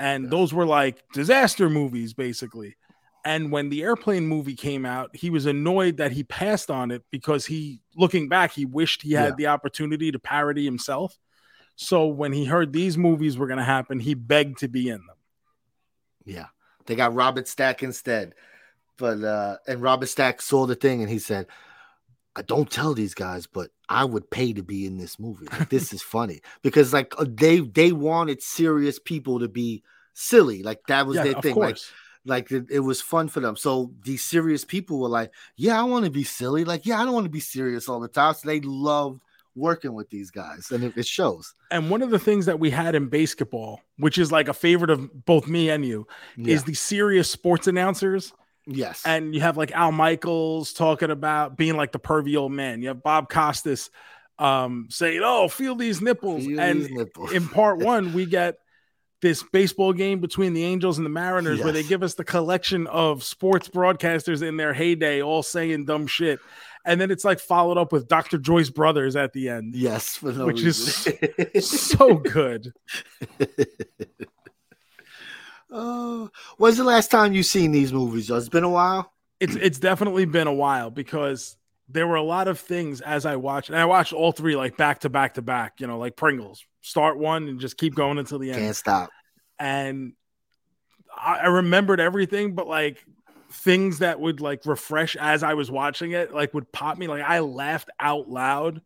and 0.00 0.24
Yes. 0.24 0.30
those 0.30 0.54
were 0.54 0.66
like 0.66 1.04
disaster 1.12 1.70
movies 1.70 2.14
basically. 2.14 2.76
And 3.24 3.52
when 3.52 3.68
the 3.68 3.82
airplane 3.82 4.26
movie 4.26 4.54
came 4.56 4.86
out, 4.86 5.14
he 5.14 5.28
was 5.28 5.44
annoyed 5.44 5.98
that 5.98 6.10
he 6.10 6.24
passed 6.24 6.70
on 6.70 6.90
it 6.90 7.02
because 7.10 7.44
he, 7.44 7.82
looking 7.94 8.30
back, 8.30 8.50
he 8.52 8.64
wished 8.64 9.02
he 9.02 9.12
had 9.12 9.30
Yeah. 9.30 9.34
the 9.36 9.46
opportunity 9.48 10.10
to 10.10 10.18
parody 10.18 10.64
himself. 10.64 11.18
So 11.76 12.06
when 12.06 12.32
he 12.32 12.46
heard 12.46 12.72
these 12.72 12.96
movies 12.96 13.36
were 13.36 13.46
going 13.46 13.58
to 13.58 13.64
happen, 13.64 14.00
he 14.00 14.14
begged 14.14 14.58
to 14.60 14.68
be 14.68 14.88
in 14.88 15.04
them. 15.06 15.16
Yeah. 16.24 16.46
They 16.86 16.94
got 16.96 17.14
Robert 17.14 17.46
Stack 17.46 17.82
instead. 17.82 18.34
But 18.96 19.22
uh 19.22 19.56
and 19.66 19.80
Robert 19.82 20.08
Stack 20.08 20.40
saw 20.42 20.66
the 20.66 20.74
thing 20.74 21.00
and 21.02 21.10
he 21.10 21.18
said, 21.18 21.46
I 22.36 22.42
don't 22.42 22.70
tell 22.70 22.94
these 22.94 23.14
guys, 23.14 23.46
but 23.46 23.70
I 23.88 24.04
would 24.04 24.30
pay 24.30 24.52
to 24.52 24.62
be 24.62 24.86
in 24.86 24.98
this 24.98 25.18
movie. 25.18 25.46
Like, 25.50 25.68
this 25.68 25.92
is 25.92 26.02
funny. 26.02 26.40
Because 26.62 26.92
like 26.92 27.12
uh, 27.18 27.26
they 27.28 27.60
they 27.60 27.92
wanted 27.92 28.42
serious 28.42 28.98
people 28.98 29.40
to 29.40 29.48
be 29.48 29.82
silly. 30.14 30.62
Like 30.62 30.80
that 30.88 31.06
was 31.06 31.16
Yeah, 31.16 31.24
their 31.24 31.36
of 31.36 31.42
thing. 31.42 31.56
Like 31.56 31.78
like 32.26 32.52
it, 32.52 32.66
it 32.70 32.80
was 32.80 33.00
fun 33.00 33.28
for 33.28 33.40
them. 33.40 33.56
So 33.56 33.92
these 34.04 34.22
serious 34.22 34.64
people 34.64 35.00
were 35.00 35.08
like, 35.08 35.32
Yeah, 35.56 35.80
I 35.80 35.84
want 35.84 36.04
to 36.04 36.10
be 36.10 36.24
silly. 36.24 36.64
Like, 36.64 36.86
yeah, 36.86 37.00
I 37.00 37.04
don't 37.04 37.14
want 37.14 37.24
to 37.24 37.30
be 37.30 37.40
serious 37.40 37.88
all 37.88 37.98
the 38.00 38.08
time. 38.08 38.34
So 38.34 38.46
they 38.46 38.60
loved 38.60 39.22
working 39.56 39.94
with 39.94 40.08
these 40.10 40.30
guys. 40.30 40.70
And 40.70 40.84
it, 40.84 40.96
it 40.96 41.06
shows. 41.06 41.54
And 41.72 41.90
one 41.90 42.02
of 42.02 42.10
the 42.10 42.18
things 42.18 42.46
that 42.46 42.60
we 42.60 42.70
had 42.70 42.94
in 42.94 43.08
basketball, 43.08 43.80
which 43.96 44.18
is 44.18 44.30
like 44.30 44.46
a 44.48 44.54
favorite 44.54 44.90
of 44.90 45.24
both 45.24 45.48
me 45.48 45.70
and 45.70 45.84
you, 45.84 46.06
Yeah. 46.36 46.54
is 46.54 46.64
the 46.64 46.74
serious 46.74 47.28
sports 47.28 47.66
announcers. 47.66 48.32
Yes. 48.66 49.02
and 49.04 49.34
you 49.34 49.40
have 49.40 49.56
like 49.56 49.72
Al 49.72 49.92
Michaels 49.92 50.72
talking 50.72 51.10
about 51.10 51.56
being 51.56 51.76
like 51.76 51.92
the 51.92 51.98
pervy 51.98 52.36
old 52.36 52.52
man. 52.52 52.82
You 52.82 52.88
have 52.88 53.02
Bob 53.02 53.28
Costas 53.28 53.90
um, 54.38 54.88
saying, 54.90 55.20
"Oh, 55.22 55.48
feel 55.48 55.74
these 55.74 56.00
nipples." 56.00 56.46
Feel 56.46 56.60
and 56.60 56.82
these 56.82 56.90
nipples. 56.90 57.32
in 57.32 57.48
part 57.48 57.78
one, 57.84 58.12
we 58.12 58.26
get 58.26 58.56
this 59.22 59.42
baseball 59.42 59.92
game 59.92 60.20
between 60.20 60.54
the 60.54 60.64
Angels 60.64 60.96
and 60.96 61.04
the 61.04 61.10
Mariners 61.10 61.60
where 61.60 61.72
they 61.72 61.82
give 61.82 62.02
us 62.02 62.14
the 62.14 62.24
collection 62.24 62.86
of 62.86 63.22
sports 63.22 63.68
broadcasters 63.68 64.42
in 64.42 64.56
their 64.56 64.72
heyday, 64.72 65.20
all 65.20 65.42
saying 65.42 65.84
dumb 65.84 66.06
shit, 66.06 66.40
and 66.86 67.00
then 67.00 67.10
it's 67.10 67.24
like 67.24 67.38
followed 67.38 67.76
up 67.76 67.92
with 67.92 68.08
Dr. 68.08 68.38
Joyce 68.38 68.70
Brothers 68.70 69.16
at 69.16 69.32
the 69.32 69.50
end. 69.50 69.74
yes, 69.74 70.16
for 70.16 70.32
no 70.32 70.46
Which 70.46 70.62
is 70.62 71.14
so 71.60 72.16
good. 72.16 72.72
Oh, 75.70 76.30
when's 76.56 76.76
the 76.76 76.84
last 76.84 77.10
time 77.10 77.32
you 77.32 77.42
seen 77.42 77.72
these 77.72 77.92
movies? 77.92 78.30
It's 78.30 78.48
been 78.48 78.64
a 78.64 78.70
while. 78.70 79.12
it's 79.38 79.54
it's 79.54 79.78
definitely 79.78 80.24
been 80.24 80.46
a 80.46 80.52
while 80.52 80.90
because 80.90 81.56
there 81.88 82.06
were 82.06 82.16
a 82.16 82.22
lot 82.22 82.48
of 82.48 82.58
things 82.58 83.00
as 83.00 83.26
I 83.26 83.36
watched, 83.36 83.68
and 83.70 83.78
I 83.78 83.84
watched 83.84 84.12
all 84.12 84.32
three 84.32 84.56
like 84.56 84.76
back 84.76 85.00
to 85.00 85.08
back 85.08 85.34
to 85.34 85.42
back. 85.42 85.80
You 85.80 85.86
know, 85.86 85.98
like 85.98 86.16
Pringles, 86.16 86.64
start 86.80 87.18
one 87.18 87.48
and 87.48 87.60
just 87.60 87.76
keep 87.76 87.94
going 87.94 88.18
until 88.18 88.38
the 88.38 88.50
end. 88.50 88.60
Can't 88.60 88.76
stop. 88.76 89.10
And 89.58 90.14
I, 91.16 91.38
I 91.38 91.46
remembered 91.46 92.00
everything, 92.00 92.54
but 92.54 92.66
like 92.66 93.04
things 93.52 93.98
that 93.98 94.20
would 94.20 94.40
like 94.40 94.64
refresh 94.66 95.16
as 95.16 95.42
I 95.42 95.54
was 95.54 95.70
watching 95.70 96.12
it, 96.12 96.32
like 96.32 96.54
would 96.54 96.70
pop 96.72 96.98
me. 96.98 97.08
Like 97.08 97.22
I 97.22 97.40
laughed 97.40 97.90
out 97.98 98.28
loud 98.28 98.80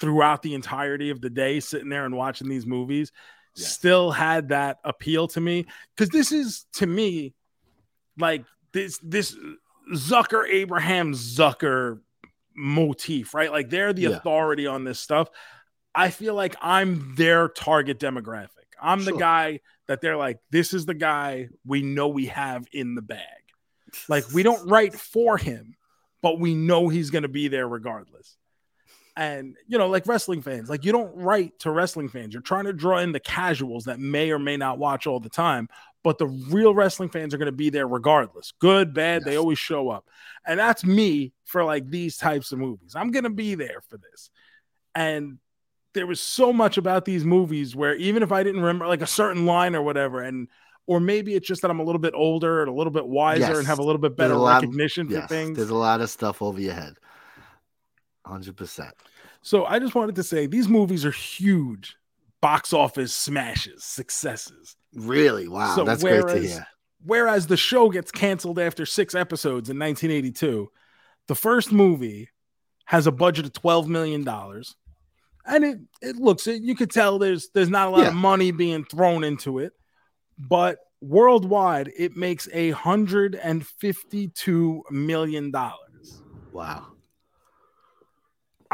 throughout 0.00 0.42
the 0.42 0.54
entirety 0.54 1.10
of 1.10 1.20
the 1.20 1.30
day, 1.30 1.60
sitting 1.60 1.88
there 1.88 2.04
and 2.04 2.16
watching 2.16 2.48
these 2.48 2.66
movies. 2.66 3.12
Yeah. 3.56 3.66
Still 3.66 4.10
had 4.10 4.48
that 4.48 4.78
appeal 4.84 5.28
to 5.28 5.40
me 5.40 5.66
because 5.94 6.08
this 6.10 6.32
is 6.32 6.66
to 6.74 6.86
me 6.86 7.34
like 8.18 8.44
this 8.72 8.98
this 9.02 9.36
Zucker 9.94 10.48
Abraham 10.48 11.12
Zucker 11.12 12.00
motif, 12.56 13.34
right? 13.34 13.50
Like 13.52 13.70
they're 13.70 13.92
the 13.92 14.02
Yeah. 14.02 14.08
authority 14.10 14.66
on 14.66 14.84
this 14.84 14.98
stuff. 15.00 15.28
I 15.94 16.10
feel 16.10 16.34
like 16.34 16.56
I'm 16.60 17.14
their 17.14 17.48
target 17.48 18.00
demographic. 18.00 18.48
I'm 18.82 19.04
the 19.04 19.12
guy 19.12 19.60
that 19.86 20.00
they're 20.00 20.16
like, 20.16 20.38
this 20.50 20.74
is 20.74 20.86
the 20.86 20.94
guy 20.94 21.48
we 21.64 21.82
know 21.82 22.08
we 22.08 22.26
have 22.26 22.66
in 22.72 22.94
the 22.94 23.02
bag. 23.02 23.20
Like 24.08 24.24
we 24.32 24.42
don't 24.42 24.68
write 24.68 24.94
for 24.94 25.38
him, 25.38 25.76
but 26.22 26.40
we 26.40 26.54
know 26.54 26.88
he's 26.88 27.10
going 27.10 27.22
to 27.22 27.28
be 27.28 27.46
there 27.48 27.68
regardless. 27.68 28.36
And 29.16 29.56
you 29.68 29.78
know, 29.78 29.88
like 29.88 30.06
wrestling 30.08 30.42
fans, 30.42 30.68
like 30.68 30.84
you 30.84 30.90
don't 30.90 31.14
write 31.14 31.58
to 31.60 31.70
wrestling 31.70 32.08
fans. 32.08 32.32
You're 32.34 32.42
trying 32.42 32.64
to 32.64 32.72
draw 32.72 32.98
in 32.98 33.12
the 33.12 33.20
casuals 33.20 33.84
that 33.84 34.00
may 34.00 34.30
or 34.32 34.40
may 34.40 34.56
not 34.56 34.78
watch 34.78 35.06
all 35.06 35.20
the 35.20 35.28
time, 35.28 35.68
but 36.02 36.18
the 36.18 36.26
real 36.26 36.74
wrestling 36.74 37.10
fans 37.10 37.32
are 37.32 37.38
going 37.38 37.46
to 37.46 37.52
be 37.52 37.70
there 37.70 37.86
regardless. 37.86 38.52
Good, 38.58 38.92
bad, 38.92 39.24
they 39.24 39.36
always 39.36 39.58
show 39.58 39.88
up. 39.88 40.08
And 40.44 40.58
that's 40.58 40.84
me 40.84 41.32
for 41.44 41.62
like 41.62 41.88
these 41.88 42.16
types 42.16 42.50
of 42.50 42.58
movies. 42.58 42.94
I'm 42.96 43.12
going 43.12 43.22
to 43.22 43.30
be 43.30 43.54
there 43.54 43.80
for 43.88 43.98
this. 43.98 44.30
And 44.96 45.38
there 45.92 46.08
was 46.08 46.20
so 46.20 46.52
much 46.52 46.76
about 46.76 47.04
these 47.04 47.24
movies 47.24 47.76
where 47.76 47.94
even 47.94 48.24
if 48.24 48.32
I 48.32 48.42
didn't 48.42 48.62
remember 48.62 48.88
like 48.88 49.00
a 49.02 49.06
certain 49.06 49.46
line 49.46 49.76
or 49.76 49.82
whatever, 49.82 50.22
and 50.22 50.48
or 50.86 50.98
maybe 50.98 51.34
it's 51.34 51.46
just 51.46 51.62
that 51.62 51.70
I'm 51.70 51.78
a 51.80 51.84
little 51.84 52.00
bit 52.00 52.14
older 52.16 52.60
and 52.62 52.68
a 52.68 52.74
little 52.74 52.92
bit 52.92 53.06
wiser 53.06 53.40
Yes. 53.40 53.58
and 53.58 53.66
have 53.68 53.78
a 53.78 53.82
little 53.84 54.00
bit 54.00 54.16
better 54.16 54.36
recognition 54.36 55.06
for 55.06 55.14
Yes, 55.14 55.28
things. 55.28 55.56
there's 55.56 55.70
a 55.70 55.74
lot 55.76 56.00
of 56.00 56.10
stuff 56.10 56.42
over 56.42 56.60
your 56.60 56.74
head. 56.74 56.94
Hundred 58.26 58.56
percent. 58.56 58.94
So 59.42 59.64
I 59.66 59.78
just 59.78 59.94
wanted 59.94 60.14
to 60.16 60.22
say 60.22 60.46
these 60.46 60.68
movies 60.68 61.04
are 61.04 61.10
huge 61.10 61.96
box 62.40 62.72
office 62.72 63.14
smashes, 63.14 63.84
successes. 63.84 64.76
Really? 64.94 65.48
Wow, 65.48 65.74
So 65.76 65.84
that's 65.84 66.02
great 66.02 66.20
to 66.20 66.26
whereas- 66.26 66.52
hear. 66.52 66.66
Whereas 67.06 67.46
the 67.48 67.56
show 67.58 67.90
gets 67.90 68.10
canceled 68.10 68.58
after 68.58 68.86
six 68.86 69.14
episodes 69.14 69.68
in 69.68 69.78
1982, 69.78 70.70
the 71.28 71.34
first 71.34 71.70
movie 71.70 72.30
has 72.86 73.06
a 73.06 73.12
budget 73.12 73.44
of 73.44 73.52
12 73.52 73.88
million 73.88 74.24
dollars, 74.24 74.74
and 75.44 75.64
it 75.64 75.78
it 76.00 76.16
looks 76.16 76.46
it. 76.46 76.62
You 76.62 76.74
could 76.74 76.90
tell 76.90 77.18
there's 77.18 77.50
there's 77.52 77.68
not 77.68 77.88
a 77.88 77.90
lot 77.90 78.06
of 78.06 78.14
money 78.14 78.52
being 78.52 78.84
thrown 78.86 79.22
into 79.22 79.58
it, 79.58 79.72
but 80.38 80.78
worldwide 81.02 81.92
it 81.98 82.16
makes 82.16 82.48
a 82.54 82.70
hundred 82.70 83.34
and 83.34 83.66
52 83.66 84.82
million 84.90 85.50
dollars. 85.50 86.22
Wow. 86.52 86.86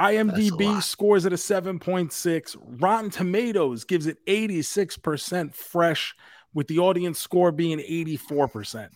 IMDb 0.01 0.83
scores 0.83 1.27
it 1.27 1.33
a 1.33 1.37
7.6. 1.37 2.57
Rotten 2.81 3.11
Tomatoes 3.11 3.85
gives 3.85 4.07
it 4.07 4.25
86% 4.27 5.55
fresh, 5.55 6.15
with 6.55 6.67
the 6.69 6.79
audience 6.79 7.19
score 7.19 7.53
being 7.53 7.79
84%. 7.79 8.89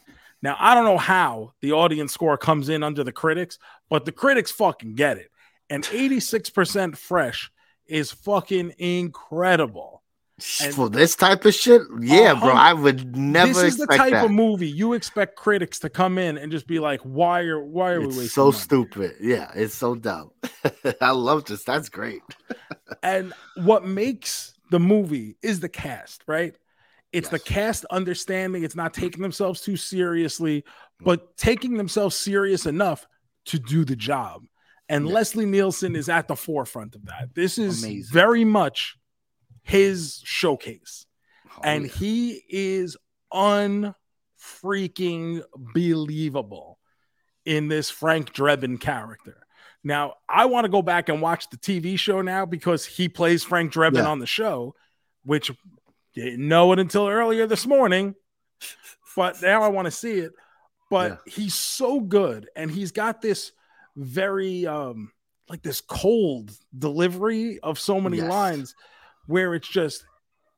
Now, 0.43 0.57
I 0.59 0.75
don't 0.75 0.85
know 0.85 0.99
how 0.99 1.53
the 1.61 1.73
audience 1.73 2.13
score 2.13 2.37
comes 2.37 2.69
in 2.69 2.83
under 2.83 3.05
the 3.05 3.13
critics, 3.13 3.59
but 3.89 4.05
the 4.05 4.13
critics 4.13 4.51
fucking 4.51 4.95
get 4.95 5.19
it. 5.19 5.31
And 5.71 5.85
86% 5.85 6.97
fresh 6.97 7.51
is 7.87 8.13
fucking 8.13 8.75
incredible. 8.79 10.03
And- 10.61 10.75
For 10.75 10.91
this 10.91 11.15
type 11.15 11.45
of 11.45 11.55
shit, 11.55 11.83
yeah, 12.01 12.35
bro. 12.35 12.51
I 12.51 12.73
would 12.73 13.17
never 13.17 13.53
this 13.53 13.63
is 13.63 13.77
the 13.77 13.87
type 13.87 14.11
that. 14.11 14.25
of 14.25 14.31
movie 14.33 14.67
you 14.67 14.93
expect 14.95 15.37
critics 15.37 15.79
to 15.81 15.89
come 15.89 16.19
in 16.19 16.39
and 16.39 16.51
just 16.51 16.67
be 16.67 16.81
like, 16.81 17.01
"Why 17.03 17.43
are 17.43 17.63
why 17.65 17.93
are 17.93 18.01
we 18.01 18.07
wasting 18.09 18.27
so 18.27 18.45
money?" 18.47 18.57
stupid. 18.59 19.13
Yeah, 19.21 19.53
it's 19.55 19.75
so 19.75 19.95
dumb. 19.95 20.33
I 21.01 21.13
love 21.13 21.45
this. 21.45 21.63
That's 21.65 21.89
great. 21.89 22.23
And 23.03 23.33
what 23.57 23.85
makes 23.87 24.55
the 24.71 24.79
movie 24.81 25.37
is 25.43 25.61
the 25.61 25.69
cast, 25.69 26.23
right? 26.27 26.55
It's 27.13 27.29
the 27.29 27.39
cast 27.39 27.85
understanding 27.87 28.65
it's 28.65 28.77
not 28.77 28.95
taking 28.95 29.23
themselves 29.23 29.61
too 29.61 29.77
seriously, 29.77 30.63
mm. 30.63 31.05
but 31.05 31.37
taking 31.37 31.77
themselves 31.77 32.17
serious 32.17 32.67
enough 32.67 33.07
to 33.47 33.59
do 33.59 33.85
the 33.85 33.97
job. 33.97 34.45
And 34.89 35.07
Yeah. 35.07 35.15
Leslie 35.15 35.47
Nielsen 35.47 35.97
is 35.97 36.09
at 36.09 36.29
the 36.29 36.37
forefront 36.37 36.95
of 36.95 37.05
that. 37.07 37.35
This 37.35 37.59
is 37.59 37.83
Amazing. 37.85 38.13
very 38.13 38.45
much 38.45 38.97
his 39.65 40.21
showcase. 40.25 41.07
Oh, 41.57 41.61
and 41.65 41.85
yeah. 41.87 41.91
he 41.93 42.43
is 42.49 42.97
unfreaking 43.33 43.95
believable 45.75 46.79
in 47.45 47.69
this 47.69 47.91
Frank 47.91 48.33
Drebin 48.33 48.81
character. 48.81 49.39
Now, 49.83 50.15
I 50.29 50.47
want 50.47 50.65
to 50.65 50.71
go 50.71 50.81
back 50.83 51.09
and 51.11 51.21
watch 51.21 51.51
the 51.51 51.59
TV 51.59 51.99
show 51.99 52.23
now 52.23 52.47
because 52.47 52.87
he 52.87 53.09
plays 53.09 53.45
Frank 53.45 53.73
Drebin 53.73 53.97
Yeah. 53.97 54.07
on 54.09 54.19
the 54.19 54.27
show, 54.27 54.75
which 55.25 55.51
didn't 56.15 56.47
know 56.47 56.73
it 56.73 56.79
until 56.79 57.09
earlier 57.09 57.47
this 57.47 57.67
morning. 57.67 58.15
But 59.17 59.43
now 59.43 59.63
I 59.63 59.69
want 59.69 59.87
to 59.87 59.91
see 59.91 60.19
it. 60.19 60.33
But 60.91 61.21
he's 61.27 61.55
so 61.55 62.01
good, 62.01 62.49
and 62.57 62.71
he's 62.71 62.93
got 62.93 63.21
this 63.21 63.53
very 63.97 64.67
um 64.67 65.13
like 65.49 65.63
this 65.63 65.81
cold 65.81 66.51
delivery 66.77 67.59
of 67.61 67.79
so 67.79 68.01
many 68.01 68.17
Yes. 68.19 68.29
lines 68.31 68.75
where 69.27 69.55
it's 69.55 69.69
just 69.69 70.05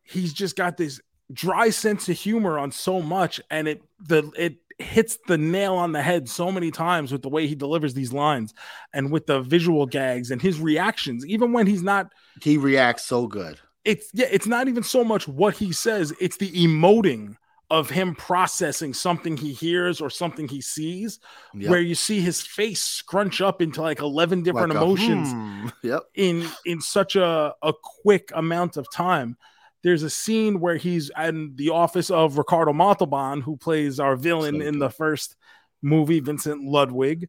he's 0.03 0.33
just 0.33 0.57
got 0.57 0.77
this 0.77 1.01
dry 1.33 1.71
sense 1.71 2.09
of 2.09 2.17
humor 2.17 2.59
on 2.59 2.71
so 2.71 3.03
much 3.03 3.41
and 3.51 3.67
it 3.67 3.83
the 4.09 4.31
it 4.39 4.57
hits 4.79 5.19
the 5.27 5.39
nail 5.39 5.75
on 5.75 5.93
the 5.93 6.03
head 6.03 6.29
so 6.29 6.53
many 6.53 6.71
times 6.71 7.11
with 7.11 7.23
the 7.23 7.29
way 7.29 7.47
he 7.47 7.55
delivers 7.55 7.95
these 7.95 8.13
lines 8.13 8.53
and 8.93 9.11
with 9.11 9.27
the 9.27 9.41
visual 9.41 9.87
gags 9.87 10.31
and 10.31 10.41
his 10.41 10.61
reactions 10.61 11.27
even 11.27 11.53
when 11.53 11.67
he's 11.67 11.83
not 11.83 12.13
he 12.43 12.57
reacts 12.57 13.05
so 13.05 13.27
good. 13.27 13.59
it's 13.85 14.11
yeah 14.13 14.29
it's 14.31 14.47
not 14.47 14.69
even 14.69 14.83
so 14.83 15.03
much 15.03 15.27
what 15.27 15.57
he 15.57 15.73
says 15.73 16.13
it's 16.21 16.37
the 16.37 16.53
emoting 16.53 17.35
of 17.71 17.91
him 17.91 18.15
processing 18.15 18.95
something 18.95 19.37
he 19.37 19.53
hears 19.53 20.01
or 20.01 20.09
something 20.09 20.47
he 20.47 20.61
sees 20.61 21.19
Yep. 21.55 21.71
where 21.71 21.81
you 21.81 21.95
see 21.95 22.21
his 22.21 22.41
face 22.41 22.83
scrunch 22.83 23.41
up 23.41 23.61
into 23.61 23.83
like 23.83 24.01
11 24.01 24.43
different 24.43 24.71
Like 24.71 24.79
a, 24.79 24.85
emotions 24.85 25.33
hmm. 25.33 25.69
Yep. 25.83 26.03
in 26.15 26.49
in 26.65 26.81
such 26.81 27.17
a, 27.17 27.55
a 27.63 27.73
quick 28.03 28.31
amount 28.35 28.77
of 28.77 28.87
time. 28.93 29.37
There's 29.83 30.03
a 30.03 30.11
scene 30.11 30.61
where 30.61 30.77
he's 30.77 31.11
in 31.19 31.55
the 31.57 31.71
office 31.71 32.11
of 32.11 32.39
Ricardo 32.39 32.73
Montalban, 32.73 33.41
who 33.41 33.57
plays 33.57 34.01
our 34.01 34.17
villain 34.17 34.61
So 34.61 34.67
in 34.67 34.79
the 34.79 34.91
first 34.91 35.37
movie, 35.83 36.21
Vincent 36.21 36.65
Ludwig. 36.65 37.29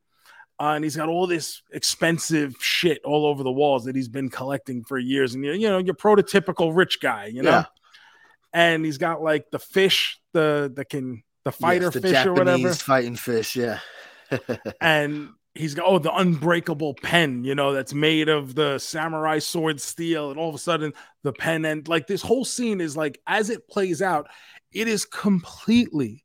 Uh, 0.59 0.73
and 0.73 0.83
he's 0.83 0.95
got 0.95 1.07
all 1.07 1.27
this 1.27 1.61
expensive 1.71 2.55
shit 2.59 2.99
all 3.05 3.27
over 3.27 3.43
the 3.43 3.51
walls 3.51 3.85
that 3.85 3.95
he's 3.95 4.07
been 4.07 4.29
collecting 4.29 4.83
for 4.83 4.97
years. 4.97 5.35
And 5.35 5.45
you 5.45 5.51
you 5.51 5.69
know, 5.69 5.77
your 5.77 5.93
prototypical 5.93 6.75
rich 6.75 6.99
guy, 6.99 7.27
you 7.27 7.43
know. 7.43 7.63
And 8.53 8.85
he's 8.85 8.97
got 8.97 9.21
like 9.21 9.49
the 9.51 9.59
fish, 9.59 10.19
the 10.33 10.71
the 10.73 10.85
can 10.85 11.23
the 11.43 11.51
fighter 11.51 11.85
Yes, 11.85 11.93
the 11.93 12.01
fish 12.01 12.25
or 12.25 12.33
whatever 12.33 12.57
Japanese 12.57 12.81
fighting 12.81 13.15
fish. 13.15 13.55
Yeah. 13.55 13.79
and 14.81 15.29
he's 15.57 15.73
got 15.73 15.85
oh 15.87 15.99
the 15.99 16.13
unbreakable 16.13 16.93
pen 16.93 17.43
you 17.43 17.55
know 17.55 17.73
that's 17.73 17.93
made 17.93 18.29
of 18.29 18.55
the 18.55 18.77
samurai 18.77 19.39
sword 19.39 19.81
steel 19.81 20.29
and 20.29 20.39
all 20.39 20.49
of 20.49 20.55
a 20.55 20.59
sudden 20.59 20.93
the 21.23 21.33
pen 21.33 21.65
and 21.65 21.87
like 21.87 22.07
this 22.07 22.21
whole 22.21 22.45
scene 22.45 22.79
is 22.79 22.95
like 22.95 23.19
as 23.27 23.49
it 23.49 23.67
plays 23.67 24.01
out 24.01 24.27
it 24.71 24.87
is 24.87 25.05
completely 25.05 26.23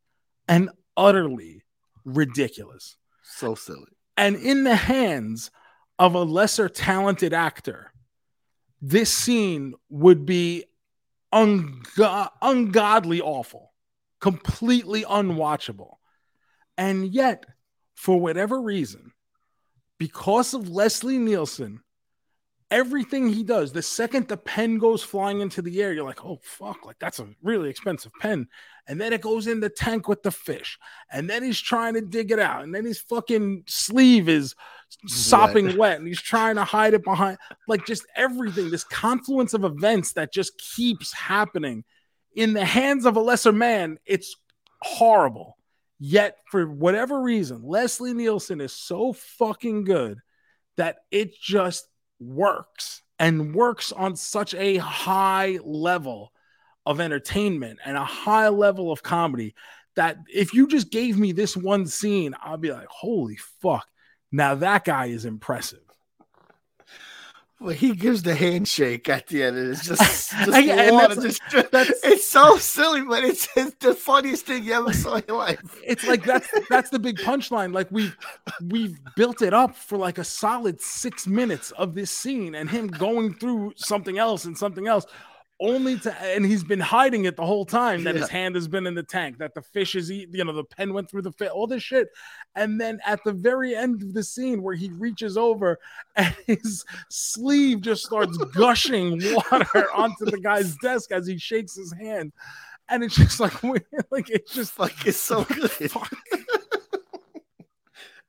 and 0.49 0.71
utterly 0.97 1.63
ridiculous 2.05 2.97
so 3.23 3.55
silly. 3.55 3.93
and 4.17 4.37
in 4.37 4.65
the 4.65 4.77
hands 4.77 5.51
of 5.99 6.15
a 6.15 6.23
lesser 6.23 6.69
talented 6.69 7.33
actor 7.33 7.93
this 8.81 9.11
scene 9.13 9.75
would 9.89 10.27
be 10.27 10.65
ungo- 11.33 12.31
ungodly 12.41 13.21
awful 13.21 13.73
completely 14.23 15.03
unwatchable. 15.03 15.97
And 16.79 17.13
yet 17.13 17.45
for 17.95 18.19
whatever 18.19 18.61
reason 18.61 19.13
because 19.99 20.55
of 20.55 20.69
leslie 20.69 21.19
nielsen 21.19 21.81
everything 22.71 23.29
he 23.29 23.45
does 23.45 23.73
the 23.73 23.83
second 23.83 24.27
the 24.27 24.37
pen 24.37 24.79
goes 24.79 25.03
flying 25.03 25.41
into 25.41 25.61
the 25.61 25.81
air 25.83 25.93
you're 25.93 26.07
like 26.07 26.25
oh 26.25 26.39
fuck 26.43 26.87
like 26.87 26.99
that's 26.99 27.21
a 27.21 27.29
really 27.43 27.69
expensive 27.69 28.11
pen. 28.21 28.49
And 28.89 29.01
then 29.01 29.13
it 29.13 29.21
goes 29.21 29.47
in 29.47 29.61
the 29.61 29.69
tank 29.69 30.09
with 30.09 30.23
the 30.23 30.33
fish. 30.33 30.79
And 31.11 31.31
then 31.31 31.43
he's 31.43 31.61
trying 31.61 31.95
to 31.95 32.01
dig 32.01 32.33
it 32.33 32.41
out. 32.41 32.65
And 32.65 32.75
then 32.75 32.85
his 32.85 32.99
fucking 32.99 33.65
sleeve 33.69 34.29
is 34.29 34.57
sopping 35.07 35.77
wet 35.77 35.99
and 35.99 36.07
he's 36.07 36.21
trying 36.21 36.57
to 36.57 36.65
hide 36.65 36.95
it 36.95 37.05
behind 37.05 37.39
like 37.69 37.85
just 37.87 38.07
everything 38.17 38.71
this 38.71 38.85
confluence 38.85 39.55
of 39.55 39.65
events 39.65 40.13
that 40.13 40.33
just 40.33 40.57
keeps 40.59 41.13
happening 41.13 41.85
in 42.35 42.53
the 42.53 42.65
hands 42.65 43.05
of 43.05 43.17
a 43.17 43.21
lesser 43.21 43.53
man 43.53 43.99
it's 44.07 44.37
horrible 44.81 45.57
yet 45.99 46.39
for 46.51 46.67
whatever 46.67 47.21
reason 47.21 47.63
leslie 47.63 48.15
nielsen 48.15 48.61
is 48.61 48.73
so 48.73 49.13
fucking 49.13 49.85
good 49.85 50.19
that 50.77 50.97
it 51.11 51.39
just 51.41 51.87
works 52.21 53.03
and 53.19 53.55
works 53.55 53.93
on 53.93 54.17
such 54.17 54.55
a 54.55 54.77
high 54.79 55.59
level 55.65 56.33
of 56.85 57.01
entertainment 57.01 57.79
and 57.85 57.97
a 57.97 58.05
high 58.05 58.49
level 58.49 58.91
of 58.91 59.03
comedy 59.03 59.55
that 59.95 60.17
if 60.33 60.55
you 60.55 60.67
just 60.67 60.91
gave 60.91 61.19
me 61.19 61.33
this 61.33 61.57
one 61.57 61.87
scene, 61.87 62.35
I'll 62.41 62.57
be 62.57 62.73
like, 62.73 62.89
holy 62.89 63.37
fuck. 63.61 63.87
Now 64.33 64.55
that 64.57 64.85
guy 64.85 65.07
is 65.07 65.25
impressive. 65.25 65.79
Well, 67.61 67.71
he 67.75 67.95
gives 67.95 68.25
the 68.25 68.35
handshake 68.35 69.09
at 69.09 69.29
the 69.29 69.45
end, 69.45 69.57
and 69.57 69.71
it's 69.71 69.87
just, 69.87 70.01
just 70.33 70.51
I- 70.53 70.91
that's- 71.15 71.39
just- 71.53 71.71
that's- 71.71 72.01
it's 72.03 72.29
so 72.29 72.57
silly, 72.57 73.03
but 73.03 73.23
it's, 73.23 73.47
it's 73.57 73.77
the 73.79 73.95
funniest 73.95 74.47
thing 74.47 74.65
you 74.65 74.73
ever 74.73 74.93
saw 74.93 75.15
in 75.15 75.23
your 75.29 75.37
life. 75.39 75.61
It's 75.85 76.05
like 76.05 76.25
that's 76.25 76.49
that's 76.69 76.91
the 76.91 76.99
big 76.99 77.19
punchline. 77.19 77.73
Like 77.73 77.87
we've 77.93 78.17
we've 78.69 78.99
built 79.15 79.43
it 79.43 79.55
up 79.55 79.77
for 79.77 79.97
like 79.97 80.19
a 80.19 80.25
solid 80.25 80.81
six 80.81 81.25
minutes 81.29 81.71
of 81.73 81.95
this 81.95 82.11
scene 82.11 82.57
and 82.57 82.69
him 82.69 82.89
going 82.89 83.35
through 83.35 83.75
something 83.77 84.19
else 84.19 84.45
and 84.45 84.59
something 84.59 84.89
else. 84.89 85.07
Only 85.61 85.97
to 86.01 86.13
and 86.21 86.45
he's 86.45 86.65
been 86.65 86.81
hiding 86.81 87.27
it 87.27 87.37
the 87.37 87.47
whole 87.47 87.65
time 87.65 88.03
that 88.03 88.17
his 88.17 88.29
hand 88.29 88.57
has 88.57 88.67
been 88.67 88.85
in 88.89 88.97
the 88.97 89.05
tank, 89.05 89.39
that 89.39 89.55
the 89.55 89.63
fish 89.63 89.95
is 89.95 90.11
eating, 90.11 90.35
you 90.35 90.45
know, 90.45 90.53
the 90.53 90.65
pen 90.65 90.93
went 90.93 91.09
through 91.09 91.23
the 91.23 91.31
fish, 91.31 91.51
all 91.55 91.69
this 91.69 91.85
shit. 91.85 92.09
And 92.55 92.81
then 92.81 93.01
at 93.07 93.25
the 93.25 93.33
very 93.33 93.75
end 93.75 94.03
of 94.03 94.13
the 94.13 94.23
scene 94.23 94.63
where 94.63 94.75
he 94.75 94.91
reaches 94.91 95.37
over 95.37 95.79
and 96.17 96.35
his 96.47 96.85
sleeve 97.09 97.81
just 97.81 98.05
starts 98.05 98.37
gushing 98.55 99.21
water 99.35 99.91
onto 99.93 100.27
the 100.27 100.41
guy's 100.43 100.77
desk 100.77 101.13
as 101.13 101.27
he 101.27 101.39
shakes 101.39 101.77
his 101.77 101.93
hand. 101.93 102.33
And 102.89 103.03
it's 103.03 103.17
just 103.17 103.41
like, 103.41 103.63
like 104.11 104.29
it's 104.29 104.53
just 104.53 104.79
like 104.79 105.07
it's 105.07 105.19
so 105.19 105.45
good. 105.45 105.71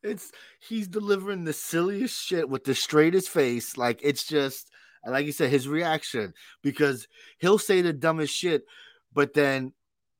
it's 0.02 0.32
he's 0.60 0.88
delivering 0.88 1.44
the 1.44 1.52
silliest 1.52 2.18
shit 2.22 2.48
with 2.48 2.64
the 2.64 2.74
straightest 2.74 3.28
face. 3.28 3.76
Like 3.76 4.00
it's 4.02 4.24
just 4.24 4.70
like 5.06 5.26
you 5.26 5.32
said, 5.32 5.50
his 5.50 5.68
reaction 5.68 6.32
because 6.62 7.08
he'll 7.38 7.58
say 7.58 7.82
the 7.82 7.92
dumbest 7.92 8.34
shit, 8.34 8.64
but 9.12 9.34
then 9.34 9.72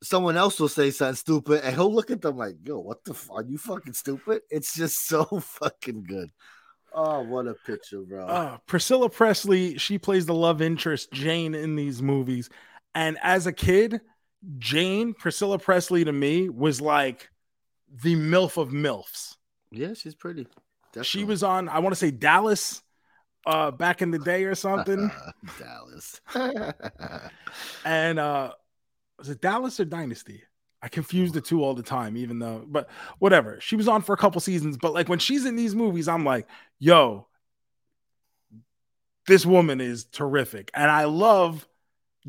someone 0.05 0.37
else 0.37 0.61
will 0.61 0.69
say 0.69 0.91
something 0.91 1.17
stupid, 1.17 1.63
and 1.65 1.75
he'll 1.75 1.93
look 1.93 2.11
at 2.11 2.21
them 2.23 2.37
like, 2.37 2.57
"Yo, 2.65 2.79
what 2.79 3.05
the? 3.05 3.13
F- 3.13 3.31
are 3.31 3.43
you 3.43 3.59
fucking 3.59 3.95
stupid?" 3.95 4.43
It's 4.51 4.75
just 4.75 5.07
so 5.09 5.25
fucking 5.25 6.05
good. 6.05 6.31
Oh, 6.93 7.23
what 7.23 7.47
a 7.49 7.55
picture, 7.67 8.03
bro! 8.03 8.27
Uh, 8.27 8.59
Priscilla 8.67 9.11
Presley, 9.11 9.79
she 9.79 9.99
plays 9.99 10.27
the 10.27 10.35
love 10.35 10.63
interest 10.63 11.13
Jane 11.13 11.55
in 11.55 11.75
these 11.77 12.01
movies. 12.01 12.49
And 12.95 13.19
as 13.23 13.49
a 13.49 13.53
kid, 13.53 14.01
Jane, 14.59 15.15
Priscilla 15.15 15.59
Presley 15.59 16.05
to 16.05 16.13
me 16.13 16.49
was 16.49 16.81
like 16.81 17.29
the 18.03 18.15
MILF 18.15 18.57
of 18.57 18.71
MILFs. 18.71 19.37
yeah, 19.73 19.95
she's 19.95 20.15
pretty. 20.15 20.47
She 21.03 21.25
was 21.25 21.43
on, 21.43 21.69
I 21.69 21.81
want 21.81 21.93
to 21.93 21.99
say 21.99 22.13
Dallas 22.13 22.81
uh 23.47 23.73
back 23.73 24.01
in 24.01 24.13
the 24.13 24.19
day 24.21 24.45
or 24.45 24.55
something. 24.67 25.11
Dallas. 25.59 26.21
and 27.85 28.19
uh 28.21 28.53
was 29.25 29.31
it 29.31 29.41
Dallas 29.41 29.81
or 29.81 29.87
Dynasty? 29.87 30.43
I 30.83 30.89
confuse 30.89 31.33
the 31.33 31.41
two 31.41 31.65
all 31.65 31.73
the 31.73 31.83
time, 31.83 32.15
even 32.15 32.39
though, 32.39 32.63
but 32.67 32.91
whatever. 33.19 33.59
She 33.63 33.75
was 33.75 33.89
on 33.89 34.03
for 34.03 34.13
a 34.13 34.19
couple 34.19 34.39
seasons, 34.43 34.77
but 34.77 34.93
like 34.93 35.09
when 35.09 35.19
she's 35.19 35.47
in 35.47 35.57
these 35.57 35.75
movies, 35.75 36.09
I'm 36.09 36.27
like, 36.27 36.47
yo, 36.79 37.27
this 39.27 39.47
woman 39.47 39.81
is 39.81 40.05
terrific. 40.05 40.71
And 40.75 40.91
I 40.91 41.05
love 41.05 41.67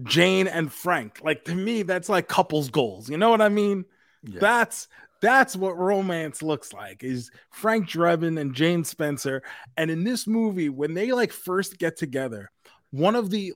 Jane 0.04 0.48
and 0.48 0.72
Frank. 0.72 1.20
Like 1.22 1.44
to 1.46 1.56
me, 1.56 1.82
that's 1.82 2.08
like 2.08 2.30
couples 2.30 2.70
goals. 2.70 3.10
You 3.10 3.18
know 3.18 3.30
what 3.30 3.42
I 3.42 3.50
mean? 3.50 3.84
Yeah. 4.24 4.40
That's 4.40 4.88
that's 5.22 5.58
what 5.58 5.78
romance 5.78 6.42
looks 6.42 6.72
like 6.72 7.04
is 7.04 7.32
Frank 7.50 7.90
Drebin 7.90 8.40
and 8.40 8.56
Jane 8.56 8.86
Spencer. 8.86 9.44
And 9.76 9.92
in 9.92 10.06
this 10.06 10.28
movie, 10.28 10.70
when 10.70 10.94
they 10.94 11.12
like 11.12 11.34
first 11.34 11.78
get 11.78 11.98
together, 11.98 12.52
one 12.92 13.16
of 13.16 13.32
the 13.32 13.54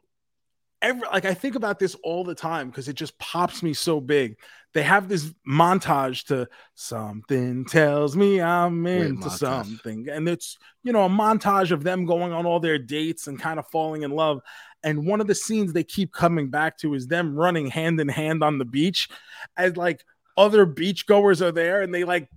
every 0.81 1.07
like 1.07 1.26
I 1.26 1.34
think 1.34 1.56
about 1.56 1.80
this 1.80 1.95
all 2.03 2.23
the 2.23 2.35
time 2.35 2.69
because 2.69 2.88
it 2.88 2.93
just 2.93 3.18
pops 3.19 3.64
me 3.64 3.73
so 3.73 3.99
big. 3.99 4.38
They 4.73 4.84
have 4.84 5.10
this 5.10 5.34
montage 5.47 6.26
to 6.27 6.47
something 6.76 7.65
tells 7.65 8.15
me 8.15 8.39
I'm 8.39 8.85
into 8.85 9.30
something. 9.30 10.07
And 10.10 10.30
it's 10.30 10.57
you 10.84 10.93
know 10.93 11.06
a 11.06 11.10
montage 11.10 11.72
of 11.72 11.84
them 11.84 12.06
going 12.06 12.31
on 12.31 12.45
all 12.45 12.60
their 12.60 12.80
dates 12.80 13.27
and 13.27 13.39
kind 13.39 13.60
of 13.60 13.68
falling 13.68 14.03
in 14.03 14.11
love. 14.11 14.41
And 14.84 15.06
one 15.06 15.19
of 15.19 15.27
the 15.27 15.35
scenes 15.35 15.73
they 15.73 15.84
keep 15.84 16.14
coming 16.14 16.49
back 16.49 16.77
to 16.80 16.93
is 16.93 17.07
them 17.07 17.35
running 17.35 17.68
hand 17.68 17.99
in 17.99 18.07
hand 18.07 18.43
on 18.43 18.57
the 18.57 18.65
beach 18.65 19.10
as 19.57 19.76
like 19.76 20.03
other 20.38 20.65
beachgoers 20.65 21.41
are 21.41 21.51
there 21.51 21.81
and 21.81 21.93
they 21.93 22.06
like 22.06 22.30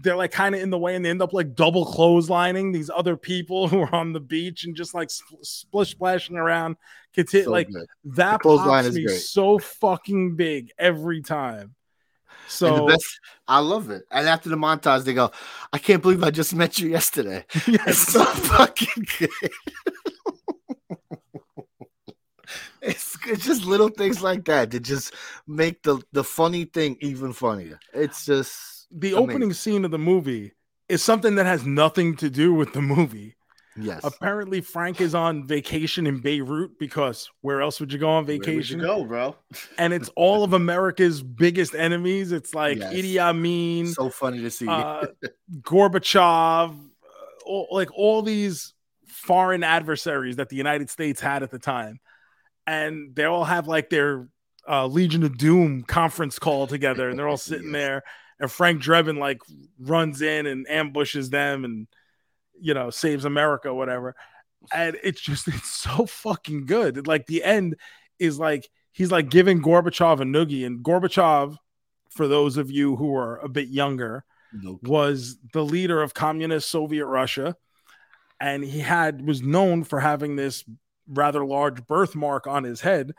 they're 0.00 0.16
like 0.16 0.32
kind 0.32 0.54
of 0.54 0.60
in 0.60 0.70
the 0.70 0.78
way 0.78 0.94
and 0.96 1.04
they 1.04 1.10
end 1.10 1.20
up 1.22 1.32
like 1.32 1.54
double 1.54 1.84
clotheslining 1.86 2.72
these 2.72 2.90
other 2.94 3.16
people 3.16 3.68
who 3.68 3.80
are 3.80 3.94
on 3.94 4.12
the 4.12 4.20
beach 4.20 4.64
and 4.64 4.74
just 4.74 4.94
like 4.94 5.08
spl- 5.08 5.44
splish 5.44 5.90
splashing 5.90 6.36
around. 6.36 6.76
Continue, 7.14 7.44
So 7.44 7.50
like 7.50 7.68
good. 7.70 7.86
that 8.04 8.40
clothesline 8.40 8.86
is 8.86 8.94
me 8.96 9.04
great. 9.04 9.20
so 9.20 9.58
fucking 9.58 10.36
big 10.36 10.70
every 10.78 11.20
time. 11.22 11.74
So 12.48 12.86
best, 12.86 13.20
I 13.46 13.60
love 13.60 13.90
it. 13.90 14.02
And 14.10 14.28
after 14.28 14.48
the 14.48 14.56
montage, 14.56 15.04
they 15.04 15.14
go, 15.14 15.30
"I 15.72 15.78
can't 15.78 16.02
believe 16.02 16.22
I 16.22 16.30
just 16.30 16.54
met 16.54 16.78
you 16.78 16.88
yesterday." 16.88 17.44
It's 17.66 18.12
so 18.12 18.24
fucking 18.24 19.06
good. 19.18 19.30
it's, 22.82 23.16
it's 23.26 23.44
just 23.44 23.64
little 23.64 23.88
things 23.88 24.22
like 24.22 24.44
that 24.46 24.70
that 24.70 24.80
just 24.80 25.14
make 25.46 25.82
the 25.82 26.02
the 26.12 26.24
funny 26.24 26.64
thing 26.64 26.96
even 27.00 27.32
funnier. 27.32 27.78
It's 27.94 28.24
just 28.26 28.71
the 28.92 29.12
amazing. 29.12 29.30
opening 29.30 29.52
scene 29.52 29.84
of 29.84 29.90
the 29.90 29.98
movie 29.98 30.52
is 30.88 31.02
something 31.02 31.36
that 31.36 31.46
has 31.46 31.64
nothing 31.66 32.16
to 32.16 32.28
do 32.30 32.52
with 32.52 32.72
the 32.74 32.82
movie. 32.82 33.36
yes. 33.76 34.02
Apparently, 34.04 34.60
Frank 34.60 35.00
is 35.00 35.14
on 35.14 35.46
vacation 35.46 36.06
in 36.06 36.20
Beirut 36.20 36.78
because 36.78 37.30
where 37.40 37.62
else 37.62 37.80
would 37.80 37.92
you 37.92 37.98
go 37.98 38.08
on 38.10 38.26
Where 38.26 38.36
would 38.36 38.44
vacation? 38.44 38.80
you 38.80 38.84
go, 38.86 39.04
bro? 39.04 39.34
And 39.78 39.92
it's 39.94 40.10
all 40.16 40.44
of 40.44 40.52
America's 40.52 41.22
biggest 41.22 41.74
enemies. 41.74 42.32
It's 42.32 42.54
like 42.54 42.78
Yes. 42.78 42.92
Idi 42.92 43.18
Amin, 43.18 43.86
So 43.86 44.10
funny 44.10 44.40
to 44.42 44.50
see. 44.50 44.68
uh, 44.68 45.06
Gorbachev, 45.62 46.70
uh, 46.70 47.44
all, 47.46 47.68
like 47.70 47.88
all 47.94 48.22
these 48.22 48.74
foreign 49.06 49.62
adversaries 49.62 50.36
that 50.36 50.48
the 50.48 50.56
United 50.56 50.90
States 50.90 51.20
had 51.20 51.42
at 51.42 51.50
the 51.50 51.58
time. 51.58 52.00
And 52.66 53.14
they 53.14 53.24
all 53.24 53.44
have 53.44 53.66
like 53.66 53.90
their 53.90 54.28
uh, 54.68 54.86
Legion 54.86 55.22
of 55.24 55.36
Doom 55.38 55.82
conference 55.82 56.38
call 56.38 56.66
together, 56.66 57.08
and 57.08 57.18
they're 57.18 57.28
all 57.28 57.36
sitting 57.36 57.68
Yes. 57.68 57.72
there. 57.72 58.02
And 58.42 58.50
Frank 58.50 58.82
Drebin 58.82 59.18
like 59.18 59.40
runs 59.78 60.20
in 60.20 60.46
and 60.46 60.68
ambushes 60.68 61.30
them 61.30 61.64
and, 61.64 61.86
you 62.60 62.74
know, 62.74 62.90
saves 62.90 63.24
America, 63.24 63.72
whatever. 63.72 64.16
And 64.74 64.98
it's 65.04 65.20
just, 65.20 65.46
it's 65.48 65.70
so 65.70 66.06
fucking 66.06 66.66
good. 66.66 67.06
Like 67.06 67.26
the 67.26 67.44
end 67.44 67.76
is 68.18 68.40
like, 68.40 68.68
he's 68.90 69.12
like 69.12 69.30
giving 69.30 69.62
Gorbachev 69.62 70.20
a 70.20 70.24
noogie, 70.24 70.66
and 70.66 70.84
Gorbachev, 70.84 71.56
for 72.10 72.28
those 72.28 72.56
of 72.56 72.70
you 72.70 72.96
who 72.96 73.14
are 73.16 73.38
a 73.38 73.48
bit 73.48 73.68
younger, 73.68 74.24
no, 74.52 74.78
was 74.82 75.38
the 75.52 75.64
leader 75.64 76.02
of 76.02 76.12
communist 76.12 76.68
Soviet 76.68 77.06
Russia, 77.06 77.56
and 78.40 78.64
he 78.64 78.80
had 78.80 79.26
was 79.26 79.40
known 79.40 79.84
for 79.84 80.00
having 80.00 80.36
this 80.36 80.64
rather 81.06 81.44
large 81.44 81.86
birthmark 81.86 82.46
on 82.46 82.64
his 82.64 82.80
head. 82.80 83.12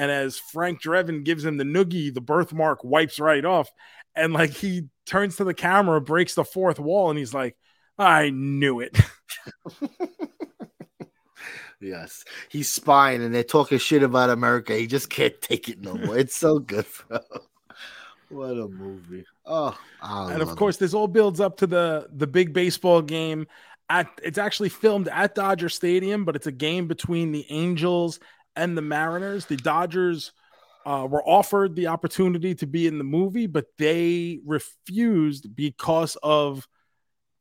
And 0.00 0.10
as 0.10 0.38
Frank 0.38 0.80
Drebin 0.80 1.24
gives 1.24 1.44
him 1.44 1.58
the 1.58 1.64
noogie, 1.64 2.14
the 2.14 2.22
birthmark 2.22 2.82
wipes 2.82 3.20
right 3.20 3.44
off, 3.44 3.70
and 4.16 4.32
like 4.32 4.48
he 4.48 4.88
turns 5.04 5.36
to 5.36 5.44
the 5.44 5.52
camera, 5.52 6.00
breaks 6.00 6.34
the 6.34 6.42
fourth 6.42 6.80
wall, 6.80 7.10
and 7.10 7.18
he's 7.18 7.34
like, 7.34 7.54
"I 7.98 8.30
knew 8.30 8.80
it." 8.80 8.98
yes. 11.82 12.24
He's 12.48 12.72
spying 12.72 13.22
and 13.22 13.34
they're 13.34 13.44
talking 13.44 13.76
shit 13.76 14.02
about 14.02 14.30
America. 14.30 14.74
He 14.74 14.86
just 14.86 15.10
can't 15.10 15.38
take 15.42 15.68
it 15.68 15.82
no 15.82 15.92
more. 15.92 16.16
It's 16.16 16.34
so 16.34 16.58
good, 16.60 16.86
bro. 17.06 17.18
What 18.30 18.52
a 18.52 18.68
movie. 18.68 19.26
Oh, 19.44 19.78
I 20.00 20.32
and 20.32 20.40
of 20.40 20.56
course, 20.56 20.78
this 20.78 20.94
all 20.94 21.08
builds 21.08 21.40
up 21.40 21.58
to 21.58 21.66
the 21.66 22.08
the 22.10 22.26
big 22.26 22.54
baseball 22.54 23.02
game. 23.02 23.48
At 23.90 24.08
it's 24.22 24.38
actually 24.38 24.70
filmed 24.70 25.08
at 25.08 25.34
Dodger 25.34 25.68
Stadium, 25.68 26.24
but 26.24 26.36
it's 26.36 26.46
a 26.46 26.52
game 26.52 26.88
between 26.88 27.32
the 27.32 27.44
Angels 27.50 28.18
and 28.56 28.76
the 28.76 28.82
Mariners. 28.82 29.46
The 29.46 29.56
Dodgers 29.56 30.32
uh, 30.86 31.06
were 31.08 31.22
offered 31.26 31.76
the 31.76 31.88
opportunity 31.88 32.54
to 32.56 32.66
be 32.66 32.86
in 32.86 32.98
the 32.98 33.04
movie, 33.04 33.46
but 33.46 33.66
they 33.78 34.40
refused 34.44 35.54
because 35.54 36.16
of 36.22 36.66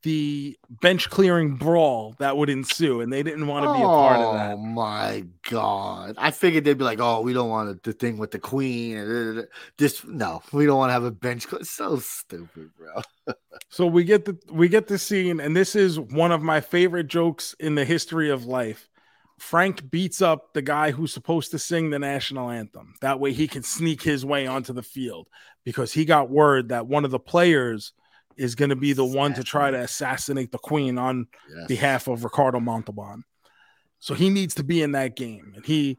the 0.04 0.58
bench 0.70 1.10
clearing 1.10 1.56
brawl 1.56 2.16
that 2.20 2.38
would 2.38 2.50
ensue, 2.50 3.02
and 3.02 3.12
they 3.12 3.22
didn't 3.22 3.48
want 3.48 3.66
to 3.66 3.74
be 3.74 3.82
a 3.82 3.86
part 3.86 4.20
of 4.20 4.34
that. 4.34 4.52
Oh 4.54 4.58
my 4.58 5.26
god! 5.50 6.16
I 6.18 6.32
figured 6.32 6.64
they'd 6.64 6.78
be 6.78 6.86
like, 6.86 7.00
"Oh, 7.02 7.22
we 7.22 7.34
don't 7.34 7.50
want 7.50 7.84
the 7.84 7.94
thing 7.94 8.18
with 8.18 8.32
the 8.32 8.40
queen." 8.40 8.98
and 8.98 9.48
This 9.78 10.04
no, 10.06 10.42
we 10.54 10.66
don't 10.66 10.78
want 10.78 10.90
to 10.90 10.94
have 10.94 11.04
a 11.04 11.12
bench. 11.12 11.48
cl-" 11.48 11.64
so 11.64 11.98
stupid, 11.98 12.70
bro. 12.78 13.02
So 13.72 13.86
we 13.86 14.04
get 14.04 14.26
the 14.26 14.40
we 14.52 14.68
get 14.68 14.88
the 14.88 14.98
scene, 14.98 15.40
and 15.40 15.56
this 15.56 15.76
is 15.76 16.00
one 16.00 16.32
of 16.32 16.42
my 16.42 16.62
favorite 16.62 17.08
jokes 17.08 17.56
in 17.60 17.76
the 17.76 17.86
history 17.86 18.30
of 18.32 18.46
life. 18.46 18.89
Frank 19.40 19.90
beats 19.90 20.22
up 20.22 20.54
the 20.54 20.62
guy 20.62 20.92
who's 20.92 21.14
supposed 21.14 21.52
to 21.52 21.60
sing 21.60 21.90
the 21.90 22.00
national 22.00 22.50
anthem. 22.50 22.94
That 23.02 23.20
way 23.20 23.34
he 23.34 23.48
can 23.48 23.64
sneak 23.64 24.02
his 24.02 24.26
way 24.26 24.48
onto 24.48 24.74
the 24.74 24.84
field 24.84 25.28
because 25.66 25.94
he 25.94 26.06
got 26.06 26.30
word 26.30 26.70
that 26.70 26.88
one 26.88 27.06
of 27.06 27.12
the 27.12 27.20
players 27.20 27.94
is 28.38 28.56
going 28.56 28.70
to 28.70 28.76
be 28.76 28.94
the 28.94 29.06
one 29.06 29.34
to 29.34 29.44
try 29.44 29.70
to 29.72 29.80
assassinate 29.80 30.52
the 30.52 30.58
queen 30.58 30.98
on 30.98 31.28
Yes. 31.54 31.68
behalf 31.68 32.08
of 32.08 32.24
Ricardo 32.24 32.60
Montalban. 32.60 33.24
So 34.00 34.14
he 34.14 34.30
needs 34.30 34.56
to 34.56 34.64
be 34.64 34.82
in 34.82 34.94
that 34.94 35.16
game. 35.16 35.52
And 35.56 35.66
he 35.66 35.98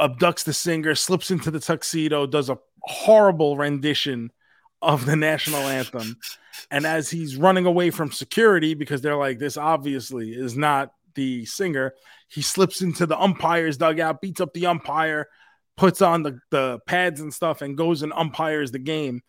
abducts 0.00 0.44
the 0.44 0.52
singer, 0.52 0.94
slips 0.94 1.30
into 1.30 1.50
the 1.50 1.60
tuxedo, 1.60 2.26
does 2.26 2.50
a 2.50 2.58
horrible 2.82 3.56
rendition 3.56 4.30
of 4.82 5.06
the 5.06 5.16
national 5.16 5.60
anthem. 5.62 6.16
And 6.70 6.86
as 6.86 7.10
he's 7.10 7.36
running 7.36 7.66
away 7.66 7.90
from 7.90 8.10
security, 8.10 8.72
because 8.72 9.02
they're 9.02 9.14
like, 9.16 9.38
this 9.38 9.58
obviously 9.58 10.30
is 10.32 10.56
not 10.56 10.92
the 11.16 11.44
singer, 11.44 11.94
he 12.28 12.42
slips 12.42 12.80
into 12.80 13.06
the 13.06 13.20
umpire's 13.20 13.76
dugout, 13.76 14.20
beats 14.20 14.40
up 14.40 14.52
the 14.52 14.66
umpire, 14.66 15.26
puts 15.76 16.00
on 16.00 16.22
the, 16.22 16.38
the 16.50 16.78
pads 16.86 17.20
and 17.20 17.34
stuff, 17.34 17.60
and 17.62 17.76
goes 17.76 18.02
and 18.02 18.12
umpires 18.12 18.70
the 18.70 18.78
game. 18.78 19.22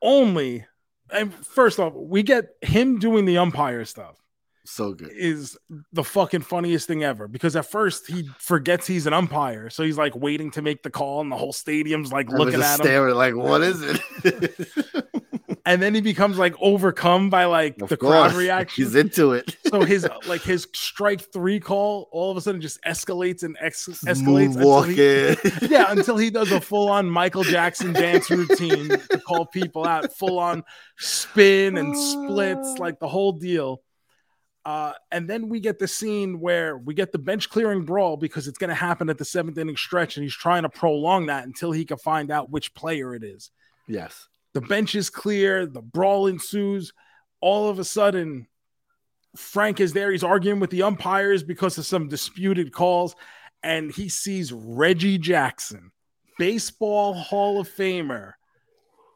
Only, 0.00 0.66
and 1.10 1.34
first 1.34 1.80
off, 1.80 1.92
we 1.94 2.22
get 2.22 2.50
him 2.62 2.98
doing 3.00 3.24
the 3.24 3.38
umpire 3.38 3.84
stuff 3.84 4.16
so 4.64 4.94
good. 4.94 5.10
is 5.12 5.56
the 5.92 6.04
fucking 6.04 6.40
funniest 6.40 6.86
thing 6.86 7.04
ever 7.04 7.28
because 7.28 7.54
at 7.56 7.66
first 7.66 8.06
he 8.06 8.28
forgets 8.38 8.86
he's 8.86 9.06
an 9.06 9.12
umpire. 9.12 9.70
So 9.70 9.82
he's 9.82 9.98
like 9.98 10.16
waiting 10.16 10.50
to 10.52 10.62
make 10.62 10.82
the 10.82 10.90
call, 10.90 11.20
and 11.20 11.30
the 11.30 11.36
whole 11.36 11.52
stadium's 11.52 12.12
like 12.12 12.30
I 12.30 12.36
looking 12.36 12.60
at 12.60 12.80
him. 12.80 12.84
staring 12.86 13.14
like, 13.14 13.36
"What 13.36 13.62
is 13.62 13.82
it?" 13.82 14.00
And 15.66 15.80
then 15.80 15.94
he 15.94 16.02
becomes 16.02 16.36
like 16.36 16.54
overcome 16.60 17.30
by 17.30 17.46
like 17.46 17.80
Of 17.80 17.88
the 17.88 17.96
crowd 17.96 18.32
reaction. 18.34 18.84
He's 18.84 18.94
into 18.94 19.32
it. 19.32 19.56
so 19.66 19.80
his 19.80 20.06
like 20.26 20.42
his 20.42 20.68
strike 20.74 21.32
three 21.32 21.58
call 21.58 22.08
all 22.12 22.30
of 22.30 22.36
a 22.36 22.40
sudden 22.40 22.60
just 22.60 22.82
escalates 22.84 23.42
and 23.42 23.56
ex- 23.60 23.88
escalates 23.88 24.56
until 24.56 24.82
he, 24.82 25.68
yeah 25.68 25.90
until 25.90 26.18
he 26.18 26.28
does 26.28 26.52
a 26.52 26.60
full 26.60 26.90
on 26.90 27.08
Michael 27.08 27.44
Jackson 27.44 27.94
dance 27.94 28.30
routine 28.30 28.90
to 28.90 29.20
call 29.26 29.46
people 29.46 29.86
out, 29.86 30.12
full 30.12 30.38
on 30.38 30.64
spin 30.98 31.78
and 31.78 31.96
splits, 31.96 32.74
like 32.78 33.00
the 33.00 33.08
whole 33.08 33.32
deal. 33.32 33.80
Uh, 34.66 34.92
and 35.10 35.28
then 35.28 35.48
we 35.50 35.60
get 35.60 35.78
the 35.78 35.88
scene 35.88 36.40
where 36.40 36.78
we 36.78 36.94
get 36.94 37.12
the 37.12 37.18
bench 37.18 37.50
clearing 37.50 37.84
brawl 37.84 38.16
because 38.16 38.48
it's 38.48 38.56
going 38.56 38.68
to 38.68 38.74
happen 38.74 39.10
at 39.10 39.18
the 39.18 39.24
seventh 39.24 39.58
inning 39.58 39.76
stretch, 39.76 40.16
and 40.16 40.24
he's 40.24 40.34
trying 40.34 40.62
to 40.62 40.70
prolong 40.70 41.26
that 41.26 41.44
until 41.44 41.70
he 41.70 41.84
can 41.84 41.98
find 41.98 42.30
out 42.30 42.50
which 42.50 42.74
player 42.74 43.14
it 43.14 43.22
is. 43.22 43.50
yes. 43.86 44.28
The 44.54 44.60
bench 44.60 44.94
is 44.94 45.10
clear, 45.10 45.66
the 45.66 45.82
brawl 45.82 46.28
ensues. 46.28 46.92
All 47.40 47.68
of 47.68 47.78
a 47.78 47.84
sudden, 47.84 48.46
Frank 49.36 49.80
is 49.80 49.92
there. 49.92 50.12
He's 50.12 50.24
arguing 50.24 50.60
with 50.60 50.70
the 50.70 50.84
umpires 50.84 51.42
because 51.42 51.76
of 51.76 51.86
some 51.86 52.08
disputed 52.08 52.72
calls, 52.72 53.16
and 53.62 53.90
he 53.90 54.08
sees 54.08 54.52
Reggie 54.52 55.18
Jackson, 55.18 55.90
baseball 56.38 57.14
Hall 57.14 57.60
of 57.60 57.68
Famer, 57.68 58.34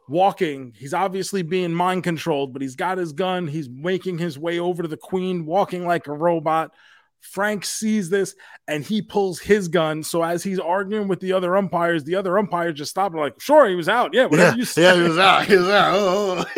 walking. 0.09 0.75
He's 0.77 0.95
obviously 0.95 1.43
being 1.43 1.73
mind 1.73 2.03
controlled, 2.03 2.53
but 2.53 2.63
he's 2.63 2.77
got 2.77 2.99
his 2.99 3.13
gun. 3.13 3.47
He's 3.47 3.69
making 3.69 4.19
his 4.19 4.39
way 4.39 4.59
over 4.59 4.83
to 4.83 4.89
the 4.89 4.97
Queen, 4.97 5.47
walking 5.47 5.87
like 5.87 6.09
a 6.09 6.13
robot. 6.13 6.73
Frank 7.21 7.65
sees 7.65 8.09
this 8.11 8.35
and 8.67 8.83
he 8.85 9.03
pulls 9.03 9.39
his 9.39 9.69
gun. 9.69 10.03
So 10.03 10.23
as 10.23 10.43
he's 10.43 10.59
arguing 10.59 11.09
with 11.09 11.21
the 11.21 11.33
other 11.33 11.57
umpires, 11.57 12.05
the 12.05 12.15
other 12.15 12.39
umpires 12.39 12.75
just 12.79 12.91
stop 12.91 13.13
and 13.13 13.21
like, 13.21 13.41
sure, 13.41 13.69
he 13.69 13.75
was 13.75 13.89
out. 13.89 14.15
Yeah, 14.15 14.27
whatever 14.27 14.51
Yeah, 14.51 14.57
you 14.57 14.65
say. 14.65 14.83
yeah, 14.83 14.95
he 14.95 15.03
was 15.03 15.19
out. 15.19 15.45
He 15.47 15.57
was 15.57 15.69
out. 15.69 15.95
Oh, 15.95 16.45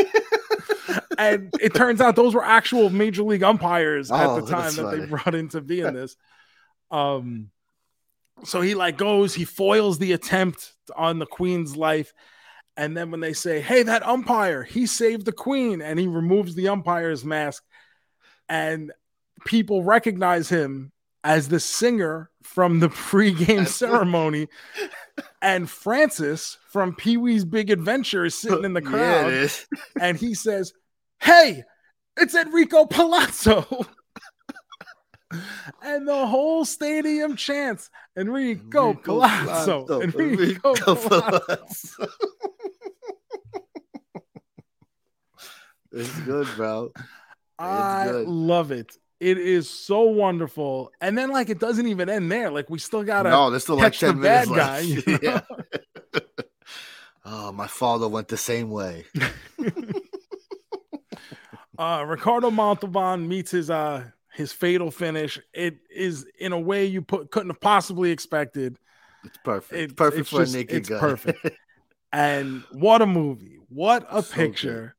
oh. 0.88 0.98
and 1.18 1.52
it 1.60 1.74
turns 1.74 2.00
out 2.00 2.16
those 2.16 2.34
were 2.34 2.44
actual 2.44 2.90
major 2.90 3.22
league 3.22 3.42
umpires 3.42 4.10
at 4.10 4.26
Oh, 4.26 4.40
the 4.40 4.50
time 4.50 4.74
that 4.76 4.90
they 4.90 4.98
funny. 4.98 5.06
brought 5.06 5.34
into 5.34 5.60
being 5.60 5.92
this. 5.94 6.16
Um, 6.90 7.50
so 8.44 8.60
he 8.60 8.74
like 8.74 8.96
goes, 8.96 9.34
he 9.34 9.44
foils 9.44 9.98
the 9.98 10.12
attempt 10.12 10.72
on 10.96 11.18
the 11.18 11.26
queen's 11.26 11.76
life, 11.76 12.12
and 12.76 12.96
then 12.96 13.10
when 13.10 13.20
they 13.20 13.32
say, 13.34 13.60
"Hey, 13.60 13.82
that 13.82 14.06
umpire, 14.06 14.62
he 14.62 14.86
saved 14.86 15.26
the 15.26 15.32
queen," 15.32 15.82
and 15.82 15.98
he 15.98 16.06
removes 16.08 16.54
the 16.54 16.68
umpire's 16.68 17.22
mask, 17.24 17.62
and 18.48 18.92
people 19.44 19.82
recognize 19.82 20.48
him 20.48 20.92
as 21.24 21.48
the 21.48 21.60
singer 21.60 22.30
from 22.42 22.80
the 22.80 22.88
pregame 22.90 23.66
ceremony. 23.66 24.48
And 25.42 25.68
Francis 25.68 26.58
from 26.68 26.94
Pee 26.94 27.16
Wee's 27.16 27.44
Big 27.44 27.70
Adventure 27.70 28.24
is 28.24 28.34
sitting 28.34 28.64
in 28.64 28.72
the 28.74 28.80
Yeah, 28.84 28.88
crowd 28.90 29.32
is. 29.32 29.66
and 30.00 30.16
he 30.16 30.34
says, 30.34 30.72
Hey, 31.20 31.62
it's 32.16 32.34
Enrico 32.34 32.86
Palazzo. 32.86 33.66
and 35.82 36.08
the 36.08 36.26
whole 36.26 36.64
stadium 36.64 37.36
chants 37.36 37.90
Enrico, 38.16 38.90
Enrico 38.90 38.94
Palazzo. 39.02 39.84
Palazzo, 39.86 40.00
Enrico, 40.00 40.70
Enrico 40.74 40.94
Palazzo. 40.94 41.20
Palazzo. 41.30 42.06
it's 45.92 46.20
good, 46.20 46.48
bro. 46.56 46.92
I 47.58 48.06
good. 48.08 48.28
love 48.28 48.70
it. 48.72 48.96
It 49.20 49.36
is 49.38 49.68
so 49.68 50.00
wonderful. 50.02 50.90
And 51.00 51.16
then, 51.16 51.30
like, 51.30 51.50
it 51.50 51.58
doesn't 51.58 51.86
even 51.86 52.08
end 52.08 52.32
there. 52.32 52.50
Like, 52.50 52.70
we 52.70 52.78
still 52.78 53.02
got 53.04 53.24
to 53.24 53.30
No, 53.30 53.50
there's 53.50 53.64
still 53.64 53.76
like 53.76 53.92
catch 53.92 54.00
the 54.00 54.14
minutes 54.14 54.48
bad 54.48 54.48
left. 54.48 54.58
guy. 54.58 54.78
you 54.80 55.02
know? 55.06 55.40
Yeah. 56.14 56.20
oh, 57.26 57.52
my 57.52 57.66
father 57.66 58.08
went 58.08 58.28
the 58.28 58.36
same 58.38 58.70
way. 58.70 59.04
uh 61.78 62.04
Ricardo 62.06 62.50
Montalban 62.50 63.26
meets 63.28 63.50
his 63.50 63.70
uh 63.70 64.04
his 64.32 64.52
fatal 64.52 64.90
finish. 64.90 65.38
It 65.52 65.76
is 65.94 66.26
in 66.38 66.52
a 66.52 66.58
way 66.58 66.86
you 66.86 67.02
put 67.02 67.30
couldn't 67.30 67.50
have 67.50 67.60
possibly 67.60 68.10
expected. 68.10 68.78
It's 69.24 69.36
perfect. 69.44 69.72
It- 69.92 69.96
perfect 69.96 70.20
it's 70.20 70.30
for 70.30 70.38
just- 70.40 70.54
a 70.54 70.58
naked 70.58 70.76
it's 70.76 70.88
guy. 70.88 70.98
perfect. 70.98 71.46
And 72.12 72.64
what 72.72 73.02
a 73.02 73.06
movie. 73.06 73.58
What 73.68 74.06
a 74.10 74.22
So 74.22 74.34
picture. 74.34 74.96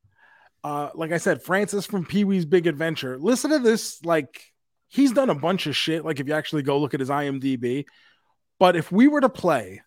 Uh 0.64 0.90
like 0.94 1.12
I 1.12 1.18
said, 1.18 1.42
Francis 1.42 1.86
from 1.86 2.06
Pee 2.06 2.24
Wee's 2.24 2.46
Big 2.46 2.68
Adventure. 2.68 3.18
Listen 3.18 3.52
to 3.52 3.60
this 3.60 4.04
like 4.04 4.44
he's 4.88 5.12
done 5.12 5.30
a 5.30 5.36
bunch 5.36 5.68
of 5.68 5.76
shit 5.76 6.06
like 6.06 6.20
if 6.20 6.28
you 6.28 6.34
actually 6.34 6.64
go 6.64 6.80
look 6.80 6.94
at 6.94 7.00
his 7.00 7.10
IMDb. 7.10 7.86
But 8.60 8.76
if 8.76 8.92
we 8.92 9.08
were 9.08 9.22
to 9.22 9.30
play 9.30 9.82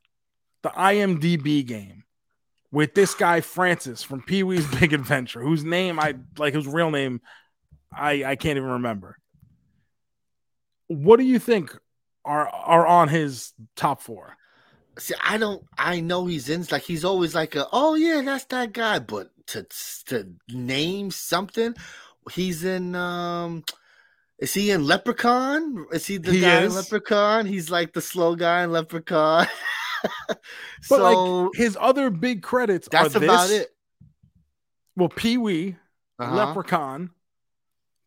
the 0.62 0.70
IMDb 0.70 1.64
game 1.64 2.04
with 2.72 2.94
this 2.94 3.14
guy 3.14 3.40
Francis 3.40 4.02
from 4.02 4.22
Pee 4.22 4.42
Wee's 4.42 4.66
Big 4.80 4.92
Adventure, 4.92 5.42
whose 5.42 5.62
name 5.62 6.00
I 6.00 6.16
like 6.38 6.54
his 6.54 6.66
real 6.66 6.90
name 6.90 7.20
I 7.96 8.24
I 8.24 8.36
can't 8.36 8.56
even 8.56 8.70
remember. 8.70 9.18
What 10.88 11.18
do 11.18 11.24
you 11.24 11.38
think 11.38 11.76
are 12.24 12.48
are 12.48 12.86
on 12.86 13.08
his 13.08 13.52
top 13.76 14.02
four? 14.02 14.36
See, 14.98 15.14
I 15.22 15.38
don't. 15.38 15.64
I 15.76 16.00
know 16.00 16.26
he's 16.26 16.48
in. 16.48 16.64
Like 16.70 16.82
he's 16.82 17.04
always 17.04 17.34
like 17.34 17.56
a. 17.56 17.66
Oh 17.72 17.94
yeah, 17.94 18.22
that's 18.24 18.44
that 18.46 18.72
guy. 18.72 18.98
But 19.00 19.30
to 19.48 19.66
to 20.06 20.28
name 20.50 21.10
something, 21.10 21.74
he's 22.32 22.64
in. 22.64 22.94
um 22.94 23.64
Is 24.38 24.54
he 24.54 24.70
in 24.70 24.84
Leprechaun? 24.86 25.86
Is 25.92 26.06
he 26.06 26.18
the 26.18 26.32
He 26.32 26.40
guy 26.40 26.62
in. 26.64 26.72
Leprechaun? 26.74 27.46
He's 27.46 27.70
like 27.70 27.92
the 27.92 28.00
slow 28.00 28.36
guy 28.36 28.62
in 28.64 28.72
Leprechaun. 28.72 29.46
But 30.28 30.38
so 30.84 31.02
like 31.02 31.56
his 31.56 31.78
other 31.80 32.10
big 32.10 32.42
credits 32.42 32.88
that's 32.88 33.16
are 33.16 33.20
this, 33.20 33.50
it. 33.50 33.70
Well, 34.96 35.08
Pee 35.08 35.38
Wee, 35.38 35.76
Uh-huh. 36.18 36.34
Leprechaun. 36.34 37.10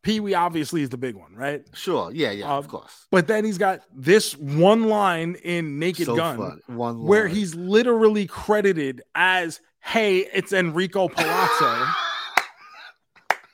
Pee 0.02 0.20
Wee 0.20 0.34
obviously 0.34 0.82
is 0.82 0.90
the 0.90 0.96
big 0.96 1.14
one, 1.16 1.34
right? 1.34 1.64
Sure. 1.74 2.10
Yeah. 2.12 2.30
Yeah. 2.30 2.52
Uh, 2.54 2.58
of 2.58 2.68
course. 2.68 3.06
But 3.10 3.26
then 3.26 3.44
he's 3.44 3.58
got 3.58 3.80
this 3.94 4.36
one 4.36 4.84
line 4.84 5.36
in 5.42 5.78
Naked 5.78 6.06
so 6.06 6.16
Gun 6.16 6.36
fun. 6.36 6.60
One 6.66 7.04
where 7.04 7.24
line. 7.26 7.34
he's 7.34 7.54
literally 7.54 8.26
credited 8.26 9.02
as, 9.14 9.60
"Hey, 9.80 10.18
it's 10.32 10.52
Enrico 10.52 11.08
Palazzo." 11.08 11.86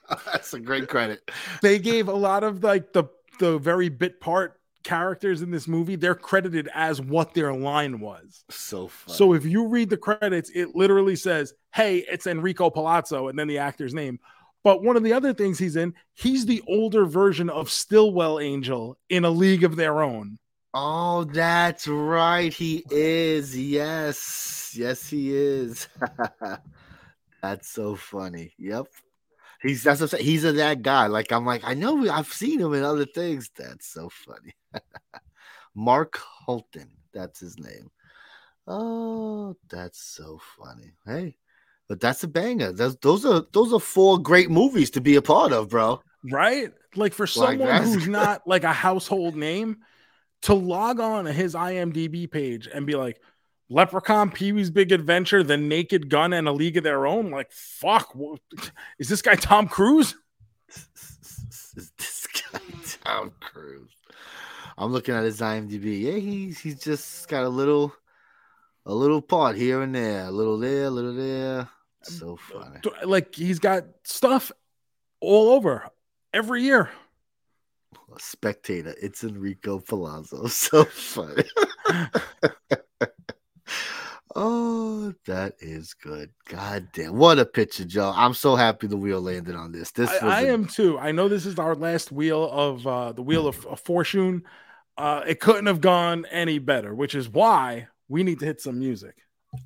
That's 0.27 0.53
a 0.53 0.61
great 0.61 0.89
credit. 0.89 1.31
they 1.63 1.79
gave 1.79 2.09
a 2.09 2.13
lot 2.15 2.45
of 2.45 2.63
like 2.63 2.93
the 2.93 3.05
the 3.41 3.59
very 3.59 3.89
bit 3.89 4.21
part 4.21 4.61
characters 4.85 5.41
in 5.43 5.51
this 5.51 5.67
movie. 5.67 5.97
They're 5.97 6.15
credited 6.15 6.69
as 6.75 7.01
what 7.01 7.33
their 7.35 7.53
line 7.55 8.01
was. 8.01 8.45
So 8.51 8.89
fun. 8.89 9.15
So 9.15 9.33
if 9.33 9.45
you 9.45 9.67
read 9.67 9.89
the 9.91 9.97
credits, 9.97 10.51
it 10.55 10.77
literally 10.77 11.17
says, 11.17 11.55
"Hey, 11.75 12.05
it's 12.11 12.27
Enrico 12.27 12.71
Palazzo," 12.71 13.29
and 13.29 13.39
then 13.39 13.49
the 13.49 13.59
actor's 13.59 13.95
name. 13.95 14.21
But 14.65 14.83
one 14.83 14.97
of 14.97 15.05
the 15.05 15.13
other 15.13 15.35
things 15.35 15.59
he's 15.59 15.77
in, 15.77 15.95
he's 16.15 16.47
the 16.47 16.63
older 16.67 17.05
version 17.05 17.51
of 17.51 17.71
Stilwell 17.71 18.41
Angel 18.41 18.99
in 19.11 19.25
a 19.25 19.31
league 19.31 19.63
of 19.63 19.77
their 19.77 20.03
own. 20.03 20.39
Oh, 20.73 21.25
that's 21.25 21.87
right. 21.87 22.53
He 22.53 22.83
is. 22.91 23.57
Yes. 23.57 24.75
Yes, 24.75 25.07
he 25.07 25.37
is. 25.37 25.87
that's 27.43 27.69
so 27.69 27.95
funny. 27.95 28.55
Yep. 28.59 28.87
He's 29.63 29.83
that's 29.83 30.01
what 30.01 30.13
I'm 30.13 30.19
saying. 30.19 30.25
He's 30.25 30.45
a 30.45 30.53
that 30.53 30.83
guy. 30.83 31.07
Like 31.07 31.31
I'm 31.31 31.47
like, 31.47 31.63
I 31.65 31.75
know 31.75 32.11
I've 32.11 32.33
seen 32.33 32.61
him 32.61 32.75
in 32.75 32.85
other 32.85 33.07
things. 33.07 33.51
That's 33.57 33.87
so 33.87 34.09
funny. 34.09 34.55
Mark 35.75 36.17
Holton. 36.17 36.91
That's 37.13 37.39
his 37.39 37.59
name. 37.59 37.91
Oh, 38.67 39.57
that's 39.69 40.03
so 40.03 40.41
funny. 40.59 40.93
Hey, 41.07 41.37
but 41.89 42.01
that's 42.01 42.23
a 42.25 42.29
banger. 42.29 42.73
Those, 42.73 42.97
those 42.97 43.25
are 43.25 43.45
those 43.53 43.73
are 43.73 43.81
four 43.81 44.19
great 44.19 44.51
movies 44.51 44.91
to 44.91 45.01
be 45.01 45.17
a 45.17 45.23
part 45.23 45.53
of, 45.53 45.69
bro. 45.69 46.03
Right? 46.31 46.73
Like 46.97 47.13
for 47.13 47.27
someone 47.27 47.59
that's 47.59 47.93
who's 47.93 48.09
not 48.09 48.47
like 48.47 48.65
a 48.65 48.73
household 48.73 49.37
name, 49.37 49.79
to 50.43 50.55
log 50.55 51.01
on 51.01 51.25
to 51.25 51.33
his 51.33 51.55
IMDb 51.55 52.31
page 52.31 52.69
and 52.73 52.87
be 52.87 52.95
like, 52.95 53.21
Leprechaun, 53.71 54.31
Pee 54.31 54.53
Wee's 54.53 54.71
Big 54.71 54.93
Adventure, 54.93 55.43
The 55.43 55.57
Naked 55.57 56.11
Gun, 56.11 56.33
and 56.33 56.47
A 56.47 56.53
League 56.53 56.77
of 56.77 56.85
Their 56.85 57.07
Own. 57.07 57.31
Like, 57.31 57.51
fuck, 57.51 58.15
wha- 58.15 58.37
is 58.99 59.09
this 59.09 59.23
guy 59.23 59.35
Tom 59.37 59.69
Cruise? 59.69 60.15
is 61.77 61.93
this 61.99 62.27
guy 62.53 62.61
Tom 63.03 63.33
Cruise? 63.41 63.91
I'm 64.77 64.93
looking 64.93 65.15
at 65.15 65.25
his 65.25 65.41
IMDb. 65.41 66.01
Yeah, 66.03 66.19
he's 66.19 66.59
he's 66.59 66.81
just 66.81 67.29
got 67.29 67.45
a 67.45 67.49
little 67.49 67.93
a 68.87 68.95
little 68.95 69.23
part 69.23 69.57
here 69.57 69.83
and 69.83 69.95
there, 69.95 70.27
a 70.27 70.31
little 70.31 70.59
there, 70.59 70.85
a 70.85 70.91
little 70.91 71.15
there. 71.15 71.69
So 72.05 72.37
funny. 72.37 72.81
Like, 73.05 73.35
he's 73.35 73.59
got 73.59 73.85
stuff 74.05 74.53
all 75.21 75.51
over 75.51 75.89
every 76.33 76.63
year. 76.63 76.91
A 78.15 78.21
spectator, 78.21 78.95
it's 79.01 79.25
Enrico 79.25 79.79
Palazzo. 79.81 80.47
So 80.49 80.85
funny. 80.85 81.45
oh, 84.37 85.15
that 85.27 85.55
is 85.61 85.95
good. 85.95 86.31
God 86.49 86.89
damn. 86.93 87.17
What 87.17 87.39
a 87.39 87.47
picture, 87.47 87.85
Joe. 87.85 88.13
I'm 88.15 88.35
so 88.35 88.57
happy 88.57 88.87
the 88.87 88.97
wheel 88.97 89.21
landed 89.21 89.55
on 89.57 89.73
this. 89.73 89.91
This 89.93 90.11
I, 90.23 90.27
I 90.27 90.41
a- 90.43 90.53
am 90.53 90.67
too. 90.67 90.99
I 90.99 91.13
know 91.13 91.29
this 91.29 91.47
is 91.47 91.59
our 91.59 91.75
last 91.75 92.13
wheel 92.13 92.49
of 92.51 92.87
uh, 92.87 93.13
the 93.13 93.23
wheel 93.23 93.47
of, 93.47 93.65
of 93.67 93.81
fortune. 93.81 94.43
Uh, 94.97 95.23
it 95.27 95.41
couldn't 95.41 95.67
have 95.67 95.81
gone 95.81 96.25
any 96.31 96.59
better, 96.59 96.95
which 96.95 97.15
is 97.15 97.29
why 97.29 97.89
we 98.09 98.23
need 98.23 98.39
to 98.41 98.45
hit 98.45 98.61
some 98.61 98.79
music. 98.79 99.17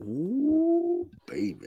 Ooh, 0.02 1.08
baby. 1.26 1.66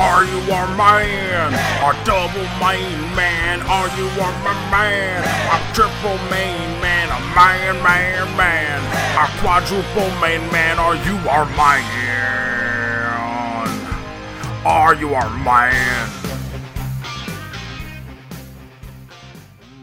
Are 0.00 0.24
you 0.24 0.40
a 0.40 0.76
man? 0.78 1.52
A 1.52 2.04
double 2.06 2.48
main 2.56 3.14
man? 3.14 3.60
Are 3.68 3.88
you 3.98 4.08
a 4.08 4.30
man? 4.70 5.24
A 5.52 5.74
triple 5.74 6.16
main 6.30 6.80
man? 6.80 7.10
A 7.10 7.20
man, 7.34 7.82
man, 7.82 8.36
man? 8.38 8.80
A 9.18 9.28
quadruple 9.40 10.10
main 10.22 10.40
man? 10.50 10.78
Are 10.78 10.96
you 10.96 11.16
our 11.28 11.44
man? 11.54 11.84
Are 14.64 14.94
you 14.94 15.12
our 15.12 15.30
man? 15.44 16.08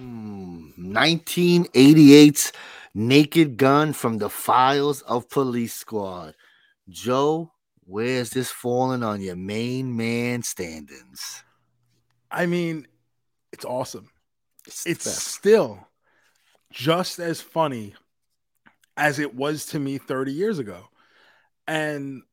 Mm, 0.02 0.74
1988's 0.78 2.52
Naked 2.98 3.58
Gun 3.58 3.94
from 3.94 4.18
the 4.18 4.28
Files 4.28 5.04
of 5.04 5.30
Police 5.30 5.76
Squad. 5.76 6.34
Joe, 6.90 7.52
where's 7.86 8.32
this 8.32 8.50
falling 8.50 9.04
on 9.04 9.22
your 9.22 9.36
main 9.36 9.96
man 9.96 10.42
standings? 10.42 11.44
I 12.32 12.48
mean, 12.48 12.88
it's 13.54 13.66
awesome. 13.66 14.10
It's, 14.66 14.88
It's 14.88 15.12
still 15.12 15.88
just 16.72 17.20
as 17.20 17.40
funny 17.40 17.94
as 18.98 19.20
it 19.20 19.36
was 19.36 19.68
to 19.68 19.80
me 19.80 20.00
30 20.00 20.34
years 20.34 20.58
ago. 20.58 20.90
And 21.68 22.24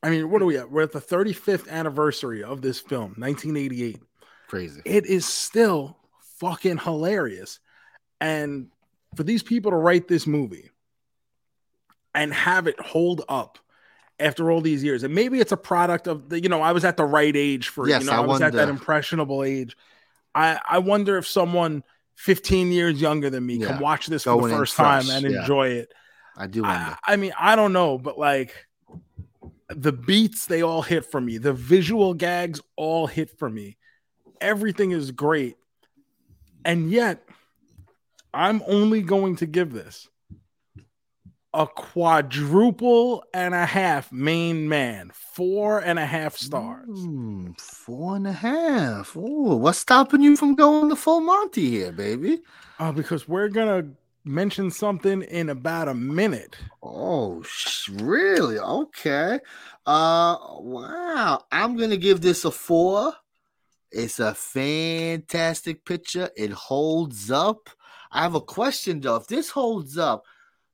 I 0.00 0.10
mean, 0.10 0.30
what 0.30 0.42
are 0.42 0.46
we 0.46 0.58
at? 0.58 0.70
We're 0.70 0.82
at 0.82 0.92
the 0.92 1.00
35th 1.00 1.68
anniversary 1.68 2.44
of 2.44 2.62
this 2.62 2.78
film, 2.78 3.14
1988. 3.16 3.98
crazy. 4.46 4.80
It 4.84 5.06
is 5.06 5.26
still 5.26 5.96
fucking 6.38 6.78
hilarious. 6.78 7.58
And 8.20 8.68
for 9.16 9.22
these 9.22 9.42
people 9.42 9.70
to 9.70 9.76
write 9.76 10.08
this 10.08 10.26
movie 10.26 10.70
and 12.14 12.32
have 12.32 12.66
it 12.66 12.78
hold 12.80 13.22
up 13.28 13.58
after 14.18 14.50
all 14.50 14.60
these 14.60 14.84
years, 14.84 15.02
and 15.02 15.14
maybe 15.14 15.40
it's 15.40 15.52
a 15.52 15.56
product 15.56 16.06
of 16.06 16.28
the, 16.28 16.40
you 16.40 16.48
know, 16.48 16.62
I 16.62 16.72
was 16.72 16.84
at 16.84 16.96
the 16.96 17.04
right 17.04 17.34
age 17.34 17.68
for, 17.68 17.88
Yes, 17.88 18.02
you 18.04 18.10
know, 18.10 18.16
I 18.16 18.22
I, 18.22 18.26
was 18.26 18.40
at 18.40 18.52
that 18.52 18.68
impressionable 18.68 19.42
age. 19.42 19.76
I, 20.34 20.60
I 20.68 20.78
wonder 20.78 21.18
if 21.18 21.26
someone 21.26 21.82
15 22.16 22.70
years 22.70 23.00
younger 23.00 23.30
than 23.30 23.44
me 23.44 23.56
Yeah, 23.56 23.68
can 23.68 23.80
watch 23.80 24.06
this 24.06 24.24
for 24.24 24.40
the 24.48 24.54
first 24.54 24.76
time 24.76 25.08
and 25.10 25.28
yeah. 25.28 25.40
enjoy 25.40 25.68
it. 25.68 25.92
I 26.36 26.46
do 26.46 26.62
wonder. 26.62 26.96
I, 27.06 27.12
I 27.12 27.16
mean, 27.16 27.32
I 27.38 27.56
don't 27.56 27.72
know, 27.72 27.98
but 27.98 28.18
like 28.18 28.54
the 29.68 29.92
beats, 29.92 30.46
they 30.46 30.62
all 30.62 30.82
hit 30.82 31.04
for 31.10 31.20
me. 31.20 31.38
The 31.38 31.52
visual 31.52 32.14
gags 32.14 32.60
all 32.76 33.06
hit 33.06 33.38
for 33.38 33.48
me. 33.50 33.76
Everything 34.40 34.92
is 34.92 35.10
great. 35.10 35.56
And 36.64 36.90
yet, 36.90 37.26
I'm 38.34 38.62
only 38.66 39.02
going 39.02 39.36
to 39.36 39.46
give 39.46 39.72
this 39.72 40.08
a 41.54 41.66
quadruple 41.66 43.24
and 43.34 43.54
a 43.54 43.66
half 43.66 44.10
main 44.10 44.68
man, 44.68 45.10
four 45.14 45.80
and 45.80 45.98
a 45.98 46.06
half 46.06 46.34
stars. 46.36 46.88
Mm, 46.88 47.60
four 47.60 48.16
and 48.16 48.26
a 48.26 48.32
half. 48.32 49.14
Ooh, 49.16 49.56
what's 49.56 49.78
stopping 49.78 50.22
you 50.22 50.34
from 50.36 50.54
going 50.54 50.88
the 50.88 50.96
full 50.96 51.20
Monty 51.20 51.68
here, 51.70 51.92
baby? 51.92 52.40
Uh, 52.78 52.90
because 52.90 53.28
we're 53.28 53.48
gonna 53.48 53.86
mention 54.24 54.70
something 54.70 55.22
in 55.22 55.50
about 55.50 55.88
a 55.88 55.94
minute. 55.94 56.56
Oh, 56.82 57.44
really? 57.90 58.58
Okay. 58.58 59.38
Uh, 59.84 60.36
wow. 60.58 61.44
I'm 61.52 61.76
gonna 61.76 61.98
give 61.98 62.22
this 62.22 62.46
a 62.46 62.50
four. 62.50 63.12
It's 63.90 64.20
a 64.20 64.34
fantastic 64.34 65.84
picture. 65.84 66.30
It 66.34 66.50
holds 66.52 67.30
up. 67.30 67.68
I 68.12 68.22
have 68.22 68.34
a 68.34 68.40
question 68.40 69.00
though. 69.00 69.16
If 69.16 69.26
this 69.26 69.50
holds 69.50 69.96
up, 69.98 70.24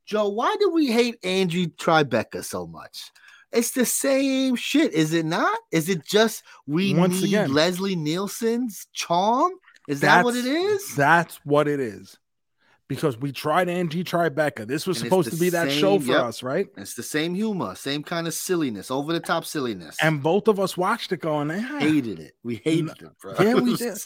Joe, 0.05 0.29
why 0.29 0.57
do 0.59 0.71
we 0.71 0.91
hate 0.91 1.19
Angie 1.23 1.69
Tribeca 1.69 2.45
so 2.45 2.67
much? 2.67 3.11
It's 3.53 3.71
the 3.71 3.87
same 3.87 4.57
shit, 4.57 4.93
is 4.93 5.15
it 5.15 5.25
not? 5.25 5.59
Is 5.73 5.89
it 5.89 6.05
just 6.05 6.43
we 6.67 6.95
Once 6.95 7.23
need 7.23 7.29
again- 7.29 7.53
Leslie 7.55 7.97
Nielsen's 7.97 8.87
charm? 8.93 9.53
Is 9.87 10.01
that 10.01 10.25
what 10.25 10.37
it 10.37 10.45
is? 10.45 10.95
That's 10.95 11.37
what 11.45 11.67
it 11.67 11.81
is. 11.81 12.19
Because 12.89 13.19
we 13.19 13.33
tried 13.33 13.69
Angie 13.69 14.03
Tribeca. 14.03 14.67
This 14.67 14.87
was 14.87 14.99
And 15.03 15.07
supposed 15.07 15.31
to 15.31 15.37
be 15.37 15.51
that 15.51 15.71
show 15.71 16.01
for 16.01 16.13
yep. 16.13 16.23
us, 16.23 16.43
right? 16.43 16.69
It's 16.77 16.95
the 16.95 17.03
same 17.03 17.35
humor, 17.35 17.75
same 17.75 18.03
kind 18.03 18.27
of 18.27 18.33
silliness, 18.33 18.91
over 18.91 19.13
the 19.13 19.21
top 19.21 19.45
silliness. 19.45 19.97
And 20.03 20.23
both 20.23 20.49
of 20.49 20.59
us 20.59 20.75
watched 20.77 21.13
it 21.13 21.21
going, 21.21 21.51
"Ah." 21.51 21.79
hated 21.79 22.19
it. 22.19 22.33
We 22.43 22.57
hated 22.57 23.03
it, 23.03 23.19
bro. 23.21 23.35
Yeah, 23.39 23.55
we 23.55 23.77
did. 23.77 23.99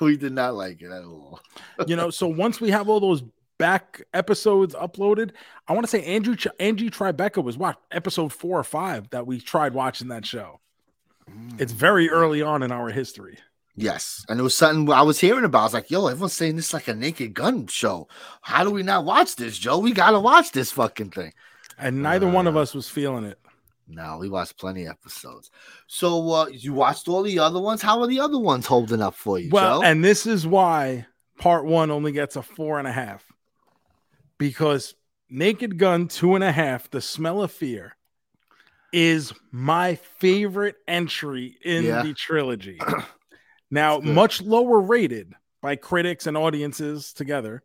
We 0.00 0.16
did 0.16 0.32
not 0.32 0.54
like 0.54 0.80
it 0.80 0.90
at 0.90 1.04
all. 1.04 1.40
you 1.86 1.94
know. 1.94 2.08
So 2.08 2.26
once 2.26 2.58
we 2.58 2.70
have 2.70 2.88
all 2.88 3.00
those 3.00 3.22
back 3.58 4.02
episodes 4.14 4.74
uploaded, 4.74 5.32
I 5.68 5.74
want 5.74 5.84
to 5.84 5.90
say 5.90 6.02
Andrew 6.04 6.34
Angie 6.58 6.90
Tribeca 6.90 7.44
was 7.44 7.58
what 7.58 7.80
episode 7.90 8.32
four 8.32 8.58
or 8.58 8.64
five 8.64 9.10
that 9.10 9.26
we 9.26 9.40
tried 9.40 9.74
watching 9.74 10.08
that 10.08 10.24
show. 10.26 10.58
It's 11.58 11.72
very 11.72 12.10
early 12.10 12.42
on 12.42 12.62
in 12.62 12.72
our 12.72 12.88
history. 12.88 13.38
Yes, 13.74 14.24
and 14.28 14.38
it 14.38 14.42
was 14.42 14.56
something 14.56 14.92
I 14.92 15.00
was 15.02 15.18
hearing 15.18 15.44
about. 15.44 15.60
I 15.60 15.64
was 15.64 15.72
like, 15.74 15.90
"Yo, 15.90 16.06
everyone's 16.06 16.34
saying 16.34 16.56
this 16.56 16.68
is 16.68 16.74
like 16.74 16.88
a 16.88 16.94
Naked 16.94 17.32
Gun 17.32 17.66
show. 17.68 18.06
How 18.42 18.64
do 18.64 18.70
we 18.70 18.82
not 18.82 19.04
watch 19.06 19.36
this, 19.36 19.56
Joe? 19.58 19.78
We 19.78 19.92
gotta 19.92 20.20
watch 20.20 20.52
this 20.52 20.70
fucking 20.72 21.10
thing." 21.10 21.32
And 21.78 22.02
neither 22.02 22.28
one 22.28 22.46
of 22.46 22.56
Uh, 22.56 22.60
us 22.60 22.74
was 22.74 22.88
feeling 22.88 23.24
it. 23.24 23.38
No, 23.88 24.18
we 24.18 24.28
watched 24.28 24.58
plenty 24.58 24.84
of 24.84 24.90
episodes. 24.92 25.50
So 25.86 26.30
uh, 26.32 26.46
you 26.46 26.72
watched 26.74 27.08
all 27.08 27.22
the 27.22 27.38
other 27.38 27.60
ones. 27.60 27.80
How 27.82 28.00
are 28.02 28.06
the 28.06 28.20
other 28.20 28.38
ones 28.38 28.66
holding 28.66 29.00
up 29.02 29.14
for 29.14 29.38
you, 29.38 29.48
Well, 29.50 29.80
Joe? 29.80 29.86
and 29.86 30.04
this 30.04 30.26
is 30.26 30.46
why 30.46 31.06
part 31.38 31.64
one 31.64 31.90
only 31.90 32.12
gets 32.12 32.36
a 32.36 32.42
four 32.42 32.78
and 32.78 32.86
a 32.86 32.92
half 32.92 33.24
because 34.38 34.94
Naked 35.30 35.78
Gun 35.78 36.08
two 36.08 36.34
and 36.34 36.44
a 36.44 36.52
half, 36.52 36.90
The 36.90 37.00
Smell 37.00 37.42
of 37.42 37.50
Fear, 37.52 37.96
is 38.92 39.32
my 39.50 39.94
favorite 40.18 40.76
entry 40.86 41.56
in 41.64 41.84
Yeah. 41.84 42.02
the 42.02 42.12
trilogy. 42.14 42.78
now, 43.72 43.98
much 43.98 44.40
lower 44.40 44.80
rated 44.80 45.32
by 45.60 45.74
critics 45.76 46.26
and 46.28 46.36
audiences 46.36 47.12
together. 47.12 47.62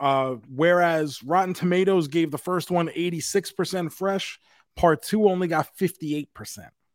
Uh, 0.00 0.36
whereas 0.48 1.22
Rotten 1.22 1.52
Tomatoes 1.54 2.08
gave 2.08 2.30
the 2.30 2.38
first 2.38 2.70
one 2.70 2.88
86% 2.88 3.92
fresh, 3.92 4.40
part 4.74 5.02
two 5.02 5.28
only 5.28 5.46
got 5.48 5.68
58%. 5.76 6.26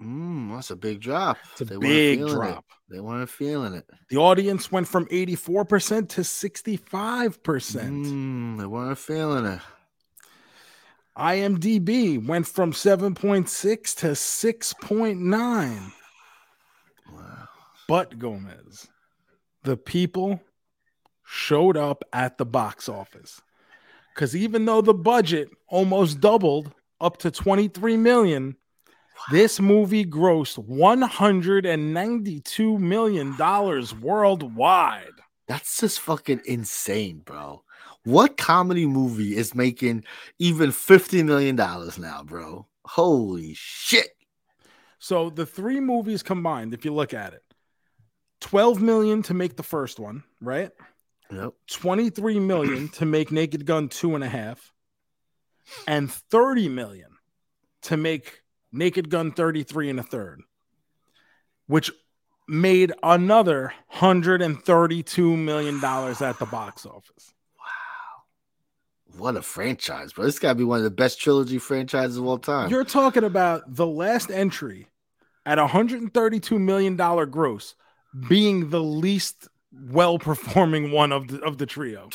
Mm, 0.01 0.53
that's 0.53 0.71
a 0.71 0.75
big 0.75 0.99
drop. 0.99 1.37
It's 1.53 1.61
a 1.61 1.65
They 1.65 1.77
weren't 1.77 1.81
big 1.89 2.19
feeling 2.19 2.31
it. 2.31 2.35
drop. 2.35 2.65
They 2.89 2.99
weren't 2.99 3.29
feeling 3.29 3.73
it. 3.73 3.85
The 4.09 4.17
audience 4.17 4.71
went 4.71 4.87
from 4.87 5.05
84% 5.07 6.09
to 6.09 6.21
65%. 6.21 7.31
Mm, 7.31 8.57
they 8.59 8.65
weren't 8.65 8.97
feeling 8.97 9.45
it. 9.45 9.59
IMDb 11.17 12.23
went 12.23 12.45
from 12.47 12.71
7.6 12.73 13.95
to 13.95 14.07
6.9. 14.07 15.91
But 17.87 18.19
Gomez, 18.19 18.87
the 19.63 19.77
people 19.77 20.41
showed 21.23 21.77
up 21.77 22.03
at 22.13 22.37
the 22.37 22.45
box 22.45 22.87
office. 22.89 23.41
Because 24.13 24.35
even 24.35 24.65
though 24.65 24.81
the 24.81 24.93
budget 24.93 25.49
almost 25.67 26.19
doubled 26.19 26.73
up 26.99 27.17
to 27.17 27.31
23 27.31 27.97
million, 27.97 28.55
this 29.31 29.59
movie 29.59 30.05
grossed 30.05 30.57
192 30.57 32.79
million 32.79 33.37
dollars 33.37 33.95
worldwide. 33.95 35.11
That's 35.47 35.79
just 35.79 35.99
fucking 35.99 36.41
insane, 36.45 37.21
bro. 37.25 37.63
What 38.03 38.37
comedy 38.37 38.85
movie 38.85 39.35
is 39.35 39.53
making 39.53 40.05
even 40.39 40.71
$50 40.71 41.25
million 41.25 41.55
now, 41.55 42.23
bro? 42.23 42.67
Holy 42.85 43.53
shit. 43.53 44.09
So 44.99 45.29
the 45.29 45.45
three 45.45 45.79
movies 45.79 46.23
combined, 46.23 46.73
if 46.73 46.85
you 46.85 46.93
look 46.93 47.13
at 47.13 47.33
it, 47.33 47.43
12 48.41 48.81
million 48.81 49.23
to 49.23 49.33
make 49.33 49.55
the 49.55 49.63
first 49.63 49.99
one, 49.99 50.23
right? 50.41 50.71
Yep. 51.31 51.53
23 51.67 52.39
million 52.39 52.89
to 52.89 53.05
make 53.05 53.31
Naked 53.31 53.65
Gun 53.65 53.89
two 53.89 54.15
and 54.15 54.23
a 54.23 54.29
half, 54.29 54.71
and 55.87 56.11
30 56.11 56.69
million 56.69 57.09
to 57.83 57.97
make 57.97 58.41
Naked 58.71 59.09
Gun 59.09 59.31
33 59.31 59.89
and 59.89 59.99
a 59.99 60.03
third, 60.03 60.41
which 61.67 61.91
made 62.47 62.93
another 63.03 63.73
132 63.89 65.37
million 65.37 65.81
dollars 65.81 66.21
at 66.21 66.39
the 66.39 66.45
box 66.45 66.85
office. 66.85 67.33
Wow. 67.59 69.19
What 69.19 69.35
a 69.35 69.41
franchise, 69.41 70.13
bro. 70.13 70.25
This 70.25 70.39
got 70.39 70.49
to 70.49 70.55
be 70.55 70.63
one 70.63 70.77
of 70.77 70.85
the 70.85 70.91
best 70.91 71.19
trilogy 71.19 71.57
franchises 71.57 72.17
of 72.17 72.25
all 72.25 72.37
time. 72.37 72.69
You're 72.69 72.85
talking 72.85 73.25
about 73.25 73.63
the 73.67 73.87
last 73.87 74.31
entry 74.31 74.87
at 75.45 75.57
132 75.57 76.59
million 76.59 76.95
dollar 76.95 77.25
gross 77.25 77.75
being 78.27 78.69
the 78.69 78.81
least 78.81 79.47
well 79.91 80.19
performing 80.19 80.91
one 80.91 81.11
of 81.11 81.27
the 81.27 81.39
of 81.41 81.57
the 81.57 81.65
trio. 81.65 82.09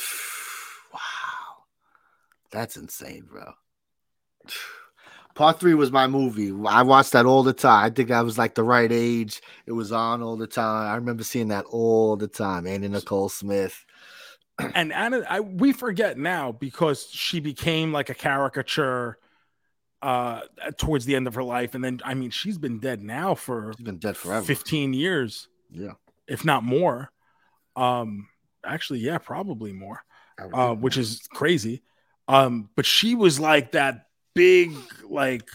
wow. 0.93 0.99
That's 2.51 2.77
insane, 2.77 3.27
bro. 3.29 3.53
Part 5.35 5.59
three 5.59 5.73
was 5.73 5.91
my 5.91 6.05
movie. 6.05 6.53
I 6.67 6.83
watched 6.83 7.13
that 7.13 7.25
all 7.25 7.41
the 7.41 7.53
time. 7.53 7.85
I 7.85 7.89
think 7.89 8.11
I 8.11 8.21
was 8.21 8.37
like 8.37 8.53
the 8.53 8.63
right 8.63 8.91
age. 8.91 9.41
It 9.65 9.71
was 9.71 9.91
on 9.91 10.21
all 10.21 10.37
the 10.37 10.45
time. 10.45 10.91
I 10.91 10.95
remember 10.95 11.23
seeing 11.23 11.47
that 11.47 11.65
all 11.65 12.15
the 12.15 12.27
time. 12.27 12.67
Anna 12.67 12.87
Nicole 12.87 13.29
Smith. 13.29 13.83
and 14.75 14.93
Anna, 14.93 15.23
I, 15.27 15.39
we 15.39 15.73
forget 15.73 16.19
now 16.19 16.51
because 16.51 17.07
she 17.09 17.39
became 17.39 17.91
like 17.91 18.09
a 18.09 18.13
caricature 18.13 19.17
uh 20.03 20.41
towards 20.77 21.05
the 21.05 21.15
end 21.15 21.27
of 21.27 21.35
her 21.35 21.43
life 21.43 21.75
and 21.75 21.83
then 21.83 21.97
i 22.03 22.13
mean 22.13 22.29
she's 22.29 22.57
been 22.57 22.77
dead 22.77 23.01
now 23.01 23.33
for 23.33 23.71
She's 23.77 23.85
been 23.85 23.99
dead 23.99 24.17
forever. 24.17 24.45
15 24.45 24.91
years 24.91 25.47
Yeah. 25.73 25.93
if 26.27 26.45
not 26.45 26.63
more 26.63 27.11
um 27.75 28.27
actually 28.65 28.99
yeah 28.99 29.17
probably 29.17 29.73
more 29.73 30.03
uh 30.53 30.73
which 30.75 30.97
is 30.97 31.21
crazy 31.33 31.81
um 32.27 32.69
but 32.75 32.85
she 32.85 33.15
was 33.15 33.39
like 33.39 33.71
that 33.73 34.05
big 34.35 34.71
like 35.09 35.49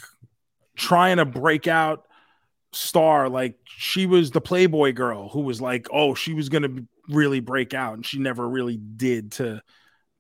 trying 0.77 1.17
to 1.19 1.25
break 1.25 1.67
out 1.67 2.05
star 2.73 3.29
like 3.29 3.57
she 3.65 4.05
was 4.07 4.31
the 4.31 4.41
playboy 4.41 4.93
girl 4.93 5.29
who 5.29 5.41
was 5.41 5.61
like 5.61 5.87
oh 5.93 6.15
she 6.15 6.35
was 6.35 6.49
gonna 6.49 6.69
be- 6.69 6.87
really 7.09 7.41
break 7.41 7.73
out 7.73 7.95
and 7.95 8.05
she 8.05 8.19
never 8.19 8.47
really 8.47 8.77
did 8.77 9.33
to 9.33 9.63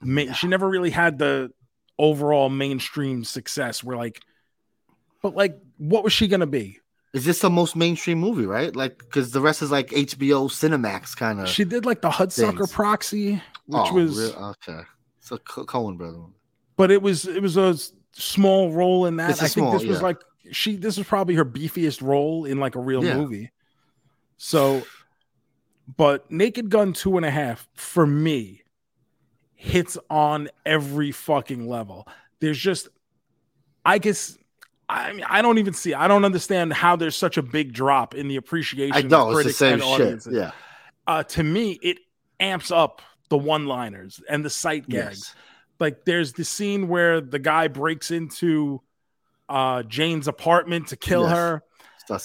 ma- 0.01 0.23
Yeah. 0.23 0.33
she 0.33 0.47
never 0.49 0.69
really 0.69 0.91
had 0.91 1.19
the 1.19 1.51
overall 1.99 2.49
mainstream 2.49 3.25
success 3.25 3.85
where 3.85 3.97
like 3.97 4.21
but 5.23 5.35
like 5.35 5.59
what 5.77 6.03
was 6.05 6.13
she 6.13 6.27
gonna 6.29 6.47
be 6.47 6.79
Is 7.15 7.25
this 7.25 7.41
the 7.41 7.51
most 7.51 7.75
mainstream 7.75 8.19
movie, 8.19 8.45
right? 8.45 8.75
Like, 8.77 8.99
because 8.99 9.31
the 9.31 9.41
rest 9.41 9.63
is 9.63 9.71
like 9.71 9.89
HBO 9.89 10.49
Cinemax 10.51 11.17
kind 11.17 11.41
of. 11.41 11.49
she 11.49 11.65
did 11.65 11.87
like 11.87 12.03
the 12.03 12.11
hudsucker 12.11 12.71
proxy 12.71 13.41
which 13.69 13.83
oh, 13.91 13.95
was 13.95 14.35
okay. 14.35 14.81
It's 15.19 15.31
a 15.31 15.39
Co- 15.39 15.67
Coen 15.67 15.99
brother. 15.99 16.21
but 16.77 16.91
it 16.91 17.03
was 17.03 17.27
it 17.27 17.43
was 17.43 17.57
a 17.59 17.77
small 18.13 18.73
role 18.73 19.05
in 19.05 19.17
that. 19.17 19.31
I 19.31 19.33
think 19.35 19.51
small, 19.51 19.73
this 19.73 19.85
was 19.85 19.99
yeah. 19.99 20.03
like 20.03 20.21
she 20.51 20.77
this 20.77 20.97
was 20.97 21.07
probably 21.07 21.35
her 21.35 21.45
beefiest 21.45 22.01
role 22.01 22.47
in 22.47 22.59
like 22.59 22.77
a 22.77 22.81
real 22.81 23.05
Yeah. 23.05 23.17
movie. 23.17 23.53
So, 24.39 24.83
but 25.99 26.31
Naked 26.31 26.71
Gun 26.71 26.95
two 26.95 27.19
and 27.19 27.27
a 27.27 27.31
half 27.31 27.69
for 27.75 28.07
me 28.07 28.63
hits 29.55 29.99
on 30.09 30.49
every 30.65 31.13
fucking 31.13 31.69
level. 31.69 32.09
There's 32.41 32.59
just 32.59 32.89
I 33.85 33.99
guess 33.99 34.38
I 34.89 35.13
mean 35.13 35.25
I 35.29 35.43
don't 35.43 35.59
even 35.59 35.75
see 35.75 35.95
I 35.95 36.09
don't 36.09 36.25
understand 36.25 36.73
how 36.73 36.97
there's 36.97 37.17
such 37.17 37.37
a 37.37 37.43
big 37.43 37.73
drop 37.73 38.15
in 38.15 38.29
the 38.29 38.37
appreciation 38.37 38.95
I 38.97 39.01
of 39.01 39.11
know 39.11 39.31
it's 39.37 39.47
the 39.49 39.53
same 39.53 39.79
shit. 39.79 39.87
audiences. 39.89 40.35
Yeah. 40.35 40.53
Uh, 41.07 41.23
to 41.23 41.43
me, 41.43 41.79
it 41.83 41.99
amps 42.41 42.71
up 42.71 43.01
the 43.31 43.39
one-liners 43.39 44.21
and 44.29 44.45
the 44.45 44.51
sight 44.51 44.89
gags 44.89 45.19
Yes. 45.19 45.35
like 45.81 46.05
there's 46.05 46.33
the 46.35 46.45
scene 46.45 46.89
where 46.89 47.21
the 47.21 47.39
guy 47.39 47.69
breaks 47.69 48.11
into 48.11 48.81
uh 49.49 49.83
Jane's 49.85 50.29
apartment 50.29 50.89
to 50.89 50.97
kill 50.97 51.23
Yes. 51.23 51.33
her 51.37 51.63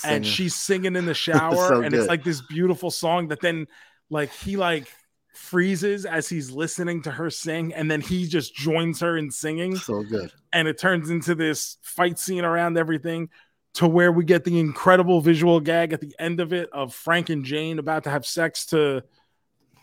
and 0.06 0.26
she's 0.26 0.56
singing 0.56 0.96
in 0.96 1.06
the 1.06 1.14
shower 1.28 1.68
So 1.68 1.82
and 1.82 1.92
good. 1.92 2.00
it's 2.00 2.08
like 2.08 2.24
this 2.24 2.42
beautiful 2.42 2.90
song 2.92 3.28
that 3.30 3.42
then 3.42 3.68
like 4.10 4.32
he 4.32 4.56
like 4.56 4.88
freezes 5.34 6.06
as 6.06 6.30
he's 6.30 6.52
listening 6.52 7.02
to 7.04 7.12
her 7.12 7.30
sing, 7.30 7.74
and 7.74 7.90
then 7.90 8.02
he 8.02 8.28
just 8.28 8.56
joins 8.56 9.00
her 9.02 9.18
in 9.18 9.30
singing, 9.32 9.76
So 9.76 10.04
good. 10.04 10.32
and 10.52 10.68
it 10.68 10.78
turns 10.78 11.10
into 11.10 11.36
this 11.36 11.78
fight 11.82 12.18
scene 12.20 12.46
around 12.46 12.78
everything. 12.78 13.30
To 13.78 13.88
where 13.88 14.12
we 14.12 14.24
get 14.24 14.44
the 14.44 14.60
incredible 14.60 15.20
visual 15.20 15.60
gag 15.60 15.94
at 15.94 16.00
the 16.00 16.14
end 16.20 16.40
of 16.40 16.54
it 16.54 16.70
of 16.72 16.94
Frank 16.94 17.32
and 17.32 17.44
Jane 17.44 17.80
about 17.80 18.04
to 18.04 18.12
have 18.12 18.24
sex 18.24 18.68
to, 18.68 19.02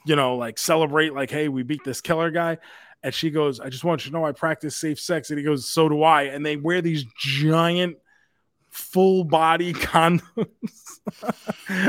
you 0.07 0.15
know, 0.15 0.37
like 0.37 0.59
celebrate, 0.59 1.13
like, 1.13 1.29
hey, 1.29 1.49
we 1.49 1.65
beat 1.65 1.83
this 1.85 2.01
killer 2.01 2.31
guy. 2.31 2.59
And 3.03 3.13
she 3.13 3.31
goes, 3.31 3.59
I 3.59 3.69
just 3.69 3.83
want 3.83 4.05
you 4.05 4.13
to 4.13 4.17
know 4.17 4.25
I 4.25 4.31
practice 4.31 4.77
safe 4.77 5.01
sex. 5.01 5.31
And 5.31 5.41
he 5.41 5.45
goes, 5.45 5.67
So 5.69 5.89
do 5.89 6.05
I. 6.05 6.25
And 6.25 6.47
they 6.47 6.57
wear 6.57 6.81
these 6.81 7.05
giant 7.19 7.97
full 8.71 9.25
body 9.25 9.73
condoms. 9.75 11.01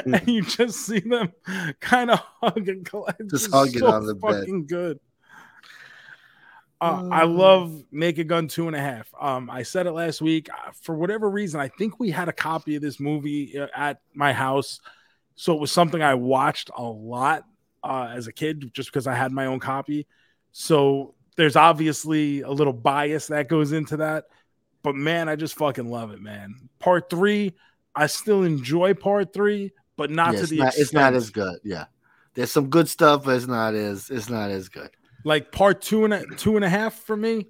and 0.06 0.28
you 0.28 0.42
just 0.44 0.86
see 0.86 1.00
them 1.00 1.32
kind 1.80 2.12
of 2.12 2.20
hug 2.42 2.68
and 2.68 2.86
collect. 2.86 3.30
Just 3.30 3.52
hugging 3.52 3.84
on 3.84 4.06
the 4.06 4.16
bed. 4.16 4.40
fucking 4.42 4.66
good. 4.68 5.00
Uh, 6.80 7.08
I 7.12 7.26
love 7.26 7.84
Naked 7.92 8.28
Gun 8.28 8.48
two 8.48 8.66
and 8.66 8.76
a 8.76 8.80
half. 8.80 9.08
Um, 9.20 9.52
I 9.52 9.62
said 9.62 9.86
it 9.86 9.92
last 9.92 10.20
week. 10.20 10.50
Uh, 10.50 10.72
For 10.82 10.96
whatever 10.96 11.30
reason, 11.30 11.60
I 11.60 11.68
think 11.68 12.00
we 12.00 12.10
had 12.10 12.28
a 12.28 12.34
copy 12.34 12.76
of 12.76 12.82
this 12.82 13.00
movie 13.00 13.60
uh, 13.60 13.68
at 13.76 14.02
my 14.16 14.34
house, 14.34 14.80
so 15.36 15.54
it 15.54 15.62
was 15.62 15.72
something 15.72 16.02
I 16.02 16.16
watched 16.16 16.72
a 16.76 16.82
lot 16.82 17.46
uh, 17.84 18.12
as 18.16 18.26
a 18.26 18.34
kid, 18.34 18.74
just 18.74 18.90
because 18.90 19.06
I 19.06 19.14
had 19.14 19.32
my 19.32 19.46
own 19.46 19.60
copy. 19.60 20.08
So 20.54 21.14
there's 21.38 21.56
obviously 21.56 22.42
a 22.42 22.50
little 22.50 22.74
bias 22.74 23.28
that 23.28 23.48
goes 23.48 23.74
into 23.74 23.98
that, 23.98 24.26
but 24.84 24.96
man, 24.96 25.30
I 25.30 25.36
just 25.36 25.56
fucking 25.56 25.90
love 25.90 26.12
it, 26.12 26.22
man. 26.22 26.70
Part 26.80 27.10
three, 27.10 27.54
I 27.96 28.08
still 28.08 28.44
enjoy 28.44 28.94
part 28.94 29.34
three, 29.34 29.72
but 29.98 30.10
not 30.10 30.34
Yeah, 30.34 30.42
to 30.42 30.48
the 30.48 30.58
not, 30.58 30.68
extent. 30.68 30.82
it's 30.84 30.94
not 30.94 31.14
as 31.14 31.30
good. 31.30 31.60
Yeah. 31.64 31.86
There's 32.34 32.52
some 32.52 32.70
good 32.70 32.88
stuff, 32.88 33.26
but 33.26 33.36
it's 33.36 33.48
not 33.48 33.74
as 33.76 34.10
it's 34.10 34.30
not 34.30 34.50
as 34.52 34.70
good. 34.70 34.90
like 35.26 35.52
part 35.52 35.82
two 35.82 36.06
and 36.06 36.14
a 36.14 36.26
two 36.38 36.56
and 36.56 36.64
a 36.66 36.70
half 36.70 36.94
for 36.96 37.16
me. 37.18 37.48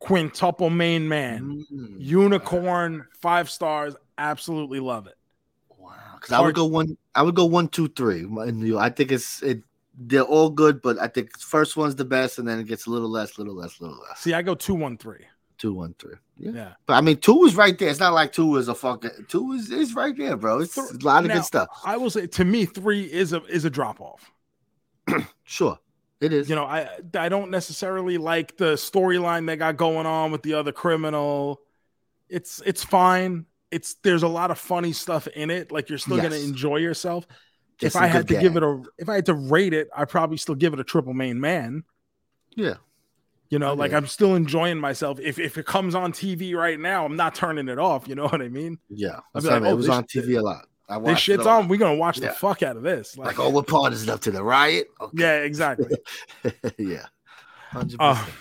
Quintuple 0.00 0.68
main 0.68 1.08
man. 1.08 1.64
Mm. 1.72 1.96
unicorn 1.98 3.06
five 3.22 3.48
stars 3.48 3.96
absolutely 4.18 4.78
love 4.78 5.06
it 5.06 5.14
Wow. 5.78 5.92
Because 6.14 6.32
I 6.32 6.40
would 6.40 6.54
go 6.54 6.66
one. 6.66 6.98
I 7.14 7.22
would 7.22 7.34
go 7.34 7.46
one, 7.46 7.68
two, 7.68 7.88
three. 7.88 8.26
I 8.76 8.90
think 8.90 9.10
it's 9.12 9.42
it. 9.42 9.62
They're 9.96 10.22
all 10.22 10.50
good, 10.50 10.82
but 10.82 10.98
I 10.98 11.06
think 11.08 11.38
first 11.38 11.76
one's 11.76 11.94
the 11.94 12.04
best, 12.04 12.38
and 12.38 12.46
then 12.46 12.58
it 12.58 12.66
gets 12.66 12.86
a 12.86 12.90
little 12.90 13.08
less, 13.08 13.38
little 13.38 13.54
less, 13.54 13.80
little 13.80 13.96
less. 14.08 14.18
see 14.20 14.34
i 14.34 14.42
go 14.42 14.54
two 14.54 14.74
one 14.74 14.98
three 14.98 15.24
Two, 15.56 15.72
one, 15.72 15.94
three. 16.00 16.16
Yeah. 16.36 16.50
yeah. 16.52 16.72
But 16.86 16.94
I 16.94 17.00
mean, 17.00 17.18
two 17.18 17.44
is 17.44 17.54
right 17.54 17.78
there. 17.78 17.88
It's 17.88 18.00
not 18.00 18.12
like 18.12 18.32
two 18.32 18.56
is 18.56 18.68
a 18.68 18.74
fucking 18.74 19.26
two 19.28 19.52
is 19.52 19.70
is 19.70 19.94
right 19.94 20.16
there, 20.16 20.36
bro. 20.36 20.60
It's 20.60 20.76
a 20.76 20.98
lot 21.02 21.24
of 21.24 21.28
Now, 21.28 21.34
good 21.34 21.44
stuff. 21.44 21.68
i 21.84 21.96
will 21.96 22.10
say 22.10 22.26
to 22.26 22.44
me 22.44 22.64
three 22.64 23.04
is 23.04 23.32
a 23.32 23.42
is 23.44 23.64
a 23.64 23.70
drop 23.70 24.00
off. 24.00 24.30
Sure, 25.44 25.78
it 26.20 26.32
is. 26.32 26.48
you 26.48 26.54
know 26.56 26.64
i 26.64 26.88
i 27.18 27.28
don't 27.28 27.50
necessarily 27.50 28.16
like 28.16 28.56
the 28.56 28.72
storyline 28.74 29.46
they 29.46 29.56
got 29.56 29.76
going 29.76 30.06
on 30.06 30.32
with 30.32 30.42
the 30.42 30.54
other 30.54 30.72
criminal. 30.72 31.60
It's 32.28 32.62
it's 32.64 32.82
fine. 32.82 33.46
It's 33.70 33.94
there's 34.02 34.22
a 34.22 34.28
lot 34.28 34.50
of 34.50 34.58
funny 34.58 34.92
stuff 34.92 35.26
in 35.28 35.50
it. 35.50 35.70
Like 35.70 35.88
you're 35.88 35.98
still 35.98 36.16
gonna 36.16 36.36
enjoy 36.36 36.76
yourself. 36.78 37.26
Just 37.78 37.96
if 37.96 38.02
I 38.02 38.06
had 38.06 38.26
to 38.28 38.40
give 38.40 38.56
it 38.56 38.62
a 38.62 38.82
if 38.98 39.08
i 39.08 39.16
had 39.16 39.26
to 39.26 39.34
rate 39.34 39.72
it 39.72 39.88
i'd 39.96 40.08
probably 40.08 40.36
still 40.36 40.54
give 40.54 40.72
it 40.72 40.80
a 40.80 40.84
triple 40.84 41.12
main 41.12 41.40
man. 41.40 41.84
Yeah, 42.56 42.74
You 43.50 43.58
know, 43.58 43.74
like 43.74 43.92
I'm 43.92 44.06
still 44.06 44.34
enjoying 44.34 44.78
myself. 44.78 45.20
If 45.20 45.38
if 45.38 45.58
it 45.58 45.66
comes 45.66 45.94
on 45.94 46.12
TV 46.12 46.54
right 46.56 46.80
now, 46.80 47.04
I'm 47.04 47.14
not 47.16 47.34
turning 47.34 47.68
it 47.68 47.78
off. 47.78 48.08
You 48.08 48.14
know 48.14 48.24
what 48.24 48.40
I 48.42 48.48
mean? 48.48 48.78
yeah. 48.88 49.16
I'd 49.16 49.22
That's 49.34 49.44
be 49.44 49.50
what 49.50 49.56
I 49.56 49.58
like, 49.58 49.68
oh, 49.68 49.72
it 49.72 49.76
was 49.76 49.88
on 49.88 50.04
TV 50.04 50.38
a 50.38 50.42
lot. 50.42 50.66
I 50.88 50.98
This 50.98 51.18
shit's 51.18 51.46
on. 51.46 51.68
We're 51.68 51.78
gonna 51.78 51.96
watch 51.96 52.18
the 52.18 52.30
fuck 52.30 52.62
out 52.62 52.76
of 52.76 52.82
this. 52.82 53.16
Like, 53.16 53.38
oh, 53.38 53.48
what 53.50 53.66
part 53.66 53.92
is 53.92 54.02
it 54.02 54.08
up 54.08 54.20
to 54.22 54.30
the 54.30 54.42
riot? 54.42 54.88
Okay. 55.00 55.22
yeah, 55.22 55.36
exactly. 55.36 55.96
yeah, 56.78 57.06
hundred 57.70 57.96
Uh, 58.00 58.14
percent. 58.14 58.36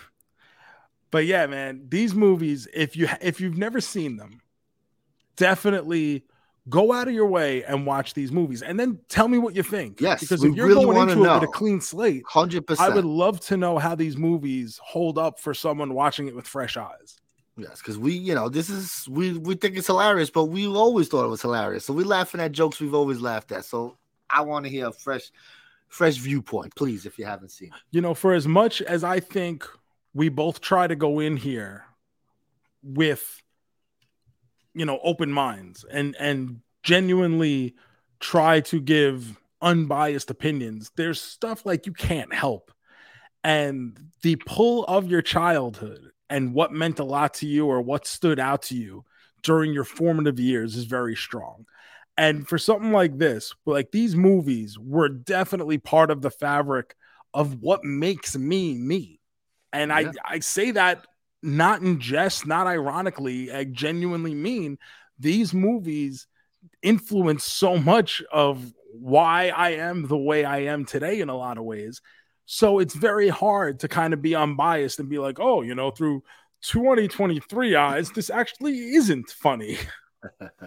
but 1.11 1.25
yeah, 1.25 1.45
man, 1.47 1.85
these 1.89 2.13
movies, 2.15 2.67
if 2.73 2.95
you 2.97 3.07
if 3.21 3.39
you've 3.39 3.57
never 3.57 3.79
seen 3.79 4.17
them, 4.17 4.41
definitely 5.37 6.25
go 6.69 6.93
out 6.93 7.07
of 7.07 7.13
your 7.13 7.27
way 7.27 7.63
and 7.63 7.85
watch 7.85 8.13
these 8.13 8.31
movies, 8.31 8.61
and 8.61 8.79
then 8.79 8.99
tell 9.09 9.27
me 9.27 9.37
what 9.37 9.55
you 9.55 9.63
think. 9.63 9.99
Yes, 9.99 10.21
because 10.21 10.43
if 10.43 10.55
you're 10.55 10.67
really 10.67 10.85
going 10.85 11.09
into 11.09 11.23
it 11.23 11.33
with 11.33 11.43
a 11.43 11.47
clean 11.47 11.81
slate, 11.81 12.23
100%. 12.31 12.79
I 12.79 12.89
would 12.89 13.05
love 13.05 13.39
to 13.41 13.57
know 13.57 13.77
how 13.77 13.95
these 13.95 14.17
movies 14.17 14.79
hold 14.83 15.17
up 15.17 15.39
for 15.39 15.53
someone 15.53 15.93
watching 15.93 16.27
it 16.27 16.35
with 16.35 16.47
fresh 16.47 16.77
eyes. 16.77 17.19
Yes, 17.55 17.77
because 17.79 17.99
we, 17.99 18.13
you 18.13 18.33
know, 18.33 18.49
this 18.49 18.69
is 18.69 19.07
we 19.07 19.33
we 19.33 19.53
think 19.53 19.77
it's 19.77 19.85
hilarious, 19.87 20.31
but 20.31 20.45
we 20.45 20.65
always 20.65 21.07
thought 21.07 21.25
it 21.25 21.29
was 21.29 21.41
hilarious. 21.41 21.85
So 21.85 21.93
we're 21.93 22.05
laughing 22.05 22.41
at 22.41 22.51
jokes 22.51 22.79
we've 22.79 22.95
always 22.95 23.19
laughed 23.21 23.51
at. 23.51 23.65
So 23.65 23.97
I 24.29 24.41
want 24.41 24.65
to 24.65 24.71
hear 24.71 24.87
a 24.87 24.91
fresh, 24.91 25.31
fresh 25.87 26.15
viewpoint, 26.15 26.75
please, 26.75 27.05
if 27.05 27.19
you 27.19 27.25
haven't 27.25 27.49
seen 27.49 27.67
it. 27.67 27.73
you 27.91 28.01
know, 28.01 28.15
for 28.15 28.33
as 28.33 28.47
much 28.47 28.81
as 28.81 29.03
I 29.03 29.19
think 29.19 29.67
we 30.15 30.29
both 30.29 30.61
try 30.61 30.87
to 30.87 30.95
go 30.95 31.19
in 31.19 31.37
here 31.37 31.85
with, 32.81 33.42
you 34.73 34.85
know, 34.85 34.99
open 35.03 35.31
minds 35.31 35.85
and 35.89 36.15
and 36.19 36.61
genuinely 36.83 37.75
try 38.19 38.59
to 38.61 38.79
give 38.79 39.37
unbiased 39.61 40.29
opinions, 40.29 40.91
there's 40.95 41.21
stuff 41.21 41.65
like 41.65 41.85
you 41.85 41.93
can't 41.93 42.33
help. 42.33 42.71
And 43.43 43.97
the 44.21 44.37
pull 44.37 44.85
of 44.85 45.09
your 45.09 45.21
childhood 45.21 46.11
and 46.29 46.53
what 46.53 46.71
meant 46.71 46.99
a 46.99 47.03
lot 47.03 47.35
to 47.35 47.47
you 47.47 47.67
or 47.67 47.81
what 47.81 48.07
stood 48.07 48.39
out 48.39 48.63
to 48.63 48.75
you 48.75 49.05
during 49.41 49.73
your 49.73 49.83
formative 49.83 50.39
years 50.39 50.75
is 50.75 50.85
very 50.85 51.15
strong. 51.15 51.65
And 52.17 52.47
for 52.47 52.57
something 52.57 52.91
like 52.91 53.17
this, 53.17 53.53
like 53.65 53.91
these 53.91 54.15
movies 54.15 54.77
were 54.79 55.09
definitely 55.09 55.77
part 55.77 56.11
of 56.11 56.21
the 56.21 56.29
fabric 56.31 56.95
of 57.33 57.61
what 57.61 57.83
makes 57.83 58.37
me 58.37 58.75
me. 58.75 59.19
And 59.73 59.91
Yeah. 59.91 60.11
I 60.25 60.35
I 60.35 60.39
say 60.39 60.71
that 60.71 61.05
not 61.43 61.81
in 61.81 61.99
jest, 61.99 62.47
not 62.47 62.67
ironically, 62.67 63.51
I 63.51 63.65
genuinely 63.65 64.33
mean 64.33 64.77
these 65.19 65.53
movies 65.53 66.25
influence 66.81 67.43
so 67.43 67.77
much 67.77 68.21
of 68.31 68.73
why 68.93 69.49
I 69.49 69.71
am 69.71 70.07
the 70.07 70.17
way 70.17 70.45
I 70.45 70.59
am 70.59 70.85
today 70.85 71.19
in 71.19 71.29
a 71.29 71.35
lot 71.35 71.57
of 71.57 71.65
ways. 71.65 72.01
So 72.45 72.79
it's 72.79 72.93
very 72.95 73.29
hard 73.29 73.79
to 73.81 73.87
kind 73.87 74.13
of 74.13 74.21
be 74.21 74.35
unbiased 74.35 74.99
and 74.99 75.09
be 75.09 75.19
like, 75.19 75.39
oh, 75.39 75.61
you 75.61 75.75
know, 75.75 75.91
through 75.91 76.23
2023 76.63 77.75
eyes, 77.75 78.11
this 78.11 78.29
actually 78.29 78.95
isn't 78.95 79.29
funny. 79.29 79.77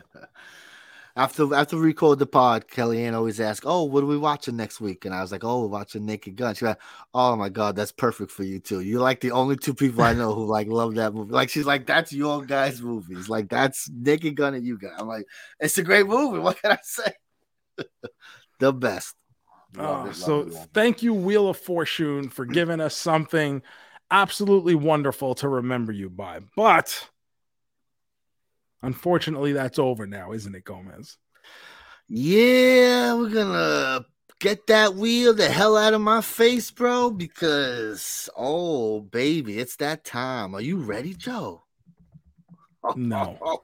After 1.16 1.54
after 1.54 1.76
we 1.76 1.82
record 1.82 2.18
the 2.18 2.26
pod, 2.26 2.68
Kellyanne 2.68 3.14
always 3.14 3.40
asks, 3.40 3.64
"Oh, 3.66 3.84
what 3.84 4.04
are 4.04 4.06
we 4.06 4.18
watching 4.18 4.54
next 4.54 4.82
week?" 4.82 5.06
And 5.06 5.14
I 5.14 5.22
was 5.22 5.32
like, 5.32 5.44
"Oh, 5.44 5.62
we're 5.62 5.68
watching 5.68 6.04
Naked 6.04 6.36
Gun." 6.36 6.54
She's 6.54 6.62
like, 6.62 6.80
"Oh 7.14 7.34
my 7.36 7.48
god, 7.48 7.74
that's 7.74 7.90
perfect 7.90 8.30
for 8.30 8.44
you 8.44 8.60
too. 8.60 8.80
You're 8.80 9.00
like 9.00 9.20
the 9.20 9.30
only 9.30 9.56
two 9.56 9.72
people 9.72 10.02
I 10.02 10.12
know 10.12 10.34
who 10.34 10.44
like 10.44 10.68
love 10.68 10.94
that 10.96 11.14
movie. 11.14 11.32
Like 11.32 11.48
she's 11.48 11.64
like, 11.64 11.86
that's 11.86 12.12
your 12.12 12.44
guys' 12.44 12.82
movies. 12.82 13.30
Like 13.30 13.48
that's 13.48 13.88
Naked 13.90 14.36
Gun 14.36 14.52
and 14.52 14.66
you 14.66 14.78
guys. 14.78 14.92
I'm 14.98 15.08
like, 15.08 15.24
it's 15.58 15.78
a 15.78 15.82
great 15.82 16.06
movie. 16.06 16.38
What 16.38 16.60
can 16.60 16.72
I 16.72 16.78
say? 16.82 17.12
the 18.58 18.72
best. 18.74 19.14
Uh, 19.78 20.08
it, 20.10 20.14
so 20.16 20.40
it. 20.40 20.54
thank 20.74 21.02
you, 21.02 21.14
Wheel 21.14 21.48
of 21.48 21.56
Fortune, 21.56 22.28
for 22.28 22.44
giving 22.44 22.80
us 22.80 22.94
something 22.94 23.62
absolutely 24.10 24.74
wonderful 24.74 25.34
to 25.36 25.48
remember 25.48 25.92
you 25.92 26.10
by. 26.10 26.40
But 26.56 27.08
unfortunately, 28.86 29.52
that's 29.52 29.78
over 29.78 30.06
now, 30.06 30.32
isn't 30.32 30.54
it, 30.54 30.64
Gomez? 30.64 31.18
Yeah, 32.08 33.14
we're 33.14 33.30
gonna 33.30 34.06
get 34.38 34.68
that 34.68 34.94
wheel 34.94 35.34
the 35.34 35.48
hell 35.48 35.76
out 35.76 35.92
of 35.92 36.00
my 36.00 36.20
face, 36.20 36.70
bro, 36.70 37.10
because 37.10 38.30
oh 38.36 39.00
baby, 39.00 39.58
it's 39.58 39.74
that 39.76 40.04
time. 40.04 40.54
Are 40.54 40.60
you 40.60 40.78
ready, 40.78 41.14
Joe? 41.14 41.64
No. 42.94 43.38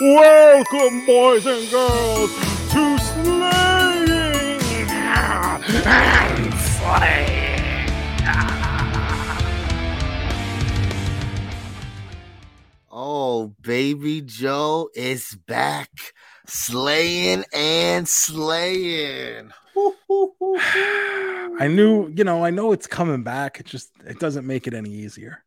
Welcome, 0.00 1.06
boys 1.06 1.46
and 1.46 1.70
girls, 1.70 2.30
to 2.72 2.98
Slaying 2.98 4.90
and 4.90 5.64
Oh, 13.14 13.54
baby 13.60 14.22
Joe 14.22 14.88
is 14.94 15.36
back, 15.46 15.90
slaying 16.46 17.44
and 17.52 18.08
slaying. 18.08 19.50
I 19.76 21.68
knew, 21.68 22.08
you 22.16 22.24
know, 22.24 22.42
I 22.42 22.48
know 22.48 22.72
it's 22.72 22.86
coming 22.86 23.22
back. 23.22 23.60
It 23.60 23.66
just 23.66 23.90
it 24.06 24.18
doesn't 24.18 24.46
make 24.46 24.66
it 24.66 24.72
any 24.72 24.88
easier. 24.88 25.44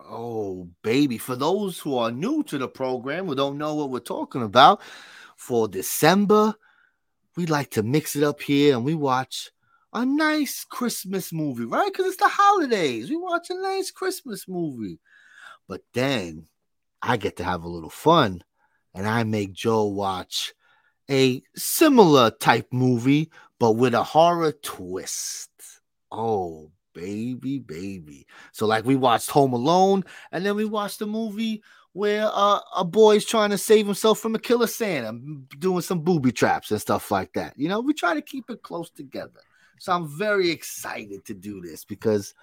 Oh, 0.00 0.68
baby. 0.82 1.18
For 1.18 1.36
those 1.36 1.78
who 1.78 1.96
are 1.96 2.10
new 2.10 2.42
to 2.42 2.58
the 2.58 2.66
program, 2.66 3.26
who 3.26 3.36
don't 3.36 3.58
know 3.58 3.76
what 3.76 3.90
we're 3.90 4.00
talking 4.00 4.42
about, 4.42 4.80
for 5.36 5.68
December, 5.68 6.52
we 7.36 7.46
like 7.46 7.70
to 7.70 7.84
mix 7.84 8.16
it 8.16 8.24
up 8.24 8.42
here 8.42 8.74
and 8.74 8.84
we 8.84 8.94
watch 8.94 9.52
a 9.92 10.04
nice 10.04 10.64
Christmas 10.64 11.32
movie, 11.32 11.64
right? 11.64 11.92
Because 11.92 12.06
it's 12.06 12.16
the 12.16 12.28
holidays. 12.28 13.08
We 13.08 13.18
watch 13.18 13.50
a 13.50 13.54
nice 13.54 13.92
Christmas 13.92 14.48
movie. 14.48 14.98
But 15.68 15.82
then 15.92 16.48
I 17.02 17.16
get 17.16 17.36
to 17.36 17.44
have 17.44 17.64
a 17.64 17.68
little 17.68 17.90
fun 17.90 18.42
and 18.94 19.06
I 19.06 19.24
make 19.24 19.52
Joe 19.52 19.84
watch 19.84 20.54
a 21.10 21.42
similar 21.56 22.30
type 22.30 22.68
movie, 22.72 23.30
but 23.58 23.72
with 23.72 23.94
a 23.94 24.02
horror 24.02 24.52
twist. 24.52 25.50
Oh, 26.10 26.70
baby, 26.94 27.58
baby. 27.58 28.26
So, 28.52 28.66
like, 28.66 28.84
we 28.84 28.96
watched 28.96 29.30
Home 29.30 29.52
Alone, 29.52 30.04
and 30.32 30.44
then 30.44 30.56
we 30.56 30.64
watched 30.64 31.00
a 31.00 31.06
movie 31.06 31.62
where 31.92 32.28
uh, 32.32 32.60
a 32.76 32.84
boy's 32.84 33.24
trying 33.24 33.50
to 33.50 33.58
save 33.58 33.86
himself 33.86 34.18
from 34.18 34.34
a 34.34 34.38
killer 34.38 34.66
Santa, 34.66 35.18
doing 35.58 35.80
some 35.80 36.00
booby 36.00 36.32
traps 36.32 36.70
and 36.70 36.80
stuff 36.80 37.10
like 37.10 37.32
that. 37.34 37.54
You 37.56 37.68
know, 37.68 37.80
we 37.80 37.94
try 37.94 38.14
to 38.14 38.22
keep 38.22 38.50
it 38.50 38.62
close 38.62 38.90
together. 38.90 39.40
So, 39.78 39.92
I'm 39.92 40.08
very 40.08 40.50
excited 40.50 41.24
to 41.26 41.34
do 41.34 41.60
this 41.60 41.84
because 41.84 42.34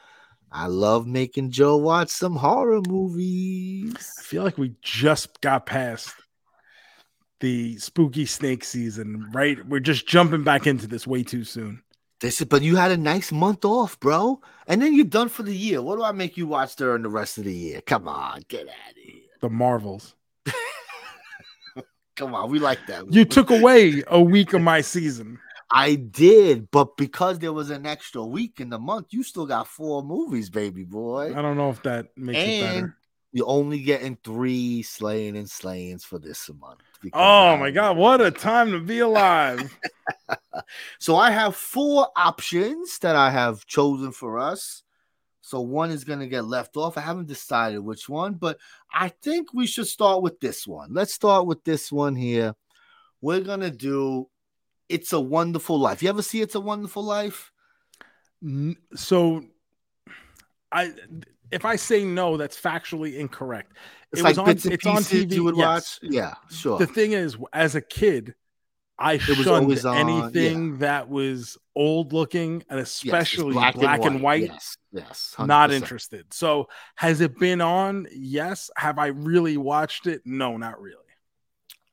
I 0.58 0.68
love 0.68 1.06
making 1.06 1.52
Joe 1.52 1.76
watch 1.76 2.08
some 2.08 2.38
horror 2.38 2.80
movies. 2.88 3.94
I 4.18 4.22
feel 4.24 4.42
like 4.42 4.58
we 4.58 4.74
just 4.82 5.42
got 5.42 5.66
past 5.66 6.14
the 7.42 7.78
spooky 7.78 8.26
snake 8.26 8.64
season, 8.64 9.30
right? 9.34 9.58
We're 9.68 9.82
just 9.82 10.08
jumping 10.08 10.44
back 10.46 10.66
into 10.66 10.88
this 10.88 11.06
way 11.06 11.24
too 11.24 11.44
soon. 11.44 11.84
This 12.22 12.40
is, 12.40 12.48
but 12.48 12.62
you 12.62 12.78
had 12.78 12.92
a 12.92 12.98
nice 12.98 13.34
month 13.34 13.66
off, 13.66 14.00
bro, 14.00 14.40
and 14.66 14.82
then 14.82 14.94
you're 14.94 15.04
done 15.04 15.28
for 15.28 15.44
the 15.44 15.54
year. 15.54 15.82
What 15.82 15.98
do 15.98 16.06
I 16.06 16.14
make 16.14 16.38
you 16.38 16.48
watch 16.48 16.78
during 16.78 17.02
the 17.02 17.10
rest 17.10 17.38
of 17.38 17.44
the 17.44 17.54
year? 17.54 17.82
Come 17.82 18.08
on, 18.08 18.42
get 18.48 18.62
out 18.62 18.92
of 18.92 18.96
here. 18.96 19.24
The 19.42 19.50
Marvels. 19.50 20.16
Come 22.16 22.34
on, 22.34 22.50
we 22.50 22.60
like 22.60 22.80
that. 22.88 23.12
You 23.12 23.26
took 23.26 23.50
away 23.50 24.04
a 24.08 24.22
week 24.22 24.54
of 24.54 24.62
my 24.62 24.80
season. 24.80 25.38
I 25.72 25.96
did, 25.96 26.70
but 26.72 26.96
because 26.98 27.40
there 27.40 27.54
was 27.54 27.70
an 27.70 27.86
extra 27.86 28.24
week 28.24 28.60
in 28.60 28.70
the 28.70 28.80
month, 28.80 29.08
you 29.10 29.24
still 29.24 29.46
got 29.46 29.68
four 29.68 30.04
movies, 30.04 30.50
baby 30.50 30.84
boy. 30.84 31.34
I 31.36 31.42
don't 31.42 31.58
know 31.58 31.70
if 31.72 31.82
that 31.84 32.16
makes 32.16 32.38
it 32.40 32.62
better. 32.62 32.98
you're 33.32 33.48
only 33.50 33.82
getting 33.82 34.18
three 34.24 34.84
slaying 34.84 35.36
and 35.36 35.50
slayings 35.50 36.06
for 36.06 36.20
this 36.20 36.50
month. 36.60 36.80
Oh 37.14 37.58
my 37.58 37.72
god, 37.72 37.98
what 37.98 38.22
a 38.22 38.32
time 38.32 38.72
to 38.72 38.80
be 38.80 39.00
alive. 39.00 39.76
So 41.00 41.16
I 41.16 41.32
have 41.32 41.56
four 41.56 42.08
options 42.16 42.98
that 43.00 43.16
I 43.16 43.30
have 43.30 43.66
chosen 43.66 44.12
for 44.12 44.40
us. 44.40 44.84
So 45.42 45.62
one 45.62 45.92
is 45.92 46.04
going 46.04 46.20
to 46.20 46.28
get 46.28 46.46
left 46.46 46.76
off. 46.78 46.98
I 46.98 47.02
haven't 47.02 47.28
decided 47.28 47.80
which 47.80 48.08
one, 48.10 48.34
but 48.36 48.58
I 48.92 49.10
think 49.10 49.54
we 49.54 49.68
should 49.68 49.88
start 49.88 50.24
with 50.24 50.40
this 50.40 50.66
one. 50.66 50.94
Let's 50.94 51.14
start 51.14 51.46
with 51.46 51.64
this 51.64 51.92
one 51.92 52.16
here. 52.16 52.56
We're 53.22 53.42
going 53.42 53.60
to 53.60 53.70
do 53.70 54.28
It's 54.90 55.14
a 55.14 55.20
Wonderful 55.20 55.80
Life. 55.80 56.04
You 56.04 56.10
ever 56.10 56.22
see 56.22 56.42
It's 56.42 56.56
a 56.56 56.60
Wonderful 56.60 57.04
Life? 57.04 57.52
So 58.96 59.44
I 60.72 60.92
if 61.52 61.64
I 61.66 61.76
say 61.76 62.04
no, 62.04 62.38
that's 62.38 62.60
factually 62.60 63.18
incorrect. 63.18 63.74
It's 64.12 64.20
It 64.22 64.24
like 64.24 64.32
was 64.32 64.38
on- 64.40 64.46
bits 64.46 64.66
and 64.66 64.74
it's 64.74 64.86
on 64.86 64.98
pieces 64.98 65.26
TV, 65.26 65.32
you 65.36 65.44
would 65.44 65.58
yes. 65.58 66.00
watch. 66.02 66.12
Yeah, 66.12 66.34
sure. 66.50 66.78
The 66.78 66.88
thing 66.88 67.14
is, 67.14 67.38
as 67.54 67.76
a 67.76 67.82
kid, 67.82 68.36
I 68.98 69.14
was 69.16 69.24
shunned 69.44 69.86
on, 69.86 69.98
anything 69.98 70.78
that 70.80 71.10
was 71.10 71.58
old 71.76 72.14
looking 72.14 72.64
and 72.70 72.80
Yes, 72.80 72.88
it's 72.88 73.04
especially 73.04 73.54
black, 73.54 73.76
and 74.06 74.22
white. 74.22 74.44
Yes, 74.44 74.78
yes. 74.92 75.36
Not 75.38 75.70
100%. 75.70 75.74
interested. 75.74 76.34
So, 76.34 76.68
has 76.96 77.20
it 77.22 77.38
been 77.38 77.62
on? 77.62 78.08
Yes. 78.14 78.70
Have 78.78 78.98
I 79.00 79.08
really 79.08 79.58
watched 79.58 80.08
it? 80.08 80.22
No, 80.26 80.58
not 80.58 80.80
really. 80.82 80.98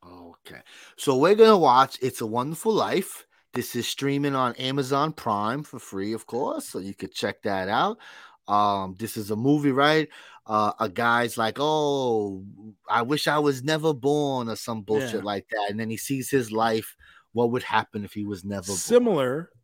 Okay. 0.05 0.59
So 0.97 1.17
we're 1.17 1.35
gonna 1.35 1.57
watch 1.57 1.97
It's 2.01 2.21
a 2.21 2.25
Wonderful 2.25 2.73
Life. 2.73 3.25
This 3.53 3.75
is 3.75 3.87
streaming 3.87 4.35
on 4.35 4.55
Amazon 4.55 5.13
Prime 5.13 5.63
for 5.63 5.79
free, 5.79 6.13
of 6.13 6.25
course. 6.25 6.67
So 6.69 6.79
you 6.79 6.93
could 6.95 7.13
check 7.13 7.41
that 7.43 7.69
out. 7.69 7.97
Um, 8.47 8.95
this 8.99 9.15
is 9.15 9.31
a 9.31 9.35
movie, 9.35 9.71
right? 9.71 10.09
Uh, 10.45 10.73
a 10.79 10.89
guy's 10.89 11.37
like, 11.37 11.57
Oh, 11.59 12.43
I 12.89 13.03
wish 13.03 13.27
I 13.27 13.39
was 13.39 13.63
never 13.63 13.93
born, 13.93 14.49
or 14.49 14.55
some 14.55 14.81
bullshit 14.81 15.13
Yeah. 15.13 15.21
like 15.21 15.47
that. 15.49 15.67
And 15.69 15.79
then 15.79 15.89
he 15.89 15.97
sees 15.97 16.29
his 16.29 16.51
life. 16.51 16.95
What 17.31 17.51
would 17.51 17.63
happen 17.63 18.03
if 18.03 18.13
he 18.13 18.25
was 18.25 18.43
never 18.43 18.67
born? 18.67 18.77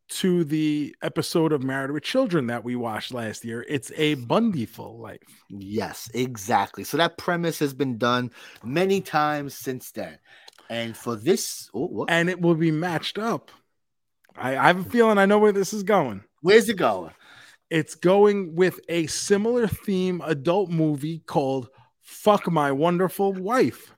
To 0.10 0.44
the 0.44 0.96
episode 1.04 1.54
of 1.54 1.62
Married 1.62 1.92
with 1.92 2.04
Children 2.04 2.48
that 2.48 2.64
we 2.64 2.76
watched 2.76 3.14
last 3.14 3.46
year, 3.46 3.64
it's 3.70 3.92
a 3.96 4.16
Bundyful 4.16 5.00
life. 5.00 5.20
Yes, 5.50 6.10
exactly. 6.16 6.84
So 6.84 6.98
that 6.98 7.18
premise 7.18 7.60
has 7.60 7.76
been 7.76 8.00
done 8.00 8.32
many 8.64 9.02
times 9.02 9.54
since 9.54 9.92
then. 9.92 10.18
And 10.68 10.98
for 10.98 11.16
this, 11.16 11.70
oh, 11.76 11.86
what? 11.86 12.10
and 12.10 12.28
it 12.28 12.42
will 12.42 12.56
be 12.56 12.72
matched 12.72 13.20
up. 13.20 13.52
I, 14.36 14.58
I 14.58 14.68
have 14.68 14.80
a 14.80 14.90
feeling 14.90 15.20
I 15.20 15.28
know 15.28 15.38
where 15.38 15.52
this 15.52 15.74
is 15.74 15.84
going. 15.84 16.24
where's 16.42 16.70
it 16.70 16.78
going? 16.78 17.12
It's 17.70 17.94
going 17.94 18.56
with 18.56 18.80
a 18.90 19.06
similar 19.08 19.68
theme 19.68 20.22
adult 20.26 20.72
movie 20.72 21.20
called 21.28 21.70
Fuck 22.02 22.52
My 22.52 22.72
Wonderful 22.72 23.34
Wife. 23.34 23.94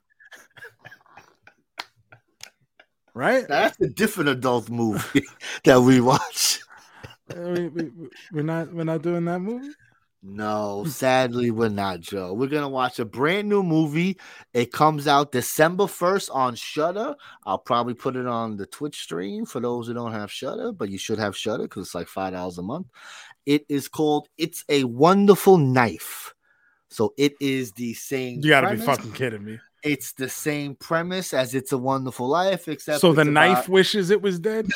Right? 3.13 3.45
That's 3.47 3.79
a 3.81 3.87
different 3.87 4.29
adult 4.29 4.69
movie 4.69 5.23
that 5.63 5.81
we 5.81 6.01
watch. 6.01 6.59
We, 7.35 7.67
we, 7.69 7.91
we're 8.31 8.43
not 8.43 8.73
we're 8.73 8.83
not 8.83 9.01
doing 9.01 9.25
that 9.25 9.39
movie. 9.39 9.71
No, 10.23 10.83
sadly, 10.87 11.49
we're 11.49 11.69
not, 11.69 11.99
Joe. 11.99 12.33
We're 12.33 12.47
gonna 12.47 12.69
watch 12.69 12.99
a 12.99 13.05
brand 13.05 13.49
new 13.49 13.63
movie. 13.63 14.19
It 14.53 14.71
comes 14.71 15.07
out 15.07 15.31
December 15.31 15.85
1st 15.85 16.29
on 16.35 16.55
Shudder. 16.55 17.15
I'll 17.43 17.57
probably 17.57 17.95
put 17.95 18.15
it 18.15 18.27
on 18.27 18.55
the 18.55 18.67
Twitch 18.67 19.01
stream 19.01 19.45
for 19.45 19.59
those 19.59 19.87
who 19.87 19.95
don't 19.95 20.11
have 20.11 20.31
Shudder, 20.31 20.73
but 20.73 20.89
you 20.89 20.99
should 20.99 21.17
have 21.17 21.35
Shudder 21.35 21.63
because 21.63 21.87
it's 21.87 21.95
like 21.95 22.07
five 22.07 22.33
dollars 22.33 22.59
a 22.59 22.61
month. 22.61 22.87
It 23.47 23.65
is 23.67 23.87
called 23.87 24.29
It's 24.37 24.63
a 24.69 24.83
Wonderful 24.83 25.57
Knife. 25.57 26.35
So 26.89 27.13
it 27.17 27.33
is 27.39 27.71
the 27.71 27.93
same. 27.95 28.41
You 28.43 28.49
got 28.49 28.61
to 28.61 28.71
be 28.71 28.77
fucking 28.77 29.13
kidding 29.13 29.43
me. 29.43 29.59
It's 29.83 30.13
the 30.13 30.29
same 30.29 30.75
premise 30.75 31.33
as 31.33 31.55
It's 31.55 31.71
a 31.71 31.77
Wonderful 31.77 32.27
Life, 32.27 32.67
except 32.67 33.01
So 33.01 33.13
the 33.13 33.21
it's 33.21 33.29
knife 33.29 33.67
wishes 33.67 34.09
it 34.11 34.21
was 34.21 34.39
dead. 34.39 34.67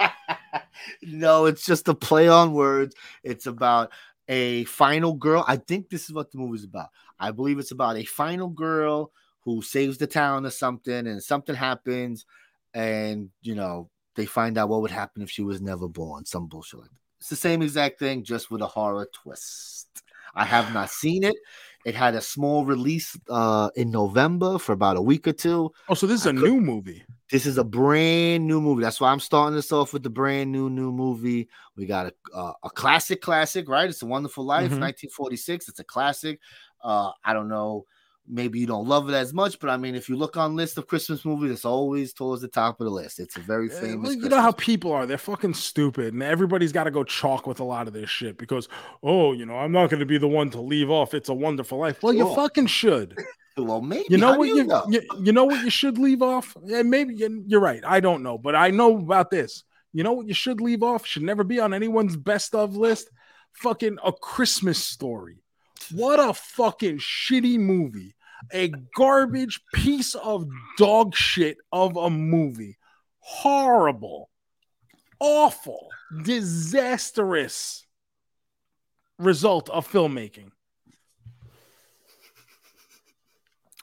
no, 1.02 1.44
it's 1.46 1.66
just 1.66 1.88
a 1.88 1.94
play 1.94 2.28
on 2.28 2.52
words. 2.52 2.94
It's 3.22 3.46
about 3.46 3.92
a 4.28 4.64
final 4.64 5.12
girl. 5.12 5.44
I 5.46 5.56
think 5.56 5.88
this 5.88 6.04
is 6.04 6.12
what 6.12 6.30
the 6.30 6.38
movie's 6.38 6.64
about. 6.64 6.88
I 7.18 7.30
believe 7.30 7.58
it's 7.58 7.70
about 7.70 7.96
a 7.96 8.04
final 8.04 8.48
girl 8.48 9.12
who 9.40 9.62
saves 9.62 9.98
the 9.98 10.06
town 10.06 10.46
or 10.46 10.50
something, 10.50 11.06
and 11.06 11.22
something 11.22 11.54
happens, 11.54 12.26
and 12.74 13.30
you 13.42 13.54
know 13.54 13.90
they 14.16 14.26
find 14.26 14.58
out 14.58 14.68
what 14.68 14.82
would 14.82 14.90
happen 14.90 15.22
if 15.22 15.30
she 15.30 15.42
was 15.42 15.60
never 15.60 15.88
born. 15.88 16.24
Some 16.24 16.46
bullshit 16.46 16.80
like 16.80 16.90
that. 16.90 16.96
It's 17.20 17.28
the 17.28 17.36
same 17.36 17.62
exact 17.62 17.98
thing, 17.98 18.24
just 18.24 18.50
with 18.50 18.62
a 18.62 18.66
horror 18.66 19.08
twist. 19.12 20.02
I 20.34 20.44
have 20.44 20.72
not 20.74 20.90
seen 20.90 21.24
it. 21.24 21.36
It 21.86 21.94
had 21.94 22.14
a 22.16 22.20
small 22.20 22.64
release 22.66 23.16
uh, 23.30 23.70
in 23.76 23.90
November 23.92 24.58
for 24.58 24.72
about 24.72 24.96
a 24.96 25.00
week 25.02 25.26
or 25.28 25.32
two. 25.32 25.70
Oh, 25.88 25.94
so 25.94 26.06
this 26.06 26.20
is 26.22 26.26
I 26.26 26.30
a 26.30 26.32
could- 26.34 26.42
new 26.50 26.60
movie. 26.60 27.02
This 27.30 27.44
is 27.46 27.58
a 27.58 27.64
brand 27.64 28.46
new 28.46 28.60
movie. 28.60 28.82
That's 28.82 29.00
why 29.00 29.10
I'm 29.10 29.18
starting 29.20 29.56
this 29.56 29.72
off 29.72 29.92
with 29.92 30.02
the 30.04 30.10
brand 30.10 30.52
new 30.52 30.68
new 30.70 30.92
movie. 30.92 31.48
We 31.76 31.86
got 31.86 32.06
a 32.06 32.12
uh, 32.36 32.52
a 32.62 32.70
classic, 32.70 33.20
classic, 33.20 33.68
right? 33.68 33.88
It's 33.88 34.02
a 34.02 34.06
Wonderful 34.06 34.44
Life, 34.44 34.70
Mhm. 34.70 34.78
1946. 34.80 35.68
It's 35.68 35.80
a 35.80 35.84
classic. 35.84 36.38
Uh, 36.82 37.10
I 37.24 37.32
don't 37.34 37.48
know. 37.48 37.84
Maybe 38.28 38.58
you 38.58 38.66
don't 38.66 38.88
love 38.88 39.08
it 39.08 39.14
as 39.14 39.32
much, 39.32 39.58
but 39.60 39.70
I 39.70 39.76
mean, 39.76 39.94
if 39.94 40.08
you 40.08 40.16
look 40.16 40.36
on 40.36 40.56
list 40.56 40.78
of 40.78 40.86
Christmas 40.86 41.24
movies, 41.24 41.50
it's 41.52 41.64
always 41.64 42.12
towards 42.12 42.42
the 42.42 42.48
top 42.48 42.80
of 42.80 42.84
the 42.84 42.90
list. 42.90 43.20
It's 43.20 43.36
a 43.36 43.40
very 43.40 43.68
famous. 43.68 44.14
you 44.16 44.28
know 44.28 44.40
how 44.40 44.50
Christmas- 44.52 44.66
people 44.66 44.92
are. 44.92 45.06
They're 45.06 45.18
fucking 45.18 45.54
stupid. 45.54 46.12
And 46.12 46.22
everybody's 46.22 46.72
got 46.72 46.84
to 46.84 46.90
go 46.90 47.04
chalk 47.04 47.46
with 47.46 47.60
a 47.60 47.64
lot 47.64 47.86
of 47.86 47.92
this 47.94 48.10
shit 48.10 48.36
because, 48.36 48.68
oh, 49.02 49.32
you 49.32 49.46
know, 49.46 49.56
I'm 49.56 49.70
not 49.72 49.90
going 49.90 50.00
to 50.00 50.06
be 50.06 50.18
the 50.18 50.26
one 50.28 50.50
to 50.50 50.60
leave 50.60 50.90
off. 50.90 51.14
It's 51.14 51.28
a 51.28 51.34
wonderful 51.34 51.78
life. 51.78 52.02
Well, 52.02 52.12
you 52.14 52.34
fucking 52.34 52.66
should. 52.66 53.16
well, 53.56 53.80
maybe 53.80 54.06
You 54.08 54.18
know 54.18 54.32
How 54.32 54.38
what 54.38 54.46
do 54.46 54.56
you, 54.56 54.64
know? 54.64 54.84
you, 54.88 55.02
you 55.22 55.32
know 55.32 55.44
what 55.44 55.62
you 55.62 55.70
should 55.70 55.96
leave 55.98 56.20
off? 56.22 56.56
Yeah, 56.64 56.82
maybe 56.82 57.14
you- 57.14 57.44
you're 57.46 57.60
right. 57.60 57.82
I 57.86 58.00
don't 58.00 58.22
know, 58.22 58.38
but 58.38 58.56
I 58.56 58.70
know 58.70 58.98
about 58.98 59.30
this. 59.30 59.62
You 59.92 60.02
know 60.02 60.12
what 60.14 60.26
you 60.26 60.34
should 60.34 60.60
leave 60.60 60.82
off? 60.82 61.06
Should 61.06 61.22
never 61.22 61.44
be 61.44 61.60
on 61.60 61.72
anyone's 61.72 62.16
best 62.16 62.54
of 62.56 62.76
list. 62.76 63.08
Fucking 63.52 63.98
a 64.04 64.12
Christmas 64.12 64.78
story. 64.82 65.38
What 65.92 66.18
a 66.18 66.34
fucking 66.34 66.98
shitty 66.98 67.58
movie. 67.58 68.15
A 68.52 68.68
garbage 68.94 69.60
piece 69.74 70.14
of 70.14 70.48
dog 70.78 71.14
shit 71.14 71.58
of 71.72 71.96
a 71.96 72.10
movie. 72.10 72.76
Horrible. 73.18 74.30
Awful. 75.18 75.88
Disastrous 76.22 77.86
result 79.18 79.68
of 79.70 79.90
filmmaking. 79.90 80.50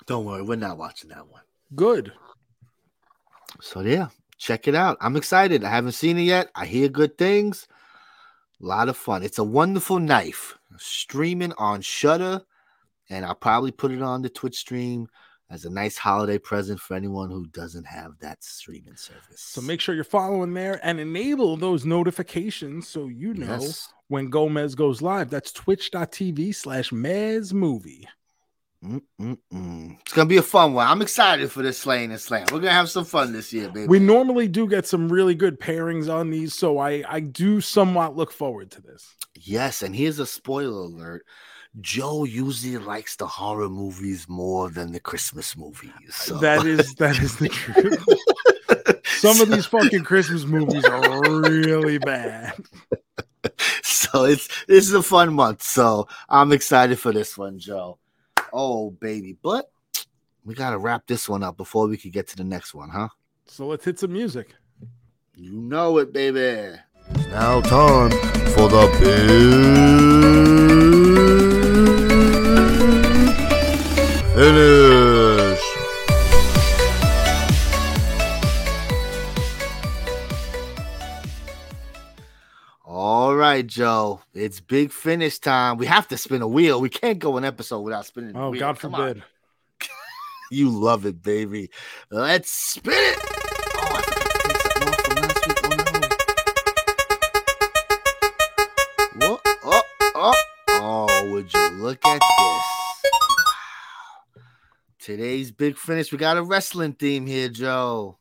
Don't 0.05 0.25
worry, 0.25 0.41
we're 0.41 0.55
not 0.55 0.77
watching 0.77 1.09
that 1.09 1.27
one. 1.27 1.41
Good. 1.75 2.11
So 3.61 3.81
yeah, 3.81 4.07
check 4.37 4.67
it 4.67 4.75
out. 4.75 4.97
I'm 4.99 5.15
excited. 5.15 5.63
I 5.63 5.69
haven't 5.69 5.93
seen 5.93 6.17
it 6.17 6.23
yet. 6.23 6.49
I 6.55 6.65
hear 6.65 6.89
good 6.89 7.17
things. 7.17 7.67
A 8.61 8.65
lot 8.65 8.89
of 8.89 8.97
fun. 8.97 9.23
It's 9.23 9.39
a 9.39 9.43
wonderful 9.43 9.99
knife. 9.99 10.57
Streaming 10.77 11.53
on 11.57 11.81
Shudder, 11.81 12.41
and 13.09 13.25
I'll 13.25 13.35
probably 13.35 13.71
put 13.71 13.91
it 13.91 14.01
on 14.01 14.21
the 14.21 14.29
Twitch 14.29 14.57
stream 14.57 15.07
as 15.49 15.65
a 15.65 15.69
nice 15.69 15.97
holiday 15.97 16.37
present 16.39 16.79
for 16.79 16.95
anyone 16.95 17.29
who 17.29 17.45
doesn't 17.47 17.85
have 17.85 18.13
that 18.21 18.43
streaming 18.43 18.95
service. 18.95 19.21
So 19.39 19.61
make 19.61 19.81
sure 19.81 19.93
you're 19.93 20.03
following 20.03 20.53
there 20.53 20.79
and 20.83 20.99
enable 20.99 21.57
those 21.57 21.85
notifications 21.85 22.87
so 22.87 23.07
you 23.07 23.33
know 23.35 23.59
Yes. 23.59 23.93
when 24.07 24.29
Gomez 24.29 24.73
goes 24.73 25.01
live. 25.01 25.29
That's 25.29 25.51
twitch.tv 25.51 26.55
slash 26.55 26.89
Mez 26.91 27.53
movie. 27.53 28.07
Mm-mm-mm. 28.83 29.97
It's 30.01 30.11
gonna 30.13 30.27
be 30.27 30.37
a 30.37 30.41
fun 30.41 30.73
one. 30.73 30.87
I'm 30.87 31.01
excited 31.01 31.51
for 31.51 31.61
this 31.61 31.77
Slaying 31.77 32.11
and 32.11 32.19
Slam. 32.19 32.45
We're 32.51 32.59
gonna 32.59 32.71
have 32.71 32.89
some 32.89 33.05
fun 33.05 33.31
this 33.31 33.53
year, 33.53 33.69
baby. 33.69 33.87
We 33.87 33.99
normally 33.99 34.47
do 34.49 34.67
get 34.67 34.85
some 34.85 35.07
really 35.07 35.35
good 35.35 35.57
pairings 35.59 36.13
on 36.13 36.31
these, 36.31 36.53
so 36.53 36.79
I 36.79 37.03
I 37.07 37.19
do 37.21 37.61
somewhat 37.61 38.15
look 38.17 38.31
forward 38.31 38.71
to 38.71 38.81
this. 38.81 39.15
yes, 39.35 39.83
and 39.83 39.95
here's 39.95 40.19
a 40.19 40.25
spoiler 40.25 40.81
alert. 40.81 41.25
Joe 41.81 42.23
usually 42.23 42.77
likes 42.77 43.15
the 43.15 43.25
horror 43.25 43.69
movies 43.69 44.29
more 44.29 44.69
than 44.69 44.91
the 44.91 44.99
Christmas 44.99 45.57
movies. 45.57 45.91
So. 46.11 46.37
That 46.37 46.65
is 46.65 46.93
that 46.95 47.19
is 47.19 47.37
the 47.37 47.49
truth. 47.49 48.05
Some 49.05 49.41
of 49.41 49.49
these 49.49 49.65
fucking 49.65 50.03
Christmas 50.03 50.45
movies 50.45 50.85
are 50.85 51.41
really 51.41 51.97
bad. 51.97 52.53
so 53.83 54.25
it's 54.25 54.47
this 54.65 54.87
is 54.87 54.93
a 54.93 55.01
fun 55.01 55.33
month. 55.33 55.63
So 55.63 56.07
I'm 56.29 56.51
excited 56.51 56.99
for 56.99 57.11
this 57.11 57.37
one, 57.37 57.57
Joe. 57.57 57.97
Oh 58.51 58.91
baby, 58.91 59.35
but 59.41 59.71
we 60.45 60.53
gotta 60.53 60.77
wrap 60.77 61.07
this 61.07 61.27
one 61.27 61.41
up 61.41 61.57
before 61.57 61.87
we 61.87 61.97
can 61.97 62.11
get 62.11 62.27
to 62.29 62.35
the 62.35 62.43
next 62.43 62.75
one, 62.75 62.89
huh? 62.89 63.07
So 63.47 63.67
let's 63.67 63.85
hit 63.85 63.97
some 63.97 64.13
music. 64.13 64.53
You 65.35 65.53
know 65.53 65.97
it, 65.97 66.13
baby. 66.13 66.77
It's 67.09 67.27
now 67.27 67.61
time 67.61 68.11
for 68.51 68.69
the 68.69 68.97
big 68.99 71.02
finish. 74.33 75.61
All 82.85 83.35
right, 83.35 83.65
Joe. 83.65 84.21
It's 84.33 84.59
big 84.59 84.91
finish 84.91 85.39
time. 85.39 85.77
We 85.77 85.85
have 85.85 86.07
to 86.09 86.17
spin 86.17 86.41
a 86.41 86.47
wheel. 86.47 86.81
We 86.81 86.89
can't 86.89 87.19
go 87.19 87.37
an 87.37 87.45
episode 87.45 87.79
without 87.81 88.05
spinning. 88.05 88.33
the 88.33 88.39
Oh 88.39 88.49
wheel. 88.49 88.59
God 88.59 88.79
Come 88.79 88.95
on. 88.95 89.07
forbid. 89.07 89.23
You 90.51 90.69
love 90.69 91.05
it, 91.07 91.23
baby. 91.23 91.71
Let's 92.11 92.51
spin 92.51 92.93
it. 92.93 93.17
Oh, 93.17 93.95
I 93.95 94.01
forgot 94.03 94.33
to 94.33 94.43
take 94.43 94.61
something 94.61 94.83
off 94.83 95.01
from 95.01 95.15
last 95.21 95.45
week. 95.47 96.13
Oh, 99.23 99.39
oh, 99.63 99.81
oh, 100.15 100.35
oh, 100.69 101.31
would 101.31 101.51
you 101.51 101.69
look 101.71 102.05
at 102.05 102.19
this? 102.19 102.52
Today's 105.03 105.51
big 105.51 105.77
finish. 105.77 106.13
We 106.13 106.17
got 106.17 106.37
a 106.37 106.43
wrestling 106.43 106.93
theme 106.93 107.25
here, 107.27 107.49
Joe. 107.49 108.19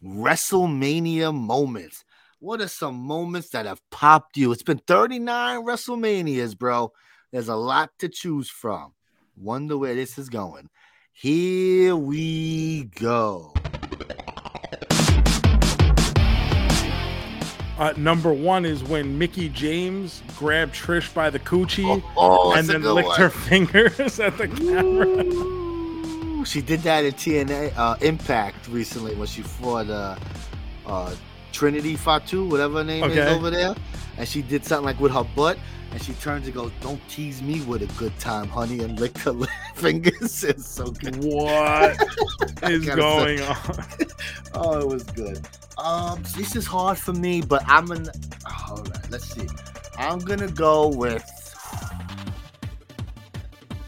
WrestleMania 0.00 1.34
moments. 1.34 2.04
What 2.38 2.60
are 2.60 2.68
some 2.68 2.94
moments 2.94 3.48
that 3.48 3.66
have 3.66 3.80
popped 3.90 4.36
you? 4.36 4.52
It's 4.52 4.62
been 4.62 4.78
39 4.86 5.64
WrestleManias, 5.64 6.56
bro. 6.56 6.92
There's 7.32 7.48
a 7.48 7.56
lot 7.56 7.90
to 7.98 8.08
choose 8.08 8.48
from. 8.48 8.92
Wonder 9.36 9.76
where 9.76 9.96
this 9.96 10.18
is 10.18 10.28
going. 10.28 10.70
Here 11.12 11.96
we 11.96 12.84
go. 12.84 13.52
Uh, 17.76 17.92
number 17.96 18.32
one 18.32 18.64
is 18.64 18.84
when 18.84 19.18
Mickie 19.18 19.48
James 19.48 20.22
grabbed 20.36 20.76
Trish 20.76 21.12
by 21.12 21.28
the 21.28 21.40
coochie 21.40 22.04
Oh, 22.16 22.52
and 22.54 22.68
then 22.68 22.82
licked 22.82 23.08
one. 23.08 23.20
her 23.20 23.30
fingers 23.48 24.20
at 24.20 24.38
the 24.38 24.46
camera. 24.46 25.57
She 26.48 26.62
did 26.62 26.80
that 26.80 27.04
in 27.04 27.12
TNA 27.12 27.76
uh, 27.76 27.96
Impact 28.00 28.68
recently 28.68 29.14
when 29.14 29.26
she 29.26 29.42
fought 29.42 29.90
uh, 29.90 30.16
uh, 30.86 31.14
Trinity 31.52 31.94
Fatu, 31.94 32.48
whatever 32.48 32.78
her 32.78 32.84
name 32.84 33.04
is 33.04 33.18
over 33.18 33.50
there. 33.50 33.74
And 34.16 34.26
she 34.26 34.40
did 34.40 34.64
something 34.64 34.86
like 34.86 34.98
with 34.98 35.12
her 35.12 35.24
butt. 35.36 35.58
And 35.92 36.02
she 36.02 36.14
turns 36.14 36.46
and 36.46 36.54
goes, 36.54 36.72
Don't 36.80 37.06
tease 37.06 37.42
me 37.42 37.60
with 37.62 37.82
a 37.82 37.98
good 37.98 38.18
time, 38.18 38.48
honey, 38.48 38.80
and 38.80 38.98
licked 38.98 39.18
her 39.18 39.34
fingers. 39.74 40.42
It's 40.42 40.66
so 40.66 40.86
good. 40.86 41.22
What 41.22 42.02
is 42.62 42.86
going 42.86 43.42
on? 43.42 43.56
Oh, 44.54 44.80
it 44.80 44.88
was 44.88 45.04
good. 45.04 45.46
Um, 45.76 46.22
this 46.34 46.56
is 46.56 46.66
hard 46.66 46.96
for 46.96 47.12
me, 47.12 47.42
but 47.42 47.62
I'm 47.66 47.84
gonna. 47.84 48.10
All 48.70 48.82
right, 48.82 49.10
let's 49.10 49.26
see. 49.34 49.46
I'm 49.98 50.18
gonna 50.18 50.50
go 50.50 50.88
with. 50.88 51.22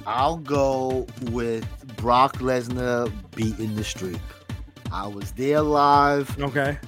I'll 0.06 0.36
go 0.36 1.06
with 1.30 1.66
Brock 2.00 2.38
Lesnar 2.38 3.12
beating 3.36 3.76
the 3.76 3.84
streak. 3.84 4.16
I 4.90 5.06
was 5.06 5.32
there 5.32 5.60
live, 5.60 6.36
Okay. 6.40 6.78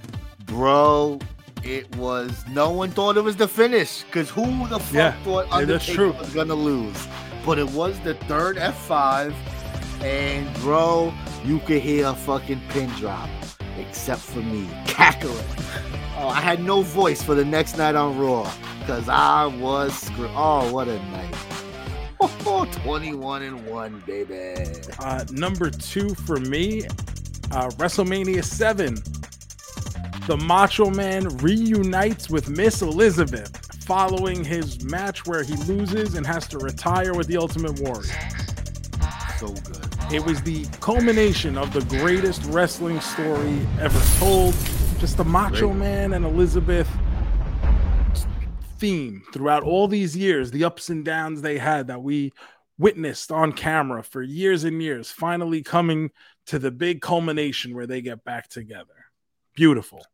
bro. 0.46 1.18
It 1.62 1.94
was 1.96 2.44
no 2.50 2.70
one 2.70 2.90
thought 2.90 3.16
it 3.16 3.22
was 3.22 3.36
the 3.36 3.46
finish 3.46 4.02
because 4.04 4.30
who 4.30 4.66
the 4.68 4.78
fuck 4.80 4.92
Yeah, 4.94 5.12
thought 5.22 5.46
yeah, 5.48 5.54
Undertaker 5.54 5.94
true. 5.94 6.12
was 6.12 6.30
gonna 6.30 6.54
lose? 6.54 7.06
But 7.46 7.58
it 7.58 7.70
was 7.70 8.00
the 8.00 8.14
third 8.26 8.56
F5, 8.56 9.32
and 10.02 10.52
bro, 10.60 11.12
you 11.44 11.58
could 11.60 11.82
hear 11.82 12.06
a 12.08 12.14
fucking 12.14 12.62
pin 12.70 12.88
drop, 12.90 13.28
except 13.78 14.20
for 14.22 14.40
me 14.40 14.66
cackling. 14.86 15.36
Oh, 16.18 16.28
I 16.28 16.40
had 16.40 16.62
no 16.64 16.82
voice 16.82 17.22
for 17.22 17.34
the 17.34 17.44
next 17.44 17.76
night 17.78 17.94
on 17.96 18.18
Raw 18.18 18.50
because 18.80 19.08
I 19.08 19.46
was 19.46 19.92
screw. 19.96 20.30
Oh, 20.34 20.72
what 20.72 20.88
a 20.88 20.98
night! 21.10 21.34
21 22.84 23.42
and 23.42 23.66
one, 23.66 24.02
baby. 24.06 24.54
Uh, 24.98 25.24
number 25.30 25.70
two 25.70 26.14
for 26.14 26.38
me, 26.38 26.84
uh, 27.50 27.68
WrestleMania 27.70 28.44
7. 28.44 28.96
The 30.26 30.36
Macho 30.36 30.88
Man 30.90 31.28
reunites 31.38 32.30
with 32.30 32.48
Miss 32.48 32.80
Elizabeth 32.82 33.56
following 33.84 34.44
his 34.44 34.84
match 34.84 35.26
where 35.26 35.42
he 35.42 35.56
loses 35.64 36.14
and 36.14 36.24
has 36.24 36.46
to 36.48 36.58
retire 36.58 37.12
with 37.14 37.26
the 37.26 37.36
Ultimate 37.36 37.80
Warrior. 37.80 38.12
So 39.38 39.48
good. 39.48 39.92
It 40.12 40.24
was 40.24 40.40
the 40.42 40.64
culmination 40.80 41.58
of 41.58 41.72
the 41.72 41.80
greatest 41.98 42.44
wrestling 42.44 43.00
story 43.00 43.58
ever 43.80 44.00
told. 44.18 44.54
Just 45.00 45.16
the 45.16 45.24
Macho 45.24 45.68
Great. 45.68 45.78
Man 45.78 46.12
and 46.12 46.24
Elizabeth 46.24 46.88
theme 48.82 49.22
throughout 49.32 49.62
all 49.62 49.86
these 49.86 50.16
years, 50.16 50.50
the 50.50 50.64
ups 50.64 50.90
and 50.90 51.04
downs 51.04 51.40
they 51.40 51.56
had 51.56 51.86
that 51.86 52.02
we 52.02 52.32
witnessed 52.78 53.30
on 53.30 53.52
camera 53.52 54.02
for 54.02 54.22
years 54.22 54.64
and 54.64 54.82
years, 54.82 55.08
finally 55.08 55.62
coming 55.62 56.10
to 56.46 56.58
the 56.58 56.72
big 56.72 57.00
culmination 57.00 57.76
where 57.76 57.86
they 57.86 58.02
get 58.02 58.24
back 58.24 58.48
together. 58.48 59.06
Beautiful. 59.54 60.04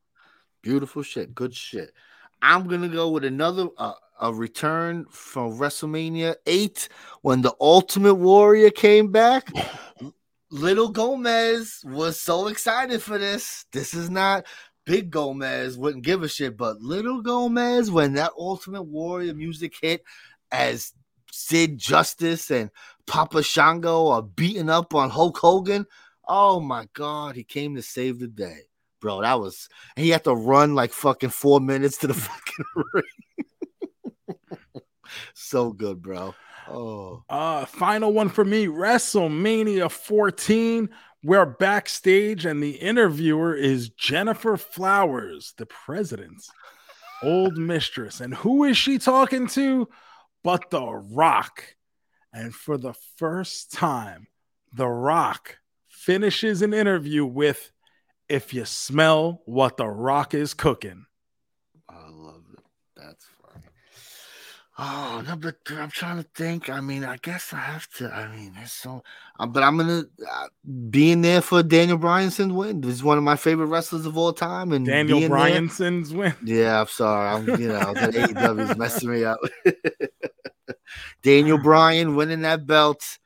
Beautiful 0.60 1.02
shit. 1.02 1.34
Good 1.34 1.54
shit. 1.54 1.94
I'm 2.42 2.68
gonna 2.68 2.90
go 2.90 3.08
with 3.08 3.24
another 3.24 3.68
uh, 3.78 3.94
a 4.20 4.34
return 4.34 5.06
from 5.08 5.58
WrestleMania 5.58 6.34
eight 6.44 6.90
when 7.22 7.40
the 7.40 7.54
Ultimate 7.62 8.16
Warrior 8.16 8.70
came 8.70 9.10
back. 9.10 9.48
Little 10.50 10.88
Gomez 10.88 11.80
was 11.84 12.20
so 12.20 12.48
excited 12.48 13.02
for 13.02 13.16
this. 13.16 13.64
This 13.72 13.94
is 13.94 14.10
not 14.10 14.44
Big 14.88 15.10
Gomez 15.10 15.76
wouldn't 15.76 16.02
give 16.02 16.22
a 16.22 16.28
shit, 16.28 16.56
but 16.56 16.80
Little 16.80 17.20
Gomez 17.20 17.90
when 17.90 18.14
that 18.14 18.32
Ultimate 18.38 18.84
Warrior 18.84 19.34
music 19.34 19.74
hit 19.82 20.02
as 20.50 20.94
Sid 21.30 21.76
Justice 21.76 22.50
and 22.50 22.70
Papa 23.06 23.42
Shango 23.42 24.08
are 24.08 24.22
beating 24.22 24.70
up 24.70 24.94
on 24.94 25.10
Hulk 25.10 25.36
Hogan. 25.36 25.84
Oh 26.26 26.58
my 26.60 26.88
god, 26.94 27.36
he 27.36 27.44
came 27.44 27.76
to 27.76 27.82
save 27.82 28.18
the 28.18 28.28
day. 28.28 28.60
Bro, 29.02 29.20
that 29.20 29.38
was 29.38 29.68
he 29.94 30.08
had 30.08 30.24
to 30.24 30.34
run 30.34 30.74
like 30.74 30.92
fucking 30.92 31.30
four 31.30 31.60
minutes 31.60 31.98
to 31.98 32.06
the 32.06 32.14
fucking 32.14 32.64
ring. 32.94 34.36
so 35.34 35.70
good, 35.72 36.00
bro. 36.00 36.34
Oh, 36.70 37.24
Uh, 37.28 37.64
final 37.66 38.12
one 38.12 38.28
for 38.28 38.44
me 38.44 38.66
WrestleMania 38.66 39.90
14. 39.90 40.88
We're 41.24 41.46
backstage, 41.46 42.44
and 42.44 42.62
the 42.62 42.76
interviewer 42.76 43.54
is 43.54 43.90
Gennifer 43.90 44.56
Flowers, 44.56 45.52
the 45.56 45.66
president's 45.66 46.48
old 47.22 47.56
mistress. 47.56 48.20
And 48.20 48.34
who 48.34 48.64
is 48.64 48.76
she 48.76 48.98
talking 48.98 49.48
to? 49.48 49.88
But 50.44 50.70
The 50.70 50.86
Rock. 50.86 51.74
And 52.32 52.54
for 52.54 52.78
the 52.78 52.94
first 53.16 53.72
time, 53.72 54.28
The 54.72 54.86
Rock 54.86 55.58
finishes 55.88 56.62
an 56.62 56.72
interview 56.72 57.24
with 57.24 57.72
If 58.28 58.54
you 58.54 58.64
smell 58.64 59.42
what 59.44 59.76
The 59.76 59.88
Rock 59.88 60.34
is 60.34 60.54
cooking. 60.54 61.06
I 61.88 62.08
love 62.08 62.44
it. 62.52 62.60
That's. 62.94 63.26
Oh, 64.80 65.24
number 65.26 65.58
three. 65.66 65.78
I'm 65.78 65.90
trying 65.90 66.18
to 66.22 66.28
think. 66.36 66.70
I 66.70 66.80
mean, 66.80 67.02
I 67.04 67.16
guess 67.16 67.52
I 67.52 67.56
have 67.58 67.88
to. 67.96 68.12
I 68.14 68.28
mean, 68.34 68.52
it's 68.62 68.72
so. 68.72 69.02
Uh, 69.40 69.46
but 69.46 69.64
I'm 69.64 69.76
gonna 69.76 70.04
uh, 70.30 70.46
being 70.88 71.20
there 71.22 71.40
for 71.40 71.64
Daniel 71.64 71.98
Bryanson's 71.98 72.52
win. 72.52 72.82
He's 72.84 73.02
one 73.02 73.18
of 73.18 73.24
my 73.24 73.34
favorite 73.34 73.66
wrestlers 73.66 74.06
of 74.06 74.16
all 74.16 74.32
time, 74.32 74.70
and 74.72 74.86
Daniel 74.86 75.18
being 75.18 75.30
there- 75.30 75.38
win. 76.12 76.34
Yeah, 76.44 76.80
I'm 76.80 76.86
sorry. 76.86 77.28
I'm 77.28 77.60
you 77.60 77.68
know 77.68 77.92
that 77.94 78.14
AEW's 78.14 78.76
messing 78.76 79.10
me 79.10 79.24
up. 79.24 79.38
Daniel 81.22 81.58
Bryan 81.58 82.14
winning 82.14 82.42
that 82.42 82.66
belt. 82.66 83.18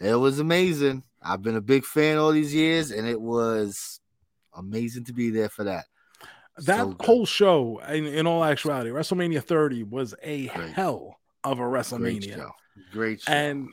It 0.00 0.14
was 0.14 0.38
amazing. 0.38 1.02
I've 1.22 1.42
been 1.42 1.56
a 1.56 1.60
big 1.60 1.84
fan 1.84 2.16
all 2.18 2.32
these 2.32 2.54
years, 2.54 2.90
and 2.90 3.06
it 3.06 3.20
was 3.20 4.00
amazing 4.54 5.04
to 5.04 5.12
be 5.12 5.30
there 5.30 5.48
for 5.48 5.64
that. 5.64 5.84
That 6.58 6.78
So 6.84 6.96
whole 7.00 7.26
show, 7.26 7.80
in, 7.88 8.06
in 8.06 8.26
all 8.26 8.44
actuality, 8.44 8.90
WrestleMania 8.90 9.42
30 9.42 9.82
was 9.84 10.14
a 10.22 10.46
Great. 10.48 10.70
hell 10.72 11.18
of 11.42 11.58
a 11.58 11.62
great 11.62 11.80
WrestleMania. 11.82 12.34
show. 12.36 12.50
Great 12.92 13.20
show. 13.22 13.32
And 13.32 13.68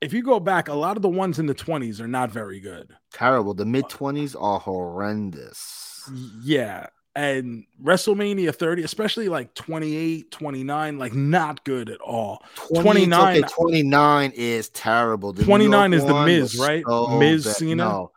if 0.00 0.12
you 0.12 0.22
go 0.22 0.40
back, 0.40 0.68
a 0.68 0.74
lot 0.74 0.96
of 0.96 1.02
the 1.02 1.08
ones 1.08 1.38
in 1.38 1.46
the 1.46 1.54
20s 1.54 2.00
are 2.00 2.08
not 2.08 2.30
very 2.30 2.58
good. 2.60 2.96
Terrible. 3.12 3.54
The 3.54 3.64
mid 3.66 3.84
uh, 3.84 3.88
20s 3.88 4.34
are 4.40 4.58
horrendous. 4.58 6.08
Yeah. 6.42 6.86
And 7.16 7.64
WrestleMania 7.82 8.54
30, 8.54 8.82
especially 8.84 9.28
like 9.28 9.52
28, 9.54 10.30
29, 10.30 10.98
like 10.98 11.12
not 11.12 11.64
good 11.64 11.90
at 11.90 12.00
all. 12.00 12.42
29 12.80 12.82
29 13.10 13.44
okay, 13.44 13.52
29 13.54 14.32
is 14.36 14.68
terrible. 14.70 15.32
The 15.32 15.44
29 15.44 15.92
is 15.92 16.04
The 16.04 16.24
Miz, 16.24 16.56
right? 16.58 16.84
so 16.86 17.18
Miz, 17.18 17.44
bad. 17.44 17.56
Cena? 17.56 17.84
No, 17.84 18.10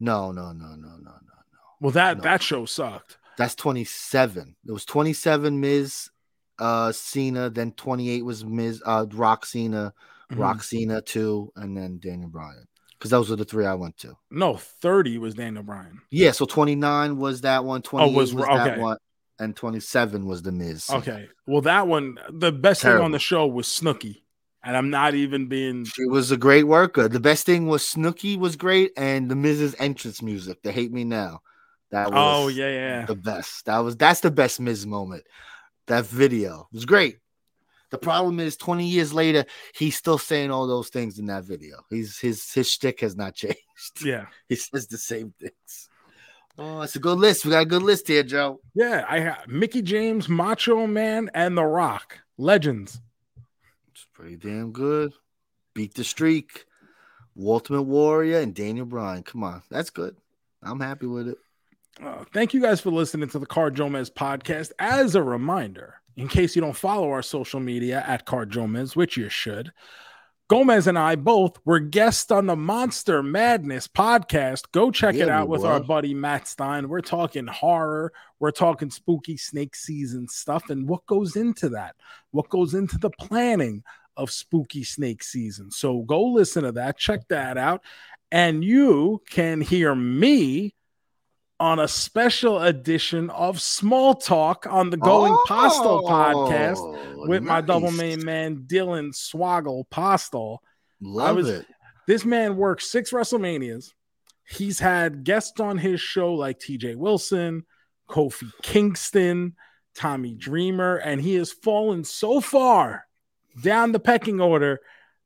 no, 0.00 0.30
no, 0.32 0.52
no, 0.52 0.52
no, 0.52 0.76
no, 0.76 0.96
no. 1.00 1.12
Well, 1.80 1.92
that 1.92 2.18
No. 2.18 2.22
that 2.24 2.42
show 2.42 2.64
sucked. 2.66 3.16
That's 3.38 3.54
27. 3.54 4.56
It 4.66 4.72
was 4.72 4.84
27 4.84 5.60
Miz 5.60 6.10
uh 6.58 6.92
Cena, 6.92 7.50
then 7.50 7.72
28 7.72 8.24
was 8.24 8.44
Miz 8.44 8.80
uh 8.86 9.06
Rock 9.12 9.44
Cena, 9.46 9.92
Mhm. 10.32 10.38
Rock 10.38 10.62
Cena 10.62 11.00
2, 11.02 11.52
and 11.56 11.76
then 11.76 11.98
Daniel 11.98 12.28
Bryan. 12.30 12.64
Because 12.98 13.10
those 13.10 13.30
are 13.30 13.36
the 13.36 13.44
three 13.44 13.66
I 13.66 13.74
went 13.74 13.96
to. 13.98 14.16
No, 14.30 14.56
30 14.56 15.18
was 15.18 15.34
Daniel 15.34 15.62
Bryan. 15.64 16.00
Yeah, 16.10 16.30
so 16.30 16.46
29 16.46 17.16
was 17.18 17.40
that 17.42 17.64
one, 17.64 17.82
28 17.82 18.14
was- 18.16 18.32
was, 18.34 18.44
okay. 18.44 18.54
that 18.56 18.78
one, 18.78 18.96
and 19.38 19.54
27 19.56 20.24
was 20.26 20.42
the 20.42 20.52
Miz. 20.52 20.84
Cena. 20.84 20.98
Okay. 21.00 21.28
Well, 21.46 21.60
that 21.62 21.86
one, 21.88 22.18
the 22.30 22.52
best 22.52 22.82
thing 22.82 22.92
on 22.92 23.10
the 23.10 23.18
show 23.18 23.46
was 23.46 23.66
Snooki. 23.66 24.22
And 24.66 24.76
I'm 24.78 24.88
not 24.88 25.14
even 25.14 25.46
being 25.48 25.84
She 25.84 26.06
was 26.06 26.30
a 26.30 26.38
great 26.38 26.64
worker. 26.64 27.06
The 27.08 27.20
best 27.20 27.44
thing 27.44 27.66
was 27.66 27.82
Snooki 27.82 28.38
was 28.38 28.56
great, 28.56 28.92
and 28.96 29.30
the 29.30 29.36
Miz's 29.36 29.74
entrance 29.78 30.22
music. 30.22 30.62
They 30.62 30.72
hate 30.72 30.90
me 30.92 31.04
now. 31.04 31.42
That 31.94 32.08
oh, 32.08 32.10
was 32.10 32.44
Oh, 32.44 32.48
yeah, 32.48 32.70
yeah. 32.70 33.06
the 33.06 33.14
best. 33.14 33.66
That 33.66 33.78
was 33.78 33.96
that's 33.96 34.18
the 34.18 34.32
best 34.32 34.58
Miz 34.58 34.84
moment. 34.84 35.22
That 35.86 36.04
video 36.06 36.66
was 36.72 36.84
great. 36.84 37.18
The 37.90 37.98
problem 37.98 38.40
is, 38.40 38.56
20 38.56 38.84
years 38.84 39.14
later, 39.14 39.44
he's 39.76 39.96
still 39.96 40.18
saying 40.18 40.50
all 40.50 40.66
those 40.66 40.88
things 40.88 41.20
in 41.20 41.26
that 41.26 41.44
video. 41.44 41.76
He's 41.90 42.18
his 42.18 42.52
his 42.52 42.68
shtick 42.68 42.98
has 43.00 43.14
not 43.14 43.34
changed. 43.36 44.04
Yeah. 44.04 44.26
He 44.48 44.56
says 44.56 44.88
the 44.88 44.98
same 44.98 45.34
things. 45.40 45.88
Oh, 46.58 46.80
it's 46.80 46.96
a 46.96 46.98
good 46.98 47.18
list. 47.18 47.44
We 47.44 47.52
got 47.52 47.62
a 47.62 47.66
good 47.66 47.84
list 47.84 48.08
here, 48.08 48.24
Joe. 48.24 48.60
Yeah. 48.74 49.04
I 49.08 49.20
have 49.20 49.46
Mickie 49.46 49.82
James, 49.82 50.28
Macho 50.28 50.88
Man, 50.88 51.30
and 51.32 51.56
The 51.56 51.64
Rock. 51.64 52.18
Legends. 52.36 53.00
It's 53.92 54.06
pretty 54.12 54.34
damn 54.34 54.72
good. 54.72 55.12
Beat 55.74 55.94
the 55.94 56.02
streak. 56.02 56.64
Ultimate 57.40 57.82
Warrior 57.82 58.40
and 58.40 58.52
Daniel 58.52 58.86
Bryan. 58.86 59.22
Come 59.22 59.44
on, 59.44 59.62
that's 59.70 59.90
good. 59.90 60.16
I'm 60.60 60.80
happy 60.80 61.06
with 61.06 61.28
it. 61.28 61.38
Uh, 62.02 62.24
thank 62.32 62.52
you 62.52 62.60
guys 62.60 62.80
for 62.80 62.90
listening 62.90 63.28
to 63.28 63.38
the 63.38 63.46
Car 63.46 63.70
JoeMeZ 63.70 64.12
podcast. 64.12 64.72
As 64.78 65.14
a 65.14 65.22
reminder, 65.22 65.94
in 66.16 66.28
case 66.28 66.56
you 66.56 66.62
don't 66.62 66.76
follow 66.76 67.10
our 67.10 67.22
social 67.22 67.60
media 67.60 68.04
at 68.06 68.24
Car 68.24 68.46
JoeMeZ, 68.46 68.96
which 68.96 69.16
you 69.16 69.28
should, 69.28 69.72
Gomez 70.48 70.86
and 70.86 70.98
I 70.98 71.14
both 71.14 71.56
were 71.64 71.78
guests 71.78 72.30
on 72.30 72.46
the 72.46 72.56
Monster 72.56 73.22
Madness 73.22 73.88
podcast. 73.88 74.64
Go 74.72 74.90
check 74.90 75.14
it 75.14 75.28
out 75.28 75.48
with 75.48 75.64
our 75.64 75.80
buddy 75.80 76.12
Matt 76.12 76.46
Stein. 76.46 76.88
We're 76.88 77.00
talking 77.00 77.46
horror, 77.46 78.12
we're 78.40 78.50
talking 78.50 78.90
spooky 78.90 79.38
snake 79.38 79.74
season 79.74 80.28
stuff, 80.28 80.68
and 80.68 80.86
what 80.86 81.06
goes 81.06 81.36
into 81.36 81.70
that, 81.70 81.96
what 82.30 82.50
goes 82.50 82.74
into 82.74 82.98
the 82.98 83.10
planning 83.10 83.82
of 84.16 84.30
spooky 84.30 84.84
snake 84.84 85.22
season. 85.22 85.70
So 85.70 86.02
go 86.02 86.22
listen 86.24 86.64
to 86.64 86.72
that, 86.72 86.98
check 86.98 87.26
that 87.28 87.56
out, 87.56 87.82
and 88.30 88.62
you 88.62 89.22
can 89.30 89.60
hear 89.60 89.94
me 89.94 90.74
on 91.60 91.78
a 91.78 91.88
special 91.88 92.60
edition 92.60 93.30
of 93.30 93.60
Small 93.60 94.14
Talk 94.14 94.66
on 94.68 94.90
the 94.90 94.96
Going 94.96 95.36
Postal 95.46 96.02
oh, 96.04 96.10
podcast 96.10 96.78
Oh, 96.78 97.28
with 97.28 97.42
my 97.42 97.60
double 97.60 97.92
main 97.92 98.24
man 98.24 98.64
Dylan 98.66 99.14
Swaggle 99.14 99.84
Postal. 99.90 100.62
Love 101.00 101.36
was- 101.36 101.48
it. 101.48 101.66
This 102.06 102.24
man 102.24 102.56
worked 102.56 102.82
six 102.82 103.12
WrestleManias. 103.12 103.92
He's 104.46 104.78
had 104.78 105.24
guests 105.24 105.58
on 105.58 105.78
his 105.78 106.02
show 106.02 106.34
like 106.34 106.58
TJ 106.58 106.96
Wilson, 106.96 107.64
Kofi 108.10 108.50
Kingston, 108.62 109.54
Tommy 109.94 110.34
Dreamer, 110.34 110.96
and 110.96 111.18
he 111.20 111.36
has 111.36 111.50
fallen 111.50 112.04
so 112.04 112.42
far 112.42 113.06
down 113.62 113.92
the 113.92 114.00
pecking 114.00 114.40
order 114.40 114.80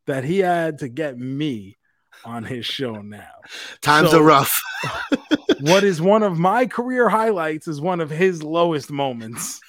that 0.06 0.22
he 0.22 0.38
had 0.38 0.78
to 0.78 0.88
get 0.88 1.18
me 1.18 1.77
on 2.24 2.44
his 2.44 2.64
show 2.66 3.00
now. 3.02 3.40
Times 3.80 4.10
So- 4.10 4.20
are 4.20 4.22
rough. 4.24 4.60
What 5.60 5.82
is 5.82 6.00
one 6.00 6.22
of 6.22 6.38
my 6.38 6.66
career 6.66 7.08
highlights 7.08 7.66
is 7.66 7.80
one 7.80 8.00
of 8.00 8.10
his 8.10 8.44
lowest 8.44 8.92
moments. 8.92 9.60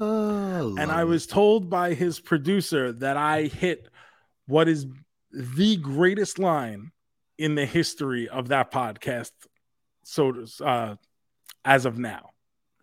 Oh, 0.00 0.76
and 0.78 0.92
I 0.92 1.04
was 1.04 1.26
told 1.26 1.68
by 1.70 1.94
his 1.94 2.20
producer 2.20 2.92
that 2.92 3.16
I 3.16 3.44
hit 3.44 3.88
what 4.46 4.68
is 4.68 4.86
the 5.32 5.76
greatest 5.76 6.38
line 6.38 6.92
in 7.36 7.54
the 7.54 7.66
history 7.66 8.28
of 8.28 8.48
that 8.48 8.70
podcast. 8.70 9.32
So, 10.04 10.44
uh, 10.64 10.96
as 11.64 11.86
of 11.86 11.98
now, 11.98 12.30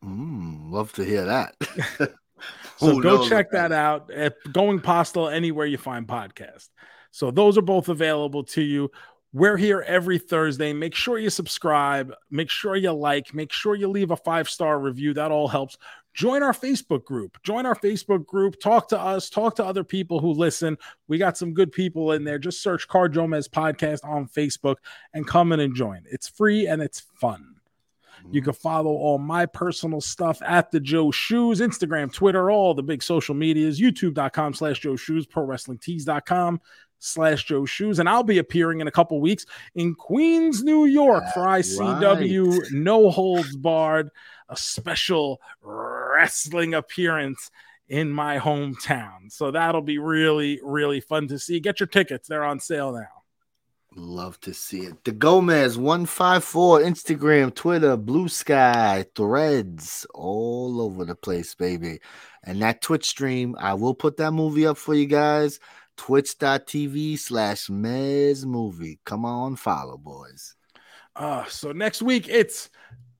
Mm, 0.03 0.71
love 0.71 0.91
to 0.93 1.03
hear 1.05 1.25
that. 1.25 1.55
so 2.77 2.99
go 2.99 3.27
check 3.27 3.51
that 3.51 3.71
out 3.71 4.11
at 4.11 4.35
Going 4.51 4.79
Postal 4.79 5.29
anywhere 5.29 5.65
you 5.65 5.77
find 5.77 6.07
podcast. 6.07 6.69
So 7.15 7.31
those 7.31 7.57
are 7.57 7.61
both 7.61 7.87
available 7.87 8.43
to 8.43 8.61
you. 8.61 8.91
We're 9.31 9.55
here 9.55 9.85
every 9.87 10.19
Thursday. 10.19 10.73
Make 10.73 10.93
sure 10.93 11.17
you 11.17 11.29
subscribe. 11.29 12.13
Make 12.29 12.49
sure 12.49 12.75
you 12.75 12.91
like. 12.91 13.33
Make 13.33 13.53
sure 13.53 13.73
you 13.73 13.87
leave 13.87 14.11
a 14.11 14.17
five 14.17 14.49
star 14.49 14.77
review. 14.77 15.13
That 15.13 15.31
all 15.31 15.47
helps. 15.47 15.77
Join 16.13 16.43
our 16.43 16.51
Facebook 16.51 17.05
group. 17.05 17.41
Join 17.41 17.65
our 17.65 17.75
Facebook 17.75 18.25
group. 18.25 18.59
Talk 18.59 18.89
to 18.89 18.99
us. 18.99 19.29
Talk 19.29 19.55
to 19.55 19.65
other 19.65 19.85
people 19.85 20.19
who 20.19 20.33
listen. 20.33 20.77
We 21.07 21.17
got 21.17 21.37
some 21.37 21.53
good 21.53 21.71
people 21.71 22.11
in 22.11 22.25
there. 22.25 22.37
Just 22.37 22.61
search 22.61 22.85
Car 22.85 23.07
JoeMeZ 23.07 23.47
Podcast 23.47 24.03
on 24.03 24.27
Facebook 24.27 24.75
and 25.13 25.25
come 25.25 25.53
in 25.53 25.61
and 25.61 25.73
join. 25.73 26.03
It's 26.11 26.27
free 26.27 26.67
and 26.67 26.81
it's 26.81 26.99
fun. 26.99 27.55
You 28.31 28.41
mm-hmm. 28.41 28.45
can 28.45 28.53
follow 28.53 28.91
all 28.91 29.19
my 29.19 29.45
personal 29.45 30.01
stuff 30.01 30.41
at 30.41 30.71
the 30.71 30.79
Joe 30.79 31.11
Shoes, 31.11 31.61
Instagram, 31.61 32.11
Twitter, 32.11 32.51
all 32.51 32.73
the 32.73 32.83
big 32.83 33.03
social 33.03 33.35
medias, 33.35 33.79
youtube.com 33.79 34.53
slash 34.53 34.79
Joe 34.79 34.95
Shoes, 34.95 35.25
pro 35.25 35.43
wrestling 35.43 35.77
tees.com 35.77 36.59
slash 37.05 37.45
Joe 37.45 37.65
Shoes. 37.65 37.99
And 37.99 38.09
I'll 38.09 38.23
be 38.23 38.37
appearing 38.37 38.81
in 38.81 38.87
a 38.87 38.91
couple 38.91 39.19
weeks 39.21 39.45
in 39.75 39.95
Queens, 39.95 40.63
New 40.63 40.85
York 40.85 41.23
for 41.33 41.41
ICW 41.41 42.59
right. 42.59 42.71
No 42.71 43.09
Holds 43.09 43.55
Barred, 43.55 44.09
a 44.49 44.57
special 44.57 45.41
wrestling 45.61 46.73
appearance 46.73 47.51
in 47.87 48.09
my 48.09 48.39
hometown. 48.39 49.31
So 49.31 49.51
that'll 49.51 49.81
be 49.81 49.99
really, 49.99 50.59
really 50.63 50.99
fun 50.99 51.27
to 51.27 51.39
see. 51.39 51.59
Get 51.59 51.79
your 51.79 51.87
tickets, 51.87 52.27
they're 52.27 52.43
on 52.43 52.59
sale 52.59 52.91
now. 52.91 53.07
Love 53.97 54.37
to 54.41 54.53
see 54.53 54.81
it. 54.81 55.05
The 55.05 55.13
Gomez 55.13 55.77
154, 55.77 56.81
Instagram, 56.81 57.55
Twitter, 57.55 57.95
Blue 57.95 58.27
Sky, 58.27 59.05
Threads, 59.15 60.05
all 60.13 60.81
over 60.81 61.05
the 61.05 61.15
place, 61.15 61.55
baby. 61.55 62.01
And 62.43 62.61
that 62.61 62.81
Twitch 62.81 63.05
stream, 63.05 63.55
I 63.57 63.73
will 63.75 63.93
put 63.93 64.17
that 64.17 64.31
movie 64.31 64.67
up 64.67 64.77
for 64.77 64.93
you 64.93 65.05
guys. 65.05 65.61
Twitch.tv 65.97 67.19
slash 67.19 67.67
Mez 67.67 68.45
Movie. 68.45 68.99
Come 69.05 69.25
on, 69.25 69.55
follow, 69.55 69.97
boys. 69.97 70.55
Uh, 71.15 71.45
so 71.45 71.71
next 71.71 72.01
week 72.01 72.27
it's 72.27 72.69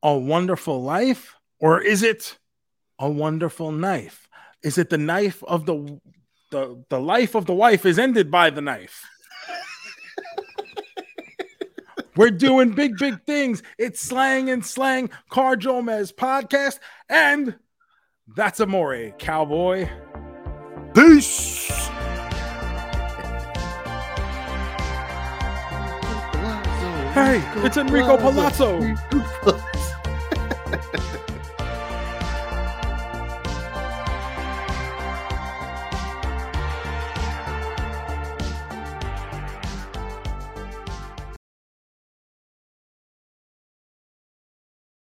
a 0.04 0.16
wonderful 0.16 0.84
life, 0.84 1.36
or 1.60 1.82
is 1.82 2.04
it 2.04 2.38
a 3.00 3.10
wonderful 3.10 3.72
knife? 3.72 4.28
Is 4.64 4.78
it 4.78 4.90
the 4.90 4.98
knife 4.98 5.44
of 5.44 5.66
the 5.66 6.00
the 6.52 6.84
the 6.90 7.00
life 7.00 7.36
of 7.36 7.46
the 7.46 7.54
wife 7.54 7.86
is 7.86 7.98
ended 7.98 8.30
by 8.30 8.50
the 8.50 8.62
knife? 8.62 9.04
We're 12.16 12.32
doing 12.32 12.72
big, 12.72 12.98
big 12.98 13.24
things. 13.24 13.64
It's 13.78 14.02
slang 14.02 14.50
and 14.50 14.66
slang, 14.66 15.10
Car 15.30 15.56
JoeMeZ 15.56 16.16
podcast, 16.16 16.80
and 17.10 17.56
that's 18.36 18.60
Amore, 18.60 19.12
cowboy. 19.18 19.88
Peace. 20.94 21.55
Hey, 27.16 27.42
it's 27.66 27.78
Enrico 27.78 28.18
Palazzo. 28.18 28.78